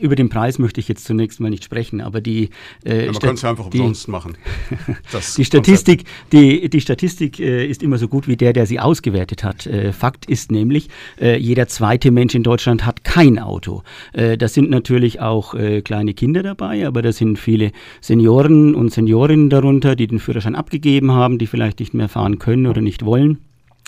über 0.00 0.14
den 0.14 0.28
Preis 0.28 0.58
möchte 0.58 0.80
ich 0.80 0.88
jetzt 0.88 1.04
zunächst 1.04 1.40
mal 1.40 1.48
nicht 1.48 1.64
sprechen, 1.64 2.00
aber 2.00 2.20
die 2.20 2.50
äh, 2.84 3.06
ja, 3.06 3.12
man 3.12 3.20
könnte 3.20 3.34
es 3.34 3.42
ja 3.42 3.50
einfach 3.50 3.70
die, 3.70 3.78
umsonst 3.78 4.08
machen. 4.08 4.36
die 5.36 5.44
Statistik, 5.44 6.04
die, 6.32 6.68
die 6.68 6.80
Statistik 6.80 7.40
äh, 7.40 7.66
ist 7.66 7.82
immer 7.82 7.98
so 7.98 8.08
gut 8.08 8.28
wie 8.28 8.36
der, 8.36 8.52
der 8.52 8.66
sie 8.66 8.78
ausgewertet 8.78 9.42
hat. 9.42 9.66
Äh, 9.66 9.92
Fakt 9.92 10.26
ist 10.26 10.52
nämlich, 10.52 10.88
äh, 11.20 11.38
jeder 11.38 11.66
zweite 11.68 12.10
Mensch 12.10 12.34
in 12.34 12.42
Deutschland 12.42 12.84
hat 12.84 13.04
kein 13.04 13.38
Auto. 13.38 13.82
Äh, 14.12 14.36
das 14.36 14.54
sind 14.54 14.70
natürlich 14.70 15.20
auch 15.20 15.54
äh, 15.54 15.80
kleine 15.80 16.14
Kinder 16.14 16.42
dabei, 16.42 16.86
aber 16.86 17.02
da 17.02 17.12
sind 17.12 17.38
viele 17.38 17.72
Senioren 18.00 18.74
und 18.74 18.92
Seniorinnen 18.92 19.50
darunter, 19.50 19.96
die 19.96 20.06
den 20.06 20.18
Führerschein 20.18 20.54
abgegeben 20.54 21.12
haben, 21.12 21.38
die 21.38 21.46
vielleicht 21.46 21.80
nicht 21.80 21.94
mehr 21.94 22.08
fahren 22.08 22.38
können 22.38 22.66
oder 22.66 22.80
nicht 22.80 23.04
wollen. 23.04 23.38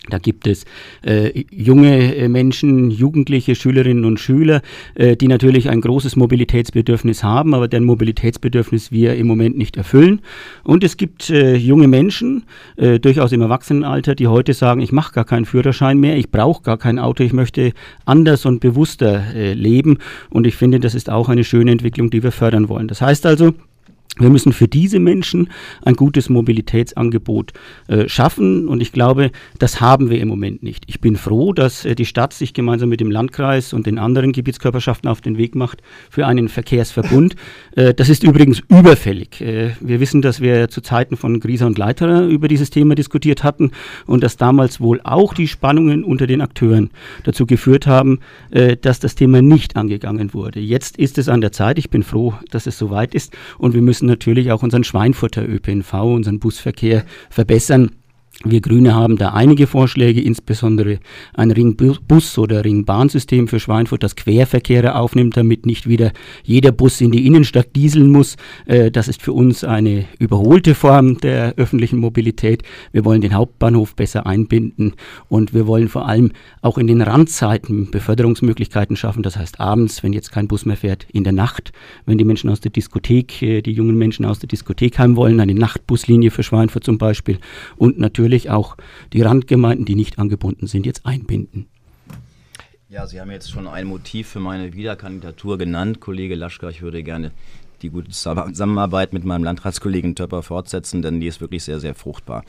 Da 0.08 0.18
gibt 0.18 0.46
es 0.46 0.64
äh, 1.04 1.44
junge 1.50 2.16
äh, 2.16 2.28
Menschen, 2.28 2.90
Jugendliche, 2.90 3.54
Schülerinnen 3.54 4.04
und 4.04 4.18
Schüler, 4.18 4.62
äh, 4.94 5.16
die 5.16 5.28
natürlich 5.28 5.68
ein 5.68 5.80
großes 5.80 6.16
Mobilitätsbedürfnis 6.16 7.22
haben, 7.22 7.54
aber 7.54 7.68
deren 7.68 7.84
Mobilitätsbedürfnis 7.84 8.90
wir 8.90 9.16
im 9.16 9.26
Moment 9.26 9.58
nicht 9.58 9.76
erfüllen. 9.76 10.20
Und 10.64 10.82
es 10.84 10.96
gibt 10.96 11.28
äh, 11.30 11.56
junge 11.56 11.88
Menschen, 11.88 12.44
äh, 12.76 12.98
durchaus 12.98 13.32
im 13.32 13.42
Erwachsenenalter, 13.42 14.14
die 14.14 14.28
heute 14.28 14.54
sagen, 14.54 14.80
ich 14.80 14.92
mache 14.92 15.12
gar 15.12 15.24
keinen 15.24 15.44
Führerschein 15.44 15.98
mehr, 15.98 16.16
ich 16.16 16.30
brauche 16.30 16.62
gar 16.62 16.78
kein 16.78 16.98
Auto, 16.98 17.22
ich 17.22 17.32
möchte 17.32 17.72
anders 18.06 18.46
und 18.46 18.60
bewusster 18.60 19.34
äh, 19.34 19.52
leben. 19.52 19.98
Und 20.30 20.46
ich 20.46 20.56
finde, 20.56 20.80
das 20.80 20.94
ist 20.94 21.10
auch 21.10 21.28
eine 21.28 21.44
schöne 21.44 21.72
Entwicklung, 21.72 22.08
die 22.08 22.22
wir 22.22 22.32
fördern 22.32 22.68
wollen. 22.68 22.88
Das 22.88 23.02
heißt 23.02 23.26
also, 23.26 23.52
wir 24.18 24.30
müssen 24.30 24.52
für 24.52 24.68
diese 24.68 24.98
Menschen 24.98 25.50
ein 25.84 25.94
gutes 25.94 26.28
Mobilitätsangebot 26.28 27.52
äh, 27.86 28.08
schaffen 28.08 28.68
und 28.68 28.80
ich 28.80 28.92
glaube, 28.92 29.30
das 29.58 29.80
haben 29.80 30.10
wir 30.10 30.20
im 30.20 30.28
Moment 30.28 30.62
nicht. 30.62 30.84
Ich 30.88 31.00
bin 31.00 31.16
froh, 31.16 31.52
dass 31.52 31.84
äh, 31.84 31.94
die 31.94 32.06
Stadt 32.06 32.32
sich 32.32 32.52
gemeinsam 32.52 32.88
mit 32.88 33.00
dem 33.00 33.10
Landkreis 33.10 33.72
und 33.72 33.86
den 33.86 33.98
anderen 33.98 34.32
Gebietskörperschaften 34.32 35.08
auf 35.08 35.20
den 35.20 35.38
Weg 35.38 35.54
macht 35.54 35.82
für 36.10 36.26
einen 36.26 36.48
Verkehrsverbund. 36.48 37.36
Äh, 37.76 37.94
das 37.94 38.08
ist 38.08 38.24
übrigens 38.24 38.62
überfällig. 38.68 39.40
Äh, 39.40 39.72
wir 39.80 40.00
wissen, 40.00 40.22
dass 40.22 40.40
wir 40.40 40.68
zu 40.68 40.80
Zeiten 40.80 41.16
von 41.16 41.38
Grieser 41.38 41.66
und 41.66 41.78
Leiterer 41.78 42.24
über 42.26 42.48
dieses 42.48 42.70
Thema 42.70 42.94
diskutiert 42.94 43.44
hatten 43.44 43.72
und 44.06 44.22
dass 44.22 44.36
damals 44.36 44.80
wohl 44.80 45.00
auch 45.04 45.34
die 45.34 45.48
Spannungen 45.48 46.02
unter 46.02 46.26
den 46.26 46.40
Akteuren 46.40 46.90
dazu 47.24 47.46
geführt 47.46 47.86
haben, 47.86 48.20
äh, 48.50 48.76
dass 48.76 49.00
das 49.00 49.14
Thema 49.14 49.42
nicht 49.42 49.76
angegangen 49.76 50.34
wurde. 50.34 50.60
Jetzt 50.60 50.96
ist 50.96 51.18
es 51.18 51.28
an 51.28 51.40
der 51.40 51.52
Zeit. 51.52 51.78
Ich 51.78 51.90
bin 51.90 52.02
froh, 52.02 52.34
dass 52.50 52.66
es 52.66 52.78
soweit 52.78 53.14
ist 53.14 53.36
und 53.58 53.74
wir 53.74 53.82
müssen 53.82 54.07
natürlich 54.08 54.50
auch 54.50 54.62
unseren 54.62 54.84
Schweinfurter 54.84 55.48
ÖPNV, 55.48 55.92
unseren 55.94 56.40
Busverkehr 56.40 57.04
verbessern. 57.30 57.90
Wir 58.44 58.60
Grüne 58.60 58.94
haben 58.94 59.16
da 59.16 59.30
einige 59.30 59.66
Vorschläge, 59.66 60.20
insbesondere 60.20 61.00
ein 61.34 61.50
Ringbus- 61.50 62.38
oder 62.38 62.64
Ringbahnsystem 62.64 63.48
für 63.48 63.58
Schweinfurt, 63.58 64.04
das 64.04 64.14
Querverkehre 64.14 64.94
aufnimmt, 64.94 65.36
damit 65.36 65.66
nicht 65.66 65.88
wieder 65.88 66.12
jeder 66.44 66.70
Bus 66.70 67.00
in 67.00 67.10
die 67.10 67.26
Innenstadt 67.26 67.74
dieseln 67.74 68.12
muss. 68.12 68.36
Äh, 68.66 68.92
das 68.92 69.08
ist 69.08 69.22
für 69.22 69.32
uns 69.32 69.64
eine 69.64 70.04
überholte 70.20 70.76
Form 70.76 71.18
der 71.18 71.54
öffentlichen 71.56 71.98
Mobilität. 71.98 72.62
Wir 72.92 73.04
wollen 73.04 73.22
den 73.22 73.34
Hauptbahnhof 73.34 73.96
besser 73.96 74.24
einbinden 74.24 74.92
und 75.28 75.52
wir 75.52 75.66
wollen 75.66 75.88
vor 75.88 76.06
allem 76.06 76.30
auch 76.62 76.78
in 76.78 76.86
den 76.86 77.02
Randzeiten 77.02 77.90
Beförderungsmöglichkeiten 77.90 78.94
schaffen. 78.94 79.24
Das 79.24 79.36
heißt 79.36 79.58
abends, 79.58 80.04
wenn 80.04 80.12
jetzt 80.12 80.30
kein 80.30 80.46
Bus 80.46 80.64
mehr 80.64 80.76
fährt, 80.76 81.08
in 81.12 81.24
der 81.24 81.32
Nacht, 81.32 81.72
wenn 82.06 82.18
die 82.18 82.24
Menschen 82.24 82.50
aus 82.50 82.60
der 82.60 82.70
Diskothek, 82.70 83.42
äh, 83.42 83.62
die 83.62 83.72
jungen 83.72 83.98
Menschen 83.98 84.24
aus 84.24 84.38
der 84.38 84.48
Diskothek 84.48 84.96
heim 85.00 85.16
wollen, 85.16 85.40
eine 85.40 85.54
Nachtbuslinie 85.54 86.30
für 86.30 86.44
Schweinfurt 86.44 86.84
zum 86.84 86.98
Beispiel 86.98 87.40
und 87.76 87.98
natürlich 87.98 88.27
natürlich 88.28 88.50
auch 88.50 88.76
die 89.14 89.22
Randgemeinden, 89.22 89.86
die 89.86 89.94
nicht 89.94 90.18
angebunden 90.18 90.66
sind, 90.66 90.84
jetzt 90.84 91.06
einbinden. 91.06 91.66
Ja, 92.90 93.06
Sie 93.06 93.20
haben 93.20 93.30
jetzt 93.30 93.50
schon 93.50 93.66
ein 93.66 93.86
Motiv 93.86 94.28
für 94.28 94.40
meine 94.40 94.74
Wiederkandidatur 94.74 95.56
genannt, 95.56 96.00
Kollege 96.00 96.34
Laschka. 96.34 96.68
Ich 96.68 96.82
würde 96.82 97.02
gerne 97.02 97.32
die 97.80 97.90
gute 97.90 98.10
Zusammenarbeit 98.10 99.12
mit 99.12 99.24
meinem 99.24 99.44
Landratskollegen 99.44 100.14
Töpper 100.14 100.42
fortsetzen, 100.42 101.00
denn 101.00 101.20
die 101.20 101.26
ist 101.26 101.40
wirklich 101.40 101.64
sehr, 101.64 101.80
sehr 101.80 101.94
fruchtbar. 101.94 102.44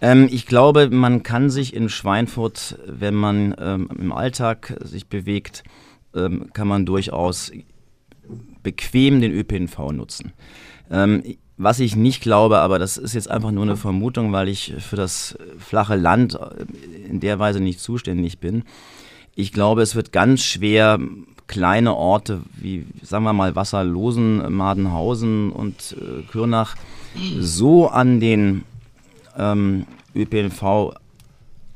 Ähm, 0.00 0.28
ich 0.30 0.46
glaube, 0.46 0.88
man 0.88 1.22
kann 1.22 1.50
sich 1.50 1.74
in 1.74 1.88
Schweinfurt, 1.88 2.78
wenn 2.86 3.14
man 3.14 3.54
ähm, 3.58 3.90
im 3.98 4.12
Alltag 4.12 4.78
sich 4.82 5.08
bewegt, 5.08 5.62
ähm, 6.14 6.50
kann 6.52 6.68
man 6.68 6.86
durchaus 6.86 7.50
bequem 8.62 9.20
den 9.20 9.32
ÖPNV 9.32 9.92
nutzen. 9.92 10.32
Was 11.60 11.80
ich 11.80 11.96
nicht 11.96 12.22
glaube, 12.22 12.60
aber 12.60 12.78
das 12.78 12.96
ist 12.96 13.14
jetzt 13.14 13.28
einfach 13.28 13.50
nur 13.50 13.64
eine 13.64 13.76
Vermutung, 13.76 14.32
weil 14.32 14.48
ich 14.48 14.74
für 14.78 14.94
das 14.94 15.36
flache 15.58 15.96
Land 15.96 16.34
äh, 16.34 17.08
in 17.08 17.18
der 17.18 17.40
Weise 17.40 17.60
nicht 17.60 17.80
zuständig 17.80 18.38
bin. 18.38 18.62
Ich 19.34 19.52
glaube, 19.52 19.82
es 19.82 19.96
wird 19.96 20.12
ganz 20.12 20.42
schwer, 20.42 21.00
kleine 21.48 21.94
Orte 21.94 22.42
wie, 22.54 22.86
sagen 23.02 23.24
wir 23.24 23.32
mal, 23.32 23.56
Wasserlosen, 23.56 24.52
Madenhausen 24.52 25.50
und 25.50 25.96
äh, 25.98 26.22
Kürnach 26.30 26.76
so 27.40 27.88
an 27.88 28.20
den 28.20 28.62
ähm, 29.36 29.86
ÖPNV 30.14 30.94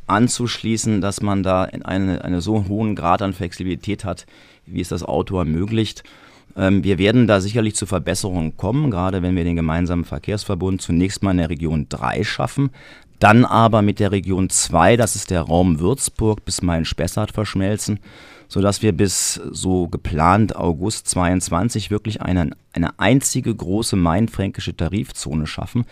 anzuschließen, 0.07 1.01
dass 1.01 1.23
man 1.23 1.43
da 1.43 1.63
eine, 1.63 2.23
einen 2.23 2.41
so 2.41 2.67
hohen 2.69 2.95
Grad 2.95 3.23
an 3.23 3.33
Flexibilität 3.33 4.05
hat, 4.05 4.27
wie 4.67 4.81
es 4.81 4.89
das 4.89 5.03
Auto 5.03 5.39
ermöglicht. 5.39 6.05
Ähm, 6.57 6.85
wir 6.85 6.99
werden 6.99 7.27
da 7.27 7.41
sicherlich 7.41 7.75
zu 7.75 7.87
Verbesserungen 7.87 8.57
kommen, 8.57 8.91
gerade 8.91 9.23
wenn 9.23 9.37
wir 9.37 9.45
den 9.45 9.57
gemeinsamen 9.57 10.05
Verkehrsverbund 10.05 10.83
zunächst 10.83 11.23
mal 11.23 11.33
in 11.33 11.39
der 11.39 11.51
Region 11.51 11.87
3 11.89 12.25
schaffen, 12.25 12.71
dann 13.19 13.45
aber 13.45 13.83
mit 13.83 14.01
der 14.01 14.11
Region 14.11 14.51
2, 14.51 14.97
das 14.97 15.15
ist 15.15 15.31
der 15.31 15.43
Raum 15.43 15.79
Würzburg 15.79 16.45
bis 16.45 16.61
Main-Spessart 16.61 17.31
verschmelzen, 17.31 18.01
sodass 18.49 18.83
wir 18.83 18.93
bis 18.93 19.41
so 19.51 19.89
geplant 19.89 20.57
August 20.57 21.09
22 21.09 21.91
wirklich 21.91 22.21
eine, 22.21 22.51
eine 22.73 22.99
einzige 22.99 23.55
große 23.55 23.97
mainfränkische 23.97 24.77
Tarifzone 24.77 25.47
schaffen. 25.47 25.85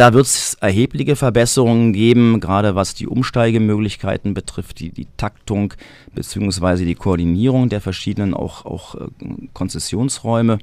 Da 0.00 0.14
wird 0.14 0.24
es 0.24 0.54
erhebliche 0.54 1.14
Verbesserungen 1.14 1.92
geben, 1.92 2.40
gerade 2.40 2.74
was 2.74 2.94
die 2.94 3.06
Umsteigemöglichkeiten 3.06 4.32
betrifft, 4.32 4.80
die, 4.80 4.88
die 4.88 5.06
Taktung 5.18 5.74
bzw. 6.14 6.86
die 6.86 6.94
Koordinierung 6.94 7.68
der 7.68 7.82
verschiedenen 7.82 8.32
auch, 8.32 8.64
auch 8.64 8.94
äh, 8.94 9.08
Konzessionsräume. 9.52 10.56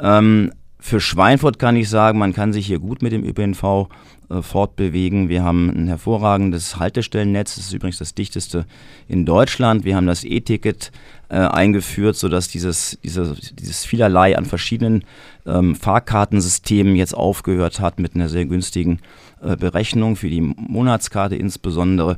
Ähm, 0.00 0.50
für 0.80 0.98
Schweinfurt 0.98 1.58
kann 1.58 1.76
ich 1.76 1.90
sagen, 1.90 2.18
man 2.18 2.32
kann 2.32 2.54
sich 2.54 2.66
hier 2.66 2.78
gut 2.78 3.02
mit 3.02 3.12
dem 3.12 3.22
ÖPNV 3.22 3.90
äh, 4.30 4.42
fortbewegen. 4.42 5.28
Wir 5.28 5.42
haben 5.44 5.68
ein 5.70 5.88
hervorragendes 5.88 6.78
Haltestellennetz, 6.78 7.56
das 7.56 7.66
ist 7.66 7.72
übrigens 7.72 7.98
das 7.98 8.14
dichteste 8.14 8.66
in 9.08 9.26
Deutschland. 9.26 9.84
Wir 9.84 9.96
haben 9.96 10.06
das 10.06 10.24
E-Ticket 10.24 10.92
äh, 11.28 11.36
eingeführt, 11.36 12.16
sodass 12.16 12.48
dieses, 12.48 12.98
diese, 13.02 13.36
dieses 13.58 13.84
vielerlei 13.84 14.36
an 14.36 14.44
verschiedenen 14.44 15.04
ähm, 15.46 15.74
Fahrkartensystemen 15.74 16.96
jetzt 16.96 17.14
aufgehört 17.14 17.80
hat 17.80 17.98
mit 17.98 18.14
einer 18.14 18.28
sehr 18.28 18.46
günstigen 18.46 19.00
äh, 19.42 19.56
Berechnung 19.56 20.16
für 20.16 20.30
die 20.30 20.40
Monatskarte 20.40 21.36
insbesondere. 21.36 22.16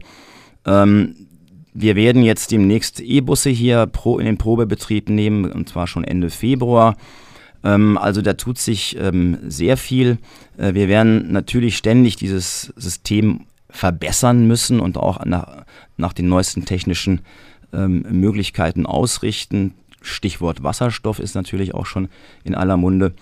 Ähm, 0.65 1.27
wir 1.73 1.95
werden 1.95 2.23
jetzt 2.23 2.53
demnächst 2.53 3.01
E-Busse 3.01 3.51
hier 3.51 3.87
pro, 3.87 4.19
in 4.19 4.27
den 4.27 4.39
Probebetrieb 4.39 5.11
nehmen, 5.11 5.51
und 5.51 5.69
zwar 5.69 5.87
schon 5.87 6.05
Ende 6.05 6.31
Februar. 6.31 6.97
Ähm, 7.65 7.99
also 7.99 8.23
da 8.23 8.35
tut 8.35 8.59
sich 8.59 8.97
ähm, 8.99 9.39
sehr 9.49 9.77
viel. 9.77 10.19
Äh, 10.57 10.75
wir 10.75 10.89
werden 10.89 11.33
natürlich 11.33 11.77
ständig 11.77 12.17
dieses 12.17 12.73
System 12.77 13.47
verbessern 13.69 14.47
müssen 14.47 14.81
und 14.81 14.97
auch 14.97 15.25
nach, 15.25 15.65
nach 15.97 16.13
den 16.13 16.29
neuesten 16.29 16.65
technischen 16.65 17.21
ähm, 17.73 18.07
Möglichkeiten 18.11 18.87
ausrichten. 18.87 19.75
Stichwort 20.01 20.63
Wasserstoff 20.63 21.19
ist 21.19 21.35
natürlich 21.35 21.75
auch 21.75 21.87
schon 21.87 22.09
in 22.45 22.55
aller 22.55 22.77
Munde. 22.77 23.15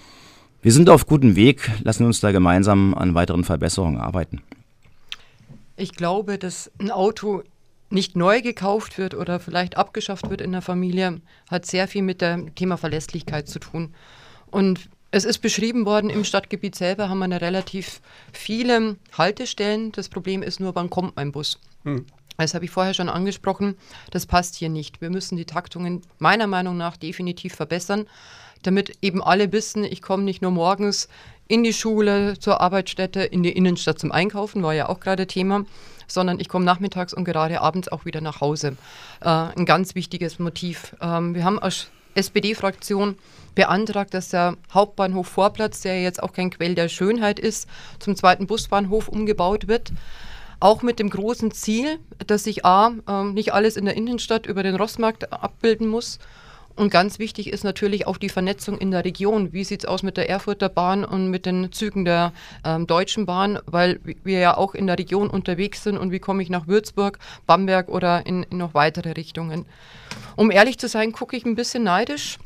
Wir 0.62 0.72
sind 0.72 0.88
auf 0.88 1.06
gutem 1.06 1.36
Weg, 1.36 1.70
lassen 1.82 2.04
uns 2.04 2.20
da 2.20 2.32
gemeinsam 2.32 2.94
an 2.94 3.14
weiteren 3.14 3.44
Verbesserungen 3.44 4.00
arbeiten. 4.00 4.42
Ich 5.76 5.94
glaube, 5.94 6.38
dass 6.38 6.70
ein 6.78 6.90
Auto 6.90 7.42
nicht 7.90 8.16
neu 8.16 8.40
gekauft 8.40 8.98
wird 8.98 9.14
oder 9.14 9.40
vielleicht 9.40 9.76
abgeschafft 9.76 10.30
wird 10.30 10.40
in 10.40 10.52
der 10.52 10.62
Familie, 10.62 11.20
hat 11.50 11.66
sehr 11.66 11.88
viel 11.88 12.02
mit 12.02 12.20
dem 12.20 12.54
Thema 12.54 12.76
Verlässlichkeit 12.76 13.48
zu 13.48 13.58
tun. 13.58 13.94
Und 14.54 14.88
es 15.10 15.24
ist 15.24 15.38
beschrieben 15.38 15.84
worden, 15.84 16.10
im 16.10 16.22
Stadtgebiet 16.22 16.76
selber 16.76 17.08
haben 17.08 17.18
wir 17.18 17.24
eine 17.24 17.40
relativ 17.40 18.00
viele 18.32 18.96
Haltestellen. 19.18 19.90
Das 19.90 20.08
Problem 20.08 20.44
ist 20.44 20.60
nur, 20.60 20.76
wann 20.76 20.90
kommt 20.90 21.16
mein 21.16 21.32
Bus? 21.32 21.58
Hm. 21.82 22.06
Das 22.36 22.54
habe 22.54 22.64
ich 22.64 22.70
vorher 22.70 22.94
schon 22.94 23.08
angesprochen. 23.08 23.74
Das 24.12 24.26
passt 24.26 24.54
hier 24.54 24.68
nicht. 24.68 25.00
Wir 25.00 25.10
müssen 25.10 25.36
die 25.36 25.44
Taktungen 25.44 26.02
meiner 26.20 26.46
Meinung 26.46 26.76
nach 26.76 26.96
definitiv 26.96 27.56
verbessern, 27.56 28.06
damit 28.62 28.96
eben 29.02 29.24
alle 29.24 29.50
wissen, 29.50 29.82
ich 29.82 30.02
komme 30.02 30.22
nicht 30.22 30.40
nur 30.40 30.52
morgens 30.52 31.08
in 31.48 31.64
die 31.64 31.72
Schule, 31.72 32.38
zur 32.38 32.60
Arbeitsstätte, 32.60 33.22
in 33.24 33.42
die 33.42 33.52
Innenstadt 33.52 33.98
zum 33.98 34.12
Einkaufen, 34.12 34.62
war 34.62 34.72
ja 34.72 34.88
auch 34.88 35.00
gerade 35.00 35.26
Thema, 35.26 35.64
sondern 36.06 36.38
ich 36.38 36.48
komme 36.48 36.64
nachmittags 36.64 37.12
und 37.12 37.24
gerade 37.24 37.60
abends 37.60 37.88
auch 37.88 38.04
wieder 38.04 38.20
nach 38.20 38.40
Hause. 38.40 38.76
Äh, 39.20 39.28
ein 39.28 39.66
ganz 39.66 39.96
wichtiges 39.96 40.38
Motiv. 40.38 40.94
Ähm, 41.00 41.34
wir 41.34 41.42
haben 41.42 41.58
als 41.58 41.88
SPD-Fraktion 42.14 43.16
beantragt, 43.54 44.14
dass 44.14 44.28
der 44.28 44.56
Hauptbahnhof 44.72 45.28
Vorplatz, 45.28 45.80
der 45.82 46.02
jetzt 46.02 46.22
auch 46.22 46.32
kein 46.32 46.50
Quell 46.50 46.74
der 46.74 46.88
Schönheit 46.88 47.38
ist, 47.38 47.68
zum 47.98 48.16
zweiten 48.16 48.46
Busbahnhof 48.46 49.08
umgebaut 49.08 49.68
wird. 49.68 49.92
Auch 50.60 50.82
mit 50.82 50.98
dem 50.98 51.10
großen 51.10 51.50
Ziel, 51.50 51.98
dass 52.26 52.44
sich 52.44 52.64
A, 52.64 52.92
äh, 53.08 53.24
nicht 53.24 53.52
alles 53.52 53.76
in 53.76 53.84
der 53.84 53.96
Innenstadt 53.96 54.46
über 54.46 54.62
den 54.62 54.76
Rossmarkt 54.76 55.32
abbilden 55.32 55.88
muss 55.88 56.18
und 56.76 56.90
ganz 56.90 57.18
wichtig 57.18 57.52
ist 57.52 57.62
natürlich 57.62 58.06
auch 58.06 58.16
die 58.16 58.28
Vernetzung 58.28 58.78
in 58.78 58.90
der 58.90 59.04
Region. 59.04 59.52
Wie 59.52 59.64
sieht 59.64 59.84
es 59.84 59.86
aus 59.86 60.02
mit 60.02 60.16
der 60.16 60.28
Erfurter 60.28 60.68
Bahn 60.68 61.04
und 61.04 61.30
mit 61.30 61.46
den 61.46 61.70
Zügen 61.70 62.04
der 62.04 62.32
ähm, 62.64 62.86
Deutschen 62.86 63.26
Bahn, 63.26 63.58
weil 63.66 64.00
wir 64.02 64.40
ja 64.40 64.56
auch 64.56 64.74
in 64.74 64.86
der 64.86 64.98
Region 64.98 65.30
unterwegs 65.30 65.84
sind 65.84 65.96
und 65.96 66.10
wie 66.10 66.18
komme 66.18 66.42
ich 66.42 66.50
nach 66.50 66.66
Würzburg, 66.66 67.18
Bamberg 67.46 67.88
oder 67.88 68.26
in, 68.26 68.42
in 68.44 68.58
noch 68.58 68.74
weitere 68.74 69.12
Richtungen. 69.12 69.66
Um 70.36 70.50
ehrlich 70.50 70.78
zu 70.78 70.88
sein, 70.88 71.12
gucke 71.12 71.36
ich 71.36 71.44
ein 71.44 71.54
bisschen 71.54 71.84
neidisch 71.84 72.38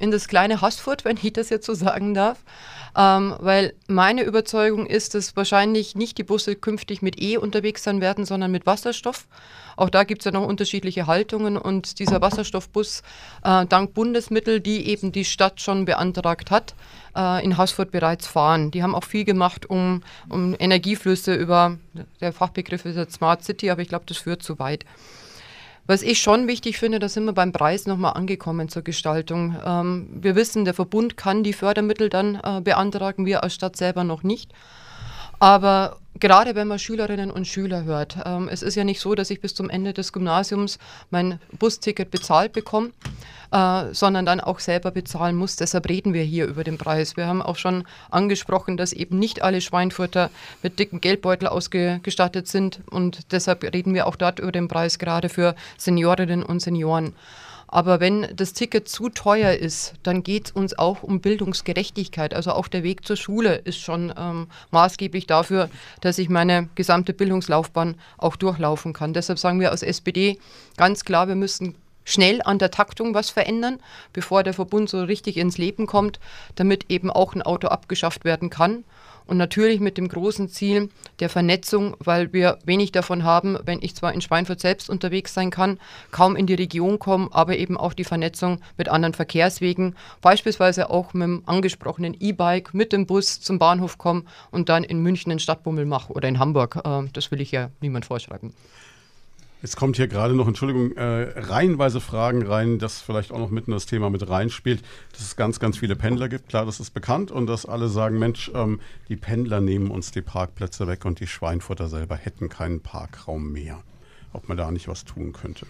in 0.00 0.10
das 0.10 0.26
kleine 0.26 0.60
Haßfurt, 0.60 1.04
wenn 1.04 1.18
ich 1.22 1.32
das 1.34 1.50
jetzt 1.50 1.66
so 1.66 1.74
sagen 1.74 2.14
darf. 2.14 2.38
Ähm, 2.96 3.36
weil 3.38 3.74
meine 3.86 4.22
Überzeugung 4.22 4.86
ist, 4.86 5.14
dass 5.14 5.36
wahrscheinlich 5.36 5.94
nicht 5.94 6.18
die 6.18 6.24
Busse 6.24 6.56
künftig 6.56 7.02
mit 7.02 7.22
E 7.22 7.36
unterwegs 7.36 7.84
sein 7.84 8.00
werden, 8.00 8.24
sondern 8.24 8.50
mit 8.50 8.66
Wasserstoff. 8.66 9.28
Auch 9.76 9.90
da 9.90 10.02
gibt 10.02 10.22
es 10.22 10.24
ja 10.24 10.32
noch 10.32 10.46
unterschiedliche 10.46 11.06
Haltungen 11.06 11.56
und 11.56 12.00
dieser 12.00 12.20
Wasserstoffbus 12.20 13.02
äh, 13.44 13.64
dank 13.66 13.94
Bundesmittel, 13.94 14.60
die 14.60 14.88
eben 14.88 15.12
die 15.12 15.24
Stadt 15.24 15.60
schon 15.60 15.84
beantragt 15.84 16.50
hat, 16.50 16.74
äh, 17.16 17.44
in 17.44 17.56
Haßfurt 17.56 17.92
bereits 17.92 18.26
fahren. 18.26 18.72
Die 18.72 18.82
haben 18.82 18.94
auch 18.94 19.04
viel 19.04 19.24
gemacht, 19.24 19.70
um, 19.70 20.02
um 20.28 20.56
Energieflüsse 20.58 21.34
über, 21.34 21.78
der 22.20 22.32
Fachbegriff 22.32 22.84
ist 22.84 22.96
jetzt 22.96 23.14
Smart 23.14 23.44
City, 23.44 23.70
aber 23.70 23.82
ich 23.82 23.88
glaube, 23.88 24.06
das 24.06 24.18
führt 24.18 24.42
zu 24.42 24.58
weit. 24.58 24.84
Was 25.86 26.02
ich 26.02 26.20
schon 26.20 26.46
wichtig 26.46 26.78
finde, 26.78 26.98
da 26.98 27.08
sind 27.08 27.24
wir 27.24 27.32
beim 27.32 27.52
Preis 27.52 27.86
nochmal 27.86 28.12
angekommen 28.12 28.68
zur 28.68 28.82
Gestaltung. 28.82 29.56
Ähm, 29.64 30.08
wir 30.12 30.36
wissen, 30.36 30.64
der 30.64 30.74
Verbund 30.74 31.16
kann 31.16 31.42
die 31.42 31.52
Fördermittel 31.52 32.08
dann 32.08 32.36
äh, 32.36 32.60
beantragen, 32.60 33.26
wir 33.26 33.42
als 33.42 33.54
Stadt 33.54 33.76
selber 33.76 34.04
noch 34.04 34.22
nicht. 34.22 34.52
Aber 35.40 35.96
gerade 36.18 36.54
wenn 36.54 36.68
man 36.68 36.78
Schülerinnen 36.78 37.30
und 37.30 37.46
Schüler 37.46 37.84
hört, 37.84 38.18
ähm, 38.24 38.48
es 38.48 38.62
ist 38.62 38.74
ja 38.74 38.84
nicht 38.84 39.00
so, 39.00 39.14
dass 39.14 39.30
ich 39.30 39.40
bis 39.40 39.54
zum 39.54 39.70
Ende 39.70 39.92
des 39.92 40.12
Gymnasiums 40.12 40.78
mein 41.10 41.40
Busticket 41.58 42.10
bezahlt 42.10 42.52
bekomme, 42.52 42.90
äh, 43.52 43.92
sondern 43.92 44.26
dann 44.26 44.40
auch 44.40 44.60
selber 44.60 44.90
bezahlen 44.90 45.36
muss. 45.36 45.56
Deshalb 45.56 45.88
reden 45.88 46.14
wir 46.14 46.22
hier 46.22 46.46
über 46.46 46.64
den 46.64 46.78
Preis. 46.78 47.16
Wir 47.16 47.26
haben 47.26 47.42
auch 47.42 47.56
schon 47.56 47.84
angesprochen, 48.10 48.76
dass 48.76 48.92
eben 48.92 49.18
nicht 49.18 49.42
alle 49.42 49.60
Schweinfurter 49.60 50.30
mit 50.62 50.78
dicken 50.78 51.00
Geldbeutel 51.00 51.48
ausgestattet 51.48 52.48
sind 52.48 52.80
und 52.90 53.32
deshalb 53.32 53.62
reden 53.62 53.94
wir 53.94 54.06
auch 54.06 54.16
dort 54.16 54.38
über 54.38 54.52
den 54.52 54.68
Preis 54.68 54.98
gerade 54.98 55.28
für 55.28 55.54
Seniorinnen 55.78 56.42
und 56.42 56.60
Senioren. 56.60 57.12
Aber 57.72 58.00
wenn 58.00 58.26
das 58.34 58.52
Ticket 58.52 58.88
zu 58.88 59.10
teuer 59.10 59.52
ist, 59.52 59.94
dann 60.02 60.24
geht 60.24 60.46
es 60.46 60.52
uns 60.52 60.76
auch 60.76 61.04
um 61.04 61.20
Bildungsgerechtigkeit. 61.20 62.34
Also 62.34 62.50
auch 62.50 62.66
der 62.66 62.82
Weg 62.82 63.06
zur 63.06 63.14
Schule 63.14 63.54
ist 63.54 63.78
schon 63.78 64.12
ähm, 64.18 64.48
maßgeblich 64.72 65.28
dafür, 65.28 65.70
dass 66.00 66.18
ich 66.18 66.28
meine 66.28 66.68
gesamte 66.74 67.12
Bildungslaufbahn 67.12 67.94
auch 68.18 68.34
durchlaufen 68.34 68.92
kann. 68.92 69.12
Deshalb 69.12 69.38
sagen 69.38 69.60
wir 69.60 69.72
aus 69.72 69.84
SPD 69.84 70.40
ganz 70.76 71.04
klar, 71.04 71.28
wir 71.28 71.36
müssen 71.36 71.76
schnell 72.10 72.42
an 72.42 72.58
der 72.58 72.70
Taktung 72.70 73.14
was 73.14 73.30
verändern, 73.30 73.78
bevor 74.12 74.42
der 74.42 74.54
Verbund 74.54 74.88
so 74.90 75.02
richtig 75.02 75.36
ins 75.36 75.58
Leben 75.58 75.86
kommt, 75.86 76.20
damit 76.54 76.86
eben 76.90 77.10
auch 77.10 77.34
ein 77.34 77.42
Auto 77.42 77.68
abgeschafft 77.68 78.24
werden 78.24 78.50
kann 78.50 78.84
und 79.30 79.36
natürlich 79.36 79.78
mit 79.78 79.96
dem 79.96 80.08
großen 80.08 80.48
Ziel 80.48 80.88
der 81.20 81.28
Vernetzung, 81.28 81.96
weil 82.00 82.32
wir 82.32 82.58
wenig 82.64 82.90
davon 82.90 83.22
haben, 83.22 83.56
wenn 83.64 83.80
ich 83.80 83.94
zwar 83.94 84.12
in 84.12 84.20
Schweinfurt 84.20 84.58
selbst 84.58 84.90
unterwegs 84.90 85.32
sein 85.32 85.50
kann, 85.52 85.78
kaum 86.10 86.34
in 86.34 86.48
die 86.48 86.54
Region 86.54 86.98
komme, 86.98 87.28
aber 87.30 87.56
eben 87.56 87.76
auch 87.76 87.92
die 87.92 88.02
Vernetzung 88.02 88.60
mit 88.76 88.88
anderen 88.88 89.14
Verkehrswegen, 89.14 89.94
beispielsweise 90.20 90.90
auch 90.90 91.14
mit 91.14 91.22
dem 91.22 91.42
angesprochenen 91.46 92.16
E-Bike 92.18 92.74
mit 92.74 92.92
dem 92.92 93.06
Bus 93.06 93.40
zum 93.40 93.60
Bahnhof 93.60 93.98
komme 93.98 94.24
und 94.50 94.68
dann 94.68 94.82
in 94.82 95.00
München 95.00 95.30
einen 95.30 95.38
Stadtbummel 95.38 95.86
mache 95.86 96.12
oder 96.12 96.28
in 96.28 96.40
Hamburg. 96.40 96.80
Äh, 96.84 97.04
das 97.12 97.30
will 97.30 97.40
ich 97.40 97.52
ja 97.52 97.70
niemand 97.80 98.06
vorschreiben. 98.06 98.52
Jetzt 99.62 99.76
kommt 99.76 99.96
hier 99.96 100.08
gerade 100.08 100.34
noch, 100.34 100.48
Entschuldigung, 100.48 100.96
äh, 100.96 101.38
reihenweise 101.38 102.00
Fragen 102.00 102.46
rein, 102.46 102.78
das 102.78 103.02
vielleicht 103.02 103.30
auch 103.30 103.38
noch 103.38 103.50
mitten 103.50 103.72
das 103.72 103.84
Thema 103.84 104.08
mit 104.08 104.26
reinspielt, 104.26 104.82
dass 105.12 105.20
es 105.20 105.36
ganz, 105.36 105.60
ganz 105.60 105.76
viele 105.76 105.96
Pendler 105.96 106.30
gibt. 106.30 106.48
Klar, 106.48 106.64
das 106.64 106.80
ist 106.80 106.92
bekannt 106.92 107.30
und 107.30 107.46
dass 107.46 107.66
alle 107.66 107.88
sagen, 107.88 108.18
Mensch, 108.18 108.50
ähm, 108.54 108.80
die 109.10 109.16
Pendler 109.16 109.60
nehmen 109.60 109.90
uns 109.90 110.12
die 110.12 110.22
Parkplätze 110.22 110.86
weg 110.86 111.04
und 111.04 111.20
die 111.20 111.26
Schweinfurter 111.26 111.88
selber 111.88 112.16
hätten 112.16 112.48
keinen 112.48 112.80
Parkraum 112.80 113.52
mehr. 113.52 113.82
Ob 114.32 114.48
man 114.48 114.56
da 114.56 114.70
nicht 114.70 114.88
was 114.88 115.04
tun 115.04 115.32
könnte. 115.32 115.66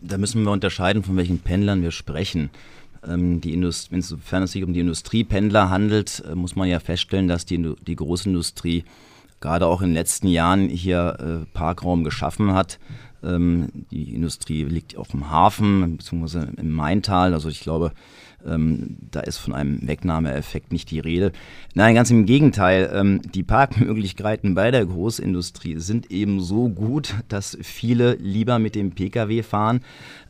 Da 0.00 0.16
müssen 0.16 0.44
wir 0.44 0.52
unterscheiden, 0.52 1.02
von 1.02 1.16
welchen 1.16 1.40
Pendlern 1.40 1.82
wir 1.82 1.90
sprechen. 1.90 2.50
Ähm, 3.04 3.40
Insofern 3.42 4.44
es 4.44 4.52
sich 4.52 4.62
um 4.62 4.72
die 4.72 4.80
Industriependler 4.80 5.70
handelt, 5.70 6.22
äh, 6.30 6.36
muss 6.36 6.54
man 6.54 6.68
ja 6.68 6.78
feststellen, 6.78 7.26
dass 7.26 7.46
die, 7.46 7.74
die 7.84 7.96
Großindustrie 7.96 8.84
gerade 9.40 9.66
auch 9.66 9.80
in 9.80 9.88
den 9.88 9.94
letzten 9.94 10.28
Jahren 10.28 10.68
hier 10.68 11.16
äh, 11.18 11.46
Parkraum 11.52 12.04
geschaffen 12.04 12.54
hat. 12.54 12.78
Ähm, 13.22 13.68
die 13.90 14.14
Industrie 14.14 14.64
liegt 14.64 14.96
auch 14.96 15.12
im 15.12 15.30
Hafen 15.30 15.96
bzw. 15.96 16.46
im 16.56 16.70
Maintal. 16.70 17.34
Also 17.34 17.48
ich 17.48 17.60
glaube, 17.60 17.92
ähm, 18.46 18.96
da 19.10 19.20
ist 19.20 19.38
von 19.38 19.52
einem 19.52 19.86
Wegnahmeeffekt 19.86 20.72
nicht 20.72 20.90
die 20.90 21.00
Rede. 21.00 21.32
Nein, 21.74 21.94
ganz 21.94 22.10
im 22.10 22.26
Gegenteil. 22.26 22.90
Ähm, 22.92 23.20
die 23.34 23.42
Parkmöglichkeiten 23.42 24.54
bei 24.54 24.70
der 24.70 24.86
Großindustrie 24.86 25.78
sind 25.78 26.10
eben 26.10 26.40
so 26.40 26.68
gut, 26.68 27.14
dass 27.28 27.58
viele 27.60 28.14
lieber 28.14 28.58
mit 28.58 28.74
dem 28.74 28.92
Pkw 28.92 29.42
fahren, 29.42 29.80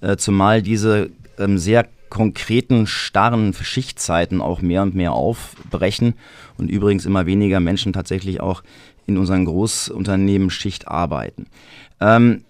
äh, 0.01 0.17
zumal 0.17 0.63
diese 0.63 1.11
ähm, 1.39 1.59
sehr 1.59 1.87
konkreten, 2.09 2.87
starren 2.87 3.53
Schichtzeiten 3.53 4.41
auch 4.41 4.63
mehr 4.63 4.83
und 4.83 4.95
mehr 4.95 5.13
aufbrechen 5.13 6.15
und 6.57 6.71
übrigens 6.71 7.05
immer 7.05 7.27
weniger 7.27 7.61
Menschen 7.61 7.93
tatsächlich 7.93 8.41
auch 8.41 8.63
in 9.09 9.17
unseren 9.17 9.47
Großunternehmen 9.47 10.51
Schicht 10.51 10.87
arbeiten. 10.87 11.47
Ähm, 12.01 12.45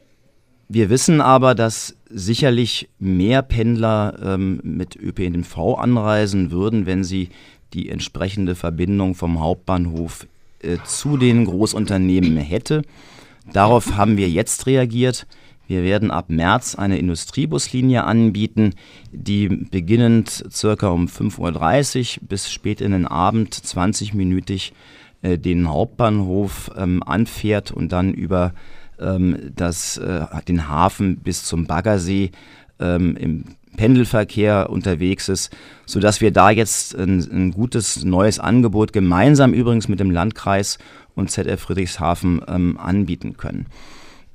wir 0.69 0.91
wissen 0.91 1.23
aber, 1.23 1.55
dass 1.55 1.97
sicherlich 2.11 2.91
mehr 2.99 3.41
Pendler 3.43 4.19
ähm, 4.23 4.61
mit 4.63 4.97
ÖPNV 4.97 5.79
anreisen 5.79 6.51
würden, 6.51 6.85
wenn 6.85 7.05
sie 7.05 7.31
die 7.73 7.89
entsprechende 7.89 8.55
Verbindung 8.55 9.15
vom 9.15 9.41
Hauptbahnhof 9.41 10.27
äh, 10.61 10.77
zu 10.85 11.17
den 11.17 11.47
Großunternehmen 11.47 12.37
hätte. 12.37 12.83
Darauf 13.53 13.97
haben 13.97 14.17
wir 14.17 14.29
jetzt 14.29 14.67
reagiert. 14.67 15.27
Wir 15.69 15.83
werden 15.83 16.11
ab 16.11 16.29
März 16.29 16.75
eine 16.75 16.99
Industriebuslinie 16.99 18.05
anbieten, 18.05 18.75
die 19.13 19.49
beginnend 19.49 20.45
circa 20.51 20.89
um 20.89 21.07
5.30 21.07 22.21
Uhr 22.21 22.29
bis 22.29 22.51
spät 22.51 22.81
in 22.81 22.93
den 22.93 23.07
Abend 23.07 23.55
20-minütig 23.55 24.71
äh, 24.71 24.75
den 25.23 25.69
Hauptbahnhof 25.69 26.71
ähm, 26.77 27.03
anfährt 27.03 27.73
und 27.73 27.91
dann 27.91 28.15
über 28.15 28.53
ähm, 29.01 29.53
das, 29.55 29.97
äh, 29.97 30.27
den 30.47 30.69
Hafen 30.69 31.19
bis 31.19 31.45
zum 31.45 31.67
Baggersee 31.67 32.31
ähm, 32.81 33.17
im 33.17 33.45
Pendelverkehr 33.77 34.71
unterwegs 34.71 35.29
ist, 35.29 35.57
sodass 35.87 36.21
wir 36.21 36.33
da 36.33 36.51
jetzt 36.51 36.97
ein, 36.97 37.21
ein, 37.21 37.53
gutes 37.53 38.05
neues 38.05 38.41
Angebot 38.41 38.93
gemeinsam 38.93 39.53
übrigens 39.53 39.89
mit 39.89 40.01
dem 40.01 40.11
Landkreis 40.11 40.79
und 41.15 41.31
ZF 41.31 41.61
Friedrichshafen 41.61 42.43
ähm, 42.49 42.79
anbieten 42.79 43.37
können. 43.37 43.67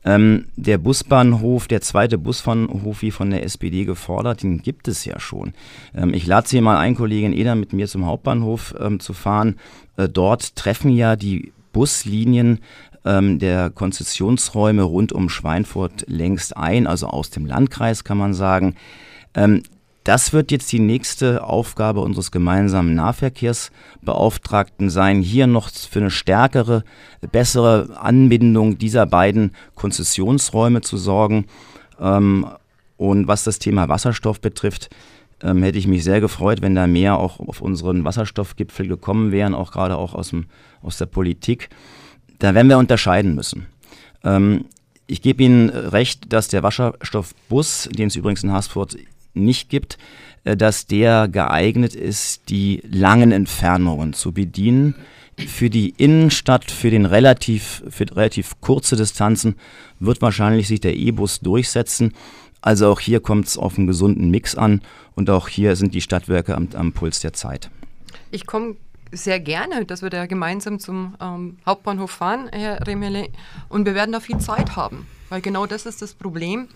Ähm, 0.05 0.45
der 0.55 0.77
Busbahnhof, 0.77 1.67
der 1.67 1.81
zweite 1.81 2.17
Busbahnhof, 2.17 3.01
wie 3.01 3.11
von 3.11 3.29
der 3.29 3.43
SPD 3.43 3.85
gefordert, 3.85 4.43
den 4.43 4.61
gibt 4.61 4.87
es 4.87 5.05
ja 5.05 5.19
schon. 5.19 5.53
Ähm, 5.95 6.13
ich 6.13 6.25
lade 6.25 6.47
Sie 6.47 6.61
mal 6.61 6.77
ein, 6.77 6.95
Kollegin 6.95 7.33
Eder, 7.33 7.55
mit 7.55 7.73
mir 7.73 7.87
zum 7.87 8.05
Hauptbahnhof 8.05 8.75
zu 8.99 9.13
fahren. 9.13 9.55
Äh, 9.97 10.09
dort 10.09 10.55
treffen 10.55 10.91
ja 10.91 11.15
die 11.15 11.53
Buslinien 11.71 12.59
ähm, 13.05 13.39
der 13.39 13.69
Konzessionsräume 13.69 14.83
rund 14.83 15.11
um 15.11 15.29
Schweinfurt 15.29 16.05
längst 16.07 16.55
ein, 16.55 16.87
also 16.87 17.07
aus 17.07 17.29
dem 17.29 17.45
Landkreis 17.45 18.03
kann 18.03 18.17
man 18.17 18.33
sagen. 18.33 18.75
Ähm, 19.33 19.63
das 20.03 20.33
wird 20.33 20.51
jetzt 20.51 20.71
die 20.71 20.79
nächste 20.79 21.45
Aufgabe 21.45 22.01
unseres 22.01 22.31
gemeinsamen 22.31 22.93
Nahverkehrsbeauftragten 22.93 24.89
sein, 24.89 25.21
hier 25.21 25.47
noch 25.47 25.69
für 25.69 25.99
eine 25.99 26.11
stärkere, 26.11 26.83
bessere 27.31 27.97
Anbindung 27.97 28.77
dieser 28.77 29.05
beiden 29.05 29.53
Konzessionsräume 29.75 30.81
zu 30.81 30.97
sorgen. 30.97 31.45
Ähm, 31.99 32.45
und 32.97 33.27
was 33.27 33.43
das 33.43 33.59
Thema 33.59 33.89
Wasserstoff 33.89 34.39
betrifft, 34.41 34.89
ähm, 35.43 35.61
hätte 35.61 35.77
ich 35.77 35.87
mich 35.87 36.03
sehr 36.03 36.21
gefreut, 36.21 36.61
wenn 36.61 36.73
da 36.73 36.87
mehr 36.87 37.17
auch 37.17 37.39
auf 37.39 37.61
unseren 37.61 38.05
Wasserstoffgipfel 38.05 38.87
gekommen 38.87 39.31
wären, 39.31 39.53
auch 39.53 39.71
gerade 39.71 39.97
auch 39.97 40.13
aus, 40.13 40.29
dem, 40.29 40.45
aus 40.81 40.97
der 40.97 41.05
Politik. 41.05 41.69
Da 42.39 42.55
werden 42.55 42.69
wir 42.69 42.77
unterscheiden 42.77 43.35
müssen. 43.35 43.67
Ähm, 44.23 44.65
ich 45.05 45.21
gebe 45.21 45.43
Ihnen 45.43 45.69
recht, 45.69 46.31
dass 46.31 46.47
der 46.47 46.63
Wasserstoffbus, 46.63 47.89
den 47.91 48.07
es 48.07 48.15
übrigens 48.15 48.43
in 48.43 48.53
Haßfurt 48.53 48.97
nicht 49.33 49.69
gibt, 49.69 49.97
äh, 50.45 50.55
dass 50.55 50.87
der 50.87 51.27
geeignet 51.27 51.93
ist, 51.93 52.49
die 52.49 52.81
langen 52.89 53.31
Entfernungen 53.31 54.13
zu 54.13 54.31
bedienen. 54.31 54.95
Für 55.47 55.69
die 55.69 55.89
Innenstadt, 55.97 56.69
für 56.69 56.91
den 56.91 57.05
relativ, 57.05 57.83
für 57.89 58.05
relativ 58.15 58.61
kurze 58.61 58.95
Distanzen 58.95 59.55
wird 59.99 60.21
wahrscheinlich 60.21 60.67
sich 60.67 60.79
der 60.79 60.95
E-Bus 60.95 61.39
durchsetzen. 61.39 62.13
Also 62.63 62.89
auch 62.89 63.01
hier 63.01 63.19
kommt 63.19 63.45
es 63.45 63.57
auf 63.57 63.77
einen 63.77 63.87
gesunden 63.87 64.31
Mix 64.31 64.55
an 64.55 64.81
und 65.15 65.29
auch 65.29 65.49
hier 65.49 65.75
sind 65.75 65.93
die 65.93 65.99
Stadtwerke 65.99 66.55
am, 66.55 66.69
am 66.75 66.93
Puls 66.93 67.19
der 67.19 67.33
Zeit. 67.33 67.69
Ich 68.31 68.45
komme 68.45 68.77
sehr 69.11 69.41
gerne, 69.41 69.85
dass 69.85 70.01
wir 70.01 70.09
da 70.09 70.25
gemeinsam 70.27 70.79
zum 70.79 71.15
ähm, 71.19 71.57
Hauptbahnhof 71.65 72.09
fahren, 72.09 72.49
Herr 72.53 72.87
Remele, 72.87 73.27
und 73.67 73.85
wir 73.85 73.95
werden 73.95 74.13
da 74.13 74.21
viel 74.21 74.37
Zeit 74.37 74.77
haben, 74.77 75.05
weil 75.27 75.41
genau 75.41 75.65
das 75.65 75.85
ist 75.85 76.01
das 76.01 76.13
Problem 76.13 76.69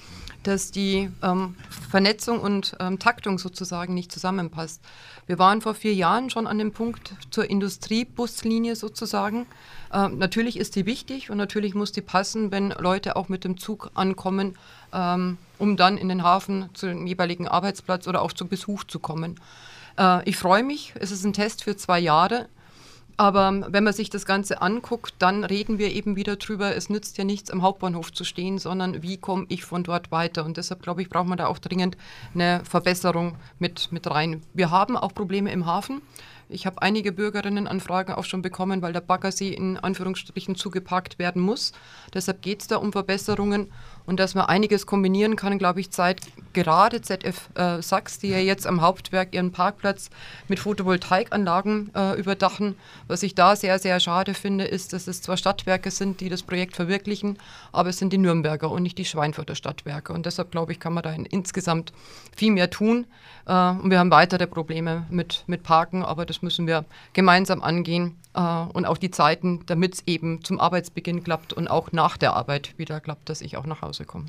dass 0.47 0.72
die 0.72 1.09
ähm, 1.23 1.55
Vernetzung 1.89 2.39
und 2.39 2.76
ähm, 2.80 2.99
Taktung 2.99 3.38
sozusagen 3.38 3.93
nicht 3.93 4.11
zusammenpasst. 4.11 4.81
Wir 5.26 5.39
waren 5.39 5.61
vor 5.61 5.73
vier 5.73 5.93
Jahren 5.93 6.30
schon 6.30 6.47
an 6.47 6.57
dem 6.57 6.72
Punkt 6.72 7.15
zur 7.31 7.49
Industriebuslinie 7.49 8.77
sozusagen. 8.77 9.45
Ähm, 9.93 10.18
natürlich 10.18 10.57
ist 10.57 10.76
die 10.77 10.85
wichtig 10.85 11.30
und 11.30 11.38
natürlich 11.38 11.76
muss 11.76 11.91
die 11.91 12.01
passen, 12.01 12.51
wenn 12.51 12.69
Leute 12.72 13.18
auch 13.18 13.27
mit 13.27 13.43
dem 13.43 13.57
Zug 13.57 13.91
ankommen, 13.93 14.57
ähm, 14.97 15.37
um 15.59 15.77
dann 15.77 15.97
in 15.97 16.09
den 16.09 16.23
Hafen 16.23 16.69
zu 16.73 16.87
dem 16.87 17.05
jeweiligen 17.05 17.47
Arbeitsplatz 17.47 18.07
oder 18.07 18.21
auch 18.21 18.33
zu 18.33 18.47
Besuch 18.47 18.83
zu 18.83 18.99
kommen. 18.99 19.39
Äh, 19.97 20.27
ich 20.27 20.37
freue 20.37 20.63
mich, 20.63 20.93
es 20.99 21.11
ist 21.11 21.23
ein 21.23 21.33
Test 21.33 21.63
für 21.63 21.77
zwei 21.77 21.99
Jahre. 21.99 22.47
Aber 23.19 23.65
wenn 23.69 23.83
man 23.83 23.93
sich 23.93 24.11
das 24.11 24.27
Ganze 24.27 24.61
anguckt, 24.61 25.15
dann 25.17 25.43
reden 25.43 25.79
wir 25.79 25.91
eben 25.91 26.15
wieder 26.15 26.35
drüber, 26.35 26.75
es 26.75 26.87
nützt 26.87 27.17
ja 27.17 27.23
nichts, 27.23 27.49
am 27.49 27.63
Hauptbahnhof 27.63 28.13
zu 28.13 28.23
stehen, 28.23 28.59
sondern 28.59 29.01
wie 29.01 29.17
komme 29.17 29.47
ich 29.49 29.65
von 29.65 29.83
dort 29.83 30.11
weiter? 30.11 30.45
Und 30.45 30.57
deshalb, 30.57 30.83
glaube 30.83 31.01
ich, 31.01 31.09
braucht 31.09 31.25
man 31.25 31.39
da 31.39 31.47
auch 31.47 31.57
dringend 31.57 31.97
eine 32.35 32.61
Verbesserung 32.63 33.35
mit, 33.57 33.91
mit 33.91 34.07
rein. 34.07 34.43
Wir 34.53 34.69
haben 34.69 34.95
auch 34.95 35.15
Probleme 35.15 35.51
im 35.51 35.65
Hafen. 35.65 36.03
Ich 36.49 36.65
habe 36.65 36.81
einige 36.81 37.11
Bürgerinnenanfragen 37.11 38.15
auch 38.15 38.23
schon 38.23 38.41
bekommen, 38.41 38.81
weil 38.81 38.93
der 38.93 39.01
Baggersee 39.01 39.51
in 39.53 39.77
Anführungsstrichen 39.77 40.55
zugeparkt 40.55 41.19
werden 41.19 41.41
muss. 41.41 41.73
Deshalb 42.13 42.41
geht 42.41 42.61
es 42.61 42.67
da 42.67 42.77
um 42.77 42.93
Verbesserungen 42.93 43.69
und 44.05 44.21
dass 44.21 44.35
man 44.35 44.45
einiges 44.45 44.85
kombinieren 44.85 45.35
kann, 45.35 45.57
glaube 45.57 45.81
ich, 45.81 45.91
zeigt 45.91 46.27
gerade 46.53 47.01
ZF 47.01 47.49
äh, 47.55 47.81
Sachs, 47.81 48.19
die 48.19 48.29
ja 48.29 48.37
jetzt 48.37 48.65
am 48.65 48.79
Hauptwerk 48.79 49.35
ihren 49.35 49.51
Parkplatz 49.51 50.09
mit 50.47 50.59
Photovoltaikanlagen 50.59 51.91
äh, 51.93 52.17
überdachen. 52.17 52.77
Was 53.07 53.23
ich 53.23 53.35
da 53.35 53.57
sehr, 53.57 53.77
sehr 53.79 53.99
schade 53.99 54.33
finde, 54.33 54.63
ist, 54.63 54.93
dass 54.93 55.07
es 55.07 55.21
zwar 55.21 55.35
Stadtwerke 55.35 55.91
sind, 55.91 56.21
die 56.21 56.29
das 56.29 56.43
Projekt 56.43 56.77
verwirklichen, 56.77 57.37
aber 57.73 57.89
es 57.89 57.97
sind 57.97 58.13
die 58.13 58.17
Nürnberger 58.17 58.71
und 58.71 58.83
nicht 58.83 58.97
die 58.97 59.03
Schweinfurter 59.03 59.55
Stadtwerke. 59.55 60.13
Und 60.13 60.25
deshalb, 60.25 60.51
glaube 60.51 60.71
ich, 60.71 60.79
kann 60.79 60.93
man 60.93 61.03
da 61.03 61.11
insgesamt 61.11 61.91
viel 62.33 62.53
mehr 62.53 62.69
tun. 62.69 63.07
Äh, 63.45 63.51
und 63.51 63.89
wir 63.89 63.99
haben 63.99 64.11
weitere 64.11 64.47
Probleme 64.47 65.05
mit, 65.09 65.43
mit 65.47 65.63
Parken, 65.63 66.03
aber 66.03 66.25
das 66.25 66.36
müssen 66.41 66.68
wir 66.68 66.85
gemeinsam 67.14 67.61
angehen 67.61 68.15
äh, 68.34 68.39
und 68.39 68.85
auch 68.85 68.97
die 68.97 69.11
Zeiten, 69.11 69.64
damit 69.65 69.95
es 69.95 70.03
eben 70.07 70.43
zum 70.43 70.59
Arbeitsbeginn 70.59 71.23
klappt 71.23 71.53
und 71.53 71.68
auch 71.68 71.91
nach 71.91 72.18
der 72.18 72.34
Arbeit 72.34 72.77
wieder 72.77 72.99
klappt, 72.99 73.30
dass 73.30 73.41
ich 73.41 73.57
auch 73.57 73.65
nach 73.65 73.81
Hause 73.81 74.05
komme. 74.05 74.26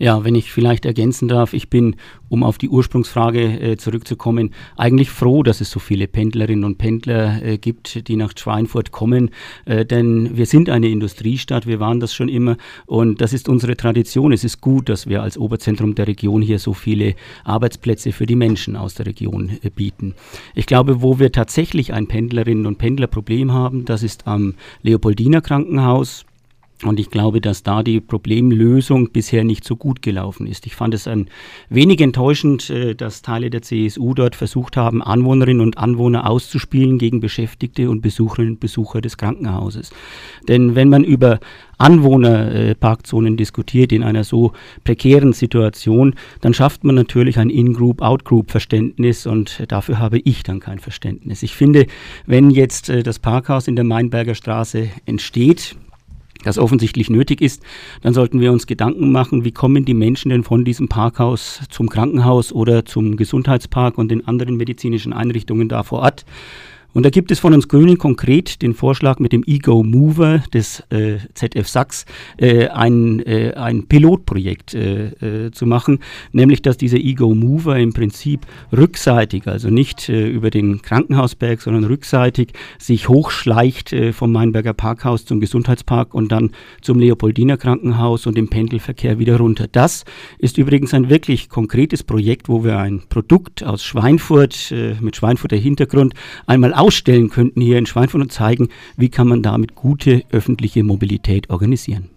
Ja, 0.00 0.24
wenn 0.24 0.34
ich 0.34 0.50
vielleicht 0.50 0.86
ergänzen 0.86 1.28
darf, 1.28 1.52
ich 1.52 1.68
bin, 1.68 1.96
um 2.30 2.42
auf 2.42 2.56
die 2.56 2.70
Ursprungsfrage 2.70 3.60
äh, 3.60 3.76
zurückzukommen, 3.76 4.54
eigentlich 4.78 5.10
froh, 5.10 5.42
dass 5.42 5.60
es 5.60 5.70
so 5.70 5.78
viele 5.78 6.08
Pendlerinnen 6.08 6.64
und 6.64 6.78
Pendler 6.78 7.42
äh, 7.42 7.58
gibt, 7.58 8.08
die 8.08 8.16
nach 8.16 8.32
Schweinfurt 8.34 8.92
kommen, 8.92 9.28
äh, 9.66 9.84
denn 9.84 10.38
wir 10.38 10.46
sind 10.46 10.70
eine 10.70 10.88
Industriestadt, 10.88 11.66
wir 11.66 11.80
waren 11.80 12.00
das 12.00 12.14
schon 12.14 12.30
immer 12.30 12.56
und 12.86 13.20
das 13.20 13.34
ist 13.34 13.46
unsere 13.46 13.76
Tradition. 13.76 14.32
Es 14.32 14.42
ist 14.42 14.62
gut, 14.62 14.88
dass 14.88 15.06
wir 15.06 15.22
als 15.22 15.36
Oberzentrum 15.36 15.94
der 15.94 16.06
Region 16.06 16.40
hier 16.40 16.58
so 16.58 16.72
viele 16.72 17.14
Arbeitsplätze 17.44 18.12
für 18.12 18.24
die 18.24 18.36
Menschen 18.36 18.76
aus 18.76 18.94
der 18.94 19.04
Region 19.04 19.58
äh, 19.62 19.68
bieten. 19.68 20.14
Ich 20.54 20.64
glaube, 20.64 21.02
wo 21.02 21.18
wir 21.18 21.30
tatsächlich 21.30 21.92
ein 21.92 22.06
Pendlerinnen 22.06 22.64
und 22.64 22.78
Pendlerproblem 22.78 23.52
haben, 23.52 23.84
das 23.84 24.02
ist 24.02 24.26
am 24.26 24.54
Leopoldiner 24.82 25.42
Krankenhaus 25.42 26.24
und 26.82 26.98
ich 26.98 27.10
glaube, 27.10 27.42
dass 27.42 27.62
da 27.62 27.82
die 27.82 28.00
Problemlösung 28.00 29.10
bisher 29.10 29.44
nicht 29.44 29.64
so 29.64 29.76
gut 29.76 30.00
gelaufen 30.00 30.46
ist. 30.46 30.66
Ich 30.66 30.74
fand 30.74 30.94
es 30.94 31.06
ein 31.06 31.28
wenig 31.68 32.00
enttäuschend, 32.00 32.70
äh, 32.70 32.94
dass 32.94 33.20
Teile 33.20 33.50
der 33.50 33.60
CSU 33.60 34.14
dort 34.14 34.34
versucht 34.34 34.78
haben, 34.78 35.02
Anwohnerinnen 35.02 35.60
und 35.60 35.76
Anwohner 35.76 36.28
auszuspielen 36.28 36.98
gegen 36.98 37.20
Beschäftigte 37.20 37.90
und 37.90 38.00
Besucherinnen 38.00 38.54
und 38.54 38.60
Besucher 38.60 39.02
des 39.02 39.18
Krankenhauses. 39.18 39.90
Denn 40.48 40.74
wenn 40.74 40.88
man 40.88 41.04
über 41.04 41.38
Anwohnerparkzonen 41.76 43.36
diskutiert 43.36 43.92
in 43.92 44.02
einer 44.02 44.24
so 44.24 44.52
prekären 44.84 45.34
Situation, 45.34 46.14
dann 46.40 46.54
schafft 46.54 46.84
man 46.84 46.94
natürlich 46.94 47.38
ein 47.38 47.50
In-Group, 47.50 48.00
Out-Group-Verständnis 48.00 49.26
und 49.26 49.64
dafür 49.68 49.98
habe 49.98 50.18
ich 50.18 50.42
dann 50.42 50.60
kein 50.60 50.78
Verständnis. 50.78 51.42
Ich 51.42 51.54
finde, 51.54 51.86
wenn 52.26 52.50
jetzt 52.50 52.88
äh, 52.88 53.02
das 53.02 53.18
Parkhaus 53.18 53.68
in 53.68 53.76
der 53.76 53.84
Mainberger 53.84 54.34
Straße 54.34 54.88
entsteht, 55.04 55.76
das 56.44 56.58
offensichtlich 56.58 57.10
nötig 57.10 57.40
ist, 57.40 57.62
dann 58.02 58.14
sollten 58.14 58.40
wir 58.40 58.52
uns 58.52 58.66
Gedanken 58.66 59.12
machen, 59.12 59.44
wie 59.44 59.52
kommen 59.52 59.84
die 59.84 59.94
Menschen 59.94 60.30
denn 60.30 60.42
von 60.42 60.64
diesem 60.64 60.88
Parkhaus 60.88 61.60
zum 61.70 61.88
Krankenhaus 61.88 62.52
oder 62.52 62.84
zum 62.84 63.16
Gesundheitspark 63.16 63.98
und 63.98 64.10
den 64.10 64.26
anderen 64.26 64.56
medizinischen 64.56 65.12
Einrichtungen 65.12 65.68
da 65.68 65.82
vor 65.82 66.00
Ort. 66.00 66.24
Und 66.92 67.04
da 67.04 67.10
gibt 67.10 67.30
es 67.30 67.38
von 67.38 67.54
uns 67.54 67.68
Grünen 67.68 67.98
konkret 67.98 68.62
den 68.62 68.74
Vorschlag 68.74 69.20
mit 69.20 69.32
dem 69.32 69.44
Ego 69.46 69.84
Mover 69.84 70.42
des 70.52 70.82
äh, 70.90 71.18
ZF 71.34 71.68
Sachs 71.68 72.04
äh, 72.36 72.66
ein, 72.66 73.20
äh, 73.20 73.52
ein 73.54 73.86
Pilotprojekt 73.86 74.74
äh, 74.74 75.46
äh, 75.46 75.50
zu 75.52 75.66
machen, 75.66 76.00
nämlich 76.32 76.62
dass 76.62 76.76
dieser 76.76 76.98
Ego 76.98 77.32
Mover 77.34 77.78
im 77.78 77.92
Prinzip 77.92 78.40
rückseitig, 78.76 79.46
also 79.46 79.70
nicht 79.70 80.08
äh, 80.08 80.28
über 80.28 80.50
den 80.50 80.82
Krankenhausberg, 80.82 81.62
sondern 81.62 81.84
rückseitig 81.84 82.54
sich 82.78 83.08
hochschleicht 83.08 83.94
vom 84.12 84.32
Mainberger 84.32 84.72
Parkhaus 84.72 85.24
zum 85.24 85.40
Gesundheitspark 85.40 86.14
und 86.14 86.32
dann 86.32 86.50
zum 86.80 86.98
Leopoldiner 86.98 87.56
Krankenhaus 87.56 88.26
und 88.26 88.36
im 88.36 88.48
Pendelverkehr 88.48 89.18
wieder 89.18 89.36
runter. 89.38 89.66
Das 89.70 90.04
ist 90.38 90.58
übrigens 90.58 90.94
ein 90.94 91.08
wirklich 91.08 91.48
konkretes 91.48 92.02
Projekt, 92.02 92.48
wo 92.48 92.64
wir 92.64 92.78
ein 92.78 93.02
Produkt 93.08 93.62
aus 93.62 93.84
Schweinfurt 93.84 94.72
mit 95.00 95.16
Schweinfurter 95.16 95.56
Hintergrund 95.56 96.14
einmal 96.46 96.72
ausstellen 96.80 97.30
könnten 97.30 97.60
hier 97.60 97.78
in 97.78 97.86
Schweinfurt 97.86 98.22
und 98.22 98.32
zeigen, 98.32 98.68
wie 98.96 99.08
kann 99.08 99.28
man 99.28 99.42
damit 99.42 99.74
gute 99.74 100.22
öffentliche 100.30 100.82
Mobilität 100.82 101.50
organisieren. 101.50 102.10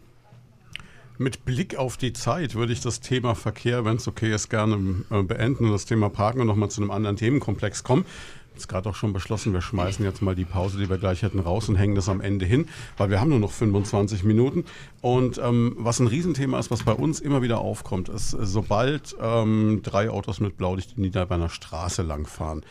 Mit 1.20 1.46
Blick 1.46 1.76
auf 1.76 1.98
die 1.98 2.12
Zeit 2.12 2.56
würde 2.56 2.74
ich 2.74 2.82
das 2.82 3.00
Thema 3.00 3.36
Verkehr, 3.36 3.86
wenn 3.86 3.98
es 3.98 4.08
okay 4.08 4.34
ist, 4.34 4.50
gerne 4.50 5.04
äh, 5.12 5.22
beenden 5.22 5.66
und 5.66 5.72
das 5.72 5.86
Thema 5.86 6.10
Parken 6.10 6.42
und 6.42 6.48
nochmal 6.48 6.70
zu 6.70 6.82
einem 6.82 6.92
anderen 6.92 7.18
Themenkomplex 7.18 7.84
kommen. 7.84 8.06
Jetzt 8.54 8.68
gerade 8.68 8.90
auch 8.90 8.96
schon 8.96 9.14
beschlossen, 9.14 9.54
wir 9.54 9.62
schmeißen 9.62 10.06
jetzt 10.06 10.22
mal 10.22 10.36
die 10.36 10.46
Pause, 10.46 10.78
die 10.78 10.90
wir 10.90 10.98
gleich 10.98 11.24
hätten, 11.24 11.40
raus 11.40 11.70
und 11.70 11.76
hängen 11.76 11.96
das 11.96 12.08
am 12.08 12.22
Ende 12.22 12.46
hin, 12.46 12.68
weil 12.98 13.10
wir 13.10 13.20
haben 13.20 13.30
nur 13.30 13.40
noch 13.40 13.52
25 13.52 14.24
Minuten. 14.24 14.66
Und 15.02 15.40
ähm, 15.40 15.76
was 15.78 16.00
ein 16.00 16.08
Riesenthema 16.08 16.60
ist, 16.60 16.70
was 16.70 16.84
bei 16.84 16.94
uns 16.94 17.20
immer 17.20 17.42
wieder 17.42 17.60
aufkommt, 17.60 18.10
ist, 18.10 18.32
sobald 18.32 19.16
ähm, 19.20 19.82
drei 19.84 20.10
Autos 20.10 20.40
mit 20.40 20.58
Blaulicht 20.58 20.98
die 20.98 21.02
Niederberner 21.02 21.50
Straße 21.50 22.04
langfahren, 22.04 22.64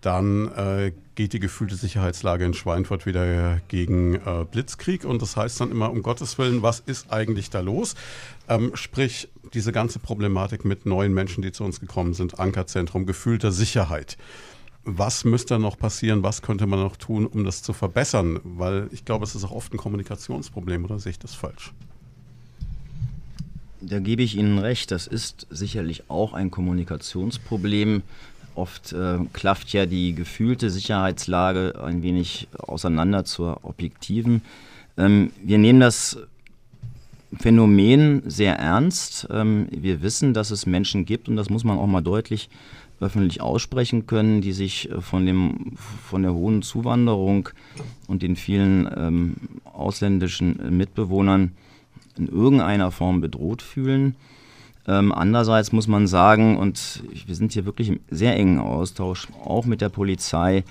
dann 0.00 0.48
äh, 0.54 0.92
geht 1.14 1.32
die 1.32 1.40
gefühlte 1.40 1.74
Sicherheitslage 1.74 2.44
in 2.44 2.54
Schweinfurt 2.54 3.06
wieder 3.06 3.60
gegen 3.68 4.14
äh, 4.14 4.46
Blitzkrieg. 4.50 5.04
Und 5.04 5.20
das 5.20 5.36
heißt 5.36 5.60
dann 5.60 5.70
immer, 5.70 5.90
um 5.90 6.02
Gottes 6.02 6.38
Willen, 6.38 6.62
was 6.62 6.80
ist 6.80 7.12
eigentlich 7.12 7.50
da 7.50 7.60
los? 7.60 7.96
Ähm, 8.48 8.70
sprich, 8.74 9.28
diese 9.54 9.72
ganze 9.72 9.98
Problematik 9.98 10.64
mit 10.64 10.86
neuen 10.86 11.12
Menschen, 11.12 11.42
die 11.42 11.52
zu 11.52 11.64
uns 11.64 11.80
gekommen 11.80 12.14
sind, 12.14 12.38
Ankerzentrum, 12.38 13.06
gefühlter 13.06 13.50
Sicherheit. 13.50 14.16
Was 14.84 15.24
müsste 15.24 15.58
noch 15.58 15.76
passieren? 15.76 16.22
Was 16.22 16.42
könnte 16.42 16.66
man 16.66 16.78
noch 16.78 16.96
tun, 16.96 17.26
um 17.26 17.44
das 17.44 17.62
zu 17.62 17.72
verbessern? 17.72 18.40
Weil 18.44 18.88
ich 18.92 19.04
glaube, 19.04 19.24
es 19.24 19.34
ist 19.34 19.44
auch 19.44 19.50
oft 19.50 19.74
ein 19.74 19.78
Kommunikationsproblem, 19.78 20.84
oder 20.84 20.98
sehe 20.98 21.10
ich 21.10 21.18
das 21.18 21.34
falsch? 21.34 21.72
Da 23.80 24.00
gebe 24.00 24.22
ich 24.22 24.36
Ihnen 24.36 24.58
recht. 24.58 24.90
Das 24.90 25.06
ist 25.06 25.46
sicherlich 25.50 26.08
auch 26.08 26.32
ein 26.32 26.50
Kommunikationsproblem. 26.50 28.02
Oft 28.58 28.92
äh, 28.92 29.18
klafft 29.32 29.72
ja 29.72 29.86
die 29.86 30.14
gefühlte 30.14 30.68
Sicherheitslage 30.68 31.80
ein 31.80 32.02
wenig 32.02 32.48
auseinander 32.58 33.24
zur 33.24 33.64
objektiven. 33.64 34.42
Ähm, 34.96 35.30
wir 35.42 35.58
nehmen 35.58 35.78
das 35.78 36.18
Phänomen 37.38 38.22
sehr 38.26 38.58
ernst. 38.58 39.28
Ähm, 39.30 39.68
wir 39.70 40.02
wissen, 40.02 40.34
dass 40.34 40.50
es 40.50 40.66
Menschen 40.66 41.04
gibt 41.04 41.28
und 41.28 41.36
das 41.36 41.50
muss 41.50 41.62
man 41.62 41.78
auch 41.78 41.86
mal 41.86 42.00
deutlich 42.00 42.48
öffentlich 43.00 43.40
aussprechen 43.40 44.06
können, 44.06 44.40
die 44.40 44.52
sich 44.52 44.90
äh, 44.90 45.00
von, 45.00 45.24
dem, 45.24 45.74
von 45.76 46.22
der 46.22 46.34
hohen 46.34 46.62
Zuwanderung 46.62 47.50
und 48.08 48.22
den 48.22 48.34
vielen 48.34 48.88
ähm, 48.96 49.36
ausländischen 49.64 50.76
Mitbewohnern 50.76 51.52
in 52.16 52.26
irgendeiner 52.26 52.90
Form 52.90 53.20
bedroht 53.20 53.62
fühlen. 53.62 54.16
Ähm, 54.88 55.12
andererseits 55.12 55.70
muss 55.70 55.86
man 55.86 56.06
sagen, 56.06 56.56
und 56.56 57.02
wir 57.26 57.34
sind 57.34 57.52
hier 57.52 57.66
wirklich 57.66 57.88
im 57.90 58.00
sehr 58.10 58.34
engen 58.36 58.58
Austausch, 58.58 59.28
auch 59.44 59.66
mit 59.66 59.82
der 59.82 59.90
Polizei, 59.90 60.64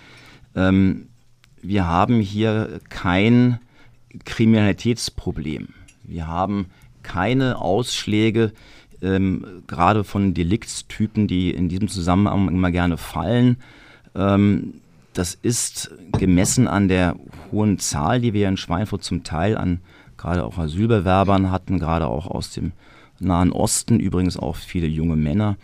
ähm, 0.55 1.07
wir 1.61 1.87
haben 1.87 2.19
hier 2.19 2.79
kein 2.89 3.59
Kriminalitätsproblem. 4.25 5.69
Wir 6.03 6.27
haben 6.27 6.65
keine 7.03 7.61
Ausschläge, 7.61 8.53
ähm, 9.03 9.63
gerade 9.67 10.03
von 10.03 10.33
Deliktstypen, 10.33 11.27
die 11.27 11.51
in 11.51 11.69
diesem 11.69 11.87
Zusammenhang 11.87 12.47
immer 12.47 12.71
gerne 12.71 12.97
fallen. 12.97 13.57
Ähm, 14.15 14.75
das 15.13 15.35
ist 15.35 15.91
gemessen 16.13 16.67
an 16.67 16.87
der 16.87 17.15
hohen 17.51 17.77
Zahl, 17.77 18.19
die 18.19 18.33
wir 18.33 18.49
in 18.49 18.57
Schweinfurt 18.57 19.03
zum 19.03 19.23
Teil 19.23 19.57
an 19.57 19.79
gerade 20.17 20.43
auch 20.43 20.57
Asylbewerbern 20.57 21.51
hatten, 21.51 21.79
gerade 21.79 22.07
auch 22.07 22.25
aus 22.25 22.51
dem 22.51 22.71
Nahen 23.19 23.51
Osten, 23.51 23.99
übrigens 23.99 24.37
auch 24.37 24.55
viele 24.55 24.87
junge 24.87 25.15
Männer, 25.15 25.57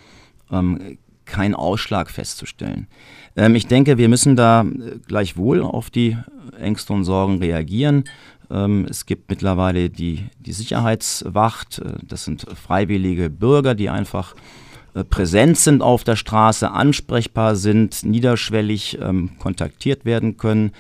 ähm, 0.51 0.97
kein 1.25 1.55
Ausschlag 1.55 2.09
festzustellen. 2.09 2.87
Ähm, 3.35 3.55
ich 3.55 3.67
denke, 3.67 3.97
wir 3.97 4.09
müssen 4.09 4.35
da 4.35 4.61
äh, 4.61 4.99
gleichwohl 5.07 5.61
auf 5.61 5.89
die 5.89 6.17
Ängste 6.59 6.93
und 6.93 7.05
Sorgen 7.05 7.39
reagieren. 7.39 8.05
Ähm, 8.51 8.85
es 8.89 9.05
gibt 9.05 9.29
mittlerweile 9.29 9.89
die, 9.89 10.25
die 10.39 10.53
Sicherheitswacht. 10.53 11.79
Äh, 11.79 11.93
das 12.03 12.25
sind 12.25 12.45
freiwillige 12.55 13.29
Bürger, 13.29 13.75
die 13.75 13.89
einfach 13.89 14.35
äh, 14.93 15.03
präsent 15.03 15.57
sind 15.57 15.81
auf 15.81 16.03
der 16.03 16.15
Straße, 16.15 16.69
ansprechbar 16.71 17.55
sind, 17.55 18.03
niederschwellig 18.03 18.99
ähm, 19.01 19.31
kontaktiert 19.39 20.05
werden 20.05 20.37
können. 20.37 20.71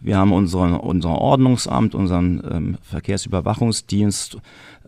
Wir 0.00 0.16
haben 0.16 0.32
unseren, 0.32 0.74
unser 0.74 1.10
Ordnungsamt, 1.10 1.94
unseren 1.94 2.42
ähm, 2.50 2.78
Verkehrsüberwachungsdienst, 2.82 4.38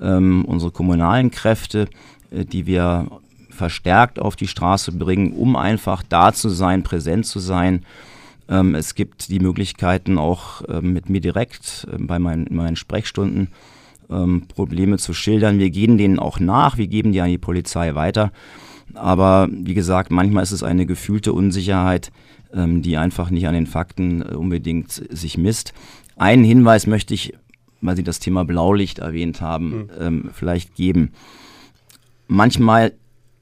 ähm, 0.00 0.44
unsere 0.44 0.70
kommunalen 0.70 1.30
Kräfte, 1.30 1.88
äh, 2.30 2.44
die 2.44 2.66
wir 2.66 3.08
verstärkt 3.50 4.18
auf 4.18 4.36
die 4.36 4.46
Straße 4.46 4.92
bringen, 4.92 5.32
um 5.32 5.56
einfach 5.56 6.02
da 6.08 6.32
zu 6.32 6.48
sein, 6.48 6.82
präsent 6.82 7.26
zu 7.26 7.40
sein. 7.40 7.84
Ähm, 8.48 8.74
es 8.74 8.94
gibt 8.94 9.28
die 9.28 9.40
Möglichkeiten 9.40 10.18
auch 10.18 10.62
ähm, 10.68 10.92
mit 10.92 11.08
mir 11.08 11.20
direkt 11.20 11.86
äh, 11.92 11.96
bei 11.98 12.18
meinen, 12.18 12.46
meinen 12.50 12.76
Sprechstunden 12.76 13.48
ähm, 14.08 14.46
Probleme 14.48 14.98
zu 14.98 15.12
schildern. 15.12 15.58
Wir 15.58 15.70
gehen 15.70 15.98
denen 15.98 16.18
auch 16.18 16.40
nach, 16.40 16.76
wir 16.76 16.86
geben 16.86 17.12
die 17.12 17.20
an 17.20 17.28
die 17.28 17.38
Polizei 17.38 17.94
weiter. 17.94 18.32
Aber 18.94 19.48
wie 19.50 19.74
gesagt, 19.74 20.10
manchmal 20.10 20.42
ist 20.42 20.52
es 20.52 20.62
eine 20.62 20.86
gefühlte 20.86 21.32
Unsicherheit, 21.32 22.10
ähm, 22.10 22.16
die 22.52 22.96
einfach 22.96 23.30
nicht 23.30 23.46
an 23.46 23.54
den 23.54 23.66
Fakten 23.66 24.22
äh, 24.22 24.34
unbedingt 24.34 24.90
sich 24.92 25.38
misst. 25.38 25.72
Einen 26.16 26.44
Hinweis 26.44 26.86
möchte 26.86 27.14
ich, 27.14 27.34
weil 27.80 27.96
Sie 27.96 28.04
das 28.04 28.18
Thema 28.18 28.44
Blaulicht 28.44 28.98
erwähnt 28.98 29.40
haben, 29.40 29.70
mhm. 29.70 29.90
ähm, 29.98 30.30
vielleicht 30.32 30.74
geben. 30.74 31.12
Manchmal 32.26 32.92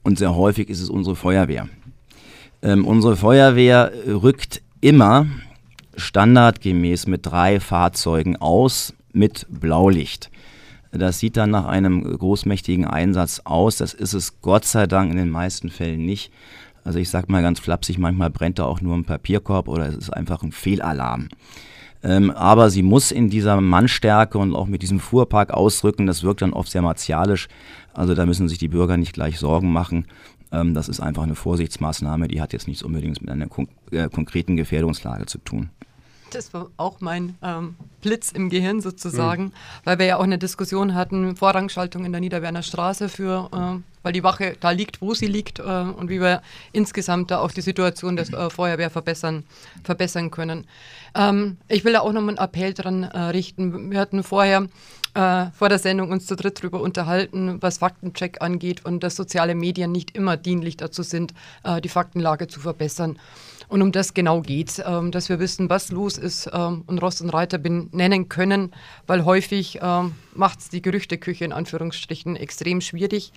und 0.02 0.18
sehr 0.18 0.34
häufig 0.34 0.70
ist 0.70 0.80
es 0.80 0.88
unsere 0.88 1.16
Feuerwehr. 1.16 1.68
Ähm, 2.62 2.86
unsere 2.86 3.16
Feuerwehr 3.16 3.92
rückt 4.06 4.62
immer 4.80 5.26
standardgemäß 5.96 7.06
mit 7.06 7.26
drei 7.26 7.60
Fahrzeugen 7.60 8.36
aus 8.36 8.94
mit 9.12 9.46
Blaulicht. 9.50 10.30
Das 10.90 11.18
sieht 11.18 11.36
dann 11.36 11.50
nach 11.50 11.66
einem 11.66 12.02
großmächtigen 12.02 12.86
Einsatz 12.86 13.42
aus. 13.44 13.76
Das 13.76 13.92
ist 13.92 14.14
es 14.14 14.40
Gott 14.40 14.64
sei 14.64 14.86
Dank 14.86 15.10
in 15.10 15.18
den 15.18 15.30
meisten 15.30 15.68
Fällen 15.68 16.06
nicht. 16.06 16.32
Also 16.88 17.00
ich 17.00 17.10
sage 17.10 17.30
mal 17.30 17.42
ganz 17.42 17.60
flapsig, 17.60 17.98
manchmal 17.98 18.30
brennt 18.30 18.58
da 18.58 18.64
auch 18.64 18.80
nur 18.80 18.96
ein 18.96 19.04
Papierkorb 19.04 19.68
oder 19.68 19.88
es 19.88 19.94
ist 19.94 20.08
einfach 20.08 20.42
ein 20.42 20.52
Fehlalarm. 20.52 21.28
Ähm, 22.02 22.30
aber 22.30 22.70
sie 22.70 22.82
muss 22.82 23.12
in 23.12 23.28
dieser 23.28 23.60
Mannstärke 23.60 24.38
und 24.38 24.54
auch 24.54 24.66
mit 24.66 24.80
diesem 24.80 24.98
Fuhrpark 24.98 25.50
ausrücken. 25.50 26.06
Das 26.06 26.22
wirkt 26.22 26.40
dann 26.40 26.54
oft 26.54 26.70
sehr 26.70 26.80
martialisch. 26.80 27.48
Also 27.92 28.14
da 28.14 28.24
müssen 28.24 28.48
sich 28.48 28.56
die 28.56 28.68
Bürger 28.68 28.96
nicht 28.96 29.12
gleich 29.12 29.38
Sorgen 29.38 29.70
machen. 29.70 30.06
Ähm, 30.50 30.72
das 30.72 30.88
ist 30.88 31.00
einfach 31.00 31.24
eine 31.24 31.34
Vorsichtsmaßnahme, 31.34 32.26
die 32.26 32.40
hat 32.40 32.54
jetzt 32.54 32.66
nichts 32.66 32.82
unbedingt 32.82 33.20
mit 33.20 33.28
einer 33.28 33.48
kon 33.48 33.68
äh, 33.90 34.08
konkreten 34.08 34.56
Gefährdungslage 34.56 35.26
zu 35.26 35.36
tun. 35.44 35.68
Das 36.30 36.52
war 36.52 36.68
auch 36.76 37.00
mein 37.00 37.36
ähm, 37.42 37.76
Blitz 38.02 38.32
im 38.32 38.50
Gehirn 38.50 38.80
sozusagen, 38.80 39.44
mhm. 39.44 39.52
weil 39.84 39.98
wir 39.98 40.06
ja 40.06 40.16
auch 40.18 40.24
eine 40.24 40.38
Diskussion 40.38 40.94
hatten, 40.94 41.36
Vorrangschaltung 41.36 42.04
in 42.04 42.12
der 42.12 42.20
Niederwerner 42.20 42.62
Straße 42.62 43.08
für, 43.08 43.48
äh, 43.52 43.82
weil 44.02 44.12
die 44.12 44.22
Wache 44.22 44.56
da 44.60 44.70
liegt, 44.70 45.00
wo 45.00 45.14
sie 45.14 45.26
liegt 45.26 45.58
äh, 45.58 45.62
und 45.62 46.10
wie 46.10 46.20
wir 46.20 46.42
insgesamt 46.72 47.30
da 47.30 47.38
auch 47.38 47.50
die 47.50 47.62
Situation 47.62 48.16
der 48.16 48.28
äh, 48.28 48.50
Feuerwehr 48.50 48.90
verbessern, 48.90 49.44
verbessern 49.84 50.30
können. 50.30 50.66
Ähm, 51.14 51.56
ich 51.68 51.84
will 51.84 51.94
da 51.94 52.00
auch 52.00 52.12
noch 52.12 52.20
einen 52.20 52.36
Appell 52.36 52.74
dran 52.74 53.04
äh, 53.04 53.18
richten. 53.18 53.90
Wir 53.90 53.98
hatten 53.98 54.22
vorher 54.22 54.68
äh, 55.14 55.46
vor 55.52 55.68
der 55.68 55.78
Sendung 55.78 56.10
uns 56.10 56.26
zu 56.26 56.36
dritt 56.36 56.58
darüber 56.58 56.80
unterhalten, 56.80 57.60
was 57.62 57.78
Faktencheck 57.78 58.42
angeht 58.42 58.84
und 58.84 59.02
dass 59.02 59.16
soziale 59.16 59.54
Medien 59.54 59.92
nicht 59.92 60.14
immer 60.14 60.36
dienlich 60.36 60.76
dazu 60.76 61.02
sind, 61.02 61.32
äh, 61.64 61.80
die 61.80 61.88
Faktenlage 61.88 62.48
zu 62.48 62.60
verbessern. 62.60 63.18
Und 63.68 63.82
um 63.82 63.92
das 63.92 64.14
genau 64.14 64.40
geht, 64.40 64.82
ähm, 64.86 65.10
dass 65.12 65.28
wir 65.28 65.38
wissen, 65.38 65.68
was 65.68 65.90
los 65.90 66.16
ist 66.16 66.50
ähm, 66.52 66.84
und 66.86 67.02
Rost 67.02 67.20
und 67.20 67.30
Reiter 67.30 67.58
benennen 67.58 68.28
können, 68.28 68.72
weil 69.06 69.24
häufig 69.24 69.78
ähm, 69.82 70.14
macht 70.34 70.60
es 70.60 70.68
die 70.70 70.80
Gerüchteküche 70.80 71.44
in 71.44 71.52
Anführungsstrichen 71.52 72.36
extrem 72.36 72.80
schwierig. 72.80 73.32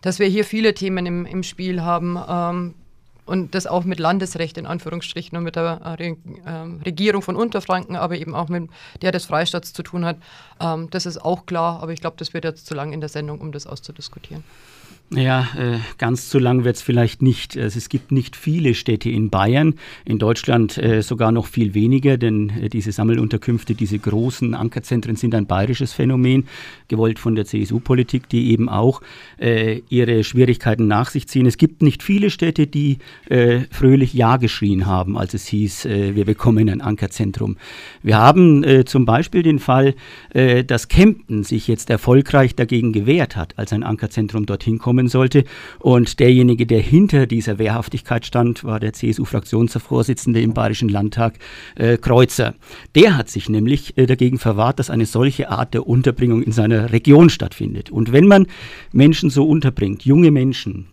Dass 0.00 0.18
wir 0.18 0.28
hier 0.28 0.44
viele 0.44 0.74
Themen 0.74 1.06
im, 1.06 1.26
im 1.26 1.42
Spiel 1.42 1.82
haben, 1.82 2.18
ähm, 2.28 2.74
und 3.26 3.54
das 3.54 3.66
auch 3.66 3.84
mit 3.84 3.98
Landesrecht 3.98 4.58
in 4.58 4.66
Anführungsstrichen 4.66 5.36
und 5.36 5.44
mit 5.44 5.56
der 5.56 5.80
äh, 5.82 5.88
Re 5.90 6.16
äh, 6.44 6.84
Regierung 6.84 7.22
von 7.22 7.36
Unterfranken, 7.36 7.96
aber 7.96 8.16
eben 8.16 8.34
auch 8.34 8.48
mit 8.48 8.68
der 9.02 9.12
des 9.12 9.24
Freistaats 9.24 9.72
zu 9.72 9.82
tun 9.82 10.04
hat. 10.04 10.16
Ähm, 10.60 10.88
das 10.90 11.06
ist 11.06 11.18
auch 11.18 11.46
klar, 11.46 11.82
aber 11.82 11.92
ich 11.92 12.00
glaube, 12.00 12.16
das 12.18 12.34
wird 12.34 12.44
jetzt 12.44 12.66
zu 12.66 12.74
lang 12.74 12.92
in 12.92 13.00
der 13.00 13.08
Sendung, 13.08 13.40
um 13.40 13.52
das 13.52 13.66
auszudiskutieren. 13.66 14.44
Naja, 15.14 15.46
äh, 15.56 15.78
ganz 15.98 16.28
zu 16.28 16.40
lang 16.40 16.64
wird 16.64 16.74
es 16.74 16.82
vielleicht 16.82 17.22
nicht. 17.22 17.54
Es 17.54 17.88
gibt 17.88 18.10
nicht 18.10 18.34
viele 18.34 18.74
Städte 18.74 19.10
in 19.10 19.30
Bayern, 19.30 19.74
in 20.04 20.18
Deutschland 20.18 20.76
äh, 20.76 21.02
sogar 21.02 21.30
noch 21.30 21.46
viel 21.46 21.72
weniger, 21.72 22.16
denn 22.16 22.50
äh, 22.50 22.68
diese 22.68 22.90
Sammelunterkünfte, 22.90 23.76
diese 23.76 23.96
großen 23.96 24.54
Ankerzentren 24.54 25.14
sind 25.14 25.36
ein 25.36 25.46
bayerisches 25.46 25.92
Phänomen, 25.92 26.48
gewollt 26.88 27.20
von 27.20 27.36
der 27.36 27.44
CSU-Politik, 27.44 28.28
die 28.28 28.50
eben 28.50 28.68
auch 28.68 29.02
ihre 29.88 30.24
Schwierigkeiten 30.24 30.86
nach 30.86 31.10
sich 31.10 31.26
ziehen. 31.28 31.46
Es 31.46 31.56
gibt 31.56 31.82
nicht 31.82 32.02
viele 32.02 32.30
Städte, 32.30 32.66
die 32.66 32.98
fröhlich 33.70 34.14
Ja 34.14 34.36
geschrien 34.36 34.86
haben, 34.86 35.18
als 35.18 35.34
es 35.34 35.46
hieß, 35.46 35.84
wir 35.84 36.24
bekommen 36.24 36.68
ein 36.68 36.80
Ankerzentrum. 36.80 37.56
Wir 38.02 38.18
haben 38.18 38.64
zum 38.86 39.04
Beispiel 39.06 39.42
den 39.42 39.58
Fall, 39.58 39.94
dass 40.66 40.88
Kempten 40.88 41.42
sich 41.42 41.68
jetzt 41.68 41.90
erfolgreich 41.90 42.54
dagegen 42.54 42.92
gewehrt 42.92 43.36
hat, 43.36 43.58
als 43.58 43.72
ein 43.72 43.82
Ankerzentrum 43.82 44.46
dorthin 44.46 44.78
kommt 44.78 45.03
kommen 45.04 45.08
sollte. 45.08 45.44
Und 45.78 46.18
derjenige, 46.20 46.66
der 46.66 46.80
hinter 46.80 47.26
dieser 47.26 47.58
Wehrhaftigkeit 47.58 48.26
stand, 48.26 48.64
war 48.64 48.80
der 48.80 48.92
CSU-Fraktionsvorsitzende 48.92 50.40
im 50.40 50.54
Bayerischen 50.54 50.88
Landtag, 50.88 51.34
äh, 51.76 51.96
Kreuzer. 51.98 52.54
Der 52.94 53.16
hat 53.16 53.28
sich 53.28 53.48
nämlich 53.48 53.96
äh, 53.96 54.06
dagegen 54.06 54.38
verwahrt, 54.38 54.78
dass 54.78 54.90
eine 54.90 55.06
solche 55.06 55.50
Art 55.50 55.74
der 55.74 55.86
Unterbringung 55.86 56.42
in 56.42 56.52
seiner 56.52 56.92
Region 56.92 57.30
stattfindet. 57.30 57.90
Und 57.90 58.12
wenn 58.12 58.26
man 58.26 58.46
Menschen 58.92 59.30
so 59.30 59.46
unterbringt, 59.46 60.04
junge 60.04 60.30
Menschen, 60.30 60.86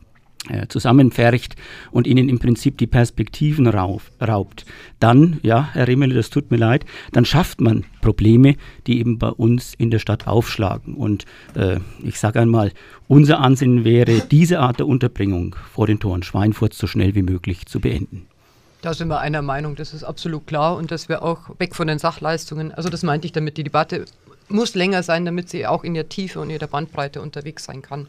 äh, 0.49 0.67
zusammenfercht 0.67 1.55
und 1.91 2.07
ihnen 2.07 2.27
im 2.27 2.39
Prinzip 2.39 2.77
die 2.77 2.87
Perspektiven 2.87 3.67
rauf, 3.67 4.11
raubt, 4.21 4.65
dann, 4.99 5.39
ja, 5.43 5.69
Herr 5.73 5.87
Rimmel, 5.87 6.13
das 6.13 6.29
tut 6.29 6.49
mir 6.49 6.57
leid, 6.57 6.85
dann 7.11 7.25
schafft 7.25 7.61
man 7.61 7.83
Probleme, 8.01 8.55
die 8.87 8.99
eben 8.99 9.19
bei 9.19 9.29
uns 9.29 9.73
in 9.75 9.91
der 9.91 9.99
Stadt 9.99 10.27
aufschlagen. 10.27 10.95
Und 10.95 11.25
äh, 11.55 11.77
ich 12.03 12.19
sage 12.19 12.39
einmal, 12.39 12.71
unser 13.07 13.39
Ansinnen 13.39 13.83
wäre, 13.83 14.21
diese 14.31 14.59
Art 14.59 14.79
der 14.79 14.87
Unterbringung 14.87 15.55
vor 15.71 15.85
den 15.85 15.99
Toren 15.99 16.23
Schweinfurt 16.23 16.73
so 16.73 16.87
schnell 16.87 17.13
wie 17.13 17.21
möglich 17.21 17.65
zu 17.67 17.79
beenden. 17.79 18.25
Da 18.81 18.95
sind 18.95 19.09
wir 19.09 19.19
einer 19.19 19.43
Meinung, 19.43 19.75
das 19.75 19.93
ist 19.93 20.03
absolut 20.03 20.47
klar 20.47 20.75
und 20.75 20.89
dass 20.89 21.07
wir 21.07 21.21
auch 21.21 21.51
weg 21.59 21.75
von 21.75 21.87
den 21.87 21.99
Sachleistungen, 21.99 22.71
also 22.71 22.89
das 22.89 23.03
meinte 23.03 23.27
ich 23.27 23.31
damit, 23.31 23.57
die 23.57 23.63
Debatte 23.63 24.05
muss 24.51 24.75
länger 24.75 25.03
sein, 25.03 25.25
damit 25.25 25.49
sie 25.49 25.65
auch 25.65 25.83
in 25.83 25.93
der 25.93 26.09
Tiefe 26.09 26.39
und 26.39 26.49
in 26.49 26.59
der 26.59 26.67
Bandbreite 26.67 27.21
unterwegs 27.21 27.63
sein 27.65 27.81
kann. 27.81 28.07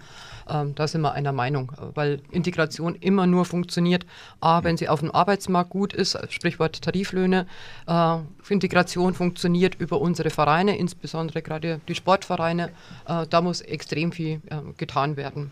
Ähm, 0.49 0.75
da 0.75 0.89
sind 0.89 1.03
wir 1.03 1.13
einer 1.13 1.33
Meinung, 1.33 1.73
weil 1.95 2.21
Integration 2.31 2.95
immer 2.97 3.27
nur 3.27 3.45
funktioniert, 3.45 4.05
A, 4.41 4.65
wenn 4.65 4.77
sie 4.77 4.89
auf 4.89 5.01
dem 5.01 5.11
Arbeitsmarkt 5.11 5.71
gut 5.71 5.93
ist, 5.93 6.19
Sprichwort 6.31 6.83
Tariflöhne. 6.83 7.47
Äh, 7.87 8.17
Integration 8.49 9.15
funktioniert 9.15 9.77
über 9.77 10.01
unsere 10.01 10.31
Vereine, 10.31 10.77
insbesondere 10.77 11.43
gerade 11.43 11.81
die 11.89 11.95
Sportvereine. 11.95 12.71
Äh, 13.07 13.27
da 13.29 13.41
muss 13.41 13.61
extrem 13.61 14.13
viel 14.13 14.41
äh, 14.51 14.57
getan 14.77 15.17
werden. 15.17 15.51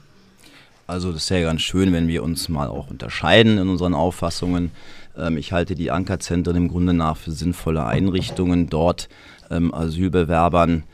Also 0.86 1.12
das 1.12 1.22
ist 1.22 1.28
ja 1.30 1.40
ganz 1.42 1.62
schön, 1.62 1.92
wenn 1.92 2.08
wir 2.08 2.24
uns 2.24 2.48
mal 2.48 2.66
auch 2.66 2.90
unterscheiden 2.90 3.58
in 3.58 3.68
unseren 3.68 3.94
Auffassungen. 3.94 4.72
Ähm, 5.16 5.36
ich 5.36 5.52
halte 5.52 5.76
die 5.76 5.90
Ankerzentren 5.92 6.56
im 6.56 6.68
Grunde 6.68 6.94
nach 6.94 7.16
für 7.16 7.30
sinnvolle 7.30 7.86
Einrichtungen, 7.86 8.68
dort 8.68 9.08
ähm, 9.50 9.74
Asylbewerbern 9.74 10.84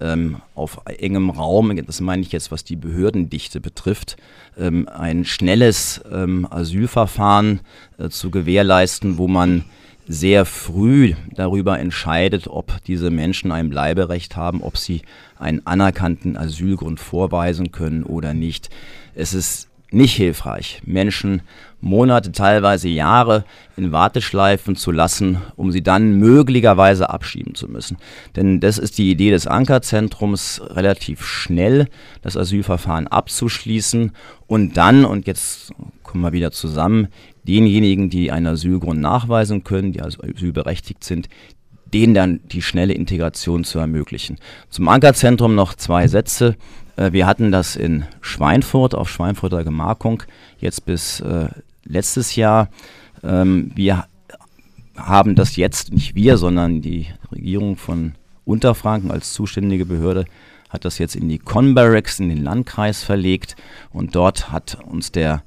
ähm, 0.00 0.36
auf 0.54 0.80
engem 0.98 1.30
Raum, 1.30 1.74
das 1.86 2.00
meine 2.00 2.22
ich 2.22 2.32
jetzt, 2.32 2.50
was 2.50 2.64
die 2.64 2.76
Behördendichte 2.76 3.60
betrifft, 3.60 4.16
ähm, 4.58 4.88
ein 4.88 5.24
schnelles 5.24 6.02
ähm, 6.10 6.46
Asylverfahren 6.50 7.60
äh, 7.98 8.08
zu 8.08 8.30
gewährleisten, 8.30 9.18
wo 9.18 9.28
man 9.28 9.64
sehr 10.08 10.44
früh 10.44 11.14
darüber 11.34 11.80
entscheidet, 11.80 12.46
ob 12.46 12.82
diese 12.84 13.10
Menschen 13.10 13.50
ein 13.50 13.70
Bleiberecht 13.70 14.36
haben, 14.36 14.62
ob 14.62 14.76
sie 14.76 15.02
einen 15.38 15.66
anerkannten 15.66 16.36
Asylgrund 16.36 17.00
vorweisen 17.00 17.72
können 17.72 18.04
oder 18.04 18.32
nicht. 18.32 18.70
Es 19.14 19.34
ist 19.34 19.68
nicht 19.90 20.14
hilfreich, 20.14 20.80
Menschen 20.84 21.42
Monate, 21.80 22.32
teilweise 22.32 22.88
Jahre 22.88 23.44
in 23.76 23.92
Warteschleifen 23.92 24.76
zu 24.76 24.90
lassen, 24.90 25.42
um 25.56 25.72
sie 25.72 25.82
dann 25.82 26.18
möglicherweise 26.18 27.10
abschieben 27.10 27.54
zu 27.54 27.68
müssen. 27.68 27.98
Denn 28.34 28.60
das 28.60 28.78
ist 28.78 28.98
die 28.98 29.10
Idee 29.10 29.30
des 29.30 29.46
Ankerzentrums, 29.46 30.62
relativ 30.70 31.24
schnell 31.24 31.88
das 32.22 32.36
Asylverfahren 32.36 33.06
abzuschließen 33.06 34.12
und 34.46 34.76
dann, 34.76 35.04
und 35.04 35.26
jetzt 35.26 35.72
kommen 36.02 36.22
wir 36.22 36.32
wieder 36.32 36.50
zusammen, 36.50 37.08
denjenigen, 37.46 38.10
die 38.10 38.32
einen 38.32 38.46
Asylgrund 38.46 39.00
nachweisen 39.00 39.62
können, 39.62 39.92
die 39.92 40.00
also 40.00 40.22
asylberechtigt 40.22 41.04
sind, 41.04 41.28
denen 41.92 42.14
dann 42.14 42.40
die 42.46 42.62
schnelle 42.62 42.94
Integration 42.94 43.64
zu 43.64 43.78
ermöglichen. 43.78 44.38
Zum 44.70 44.88
Ankerzentrum 44.88 45.54
noch 45.54 45.74
zwei 45.74 46.08
Sätze. 46.08 46.56
Äh, 46.96 47.12
wir 47.12 47.26
hatten 47.26 47.52
das 47.52 47.76
in 47.76 48.04
Schweinfurt 48.20 48.94
auf 48.94 49.08
Schweinfurter 49.08 49.62
Gemarkung 49.62 50.22
jetzt 50.58 50.84
bis 50.84 51.20
äh, 51.20 51.48
letztes 51.86 52.36
Jahr. 52.36 52.68
Ähm, 53.22 53.72
wir 53.74 54.06
haben 54.96 55.34
das 55.34 55.56
jetzt, 55.56 55.92
nicht 55.92 56.14
wir, 56.14 56.38
sondern 56.38 56.80
die 56.80 57.06
Regierung 57.30 57.76
von 57.76 58.12
Unterfranken 58.44 59.10
als 59.10 59.32
zuständige 59.32 59.86
Behörde 59.86 60.24
hat 60.68 60.84
das 60.84 60.98
jetzt 60.98 61.16
in 61.16 61.28
die 61.28 61.38
Conbarracks 61.38 62.20
in 62.20 62.28
den 62.28 62.42
Landkreis 62.42 63.02
verlegt 63.02 63.56
und 63.92 64.14
dort 64.14 64.50
hat 64.50 64.78
uns 64.84 65.12
der 65.12 65.42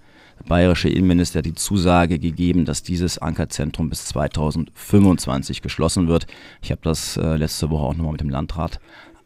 bayerische 0.47 0.89
Innenminister 0.89 1.41
die 1.41 1.53
Zusage 1.53 2.17
gegeben, 2.19 2.65
dass 2.65 2.83
dieses 2.83 3.17
Ankerzentrum 3.17 3.89
bis 3.89 4.05
2025 4.05 5.61
geschlossen 5.61 6.07
wird. 6.07 6.27
Ich 6.61 6.71
habe 6.71 6.81
das 6.83 7.17
äh, 7.17 7.35
letzte 7.35 7.69
Woche 7.69 7.83
auch 7.83 7.95
nochmal 7.95 8.13
mit 8.13 8.21
dem 8.21 8.29
Landrat 8.29 8.79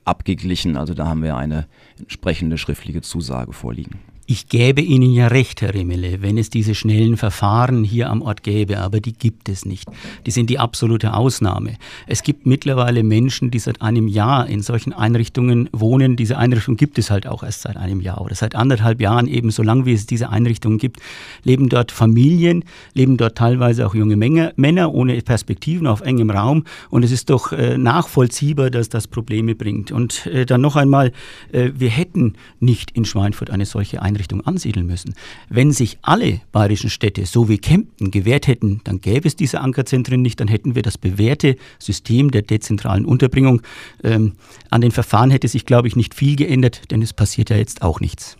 abgeglichen, 0.06 0.76
also 0.76 0.94
da 0.94 1.07
haben 1.07 1.23
wir 1.23 1.38
eine 1.38 1.68
entsprechende 1.98 2.57
schriftliche 2.57 3.02
Zusage 3.02 3.53
vorliegen. 3.53 3.99
Ich 4.25 4.47
gäbe 4.47 4.79
Ihnen 4.79 5.11
ja 5.11 5.27
recht, 5.27 5.61
Herr 5.61 5.73
Rimmele, 5.73 6.21
wenn 6.21 6.37
es 6.37 6.49
diese 6.49 6.75
schnellen 6.75 7.17
Verfahren 7.17 7.83
hier 7.83 8.09
am 8.09 8.21
Ort 8.21 8.41
gäbe, 8.41 8.79
aber 8.79 9.01
die 9.01 9.11
gibt 9.11 9.49
es 9.49 9.65
nicht. 9.65 9.89
Die 10.25 10.31
sind 10.31 10.49
die 10.49 10.59
absolute 10.59 11.13
Ausnahme. 11.13 11.73
Es 12.07 12.23
gibt 12.23 12.45
mittlerweile 12.45 13.03
Menschen, 13.03 13.51
die 13.51 13.59
seit 13.59 13.81
einem 13.81 14.07
Jahr 14.07 14.47
in 14.47 14.61
solchen 14.61 14.93
Einrichtungen 14.93 15.67
wohnen. 15.73 16.15
Diese 16.15 16.37
Einrichtung 16.37 16.77
gibt 16.77 16.99
es 16.99 17.11
halt 17.11 17.27
auch 17.27 17.43
erst 17.43 17.63
seit 17.63 17.75
einem 17.75 17.99
Jahr 17.99 18.21
oder 18.21 18.33
seit 18.33 18.55
anderthalb 18.55 19.01
Jahren 19.01 19.27
eben, 19.27 19.51
solange 19.51 19.85
wie 19.85 19.93
es 19.93 20.05
diese 20.05 20.29
Einrichtungen 20.29 20.77
gibt, 20.77 21.01
leben 21.43 21.67
dort 21.67 21.91
Familien, 21.91 22.63
leben 22.93 23.17
dort 23.17 23.37
teilweise 23.37 23.85
auch 23.85 23.93
junge 23.93 24.15
Männer 24.15 24.93
ohne 24.93 25.21
Perspektiven 25.21 25.85
auf 25.85 25.99
engem 25.99 26.29
Raum 26.29 26.63
und 26.89 27.03
es 27.03 27.11
ist 27.11 27.29
doch 27.29 27.51
äh, 27.51 27.77
nachvollziehbar, 27.77 28.69
dass 28.69 28.87
das 28.87 29.05
Probleme 29.05 29.53
bringt. 29.53 29.91
Und 29.91 30.27
äh, 30.27 30.45
dann 30.45 30.61
noch 30.61 30.77
einmal, 30.77 31.11
äh, 31.51 31.71
wir 31.75 31.89
hätten 31.89 32.35
nicht 32.61 32.91
in 32.91 33.03
Schweinfurt 33.03 33.49
eine 33.49 33.65
solche 33.65 34.01
Einrichtung 34.01 34.12
Einrichtung 34.14 34.45
ansiedeln 34.45 34.85
müssen. 34.85 35.15
Wenn 35.49 35.72
sich 35.72 35.98
alle 36.03 36.41
bayerischen 36.52 36.90
Städte 36.91 37.26
so 37.26 37.49
wie 37.49 37.57
Kempten 37.57 38.11
gewährt 38.11 38.48
hätten, 38.48 38.81
dann 38.84 39.02
gäbe 39.02 39.27
es 39.27 39.35
diese 39.35 39.61
Ankerzentren 39.61 40.22
nicht, 40.22 40.40
dann 40.40 40.48
hätten 40.48 40.76
wir 40.76 40.84
das 40.84 40.98
bewährte 40.98 41.56
System 41.80 42.30
der 42.30 42.44
dezentralen 42.44 43.06
Unterbringung. 43.06 43.61
Ähm, 44.03 44.34
an 44.69 44.81
den 44.81 44.91
Verfahren 44.91 45.31
hätte 45.31 45.48
sich, 45.48 45.65
glaube 45.65 45.88
ich, 45.88 45.95
nicht 45.95 46.14
viel 46.14 46.35
geändert, 46.35 46.91
denn 46.91 47.02
es 47.02 47.14
passiert 47.14 47.49
ja 47.49 47.57
jetzt 47.57 47.81
auch 47.81 47.99
nichts. 47.99 48.38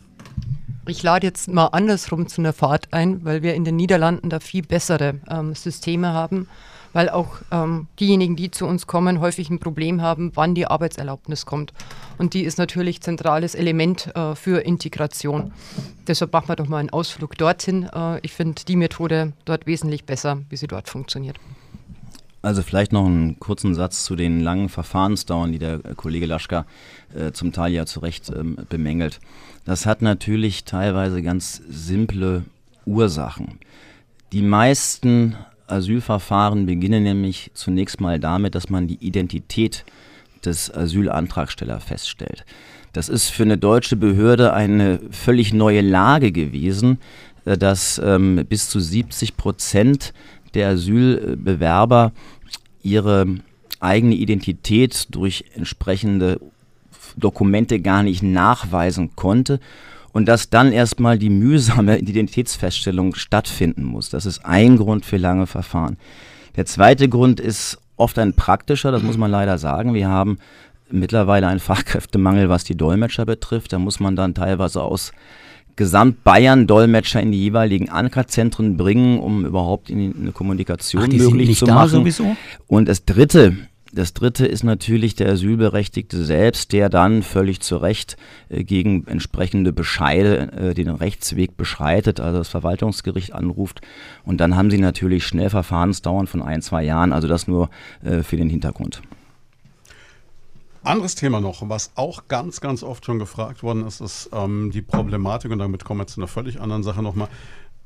Ich 0.86 1.02
lade 1.02 1.26
jetzt 1.26 1.48
mal 1.48 1.68
andersrum 1.68 2.28
zu 2.28 2.42
einer 2.42 2.54
Fahrt 2.54 2.94
ein, 2.94 3.24
weil 3.24 3.42
wir 3.42 3.56
in 3.56 3.64
den 3.64 3.78
Niederlanden 3.78 4.30
da 4.30 4.40
viel 4.40 4.64
bessere 4.64 5.16
ähm, 5.30 5.56
Systeme 5.56 6.10
haben 6.10 6.48
weil 6.94 7.10
auch 7.10 7.38
ähm, 7.52 7.88
diejenigen, 8.00 8.36
die 8.36 8.52
zu 8.52 8.66
uns 8.66 8.88
kommen, 8.88 9.20
häufig 9.20 9.50
ein 9.50 9.60
Problem 9.60 10.02
haben, 10.02 10.32
wann 10.36 10.56
die 10.56 10.68
Arbeitserlaubnis 10.68 11.46
kommt. 11.46 11.74
Und 12.18 12.34
die 12.34 12.44
ist 12.44 12.58
natürlich 12.58 13.02
zentrales 13.02 13.56
Element 13.56 14.16
äh, 14.16 14.36
für 14.36 14.60
Integration. 14.62 15.52
Deshalb 16.08 16.32
machen 16.32 16.48
wir 16.48 16.56
doch 16.56 16.68
mal 16.68 16.78
einen 16.78 16.92
Ausflug 16.92 17.38
dorthin. 17.38 17.90
Äh, 17.94 18.20
ich 18.22 18.32
finde 18.32 18.62
die 18.68 18.76
Methode 18.76 19.34
dort 19.46 19.66
wesentlich 19.68 20.06
besser, 20.06 20.40
wie 20.50 20.58
sie 20.58 20.68
dort 20.68 20.88
funktioniert. 20.88 21.38
Also 22.44 22.62
vielleicht 22.62 22.92
noch 22.92 23.06
einen 23.06 23.40
kurzen 23.40 23.74
Satz 23.74 24.04
zu 24.04 24.18
den 24.18 24.42
langen 24.42 24.68
Verfahrensdauern, 24.68 25.54
die 25.54 25.60
der 25.60 25.80
Kollege 25.96 26.26
Laschka 26.26 26.66
äh, 27.16 27.32
zum 27.32 27.54
Teil 27.54 27.72
ja 27.72 27.86
zu 27.86 28.02
Recht 28.02 28.30
ähm, 28.30 28.58
bemängelt. 28.68 29.22
Das 29.64 29.86
hat 29.86 30.02
natürlich 30.02 30.66
teilweise 30.66 31.24
ganz 31.24 31.62
simple 31.70 32.44
Ursachen. 32.86 33.60
Die 34.34 34.42
meisten 34.42 35.38
Asylverfahren 35.68 36.66
beginnen 36.66 37.04
nämlich 37.04 37.52
zunächst 37.54 38.02
mal 38.02 38.20
damit, 38.20 38.56
dass 38.56 38.70
man 38.70 38.88
die 38.88 38.98
Identität 39.06 39.86
des 40.44 40.74
Asylantragstellers 40.74 41.84
feststellt. 41.84 42.46
Das 42.92 43.10
ist 43.10 43.30
für 43.30 43.44
eine 43.44 43.58
deutsche 43.58 43.96
Behörde 43.96 44.54
eine 44.54 45.00
völlig 45.10 45.54
neue 45.54 45.82
Lage 45.82 46.32
gewesen, 46.32 47.00
äh, 47.46 47.58
dass 47.58 48.00
ähm, 48.04 48.46
bis 48.48 48.70
zu 48.70 48.80
70 48.80 49.36
Prozent 49.38 50.14
der 50.54 50.70
Asylbewerber 50.70 52.12
ihre 52.84 53.26
eigene 53.80 54.16
Identität 54.16 55.08
durch 55.10 55.46
entsprechende 55.56 56.40
Dokumente 57.18 57.80
gar 57.80 58.04
nicht 58.04 58.24
nachweisen 58.24 59.16
konnte 59.16 59.60
und 60.14 60.28
dass 60.28 60.50
dann 60.50 60.72
erstmal 60.72 61.18
die 61.18 61.30
mühsame 61.30 61.98
Identitätsfeststellung 62.00 63.16
stattfinden 63.16 63.84
muss. 63.84 64.10
Das 64.10 64.26
ist 64.26 64.46
ein 64.46 64.78
Grund 64.78 65.06
für 65.06 65.18
lange 65.18 65.48
Verfahren. 65.48 65.98
Der 66.56 66.66
zweite 66.66 67.10
Grund 67.10 67.40
ist 67.42 67.80
oft 67.98 68.18
ein 68.20 68.34
praktischer, 68.34 68.92
das 68.92 69.04
muss 69.04 69.18
man 69.18 69.32
leider 69.32 69.58
sagen. 69.58 69.94
Wir 69.94 70.08
haben 70.08 70.38
mittlerweile 70.90 71.48
einen 71.48 71.60
Fachkräftemangel, 71.60 72.48
was 72.48 72.64
die 72.64 72.78
Dolmetscher 72.78 73.26
betrifft. 73.26 73.74
Da 73.74 73.80
muss 73.80 74.00
man 74.00 74.16
dann 74.16 74.36
teilweise 74.36 74.82
aus 74.82 75.12
Gesamt-Bayern 75.76 76.68
Dolmetscher 76.68 77.20
in 77.20 77.32
die 77.32 77.40
jeweiligen 77.40 77.90
Ankerzentren 77.90 78.78
bringen, 78.78 79.20
um 79.20 79.46
überhaupt 79.46 79.90
in 79.90 80.16
eine 80.16 80.32
Kommunikation 80.32 81.04
Ach, 81.04 81.08
möglich 81.08 81.58
zu 81.58 81.66
machen. 81.66 81.90
Sowieso? 81.90 82.36
Und 82.68 82.88
das 82.88 83.06
dritte 83.06 83.58
das 83.94 84.14
dritte 84.14 84.46
ist 84.46 84.64
natürlich 84.64 85.16
der 85.16 85.30
Asylberechtigte 85.30 86.24
selbst, 86.24 86.72
der 86.72 86.90
dann 86.90 87.22
völlig 87.22 87.62
zu 87.62 87.78
Recht 87.78 88.18
äh, 88.50 88.64
gegen 88.64 89.06
entsprechende 89.08 89.72
Bescheide 89.72 90.52
äh, 90.52 90.74
den 90.74 90.90
Rechtsweg 90.90 91.56
beschreitet, 91.56 92.20
also 92.20 92.40
das 92.40 92.50
Verwaltungsgericht 92.50 93.34
anruft. 93.34 93.82
Und 94.26 94.40
dann 94.40 94.56
haben 94.56 94.72
sie 94.72 94.80
natürlich 94.80 95.26
schnell 95.26 95.50
Verfahrensdauern 95.50 96.28
von 96.28 96.42
ein, 96.42 96.62
zwei 96.62 96.84
Jahren, 96.84 97.14
also 97.14 97.28
das 97.28 97.48
nur 97.48 97.70
äh, 98.04 98.24
für 98.24 98.38
den 98.38 98.50
Hintergrund. 98.50 99.02
Anderes 100.84 101.16
Thema 101.16 101.40
noch, 101.40 101.70
was 101.70 101.92
auch 101.96 102.28
ganz, 102.28 102.60
ganz 102.60 102.84
oft 102.84 103.06
schon 103.06 103.18
gefragt 103.18 103.64
worden 103.64 103.88
ist, 103.88 104.02
ist 104.02 104.30
ähm, 104.34 104.70
die 104.74 104.82
Problematik, 104.82 105.50
und 105.52 105.60
damit 105.60 105.86
kommen 105.86 106.02
wir 106.02 106.08
zu 106.08 106.20
einer 106.20 106.28
völlig 106.28 106.60
anderen 106.60 106.84
Sache 106.84 107.02
nochmal, 107.02 107.30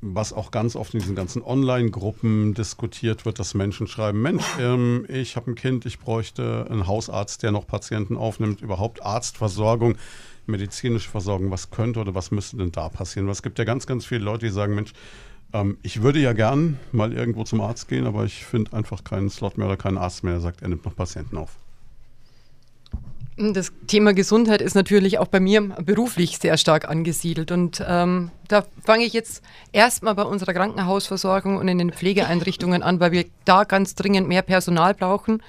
was 0.01 0.31
auch 0.31 0.51
ganz 0.51 0.75
oft 0.75 0.93
in 0.93 0.99
diesen 0.99 1.15
ganzen 1.15 1.41
Online-Gruppen 1.41 2.53
diskutiert 2.53 3.25
wird, 3.25 3.39
dass 3.39 3.53
Menschen 3.55 3.87
schreiben, 3.87 4.21
Mensch, 4.21 4.45
ähm, 4.59 5.05
ich 5.09 5.35
habe 5.35 5.51
ein 5.51 5.55
Kind, 5.55 5.85
ich 5.85 5.99
bräuchte 5.99 6.67
einen 6.69 6.87
Hausarzt, 6.87 7.41
der 7.41 7.51
noch 7.51 7.65
Patienten 7.65 8.15
aufnimmt, 8.15 8.61
überhaupt 8.61 9.03
Arztversorgung, 9.03 9.97
medizinische 10.45 11.09
Versorgung, 11.09 11.49
was 11.49 11.71
könnte 11.71 11.99
oder 11.99 12.13
was 12.13 12.31
müsste 12.31 12.57
denn 12.57 12.71
da 12.71 12.89
passieren? 12.89 13.27
Es 13.29 13.41
gibt 13.41 13.57
ja 13.57 13.65
ganz, 13.65 13.87
ganz 13.87 14.05
viele 14.05 14.23
Leute, 14.23 14.45
die 14.45 14.51
sagen, 14.51 14.75
Mensch, 14.75 14.93
ähm, 15.53 15.77
ich 15.81 16.01
würde 16.03 16.19
ja 16.19 16.33
gern 16.33 16.79
mal 16.91 17.11
irgendwo 17.11 17.43
zum 17.43 17.61
Arzt 17.61 17.87
gehen, 17.87 18.05
aber 18.05 18.23
ich 18.25 18.45
finde 18.45 18.73
einfach 18.73 19.03
keinen 19.03 19.29
Slot 19.29 19.57
mehr 19.57 19.67
oder 19.67 19.77
keinen 19.77 19.97
Arzt 19.97 20.23
mehr, 20.23 20.33
der 20.33 20.41
sagt, 20.41 20.61
er 20.61 20.67
nimmt 20.67 20.85
noch 20.85 20.95
Patienten 20.95 21.37
auf. 21.37 21.57
Das 23.39 23.72
Thema 23.85 24.14
Gesundheit 24.14 24.64
ist 24.64 24.73
natürlich 24.73 25.19
auch 25.19 25.27
bei 25.27 25.39
mir 25.39 25.61
beruflich 25.61 26.39
sehr 26.39 26.57
stark 26.57 26.89
angesiedelt. 26.89 27.51
Und 27.51 27.84
ähm, 27.88 28.31
da 28.47 28.65
fange 28.84 29.05
ich 29.05 29.14
jetzt 29.14 29.43
erstmal 29.72 30.15
bei 30.15 30.23
unserer 30.23 30.53
Krankenhausversorgung 30.53 31.57
und 31.57 31.68
in 31.68 31.77
den 31.77 31.91
Pflegeeinrichtungen 31.91 32.81
an, 32.81 32.99
weil 32.99 33.11
wir 33.11 33.26
da 33.45 33.64
ganz 33.64 33.93
dringend 33.93 34.27
mehr 34.27 34.41
Personal 34.41 34.95
brauchen 34.95 35.43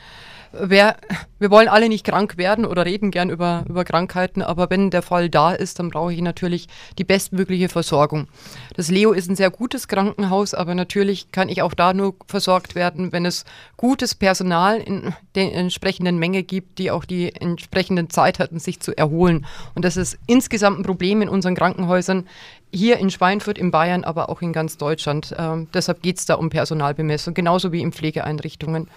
wer, 0.53 0.97
wir 1.39 1.51
wollen 1.51 1.69
alle 1.69 1.89
nicht 1.89 2.05
krank 2.05 2.37
werden 2.37 2.65
oder 2.65 2.85
reden 2.85 3.11
gern 3.11 3.31
über, 3.31 3.65
über 3.69 3.85
Krankheiten, 3.85 4.43
aber 4.43 4.71
wenn 4.71 4.91
der 4.91 5.03
Fall 5.03 5.29
da 5.29 5.53
ist, 5.53 5.79
dann 5.79 5.91
brauche 5.91 6.13
ich 6.13 6.21
natürlich 6.21 6.69
die 6.99 7.05
bestmögliche 7.05 7.69
Versorgung. 7.69 8.29
Das 8.75 8.91
Leo 8.91 9.13
ist 9.13 9.31
ein 9.31 9.37
sehr 9.37 9.51
gutes 9.51 9.89
Krankenhaus, 9.89 10.55
aber 10.55 10.75
natürlich 10.75 11.33
kann 11.33 11.49
ich 11.49 11.63
auch 11.63 11.75
da 11.75 11.93
nur 11.93 12.15
versorgt 12.27 12.75
werden, 12.75 13.13
wenn 13.13 13.27
es 13.27 13.45
gutes 13.77 14.15
Personal 14.15 14.79
in 14.81 15.15
der 15.35 15.55
entsprechenden 15.55 16.19
Menge 16.19 16.43
gibt, 16.43 16.79
die 16.79 16.91
auch 16.91 17.05
die 17.05 17.35
entsprechenden 17.35 18.11
Zeit 18.11 18.39
hatten, 18.39 18.59
sich 18.59 18.81
zu 18.81 18.97
erholen. 18.97 19.47
Und 19.75 19.85
das 19.85 19.97
ist 19.97 20.19
insgesamt 20.27 20.81
ein 20.81 20.85
Problem 20.85 21.23
in 21.23 21.29
unseren 21.29 21.55
Krankenhäusern 21.55 22.27
hier 22.73 22.99
in 22.99 23.11
Schweinfurt, 23.11 23.59
in 23.59 23.71
Bayern, 23.71 24.05
aber 24.05 24.29
auch 24.29 24.43
in 24.43 24.53
ganz 24.53 24.77
Deutschland. 24.77 25.35
Ähm, 25.39 25.69
deshalb 25.73 26.03
geht 26.03 26.19
es 26.19 26.27
da 26.27 26.35
um 26.35 26.51
Personalbemessung, 26.51 27.35
genauso 27.35 27.73
wie 27.73 27.81
in 27.81 27.93
Pflegeeinrichtungen. 27.93 28.89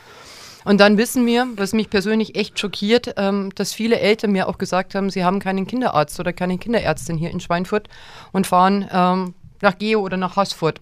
Und 0.63 0.79
dann 0.79 0.97
wissen 0.97 1.25
wir, 1.25 1.47
was 1.55 1.73
mich 1.73 1.89
persönlich 1.89 2.35
echt 2.35 2.59
schockiert, 2.59 3.15
ähm, 3.17 3.51
dass 3.55 3.73
viele 3.73 3.99
Eltern 3.99 4.31
mir 4.31 4.47
auch 4.47 4.57
gesagt 4.57 4.95
haben, 4.95 5.09
sie 5.09 5.23
haben 5.23 5.39
keinen 5.39 5.65
Kinderarzt 5.65 6.19
oder 6.19 6.33
keine 6.33 6.57
Kinderärztin 6.57 7.17
hier 7.17 7.31
in 7.31 7.39
Schweinfurt 7.39 7.88
und 8.31 8.47
fahren 8.47 8.88
ähm, 8.91 9.33
nach 9.61 9.77
Geo 9.77 10.01
oder 10.01 10.17
nach 10.17 10.35
Haßfurt. 10.35 10.79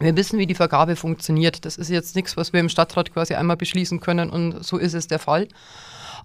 Wir 0.00 0.16
wissen, 0.16 0.38
wie 0.38 0.46
die 0.46 0.54
Vergabe 0.54 0.94
funktioniert. 0.94 1.64
Das 1.64 1.76
ist 1.76 1.90
jetzt 1.90 2.14
nichts, 2.14 2.36
was 2.36 2.52
wir 2.52 2.60
im 2.60 2.68
Stadtrat 2.68 3.12
quasi 3.12 3.34
einmal 3.34 3.56
beschließen 3.56 4.00
können 4.00 4.30
und 4.30 4.64
so 4.64 4.76
ist 4.76 4.94
es 4.94 5.08
der 5.08 5.18
Fall. 5.18 5.48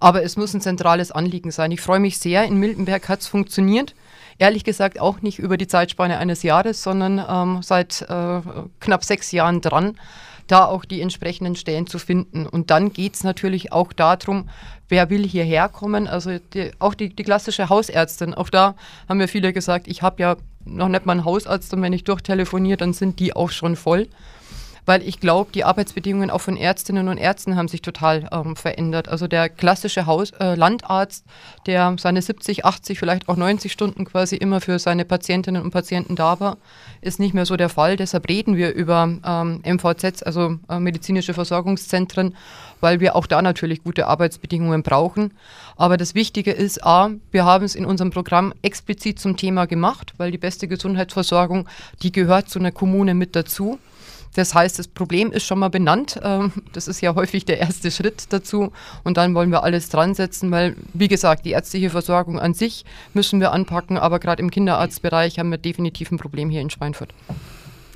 Aber 0.00 0.22
es 0.22 0.36
muss 0.36 0.54
ein 0.54 0.60
zentrales 0.60 1.10
Anliegen 1.10 1.50
sein. 1.50 1.72
Ich 1.72 1.80
freue 1.80 2.00
mich 2.00 2.18
sehr. 2.18 2.44
In 2.44 2.58
Miltenberg 2.58 3.08
hat 3.08 3.20
es 3.20 3.26
funktioniert. 3.26 3.94
Ehrlich 4.38 4.64
gesagt 4.64 5.00
auch 5.00 5.22
nicht 5.22 5.38
über 5.38 5.56
die 5.56 5.68
Zeitspanne 5.68 6.18
eines 6.18 6.42
Jahres, 6.42 6.82
sondern 6.82 7.24
ähm, 7.28 7.62
seit 7.62 8.02
äh, 8.02 8.40
knapp 8.80 9.04
sechs 9.04 9.30
Jahren 9.32 9.60
dran 9.60 9.96
da 10.46 10.66
auch 10.66 10.84
die 10.84 11.00
entsprechenden 11.00 11.56
Stellen 11.56 11.86
zu 11.86 11.98
finden. 11.98 12.46
Und 12.46 12.70
dann 12.70 12.92
geht 12.92 13.14
es 13.14 13.24
natürlich 13.24 13.72
auch 13.72 13.92
darum, 13.92 14.48
wer 14.88 15.10
will 15.10 15.26
hierher 15.26 15.68
kommen. 15.68 16.06
Also 16.06 16.38
die, 16.52 16.70
auch 16.78 16.94
die, 16.94 17.14
die 17.14 17.22
klassische 17.22 17.68
Hausärztin, 17.68 18.34
auch 18.34 18.50
da 18.50 18.74
haben 19.08 19.18
mir 19.18 19.28
viele 19.28 19.52
gesagt, 19.52 19.88
ich 19.88 20.02
habe 20.02 20.22
ja 20.22 20.36
noch 20.64 20.88
nicht 20.88 21.06
mal 21.06 21.12
einen 21.12 21.24
Hausarzt 21.24 21.72
und 21.74 21.82
wenn 21.82 21.92
ich 21.92 22.04
durchtelefoniere, 22.04 22.76
dann 22.76 22.92
sind 22.92 23.20
die 23.20 23.34
auch 23.34 23.50
schon 23.50 23.76
voll 23.76 24.08
weil 24.86 25.02
ich 25.02 25.20
glaube, 25.20 25.50
die 25.52 25.64
Arbeitsbedingungen 25.64 26.30
auch 26.30 26.40
von 26.40 26.56
Ärztinnen 26.56 27.08
und 27.08 27.18
Ärzten 27.18 27.56
haben 27.56 27.68
sich 27.68 27.82
total 27.82 28.28
ähm, 28.32 28.56
verändert. 28.56 29.08
Also 29.08 29.26
der 29.26 29.48
klassische 29.48 30.06
Haus 30.06 30.30
äh, 30.32 30.54
Landarzt, 30.54 31.24
der 31.66 31.96
seine 31.98 32.22
70, 32.22 32.64
80, 32.64 32.98
vielleicht 32.98 33.28
auch 33.28 33.36
90 33.36 33.72
Stunden 33.72 34.04
quasi 34.04 34.36
immer 34.36 34.60
für 34.60 34.78
seine 34.78 35.04
Patientinnen 35.04 35.62
und 35.62 35.70
Patienten 35.70 36.16
da 36.16 36.40
war, 36.40 36.58
ist 37.00 37.20
nicht 37.20 37.34
mehr 37.34 37.46
so 37.46 37.56
der 37.56 37.68
Fall. 37.68 37.96
Deshalb 37.96 38.28
reden 38.28 38.56
wir 38.56 38.74
über 38.74 39.08
ähm, 39.24 39.62
MVZs, 39.64 40.22
also 40.22 40.58
äh, 40.68 40.78
medizinische 40.78 41.34
Versorgungszentren, 41.34 42.36
weil 42.80 43.00
wir 43.00 43.16
auch 43.16 43.26
da 43.26 43.40
natürlich 43.40 43.82
gute 43.82 44.06
Arbeitsbedingungen 44.06 44.82
brauchen. 44.82 45.32
Aber 45.76 45.96
das 45.96 46.14
Wichtige 46.14 46.52
ist, 46.52 46.84
a, 46.84 47.10
wir 47.30 47.44
haben 47.44 47.64
es 47.64 47.74
in 47.74 47.86
unserem 47.86 48.10
Programm 48.10 48.52
explizit 48.62 49.18
zum 49.18 49.36
Thema 49.36 49.66
gemacht, 49.66 50.12
weil 50.18 50.30
die 50.30 50.38
beste 50.38 50.68
Gesundheitsversorgung, 50.68 51.68
die 52.02 52.12
gehört 52.12 52.48
zu 52.48 52.58
einer 52.58 52.72
Kommune 52.72 53.14
mit 53.14 53.34
dazu. 53.34 53.78
Das 54.34 54.54
heißt, 54.54 54.78
das 54.78 54.88
Problem 54.88 55.32
ist 55.32 55.44
schon 55.44 55.58
mal 55.58 55.70
benannt. 55.70 56.20
Ähm, 56.22 56.52
das 56.72 56.88
ist 56.88 57.00
ja 57.00 57.14
häufig 57.14 57.44
der 57.44 57.58
erste 57.58 57.90
Schritt 57.90 58.26
dazu. 58.30 58.72
Und 59.02 59.16
dann 59.16 59.34
wollen 59.34 59.50
wir 59.50 59.62
alles 59.62 59.88
dran 59.88 60.14
setzen, 60.14 60.50
weil, 60.50 60.76
wie 60.92 61.08
gesagt, 61.08 61.44
die 61.46 61.52
ärztliche 61.52 61.90
Versorgung 61.90 62.38
an 62.38 62.54
sich 62.54 62.84
müssen 63.14 63.40
wir 63.40 63.52
anpacken. 63.52 63.96
Aber 63.96 64.18
gerade 64.18 64.42
im 64.42 64.50
Kinderarztbereich 64.50 65.38
haben 65.38 65.50
wir 65.50 65.58
definitiv 65.58 66.10
ein 66.10 66.18
Problem 66.18 66.50
hier 66.50 66.60
in 66.60 66.70
Schweinfurt. 66.70 67.14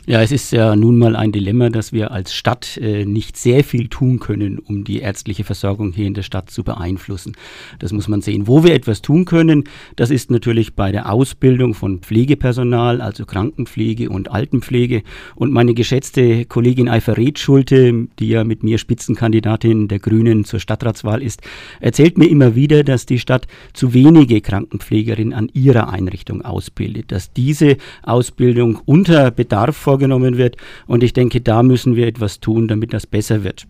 Ja, 0.09 0.23
es 0.23 0.33
ist 0.33 0.53
ja 0.53 0.75
nun 0.75 0.97
mal 0.97 1.15
ein 1.17 1.33
Dilemma, 1.33 1.69
dass 1.69 1.93
wir 1.93 2.13
als 2.13 2.33
Stadt 2.33 2.79
äh, 2.79 3.05
nicht 3.05 3.37
sehr 3.37 3.63
viel 3.63 3.89
tun 3.89 4.21
können, 4.21 4.59
um 4.59 4.83
die 4.83 5.01
ärztliche 5.01 5.45
Versorgung 5.45 5.93
hier 5.93 6.07
in 6.07 6.15
der 6.15 6.23
Stadt 6.23 6.49
zu 6.49 6.65
beeinflussen. 6.65 7.37
Das 7.79 7.93
muss 7.93 8.09
man 8.09 8.23
sehen. 8.23 8.47
Wo 8.47 8.65
wir 8.65 8.73
etwas 8.73 9.03
tun 9.03 9.27
können, 9.27 9.65
das 9.97 10.09
ist 10.09 10.31
natürlich 10.31 10.75
bei 10.75 10.93
der 10.93 11.13
Ausbildung 11.13 11.75
von 11.75 11.99
Pflegepersonal, 11.99 13.03
also 13.03 13.27
Krankenpflege 13.27 14.09
und 14.09 14.31
Altenpflege. 14.31 15.03
Und 15.35 15.53
meine 15.53 15.75
geschätzte 15.75 16.47
Kollegin 16.47 16.89
Eiferet 16.89 17.39
Schulte, 17.39 18.09
die 18.19 18.29
ja 18.29 18.45
mit 18.45 18.63
mir 18.63 18.79
Spitzenkandidatin 18.79 19.89
der 19.89 19.99
Grünen 19.99 20.47
zur 20.47 20.59
Stadtratswahl 20.59 21.23
ist, 21.23 21.43
erzählt 21.81 22.17
mir 22.17 22.31
immer 22.31 22.55
wieder, 22.55 22.83
dass 22.83 23.05
die 23.05 23.19
Stadt 23.19 23.47
zu 23.75 23.93
wenige 23.93 24.41
Krankenpflegerinnen 24.41 25.35
an 25.35 25.51
ihrer 25.53 25.91
Einrichtung 25.91 26.41
ausbildet, 26.41 27.13
dass 27.13 27.35
diese 27.35 27.77
Ausbildung 28.03 28.81
unter 28.87 29.31
Bedarf 29.31 29.77
vor 29.77 29.98
vorgenommen 29.99 30.39
wird. 30.39 30.57
Und 30.87 31.03
ich 31.03 31.13
denke, 31.13 31.41
da 31.41 31.63
müssen 31.63 31.97
wir 31.97 32.07
etwas 32.07 32.39
tun, 32.39 32.69
damit 32.69 32.93
das 32.93 33.07
besser 33.07 33.43
wird. 33.43 33.67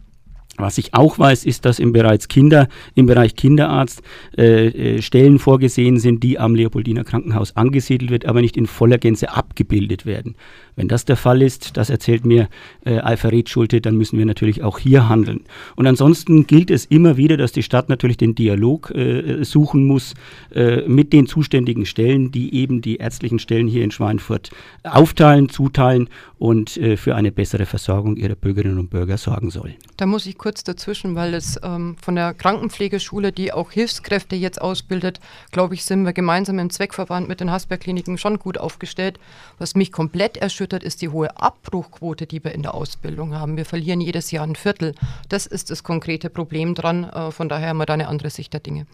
Was 0.59 0.77
ich 0.77 0.93
auch 0.93 1.19
weiß, 1.19 1.47
ist, 1.47 1.65
dass 1.65 1.79
im 1.79 1.93
Bereich 1.93 2.27
Kinder, 2.27 2.69
im 2.97 3.07
Bereich 3.07 3.37
Kinderarzt 3.37 4.03
äh, 4.37 4.67
äh, 4.97 5.03
Stellen 5.03 5.39
vorgesehen 5.39 5.99
sind, 5.99 6.23
die 6.25 6.39
am 6.39 6.57
Leopoldiner 6.57 7.05
Krankenhaus 7.05 7.57
angesiedelt 7.57 8.11
wird, 8.11 8.27
aber 8.27 8.41
nicht 8.41 8.57
in 8.57 8.67
voller 8.67 8.99
Gänze 8.99 9.33
abgebildet 9.33 10.05
werden. 10.05 10.35
Wenn 10.79 10.87
das 10.87 11.05
der 11.05 11.17
Fall 11.17 11.43
ist, 11.43 11.77
das 11.77 11.91
erzählt 11.91 12.25
mir 12.25 12.49
äh, 12.85 12.99
Alfred 12.99 13.49
Schulte, 13.49 13.81
dann 13.81 13.97
müssen 13.97 14.17
wir 14.17 14.25
natürlich 14.25 14.63
auch 14.63 14.79
hier 14.79 15.09
handeln. 15.09 15.41
Und 15.75 15.89
ansonsten 15.89 16.47
gilt 16.47 16.71
es 16.71 16.85
immer 16.85 17.17
wieder, 17.17 17.37
dass 17.37 17.51
die 17.51 17.65
Stadt 17.65 17.89
natürlich 17.89 18.17
den 18.17 18.37
Dialog 18.37 18.93
äh, 18.93 19.43
suchen 19.43 19.89
muss 19.89 20.15
äh, 20.55 20.83
mit 20.87 21.13
den 21.13 21.27
zuständigen 21.27 21.85
Stellen, 21.85 22.31
die 22.31 22.55
eben 22.55 22.81
die 22.81 22.99
ärztlichen 22.99 23.41
Stellen 23.41 23.67
hier 23.67 23.83
in 23.83 23.91
Schweinfurt 23.91 24.51
aufteilen, 24.85 25.49
zuteilen 25.49 26.09
und 26.39 26.77
äh, 26.77 26.97
für 26.97 27.17
eine 27.17 27.33
bessere 27.33 27.67
Versorgung 27.67 28.15
ihrer 28.15 28.37
Bürgerinnen 28.37 28.79
und 28.79 28.89
Bürger 28.89 29.19
sorgen 29.19 29.51
sollen. 29.51 29.75
Da 29.97 30.07
muss 30.07 30.27
ich 30.27 30.39
kurz 30.39 30.63
dazwischen, 30.63 31.17
weil 31.17 31.35
es 31.35 31.59
ähm, 31.65 31.97
von 32.01 32.15
der 32.15 32.35
Krankenpflegeschule, 32.35 33.33
die 33.33 33.53
auch 33.53 33.73
Hilfskräfte 33.73 34.37
jetzt 34.37 34.61
ausbildet, 34.61 35.19
glaube 35.51 35.75
ich, 35.75 35.85
sind 35.85 36.05
wir 36.05 36.13
gemeinsam 36.13 36.61
im 36.61 36.71
Zweckverband 36.71 37.27
mit 37.27 37.41
den 37.41 37.51
Hasberg-Kliniken 37.51 38.17
schon 38.17 38.39
gut 38.39 38.59
aufgestellt. 38.59 39.19
Was 39.59 39.75
mich 39.75 39.91
komplett 39.91 40.37
erschüttert, 40.37 40.68
erschüttert, 40.69 40.83
ist 40.83 41.03
die 41.03 41.09
hohe 41.09 41.37
Abbruchquote, 41.37 42.27
die 42.27 42.43
wir 42.45 42.53
in 42.53 42.63
der 42.63 42.75
Ausbildung 42.75 43.35
haben. 43.35 43.57
Wir 43.57 43.65
verlieren 43.65 44.01
jedes 44.01 44.31
Jahr 44.31 44.45
ein 44.45 44.57
Viertel. 44.57 44.95
Das 45.29 45.47
ist 45.47 45.71
das 45.71 45.83
konkrete 45.83 46.31
Problem 46.31 46.75
dran. 46.75 47.05
Äh, 47.05 47.31
von 47.31 47.49
daher 47.49 47.69
haben 47.69 47.79
wir 47.79 47.87
da 47.87 47.95
eine 47.95 48.09
andere 48.09 48.31
Sicht 48.31 48.53
der 48.53 48.61
Dinge. 48.61 48.87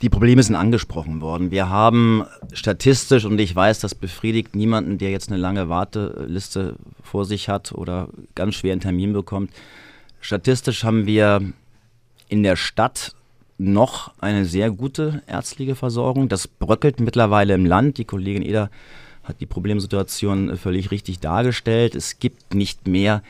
Die 0.00 0.08
Probleme 0.08 0.40
sind 0.42 0.54
angesprochen 0.54 1.20
worden. 1.20 1.50
Wir 1.50 1.68
haben 1.68 2.24
statistisch, 2.52 3.24
und 3.24 3.40
ich 3.40 3.54
weiß, 3.54 3.80
das 3.80 3.96
befriedigt 3.96 4.54
niemanden, 4.54 4.98
der 4.98 5.10
jetzt 5.10 5.28
eine 5.28 5.40
lange 5.40 5.68
Warteliste 5.68 6.76
vor 7.02 7.24
sich 7.24 7.48
hat 7.48 7.72
oder 7.72 8.08
ganz 8.36 8.54
schwer 8.54 8.72
einen 8.72 8.80
Termin 8.80 9.12
bekommt. 9.12 9.50
Statistisch 10.20 10.84
haben 10.84 11.06
wir 11.06 11.40
in 12.28 12.44
der 12.44 12.54
Stadt 12.54 13.16
noch 13.58 14.12
eine 14.20 14.44
sehr 14.44 14.70
gute 14.70 15.22
ärztliche 15.26 15.74
Versorgung. 15.74 16.28
Das 16.28 16.46
bröckelt 16.46 17.00
mittlerweile 17.00 17.54
im 17.54 17.66
Land. 17.66 17.98
Die 17.98 18.04
Kollegin 18.04 18.42
Eder 18.42 18.70
hat 19.28 19.40
die 19.40 19.46
Problemsituation 19.46 20.50
äh, 20.50 20.56
völlig 20.56 20.90
richtig 20.90 21.20
dargestellt. 21.20 21.94
Es 21.94 22.18
gibt 22.18 22.54
nicht 22.54 22.88
mehr 22.88 23.22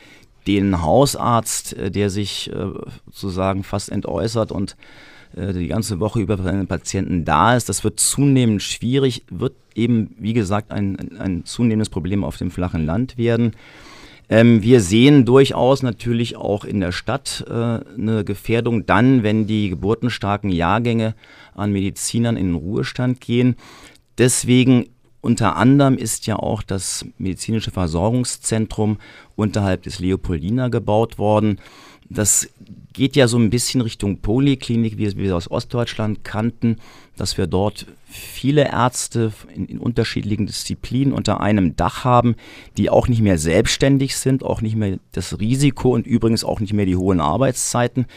den 0.47 0.81
Hausarzt, 0.81 1.73
äh, 1.73 1.91
der 1.91 2.09
sich 2.09 2.51
äh, 2.51 2.71
sozusagen 3.11 3.63
fast 3.63 3.91
entäußert 3.91 4.51
und 4.51 4.75
die 5.31 5.67
ganze 5.67 5.99
Woche 5.99 6.19
über 6.21 6.37
seinen 6.37 6.65
Patienten 6.65 7.23
da 7.23 7.55
ist. 7.55 7.69
Das 7.69 7.83
wird 7.83 7.99
zunehmend 7.99 8.63
schwierig, 8.63 9.25
wird 9.29 9.53
eben, 9.75 10.15
wie 10.17 10.33
gesagt, 10.33 10.71
ein, 10.71 11.19
ein 11.19 11.45
zunehmendes 11.45 11.89
Problem 11.89 12.23
auf 12.23 12.37
dem 12.37 12.49
flachen 12.49 12.83
Land 12.83 13.15
werden. 13.15 13.53
Ähm, 14.29 14.61
wir 14.61 14.81
sehen 14.81 15.25
durchaus 15.25 15.81
natürlich 15.81 16.35
auch 16.35 16.63
in 16.63 16.79
der 16.79 16.91
Stadt 16.91 17.45
äh, 17.47 17.53
eine 17.53 18.23
Gefährdung 18.23 18.85
dann, 18.87 19.21
wenn 19.21 19.47
die 19.47 19.69
geburtenstarken 19.69 20.51
Jahrgänge 20.51 21.15
an 21.55 21.71
Medizinern 21.71 22.37
in 22.37 22.47
den 22.47 22.55
Ruhestand 22.55 23.21
gehen. 23.21 23.55
Deswegen 24.17 24.89
unter 25.21 25.57
anderem 25.57 25.97
ist 25.97 26.27
ja 26.27 26.37
auch 26.37 26.63
das 26.63 27.05
medizinische 27.17 27.71
Versorgungszentrum 27.71 28.99
unterhalb 29.35 29.83
des 29.83 29.99
Leopoldina 29.99 30.69
gebaut 30.69 31.17
worden. 31.17 31.59
Das 32.09 32.49
geht 32.93 33.15
ja 33.15 33.27
so 33.27 33.37
ein 33.37 33.49
bisschen 33.49 33.81
Richtung 33.81 34.19
Poliklinik, 34.19 34.97
wie 34.97 35.15
wir 35.15 35.27
es 35.27 35.33
aus 35.33 35.51
Ostdeutschland 35.51 36.23
kannten, 36.23 36.77
dass 37.17 37.37
wir 37.37 37.47
dort 37.47 37.85
viele 38.09 38.67
Ärzte 38.71 39.31
in, 39.53 39.67
in, 39.67 39.77
unterschiedlichen 39.77 40.47
Disziplinen 40.47 41.13
unter 41.13 41.41
einem 41.41 41.75
Dach 41.75 42.03
haben, 42.03 42.35
die 42.77 42.89
auch 42.89 43.07
nicht 43.07 43.21
mehr 43.21 43.37
selbstständig 43.37 44.15
sind, 44.15 44.43
auch 44.43 44.61
nicht 44.61 44.75
mehr 44.75 44.97
das 45.11 45.39
Risiko 45.39 45.93
und 45.93 46.07
übrigens 46.07 46.43
auch 46.43 46.59
nicht 46.59 46.73
mehr 46.73 46.87
die 46.87 46.95
hohen 46.95 47.19
Arbeitszeiten 47.19 48.07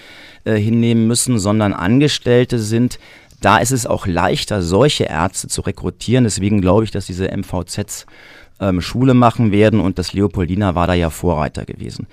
äh, 0.44 0.54
hinnehmen 0.54 1.06
müssen, 1.06 1.38
sondern 1.38 1.74
Angestellte 1.74 2.58
sind, 2.58 2.98
da 3.42 3.58
ist 3.58 3.72
es 3.72 3.86
auch 3.86 4.06
leichter, 4.06 4.62
solche 4.62 5.04
Ärzte 5.04 5.48
zu 5.48 5.60
rekrutieren. 5.60 6.24
Deswegen 6.24 6.60
glaube 6.60 6.84
ich, 6.84 6.90
dass 6.90 7.06
diese 7.06 7.28
MVZs 7.28 8.06
ähm, 8.60 8.80
Schule 8.80 9.14
machen 9.14 9.52
werden 9.52 9.80
und 9.80 9.98
das 9.98 10.12
Leopoldina 10.12 10.74
war 10.74 10.86
da 10.86 10.94
ja 10.94 11.10
Vorreiter 11.10 11.64
gewesen. 11.64 12.06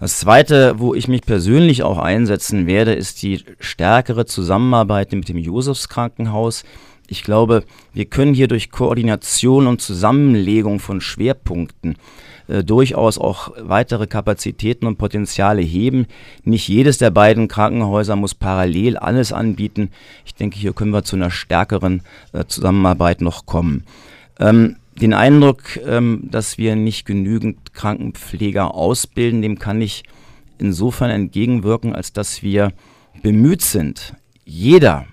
Das 0.00 0.18
Zweite, 0.18 0.80
wo 0.80 0.94
ich 0.94 1.06
mich 1.06 1.22
persönlich 1.22 1.84
auch 1.84 1.98
einsetzen 1.98 2.66
werde, 2.66 2.92
ist 2.92 3.22
die 3.22 3.44
stärkere 3.60 4.26
Zusammenarbeit 4.26 5.12
mit 5.12 5.28
dem 5.28 5.38
Josefskrankenhaus. 5.38 6.64
Ich 7.06 7.22
glaube, 7.22 7.62
wir 7.92 8.06
können 8.06 8.34
hier 8.34 8.48
durch 8.48 8.70
Koordination 8.70 9.68
und 9.68 9.80
Zusammenlegung 9.80 10.80
von 10.80 11.00
Schwerpunkten 11.00 11.96
äh, 12.52 12.62
durchaus 12.62 13.16
auch 13.16 13.52
weitere 13.58 14.06
Kapazitäten 14.06 14.86
und 14.86 14.98
Potenziale 14.98 15.62
heben. 15.62 16.06
Nicht 16.44 16.68
jedes 16.68 16.98
der 16.98 17.10
beiden 17.10 17.48
Krankenhäuser 17.48 18.14
muss 18.14 18.34
parallel 18.34 18.98
alles 18.98 19.32
anbieten. 19.32 19.90
Ich 20.26 20.34
denke, 20.34 20.58
hier 20.58 20.74
können 20.74 20.90
wir 20.90 21.02
zu 21.02 21.16
einer 21.16 21.30
stärkeren 21.30 22.02
äh, 22.32 22.44
Zusammenarbeit 22.44 23.22
noch 23.22 23.46
kommen. 23.46 23.84
Ähm, 24.38 24.76
den 25.00 25.14
Eindruck, 25.14 25.78
ähm, 25.86 26.28
dass 26.30 26.58
wir 26.58 26.76
nicht 26.76 27.06
genügend 27.06 27.72
Krankenpfleger 27.72 28.74
ausbilden, 28.74 29.40
dem 29.40 29.58
kann 29.58 29.80
ich 29.80 30.02
insofern 30.58 31.10
entgegenwirken, 31.10 31.94
als 31.94 32.12
dass 32.12 32.42
wir 32.42 32.72
bemüht 33.22 33.62
sind, 33.62 34.14
jeder, 34.44 35.06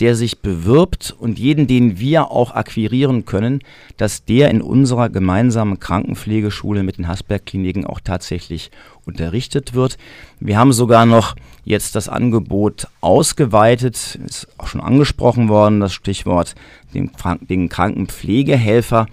der 0.00 0.16
sich 0.16 0.40
bewirbt 0.40 1.14
und 1.18 1.38
jeden, 1.38 1.66
den 1.66 1.98
wir 1.98 2.30
auch 2.30 2.54
akquirieren 2.54 3.24
können, 3.24 3.60
dass 3.96 4.24
der 4.24 4.50
in 4.50 4.60
unserer 4.60 5.08
gemeinsamen 5.08 5.78
Krankenpflegeschule 5.78 6.82
mit 6.82 6.98
den 6.98 7.08
Hasberg-Kliniken 7.08 7.86
auch 7.86 8.00
tatsächlich 8.00 8.70
unterrichtet 9.04 9.74
wird. 9.74 9.98
Wir 10.40 10.58
haben 10.58 10.72
sogar 10.72 11.06
noch 11.06 11.36
jetzt 11.64 11.94
das 11.94 12.08
Angebot 12.08 12.88
ausgeweitet, 13.00 14.18
ist 14.26 14.48
auch 14.58 14.66
schon 14.66 14.80
angesprochen 14.80 15.48
worden, 15.48 15.80
das 15.80 15.92
Stichwort 15.92 16.54
den, 16.92 17.10
den 17.48 17.68
Krankenpflegehelfer 17.68 19.06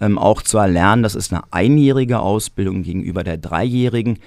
ähm, 0.00 0.18
auch 0.18 0.42
zu 0.42 0.58
erlernen. 0.58 1.02
Das 1.02 1.14
ist 1.14 1.32
eine 1.32 1.42
einjährige 1.50 2.20
Ausbildung 2.20 2.82
gegenüber 2.82 3.24
der 3.24 3.36
dreijährigen. 3.36 4.18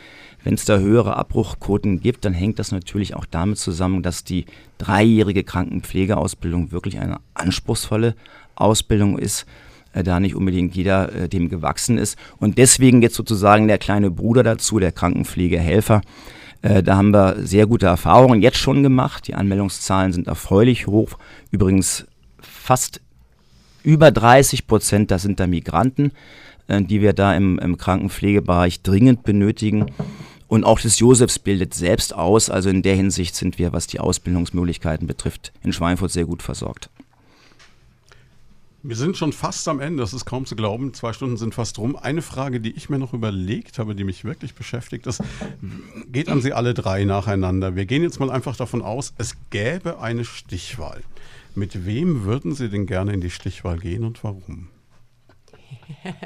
Wenn 0.44 0.54
es 0.54 0.66
da 0.66 0.78
höhere 0.78 1.18
Abbruchquoten 1.18 2.00
gibt, 2.00 2.26
dann 2.26 2.34
hängt 2.34 2.60
das 2.60 2.72
natürlich 2.72 3.16
auch 3.16 3.26
damit 3.26 3.58
zusammen, 3.58 4.04
dass 4.04 4.24
die 4.24 4.46
dreijährige 4.78 5.44
Krankenpflegeausbildung 5.44 6.72
wirklich 6.72 7.00
eine 7.00 7.18
anspruchsvolle 7.34 8.16
Ausbildung 8.56 9.18
ist, 9.18 9.46
äh, 9.94 10.04
da 10.04 10.20
nicht 10.20 10.36
unbedingt 10.36 10.76
jeder 10.76 11.14
äh, 11.14 11.30
dem 11.30 11.50
gewachsen 11.50 11.98
ist. 11.98 12.18
Und 12.38 12.58
deswegen 12.58 13.02
jetzt 13.02 13.16
sozusagen 13.16 13.68
der 13.68 13.78
kleine 13.78 14.12
Bruder 14.12 14.44
dazu, 14.44 14.80
der 14.80 14.92
Krankenpflegehelfer. 14.92 16.02
Äh, 16.62 16.84
da 16.84 16.98
haben 16.98 17.12
wir 17.12 17.38
sehr 17.40 17.66
gute 17.66 17.88
Erfahrungen 17.88 18.42
jetzt 18.42 18.58
schon 18.58 18.84
gemacht. 18.84 19.28
Die 19.28 19.36
Anmeldungszahlen 19.36 20.14
sind 20.14 20.28
erfreulich 20.28 20.88
hoch. 20.88 21.18
Übrigens 21.52 22.06
fast 22.40 23.02
über 23.84 24.12
30 24.12 24.68
Prozent, 24.68 25.12
das 25.12 25.22
sind 25.22 25.40
da 25.40 25.48
Migranten, 25.48 26.12
äh, 26.68 26.82
die 26.82 27.02
wir 27.02 27.14
da 27.14 27.36
im, 27.36 27.60
im 27.60 27.78
Krankenpflegebereich 27.78 28.82
dringend 28.82 29.24
benötigen. 29.24 29.88
Und 30.48 30.64
auch 30.64 30.80
das 30.80 31.00
Josefs 31.00 31.40
bildet 31.40 31.74
selbst 31.74 32.14
aus. 32.14 32.50
Also 32.50 32.70
in 32.70 32.82
der 32.82 32.96
Hinsicht 32.96 33.36
sind 33.36 33.60
wir, 33.60 33.74
was 33.74 33.88
die 33.88 34.00
Ausbildungsmöglichkeiten 34.00 35.08
betrifft, 35.08 35.52
in 35.64 35.74
Schweinfurt 35.74 36.12
sehr 36.12 36.26
gut 36.26 36.42
versorgt. 36.42 36.90
Wir 38.84 38.96
sind 38.96 39.18
schon 39.18 39.34
fast 39.34 39.68
am 39.68 39.82
Ende, 39.82 40.02
das 40.02 40.14
ist 40.14 40.24
kaum 40.24 40.46
zu 40.46 40.56
glauben. 40.56 40.94
Zwei 40.94 41.12
Stunden 41.12 41.36
sind 41.36 41.54
fast 41.54 41.78
rum. 41.78 41.98
Eine 41.98 42.22
Frage, 42.22 42.62
die 42.62 42.72
ich 42.72 42.90
mir 42.90 43.00
noch 43.00 43.14
überlegt 43.14 43.80
habe, 43.80 43.96
die 43.96 44.06
mich 44.06 44.24
wirklich 44.24 44.54
beschäftigt, 44.54 45.08
ist, 45.08 45.22
geht 46.10 46.30
an 46.30 46.42
Sie 46.42 46.54
alle 46.54 46.74
drei 46.74 47.04
nacheinander. 47.04 47.76
Wir 47.76 47.86
gehen 47.86 48.04
jetzt 48.04 48.20
mal 48.22 48.32
einfach 48.32 48.56
davon 48.56 48.82
aus, 48.82 49.14
es 49.18 49.36
gäbe 49.50 50.00
eine 50.00 50.24
Stichwahl. 50.24 51.02
Mit 51.54 51.86
wem 51.86 52.24
würden 52.24 52.56
Sie 52.56 52.70
denn 52.70 52.86
gerne 52.86 53.14
in 53.14 53.20
die 53.20 53.32
Stichwahl 53.32 53.80
gehen 53.80 54.06
und 54.06 54.24
warum? 54.24 54.70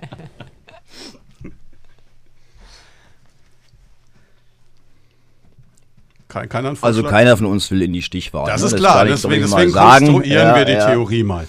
Kein, 6.31 6.77
also 6.81 7.03
keiner 7.03 7.35
von 7.35 7.45
uns 7.45 7.69
will 7.71 7.81
in 7.81 7.91
die 7.91 8.01
Stichwahl. 8.01 8.45
Das 8.45 8.61
ne? 8.61 8.67
ist 8.67 8.77
klar, 8.77 9.03
das 9.03 9.23
deswegen, 9.23 9.41
deswegen 9.41 9.73
konstruieren 9.73 10.47
ja, 10.47 10.55
wir 10.55 10.63
die 10.63 10.71
ja. 10.71 10.89
Theorie 10.89 11.23
mal. 11.23 11.45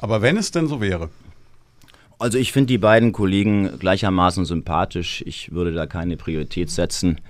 Aber 0.00 0.20
wenn 0.20 0.36
es 0.36 0.50
denn 0.50 0.66
so 0.66 0.80
wäre. 0.80 1.10
Also 2.18 2.36
ich 2.36 2.50
finde 2.50 2.66
die 2.68 2.78
beiden 2.78 3.12
Kollegen 3.12 3.78
gleichermaßen 3.78 4.44
sympathisch. 4.44 5.22
Ich 5.26 5.52
würde 5.52 5.72
da 5.72 5.86
keine 5.86 6.16
Priorität 6.16 6.70
setzen. 6.70 7.20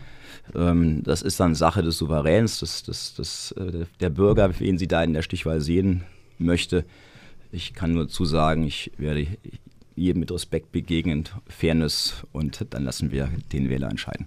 Ähm, 0.54 1.02
das 1.02 1.20
ist 1.20 1.38
dann 1.38 1.54
Sache 1.54 1.82
des 1.82 1.98
Souveräns, 1.98 2.60
des, 2.60 2.84
des, 2.84 3.14
des, 3.14 3.52
äh, 3.52 3.84
der 4.00 4.10
Bürger, 4.10 4.58
wen 4.58 4.78
sie 4.78 4.88
da 4.88 5.02
in 5.02 5.12
der 5.12 5.22
Stichwahl 5.22 5.60
sehen 5.60 6.04
möchte. 6.38 6.84
Ich 7.52 7.74
kann 7.74 7.92
nur 7.92 8.08
zu 8.08 8.24
sagen, 8.24 8.64
ich 8.64 8.90
werde 8.96 9.26
jedem 9.96 10.20
mit 10.20 10.30
Respekt 10.30 10.72
begegnen, 10.72 11.24
Fairness 11.48 12.24
und 12.32 12.64
dann 12.70 12.84
lassen 12.84 13.10
wir 13.10 13.28
den 13.52 13.68
Wähler 13.68 13.88
entscheiden. 13.88 14.26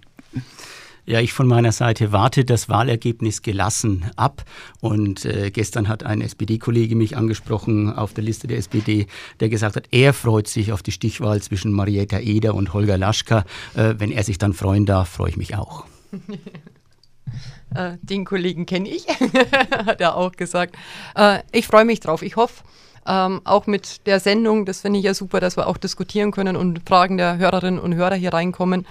Ja, 1.06 1.18
ich 1.20 1.32
von 1.32 1.46
meiner 1.48 1.72
Seite 1.72 2.12
warte 2.12 2.44
das 2.44 2.68
Wahlergebnis 2.68 3.42
gelassen 3.42 4.04
ab. 4.16 4.44
Und 4.80 5.24
äh, 5.24 5.50
gestern 5.50 5.88
hat 5.88 6.04
ein 6.04 6.20
SPD-Kollege 6.20 6.94
mich 6.94 7.16
angesprochen 7.16 7.92
auf 7.92 8.12
der 8.12 8.22
Liste 8.22 8.46
der 8.46 8.58
SPD, 8.58 9.06
der 9.40 9.48
gesagt 9.48 9.76
hat, 9.76 9.88
er 9.90 10.12
freut 10.12 10.46
sich 10.46 10.72
auf 10.72 10.82
die 10.82 10.92
Stichwahl 10.92 11.42
zwischen 11.42 11.72
Marietta 11.72 12.18
Eder 12.20 12.54
und 12.54 12.74
Holger 12.74 12.98
Laschka. 12.98 13.44
Äh, 13.74 13.94
wenn 13.98 14.12
er 14.12 14.22
sich 14.22 14.38
dann 14.38 14.52
freuen 14.52 14.86
darf, 14.86 15.08
freue 15.08 15.30
ich 15.30 15.36
mich 15.36 15.56
auch. 15.56 15.86
Äh, 17.72 17.98
den 18.02 18.24
Kollegen 18.24 18.66
kenne 18.66 18.88
ich, 18.88 19.06
hat 19.86 20.00
er 20.00 20.16
auch 20.16 20.32
gesagt. 20.32 20.74
Äh, 21.14 21.38
ich 21.52 21.68
freue 21.68 21.84
mich 21.84 22.00
drauf. 22.00 22.22
Ich 22.22 22.34
hoffe, 22.34 22.64
ähm, 23.06 23.40
auch 23.44 23.66
mit 23.66 24.06
der 24.06 24.20
Sendung, 24.20 24.66
das 24.66 24.80
finde 24.80 24.98
ich 24.98 25.04
ja 25.04 25.14
super, 25.14 25.40
dass 25.40 25.56
wir 25.56 25.66
auch 25.66 25.76
diskutieren 25.76 26.30
können 26.30 26.56
und 26.56 26.82
Fragen 26.88 27.16
der 27.16 27.38
Hörerinnen 27.38 27.80
und 27.80 27.94
Hörer 27.94 28.14
hier 28.14 28.32
reinkommen 28.32 28.86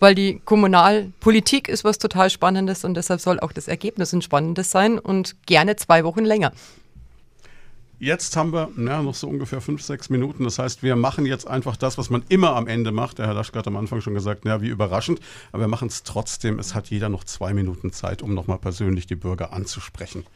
weil 0.00 0.14
die 0.14 0.40
Kommunalpolitik 0.44 1.68
ist 1.68 1.84
was 1.84 1.98
total 1.98 2.28
Spannendes 2.28 2.84
und 2.84 2.94
deshalb 2.94 3.20
soll 3.20 3.40
auch 3.40 3.52
das 3.52 3.68
Ergebnis 3.68 4.12
ein 4.12 4.22
spannendes 4.22 4.70
sein 4.70 4.98
und 4.98 5.34
gerne 5.46 5.76
zwei 5.76 6.04
Wochen 6.04 6.24
länger. 6.24 6.52
Jetzt 8.00 8.36
haben 8.36 8.52
wir 8.52 8.68
ja, 8.76 9.02
noch 9.02 9.14
so 9.14 9.28
ungefähr 9.28 9.62
fünf, 9.62 9.80
sechs 9.80 10.10
Minuten. 10.10 10.44
Das 10.44 10.58
heißt, 10.58 10.82
wir 10.82 10.94
machen 10.94 11.24
jetzt 11.24 11.46
einfach 11.46 11.76
das, 11.76 11.96
was 11.96 12.10
man 12.10 12.22
immer 12.28 12.54
am 12.54 12.66
Ende 12.66 12.92
macht. 12.92 13.18
Der 13.18 13.26
Herr 13.26 13.34
Laschke 13.34 13.58
hat 13.58 13.66
am 13.66 13.76
Anfang 13.76 14.02
schon 14.02 14.12
gesagt, 14.12 14.44
ja, 14.44 14.60
wie 14.60 14.68
überraschend. 14.68 15.20
Aber 15.52 15.62
wir 15.62 15.68
machen 15.68 15.88
es 15.88 16.02
trotzdem. 16.02 16.58
Es 16.58 16.74
hat 16.74 16.90
jeder 16.90 17.08
noch 17.08 17.24
zwei 17.24 17.54
Minuten 17.54 17.92
Zeit, 17.92 18.20
um 18.20 18.34
nochmal 18.34 18.58
persönlich 18.58 19.06
die 19.06 19.14
Bürger 19.14 19.54
anzusprechen. 19.54 20.26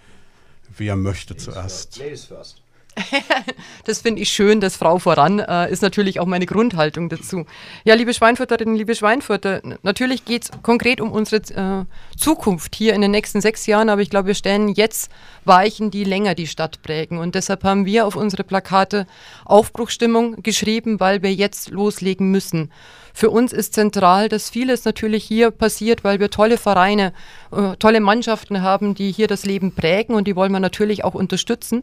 Wer 0.79 0.97
möchte 0.97 1.35
Ladies 1.35 1.45
zuerst? 1.45 1.97
First. 1.97 1.99
Ladies 1.99 2.25
first. 2.25 2.63
das 3.85 4.01
finde 4.01 4.23
ich 4.23 4.31
schön, 4.31 4.61
das 4.61 4.77
Frau 4.77 4.99
voran 4.99 5.39
äh, 5.39 5.71
ist 5.71 5.83
natürlich 5.83 6.21
auch 6.21 6.27
meine 6.27 6.47
Grundhaltung 6.47 7.09
dazu. 7.09 7.45
Ja, 7.85 7.95
liebe 7.95 8.15
Schweinfurterinnen, 8.15 8.77
liebe 8.77 8.95
Schweinfurter, 8.95 9.63
natürlich 9.83 10.25
geht 10.25 10.45
es 10.45 10.51
konkret 10.63 11.01
um 11.01 11.13
unsere 11.13 11.43
äh, 11.55 11.85
Zukunft 12.17 12.75
hier 12.75 12.95
in 12.95 13.01
den 13.01 13.11
nächsten 13.11 13.41
sechs 13.41 13.67
Jahren, 13.67 13.89
aber 13.89 14.03
ich 14.03 14.11
glaube, 14.11 14.29
wir 14.29 14.35
stellen 14.35 14.69
jetzt 14.69 15.11
Weichen, 15.45 15.91
die 15.91 16.05
länger 16.05 16.35
die 16.35 16.47
Stadt 16.47 16.83
prägen. 16.83 17.19
Und 17.19 17.35
deshalb 17.35 17.65
haben 17.65 17.87
wir 17.87 18.07
auf 18.07 18.17
unsere 18.17 18.45
Plakate 18.45 19.07
Aufbruchstimmung 19.45 20.43
geschrieben, 20.43 21.01
weil 21.01 21.23
wir 21.23 21.33
jetzt 21.33 21.71
loslegen 21.71 22.31
müssen. 22.31 22.71
Für 23.15 23.31
uns 23.31 23.53
ist 23.53 23.75
zentral, 23.75 24.29
dass 24.29 24.51
vieles 24.51 24.85
natürlich 24.85 25.25
hier 25.25 25.51
passiert, 25.51 26.05
weil 26.05 26.21
wir 26.21 26.31
tolle 26.31 26.57
Vereine, 26.57 27.13
äh, 27.51 27.77
tolle 27.77 28.01
Mannschaften 28.01 28.63
haben, 28.63 28.95
die 28.95 29.11
hier 29.11 29.27
das 29.27 29.45
Leben 29.45 29.73
prägen 29.73 30.15
und 30.15 30.29
die 30.29 30.37
wollen 30.37 30.53
wir 30.53 30.61
natürlich 30.61 31.05
auch 31.05 31.15
unterstützen. 31.15 31.83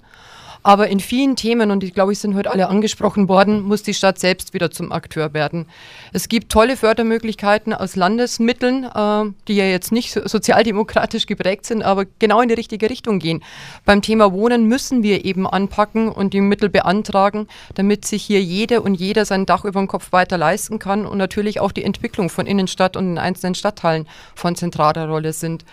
Aber 0.66 0.88
in 0.88 1.00
vielen 1.00 1.36
Themen, 1.36 1.70
und 1.70 1.82
die 1.82 1.92
glaube 1.92 2.12
ich 2.12 2.18
sind 2.18 2.34
heute 2.34 2.50
alle 2.50 2.70
angesprochen 2.70 3.30
worden, 3.30 3.62
muss 3.62 3.84
die 3.84 3.94
Stadt 3.94 4.18
selbst 4.18 4.56
wieder 4.56 4.72
zum 4.72 4.92
Akteur 4.92 5.36
werden. 5.36 5.68
Es 6.12 6.28
gibt 6.28 6.52
tolle 6.52 6.76
Fördermöglichkeiten 6.76 7.72
aus 7.72 7.96
Landesmitteln, 7.96 8.86
äh, 8.86 9.32
die 9.48 9.58
ja 9.58 9.66
jetzt 9.66 9.92
nicht 9.92 10.12
sozialdemokratisch 10.12 11.28
geprägt 11.28 11.68
sind, 11.68 11.84
aber 11.84 12.06
genau 12.18 12.42
in 12.42 12.50
die 12.50 12.56
richtige 12.56 12.90
Richtung 12.90 13.20
gehen. 13.20 13.44
Beim 13.86 14.02
Thema 14.02 14.34
Wohnen 14.34 14.66
müssen 14.66 15.04
wir 15.04 15.24
eben 15.24 15.46
anpacken 15.46 16.10
und 16.10 16.34
die 16.34 16.42
Mittel 16.42 16.70
beantragen, 16.70 17.48
damit 17.76 18.06
sich 18.06 18.24
hier 18.24 18.42
jede 18.42 18.82
und 18.82 18.96
jeder 18.96 19.26
sein 19.26 19.46
Dach 19.46 19.66
über 19.66 19.80
dem 19.80 19.88
Kopf 19.88 20.14
weiter 20.14 20.40
leisten 20.40 20.80
kann 20.80 21.06
und 21.06 21.20
natürlich 21.20 21.60
auch 21.60 21.74
die 21.74 21.84
Entwicklung 21.84 22.30
von 22.30 22.48
Innenstadt 22.48 22.98
und 22.98 23.06
den 23.06 23.18
einzelnen 23.20 23.54
Stadtteilen 23.54 24.08
von 24.34 24.56
zentraler 24.56 25.08
Rolle 25.10 25.32
sind. 25.32 25.64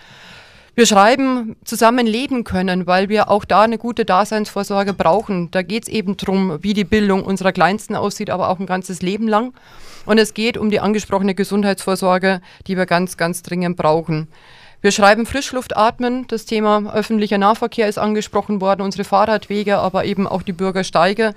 Wir 0.75 0.87
schreiben 0.87 1.55
zusammen 1.65 2.07
leben 2.07 2.43
können, 2.43 2.87
weil 2.87 3.07
wir 3.07 3.29
auch 3.29 3.45
da 3.45 3.61
eine 3.61 3.77
gute 3.77 4.05
Daseinsvorsorge 4.05 4.93
brauchen. 4.93 5.51
Da 5.51 5.61
geht 5.61 5.83
es 5.83 5.89
eben 5.89 6.17
darum, 6.17 6.57
wie 6.63 6.73
die 6.73 6.83
Bildung 6.83 7.23
unserer 7.23 7.51
Kleinsten 7.51 7.95
aussieht, 7.95 8.31
aber 8.31 8.49
auch 8.49 8.59
ein 8.59 8.65
ganzes 8.65 9.03
Leben 9.03 9.27
lang. 9.27 9.53
Und 10.07 10.17
es 10.17 10.33
geht 10.33 10.57
um 10.57 10.71
die 10.71 10.79
angesprochene 10.79 11.35
Gesundheitsvorsorge, 11.35 12.41
die 12.65 12.75
wir 12.75 12.87
ganz, 12.87 13.17
ganz 13.17 13.43
dringend 13.43 13.77
brauchen. 13.77 14.27
Wir 14.81 14.91
schreiben 14.91 15.27
Frischluft 15.27 15.77
atmen. 15.77 16.25
Das 16.27 16.45
Thema 16.45 16.91
öffentlicher 16.91 17.37
Nahverkehr 17.37 17.87
ist 17.87 17.99
angesprochen 17.99 18.59
worden, 18.59 18.81
unsere 18.81 19.03
Fahrradwege, 19.03 19.77
aber 19.77 20.05
eben 20.05 20.27
auch 20.27 20.41
die 20.41 20.53
Bürgersteige. 20.53 21.35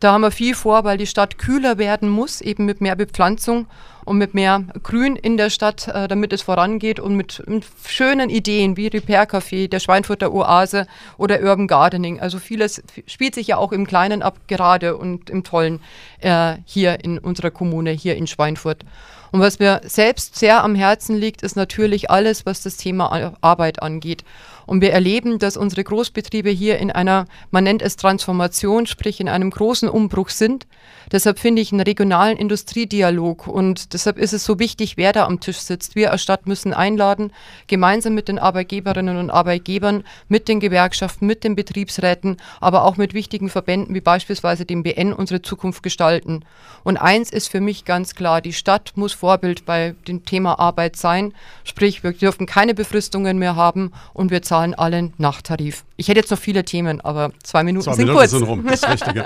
Da 0.00 0.12
haben 0.12 0.20
wir 0.20 0.30
viel 0.30 0.54
vor, 0.54 0.84
weil 0.84 0.98
die 0.98 1.06
Stadt 1.06 1.38
kühler 1.38 1.78
werden 1.78 2.08
muss, 2.08 2.40
eben 2.40 2.64
mit 2.64 2.80
mehr 2.80 2.96
Bepflanzung 2.96 3.66
und 4.04 4.18
mit 4.18 4.34
mehr 4.34 4.62
Grün 4.82 5.16
in 5.16 5.36
der 5.36 5.50
Stadt, 5.50 5.88
äh, 5.88 6.06
damit 6.06 6.32
es 6.32 6.42
vorangeht 6.42 7.00
und 7.00 7.16
mit, 7.16 7.42
mit 7.46 7.64
schönen 7.86 8.30
Ideen 8.30 8.76
wie 8.76 8.86
Repair 8.86 9.28
Café, 9.28 9.68
der 9.68 9.80
Schweinfurter 9.80 10.32
Oase 10.32 10.86
oder 11.18 11.40
Urban 11.42 11.66
Gardening. 11.66 12.20
Also 12.20 12.38
vieles 12.38 12.82
spielt 13.06 13.34
sich 13.34 13.48
ja 13.48 13.56
auch 13.56 13.72
im 13.72 13.86
Kleinen 13.86 14.22
ab, 14.22 14.38
gerade 14.46 14.96
und 14.96 15.28
im 15.28 15.44
Tollen 15.44 15.80
äh, 16.20 16.56
hier 16.64 17.02
in 17.04 17.18
unserer 17.18 17.50
Kommune, 17.50 17.90
hier 17.90 18.16
in 18.16 18.26
Schweinfurt. 18.26 18.84
Und 19.32 19.40
was 19.40 19.58
mir 19.58 19.80
selbst 19.84 20.36
sehr 20.36 20.62
am 20.62 20.74
Herzen 20.74 21.16
liegt, 21.16 21.42
ist 21.42 21.56
natürlich 21.56 22.10
alles, 22.10 22.46
was 22.46 22.62
das 22.62 22.76
Thema 22.76 23.34
Arbeit 23.40 23.82
angeht. 23.82 24.24
Und 24.66 24.80
wir 24.80 24.92
erleben, 24.92 25.38
dass 25.38 25.56
unsere 25.56 25.84
Großbetriebe 25.84 26.50
hier 26.50 26.78
in 26.78 26.90
einer, 26.90 27.26
man 27.50 27.64
nennt 27.64 27.82
es 27.82 27.96
Transformation, 27.96 28.86
sprich 28.86 29.20
in 29.20 29.28
einem 29.28 29.50
großen 29.50 29.88
Umbruch 29.88 30.28
sind. 30.28 30.66
Deshalb 31.12 31.38
finde 31.38 31.62
ich 31.62 31.72
einen 31.72 31.80
regionalen 31.80 32.36
Industriedialog 32.36 33.46
und 33.46 33.92
deshalb 33.92 34.18
ist 34.18 34.32
es 34.32 34.44
so 34.44 34.58
wichtig, 34.58 34.96
wer 34.96 35.12
da 35.12 35.26
am 35.26 35.40
Tisch 35.40 35.58
sitzt. 35.58 35.94
Wir 35.94 36.10
als 36.12 36.22
Stadt 36.22 36.46
müssen 36.46 36.74
einladen, 36.74 37.32
gemeinsam 37.66 38.14
mit 38.14 38.28
den 38.28 38.38
Arbeitgeberinnen 38.38 39.16
und 39.16 39.30
Arbeitgebern, 39.30 40.04
mit 40.28 40.48
den 40.48 40.60
Gewerkschaften, 40.60 41.26
mit 41.26 41.44
den 41.44 41.54
Betriebsräten, 41.56 42.36
aber 42.60 42.84
auch 42.84 42.96
mit 42.96 43.14
wichtigen 43.14 43.48
Verbänden 43.48 43.94
wie 43.94 44.00
beispielsweise 44.00 44.64
dem 44.64 44.82
BN 44.82 45.12
unsere 45.12 45.42
Zukunft 45.42 45.82
gestalten. 45.82 46.44
Und 46.82 46.96
eins 46.96 47.30
ist 47.30 47.48
für 47.48 47.60
mich 47.60 47.84
ganz 47.84 48.14
klar, 48.14 48.40
die 48.40 48.52
Stadt 48.52 48.92
muss 48.96 49.12
Vorbild 49.12 49.64
bei 49.64 49.94
dem 50.08 50.24
Thema 50.24 50.58
Arbeit 50.58 50.96
sein. 50.96 51.32
Sprich, 51.64 52.02
wir 52.02 52.12
dürfen 52.12 52.46
keine 52.46 52.74
Befristungen 52.74 53.38
mehr 53.38 53.56
haben 53.56 53.92
und 54.12 54.30
wir 54.30 54.42
zahlen 54.42 54.74
allen 54.74 55.12
nach 55.18 55.42
Tarif. 55.42 55.84
Ich 55.96 56.08
hätte 56.08 56.20
jetzt 56.20 56.30
noch 56.30 56.38
viele 56.38 56.64
Themen, 56.64 57.00
aber 57.00 57.32
zwei 57.42 57.62
Minuten 57.62 57.84
Zwei 57.84 57.92
sind 57.94 58.06
Minuten 58.06 58.18
kurz. 58.18 58.30
sind 58.30 58.42
rum, 58.42 58.64
das 58.66 58.82
ist 58.82 58.88
richtig. 59.06 59.24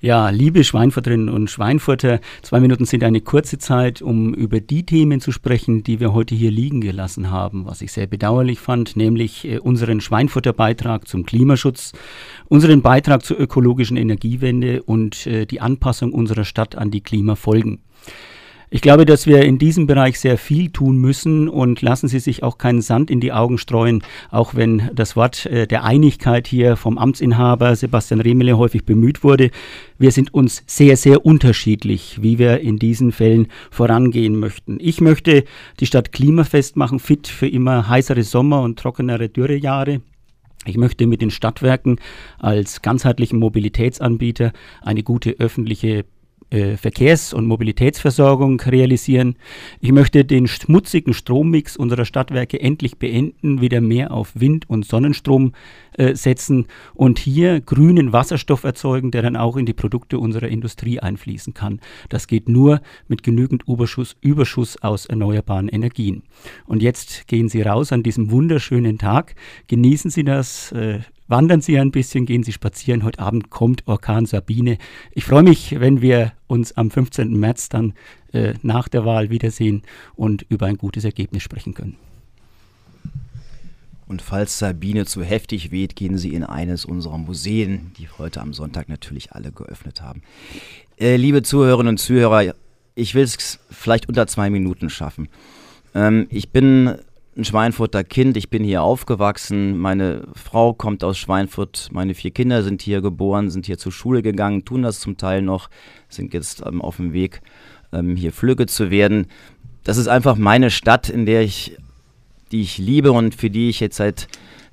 Ja. 0.00 0.30
Liebe 0.30 0.64
Schweinfurterinnen 0.64 1.28
und 1.28 1.50
Schweinfurter, 1.50 2.20
zwei 2.42 2.60
Minuten 2.60 2.84
sind 2.84 3.04
eine 3.04 3.20
kurze 3.20 3.58
Zeit, 3.58 4.02
um 4.02 4.34
über 4.34 4.60
die 4.60 4.84
Themen 4.84 5.20
zu 5.20 5.32
sprechen, 5.32 5.82
die 5.82 6.00
wir 6.00 6.12
heute 6.12 6.34
hier 6.34 6.50
liegen 6.50 6.80
gelassen 6.80 7.30
haben, 7.30 7.66
was 7.66 7.82
ich 7.82 7.92
sehr 7.92 8.06
bedauerlich 8.06 8.58
fand, 8.58 8.96
nämlich 8.96 9.44
äh, 9.46 9.58
unseren 9.58 10.00
Schweinfurter 10.00 10.52
Beitrag 10.52 11.08
zum 11.08 11.26
Klimaschutz, 11.26 11.92
unseren 12.48 12.82
Beitrag 12.82 13.24
zur 13.24 13.38
ökologischen 13.38 13.96
Energiewende 13.96 14.82
und 14.82 15.26
äh, 15.26 15.46
die 15.46 15.60
Anpassung 15.60 16.12
unserer 16.12 16.44
Stadt 16.44 16.76
an 16.76 16.90
die 16.90 17.00
Klimafolgen. 17.00 17.80
Ich 18.70 18.82
glaube, 18.82 19.06
dass 19.06 19.26
wir 19.26 19.44
in 19.44 19.56
diesem 19.56 19.86
Bereich 19.86 20.20
sehr 20.20 20.36
viel 20.36 20.68
tun 20.70 20.98
müssen 20.98 21.48
und 21.48 21.80
lassen 21.80 22.06
Sie 22.06 22.18
sich 22.18 22.42
auch 22.42 22.58
keinen 22.58 22.82
Sand 22.82 23.10
in 23.10 23.18
die 23.18 23.32
Augen 23.32 23.56
streuen, 23.56 24.02
auch 24.30 24.54
wenn 24.54 24.90
das 24.94 25.16
Wort 25.16 25.46
äh, 25.46 25.66
der 25.66 25.84
Einigkeit 25.84 26.46
hier 26.46 26.76
vom 26.76 26.98
Amtsinhaber 26.98 27.74
Sebastian 27.76 28.20
Remele 28.20 28.58
häufig 28.58 28.84
bemüht 28.84 29.24
wurde. 29.24 29.50
Wir 29.98 30.12
sind 30.12 30.34
uns 30.34 30.64
sehr, 30.66 30.98
sehr 30.98 31.24
unterschiedlich, 31.24 32.18
wie 32.20 32.38
wir 32.38 32.60
in 32.60 32.78
diesen 32.78 33.10
Fällen 33.10 33.48
vorangehen 33.70 34.38
möchten. 34.38 34.76
Ich 34.80 35.00
möchte 35.00 35.44
die 35.80 35.86
Stadt 35.86 36.12
klimafest 36.12 36.76
machen, 36.76 36.98
fit 36.98 37.26
für 37.26 37.48
immer 37.48 37.88
heißere 37.88 38.22
Sommer 38.22 38.60
und 38.60 38.78
trockenere 38.78 39.30
Dürrejahre. 39.30 40.02
Ich 40.66 40.76
möchte 40.76 41.06
mit 41.06 41.22
den 41.22 41.30
Stadtwerken 41.30 41.98
als 42.38 42.82
ganzheitlichen 42.82 43.38
Mobilitätsanbieter 43.38 44.52
eine 44.82 45.02
gute 45.02 45.36
öffentliche 45.38 46.04
äh, 46.50 46.76
Verkehrs- 46.76 47.32
und 47.32 47.46
Mobilitätsversorgung 47.46 48.60
realisieren. 48.60 49.36
Ich 49.80 49.92
möchte 49.92 50.24
den 50.24 50.46
schmutzigen 50.46 51.12
Strommix 51.12 51.76
unserer 51.76 52.04
Stadtwerke 52.04 52.60
endlich 52.60 52.98
beenden, 52.98 53.60
wieder 53.60 53.80
mehr 53.80 54.12
auf 54.12 54.32
Wind- 54.34 54.68
und 54.68 54.86
Sonnenstrom 54.86 55.52
äh, 55.98 56.14
setzen 56.14 56.66
und 56.94 57.18
hier 57.18 57.60
grünen 57.60 58.12
Wasserstoff 58.12 58.64
erzeugen, 58.64 59.10
der 59.10 59.22
dann 59.22 59.36
auch 59.36 59.56
in 59.56 59.66
die 59.66 59.74
Produkte 59.74 60.18
unserer 60.18 60.48
Industrie 60.48 61.00
einfließen 61.00 61.54
kann. 61.54 61.80
Das 62.08 62.26
geht 62.26 62.48
nur 62.48 62.80
mit 63.08 63.22
genügend 63.22 63.64
Überschuss, 63.68 64.16
Überschuss 64.20 64.82
aus 64.82 65.06
erneuerbaren 65.06 65.68
Energien. 65.68 66.22
Und 66.66 66.82
jetzt 66.82 67.28
gehen 67.28 67.48
Sie 67.48 67.62
raus 67.62 67.92
an 67.92 68.02
diesem 68.02 68.30
wunderschönen 68.30 68.98
Tag, 68.98 69.34
genießen 69.66 70.10
Sie 70.10 70.24
das. 70.24 70.72
Äh, 70.72 71.00
Wandern 71.28 71.60
Sie 71.60 71.78
ein 71.78 71.90
bisschen, 71.90 72.24
gehen 72.24 72.42
Sie 72.42 72.52
spazieren. 72.52 73.04
Heute 73.04 73.18
Abend 73.20 73.50
kommt 73.50 73.86
Orkan 73.86 74.24
Sabine. 74.24 74.78
Ich 75.12 75.24
freue 75.24 75.42
mich, 75.42 75.78
wenn 75.78 76.00
wir 76.00 76.32
uns 76.46 76.72
am 76.72 76.90
15. 76.90 77.38
März 77.38 77.68
dann 77.68 77.92
äh, 78.32 78.54
nach 78.62 78.88
der 78.88 79.04
Wahl 79.04 79.28
wiedersehen 79.28 79.82
und 80.16 80.46
über 80.48 80.66
ein 80.66 80.78
gutes 80.78 81.04
Ergebnis 81.04 81.42
sprechen 81.42 81.74
können. 81.74 81.96
Und 84.06 84.22
falls 84.22 84.58
Sabine 84.58 85.04
zu 85.04 85.22
heftig 85.22 85.70
weht, 85.70 85.94
gehen 85.96 86.16
Sie 86.16 86.32
in 86.32 86.44
eines 86.44 86.86
unserer 86.86 87.18
Museen, 87.18 87.92
die 87.98 88.08
heute 88.16 88.40
am 88.40 88.54
Sonntag 88.54 88.88
natürlich 88.88 89.32
alle 89.32 89.52
geöffnet 89.52 90.00
haben. 90.00 90.22
Äh, 90.98 91.16
liebe 91.16 91.42
Zuhörerinnen 91.42 91.90
und 91.90 91.98
Zuhörer, 91.98 92.54
ich 92.94 93.14
will 93.14 93.24
es 93.24 93.58
vielleicht 93.70 94.08
unter 94.08 94.26
zwei 94.26 94.48
Minuten 94.48 94.88
schaffen. 94.88 95.28
Ähm, 95.94 96.26
ich 96.30 96.48
bin 96.52 96.96
ein 97.38 97.44
Schweinfurter 97.44 98.02
Kind, 98.02 98.36
ich 98.36 98.50
bin 98.50 98.64
hier 98.64 98.82
aufgewachsen, 98.82 99.78
meine 99.78 100.26
Frau 100.34 100.74
kommt 100.74 101.04
aus 101.04 101.16
Schweinfurt, 101.16 101.88
meine 101.92 102.14
vier 102.14 102.32
Kinder 102.32 102.64
sind 102.64 102.82
hier 102.82 103.00
geboren, 103.00 103.48
sind 103.48 103.66
hier 103.66 103.78
zur 103.78 103.92
Schule 103.92 104.22
gegangen, 104.22 104.64
tun 104.64 104.82
das 104.82 104.98
zum 104.98 105.16
Teil 105.16 105.40
noch, 105.40 105.70
sind 106.08 106.34
jetzt 106.34 106.64
ähm, 106.66 106.82
auf 106.82 106.96
dem 106.96 107.12
Weg, 107.12 107.40
ähm, 107.92 108.16
hier 108.16 108.32
Flügge 108.32 108.66
zu 108.66 108.90
werden. 108.90 109.28
Das 109.84 109.98
ist 109.98 110.08
einfach 110.08 110.34
meine 110.34 110.70
Stadt, 110.70 111.08
in 111.08 111.26
der 111.26 111.42
ich, 111.42 111.76
die 112.50 112.60
ich 112.60 112.76
liebe 112.76 113.12
und 113.12 113.36
für 113.36 113.50
die 113.50 113.68
ich 113.68 113.78
jetzt 113.78 113.96
seit 113.96 114.26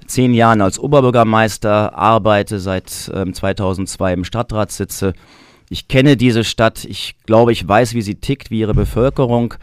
zehn 0.08 0.34
Jahren 0.34 0.62
als 0.62 0.80
Oberbürgermeister 0.80 1.96
arbeite, 1.96 2.60
seit 2.60 3.12
ähm, 3.14 3.36
2002 3.36 4.14
im 4.14 4.24
Stadtrat 4.24 4.72
sitze. 4.72 5.14
Ich 5.70 5.88
kenne 5.88 6.18
diese 6.18 6.44
Stadt, 6.44 6.84
ich 6.84 7.16
glaube, 7.28 7.52
ich 7.52 7.68
weiß, 7.68 7.94
wie 7.94 8.02
sie 8.02 8.16
tickt, 8.16 8.50
wie 8.50 8.60
ihre 8.60 8.74
Bevölkerung 8.74 9.54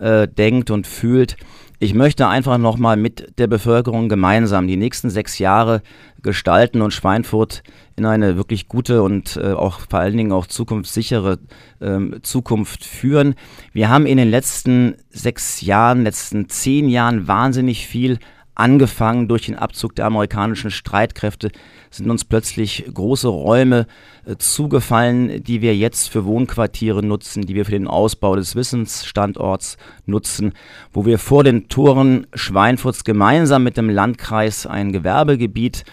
äh, 0.00 0.26
denkt 0.26 0.70
und 0.70 0.86
fühlt. 0.86 1.36
Ich 1.78 1.92
möchte 1.92 2.26
einfach 2.26 2.56
nochmal 2.56 2.96
mit 2.96 3.38
der 3.38 3.48
Bevölkerung 3.48 4.08
gemeinsam 4.08 4.66
die 4.66 4.78
nächsten 4.78 5.10
sechs 5.10 5.38
Jahre 5.38 5.82
gestalten 6.22 6.80
und 6.80 6.92
Schweinfurt 6.92 7.62
in 7.96 8.06
eine 8.06 8.38
wirklich 8.38 8.66
gute 8.66 9.02
und 9.02 9.36
äh, 9.36 9.52
auch 9.52 9.80
vor 9.80 9.98
allen 9.98 10.16
Dingen 10.16 10.32
auch 10.32 10.46
zukunftssichere 10.46 11.38
ähm, 11.82 12.16
Zukunft 12.22 12.82
führen. 12.82 13.34
Wir 13.72 13.90
haben 13.90 14.06
in 14.06 14.16
den 14.16 14.30
letzten 14.30 14.96
sechs 15.10 15.60
Jahren, 15.60 16.02
letzten 16.02 16.48
zehn 16.48 16.88
Jahren 16.88 17.28
wahnsinnig 17.28 17.86
viel 17.86 18.20
angefangen 18.56 19.28
durch 19.28 19.46
den 19.46 19.54
Abzug 19.54 19.94
der 19.94 20.06
amerikanischen 20.06 20.70
Streitkräfte, 20.70 21.52
sind 21.90 22.10
uns 22.10 22.24
plötzlich 22.24 22.84
große 22.92 23.28
Räume 23.28 23.86
äh, 24.24 24.36
zugefallen, 24.36 25.44
die 25.44 25.62
wir 25.62 25.76
jetzt 25.76 26.08
für 26.08 26.24
Wohnquartiere 26.24 27.04
nutzen, 27.04 27.42
die 27.46 27.54
wir 27.54 27.64
für 27.64 27.72
den 27.72 27.86
Ausbau 27.86 28.34
des 28.34 28.56
Wissensstandorts 28.56 29.76
nutzen, 30.06 30.54
wo 30.92 31.04
wir 31.06 31.18
vor 31.18 31.44
den 31.44 31.68
Toren 31.68 32.26
Schweinfurts 32.34 33.04
gemeinsam 33.04 33.62
mit 33.62 33.76
dem 33.76 33.90
Landkreis 33.90 34.66
ein 34.66 34.92
Gewerbegebiet 34.92 35.84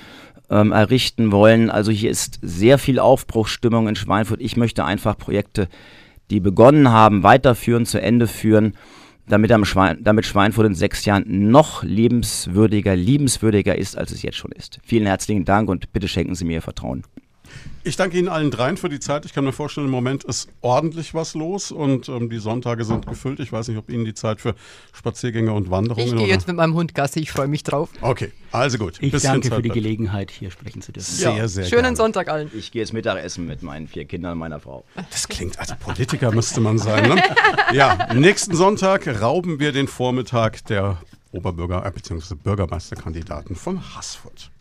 ähm, 0.49 0.71
errichten 0.71 1.31
wollen. 1.31 1.69
Also 1.69 1.91
hier 1.91 2.09
ist 2.09 2.39
sehr 2.41 2.77
viel 2.77 2.99
Aufbruchsstimmung 2.99 3.87
in 3.87 3.95
Schweinfurt. 3.95 4.41
Ich 4.41 4.55
möchte 4.55 4.85
einfach 4.85 5.17
Projekte, 5.17 5.67
die 6.31 6.39
begonnen 6.39 6.89
haben, 6.89 7.23
weiterführen, 7.23 7.85
zu 7.85 8.01
Ende 8.01 8.27
führen 8.27 8.73
damit, 9.27 9.51
am 9.51 9.65
Schwein, 9.65 10.03
damit 10.03 10.25
Schweinfurt 10.25 10.67
in 10.67 10.75
sechs 10.75 11.05
Jahren 11.05 11.49
noch 11.49 11.83
lebenswürdiger, 11.83 12.95
liebenswürdiger 12.95 13.77
ist, 13.77 13.97
als 13.97 14.11
es 14.11 14.21
jetzt 14.21 14.37
schon 14.37 14.51
ist. 14.51 14.79
Vielen 14.83 15.05
herzlichen 15.05 15.45
Dank 15.45 15.69
und 15.69 15.91
bitte 15.93 16.07
schenken 16.07 16.35
Sie 16.35 16.45
mir 16.45 16.53
Ihr 16.53 16.61
Vertrauen. 16.61 17.03
Ich 17.85 17.97
danke 17.97 18.17
Ihnen 18.17 18.29
allen 18.29 18.49
dreien 18.49 18.77
für 18.77 18.87
die 18.87 19.01
Zeit. 19.01 19.25
Ich 19.25 19.33
kann 19.33 19.43
mir 19.43 19.51
vorstellen, 19.51 19.87
im 19.87 19.91
Moment 19.91 20.23
ist 20.23 20.47
ordentlich 20.61 21.13
was 21.13 21.33
los 21.33 21.69
und 21.69 22.07
ähm, 22.07 22.29
die 22.29 22.39
Sonntage 22.39 22.85
sind 22.85 23.07
gefüllt. 23.07 23.41
Ich 23.41 23.51
weiß 23.51 23.67
nicht, 23.67 23.77
ob 23.77 23.89
Ihnen 23.89 24.05
die 24.05 24.13
Zeit 24.13 24.39
für 24.39 24.55
Spaziergänge 24.93 25.51
und 25.51 25.69
Wanderungen 25.69 26.07
Ich 26.07 26.15
gehe 26.15 26.27
jetzt 26.27 26.47
mit 26.47 26.55
meinem 26.55 26.75
Hund 26.75 26.95
Gassi, 26.95 27.19
ich 27.19 27.31
freue 27.31 27.49
mich 27.49 27.63
drauf. 27.63 27.89
Okay, 27.99 28.31
also 28.53 28.77
gut. 28.77 28.99
Ich 29.01 29.11
Bisschen 29.11 29.33
danke 29.41 29.53
für 29.53 29.61
die. 29.61 29.69
Gelegenheit, 29.69 30.31
hier 30.31 30.49
sprechen 30.49 30.81
zu 30.81 30.93
dürfen. 30.93 31.11
Sehr, 31.11 31.35
Ja, 31.35 31.47
sehr 31.49 31.65
Schönen 31.65 31.81
gerne. 31.81 31.97
Sonntag 31.97 32.29
allen. 32.29 32.49
Ich 32.53 32.71
gehe 32.71 32.81
jetzt 32.81 32.93
Mittagessen 32.93 33.45
mit 33.47 33.63
meinen 33.63 33.89
vier 33.89 34.05
Kindern 34.05 34.33
und 34.33 34.37
meiner 34.37 34.61
Frau. 34.61 34.85
Das 35.11 35.27
klingt, 35.27 35.59
also 35.59 35.73
Politiker 35.77 36.31
müsste 36.31 36.61
man 36.61 36.77
sein. 36.77 37.09
Ne? 37.09 37.21
Ja, 37.73 38.13
nächsten 38.13 38.55
Sonntag 38.55 39.07
rauben 39.21 39.59
wir 39.59 39.73
den 39.73 39.89
Vormittag 39.89 40.63
der 40.67 41.01
Oberbürger- 41.33 41.85
äh, 41.85 41.91
bzw. 41.91 42.35
Bürgermeisterkandidaten 42.35 43.55
von 43.57 43.81
Haßfurt. 43.95 44.51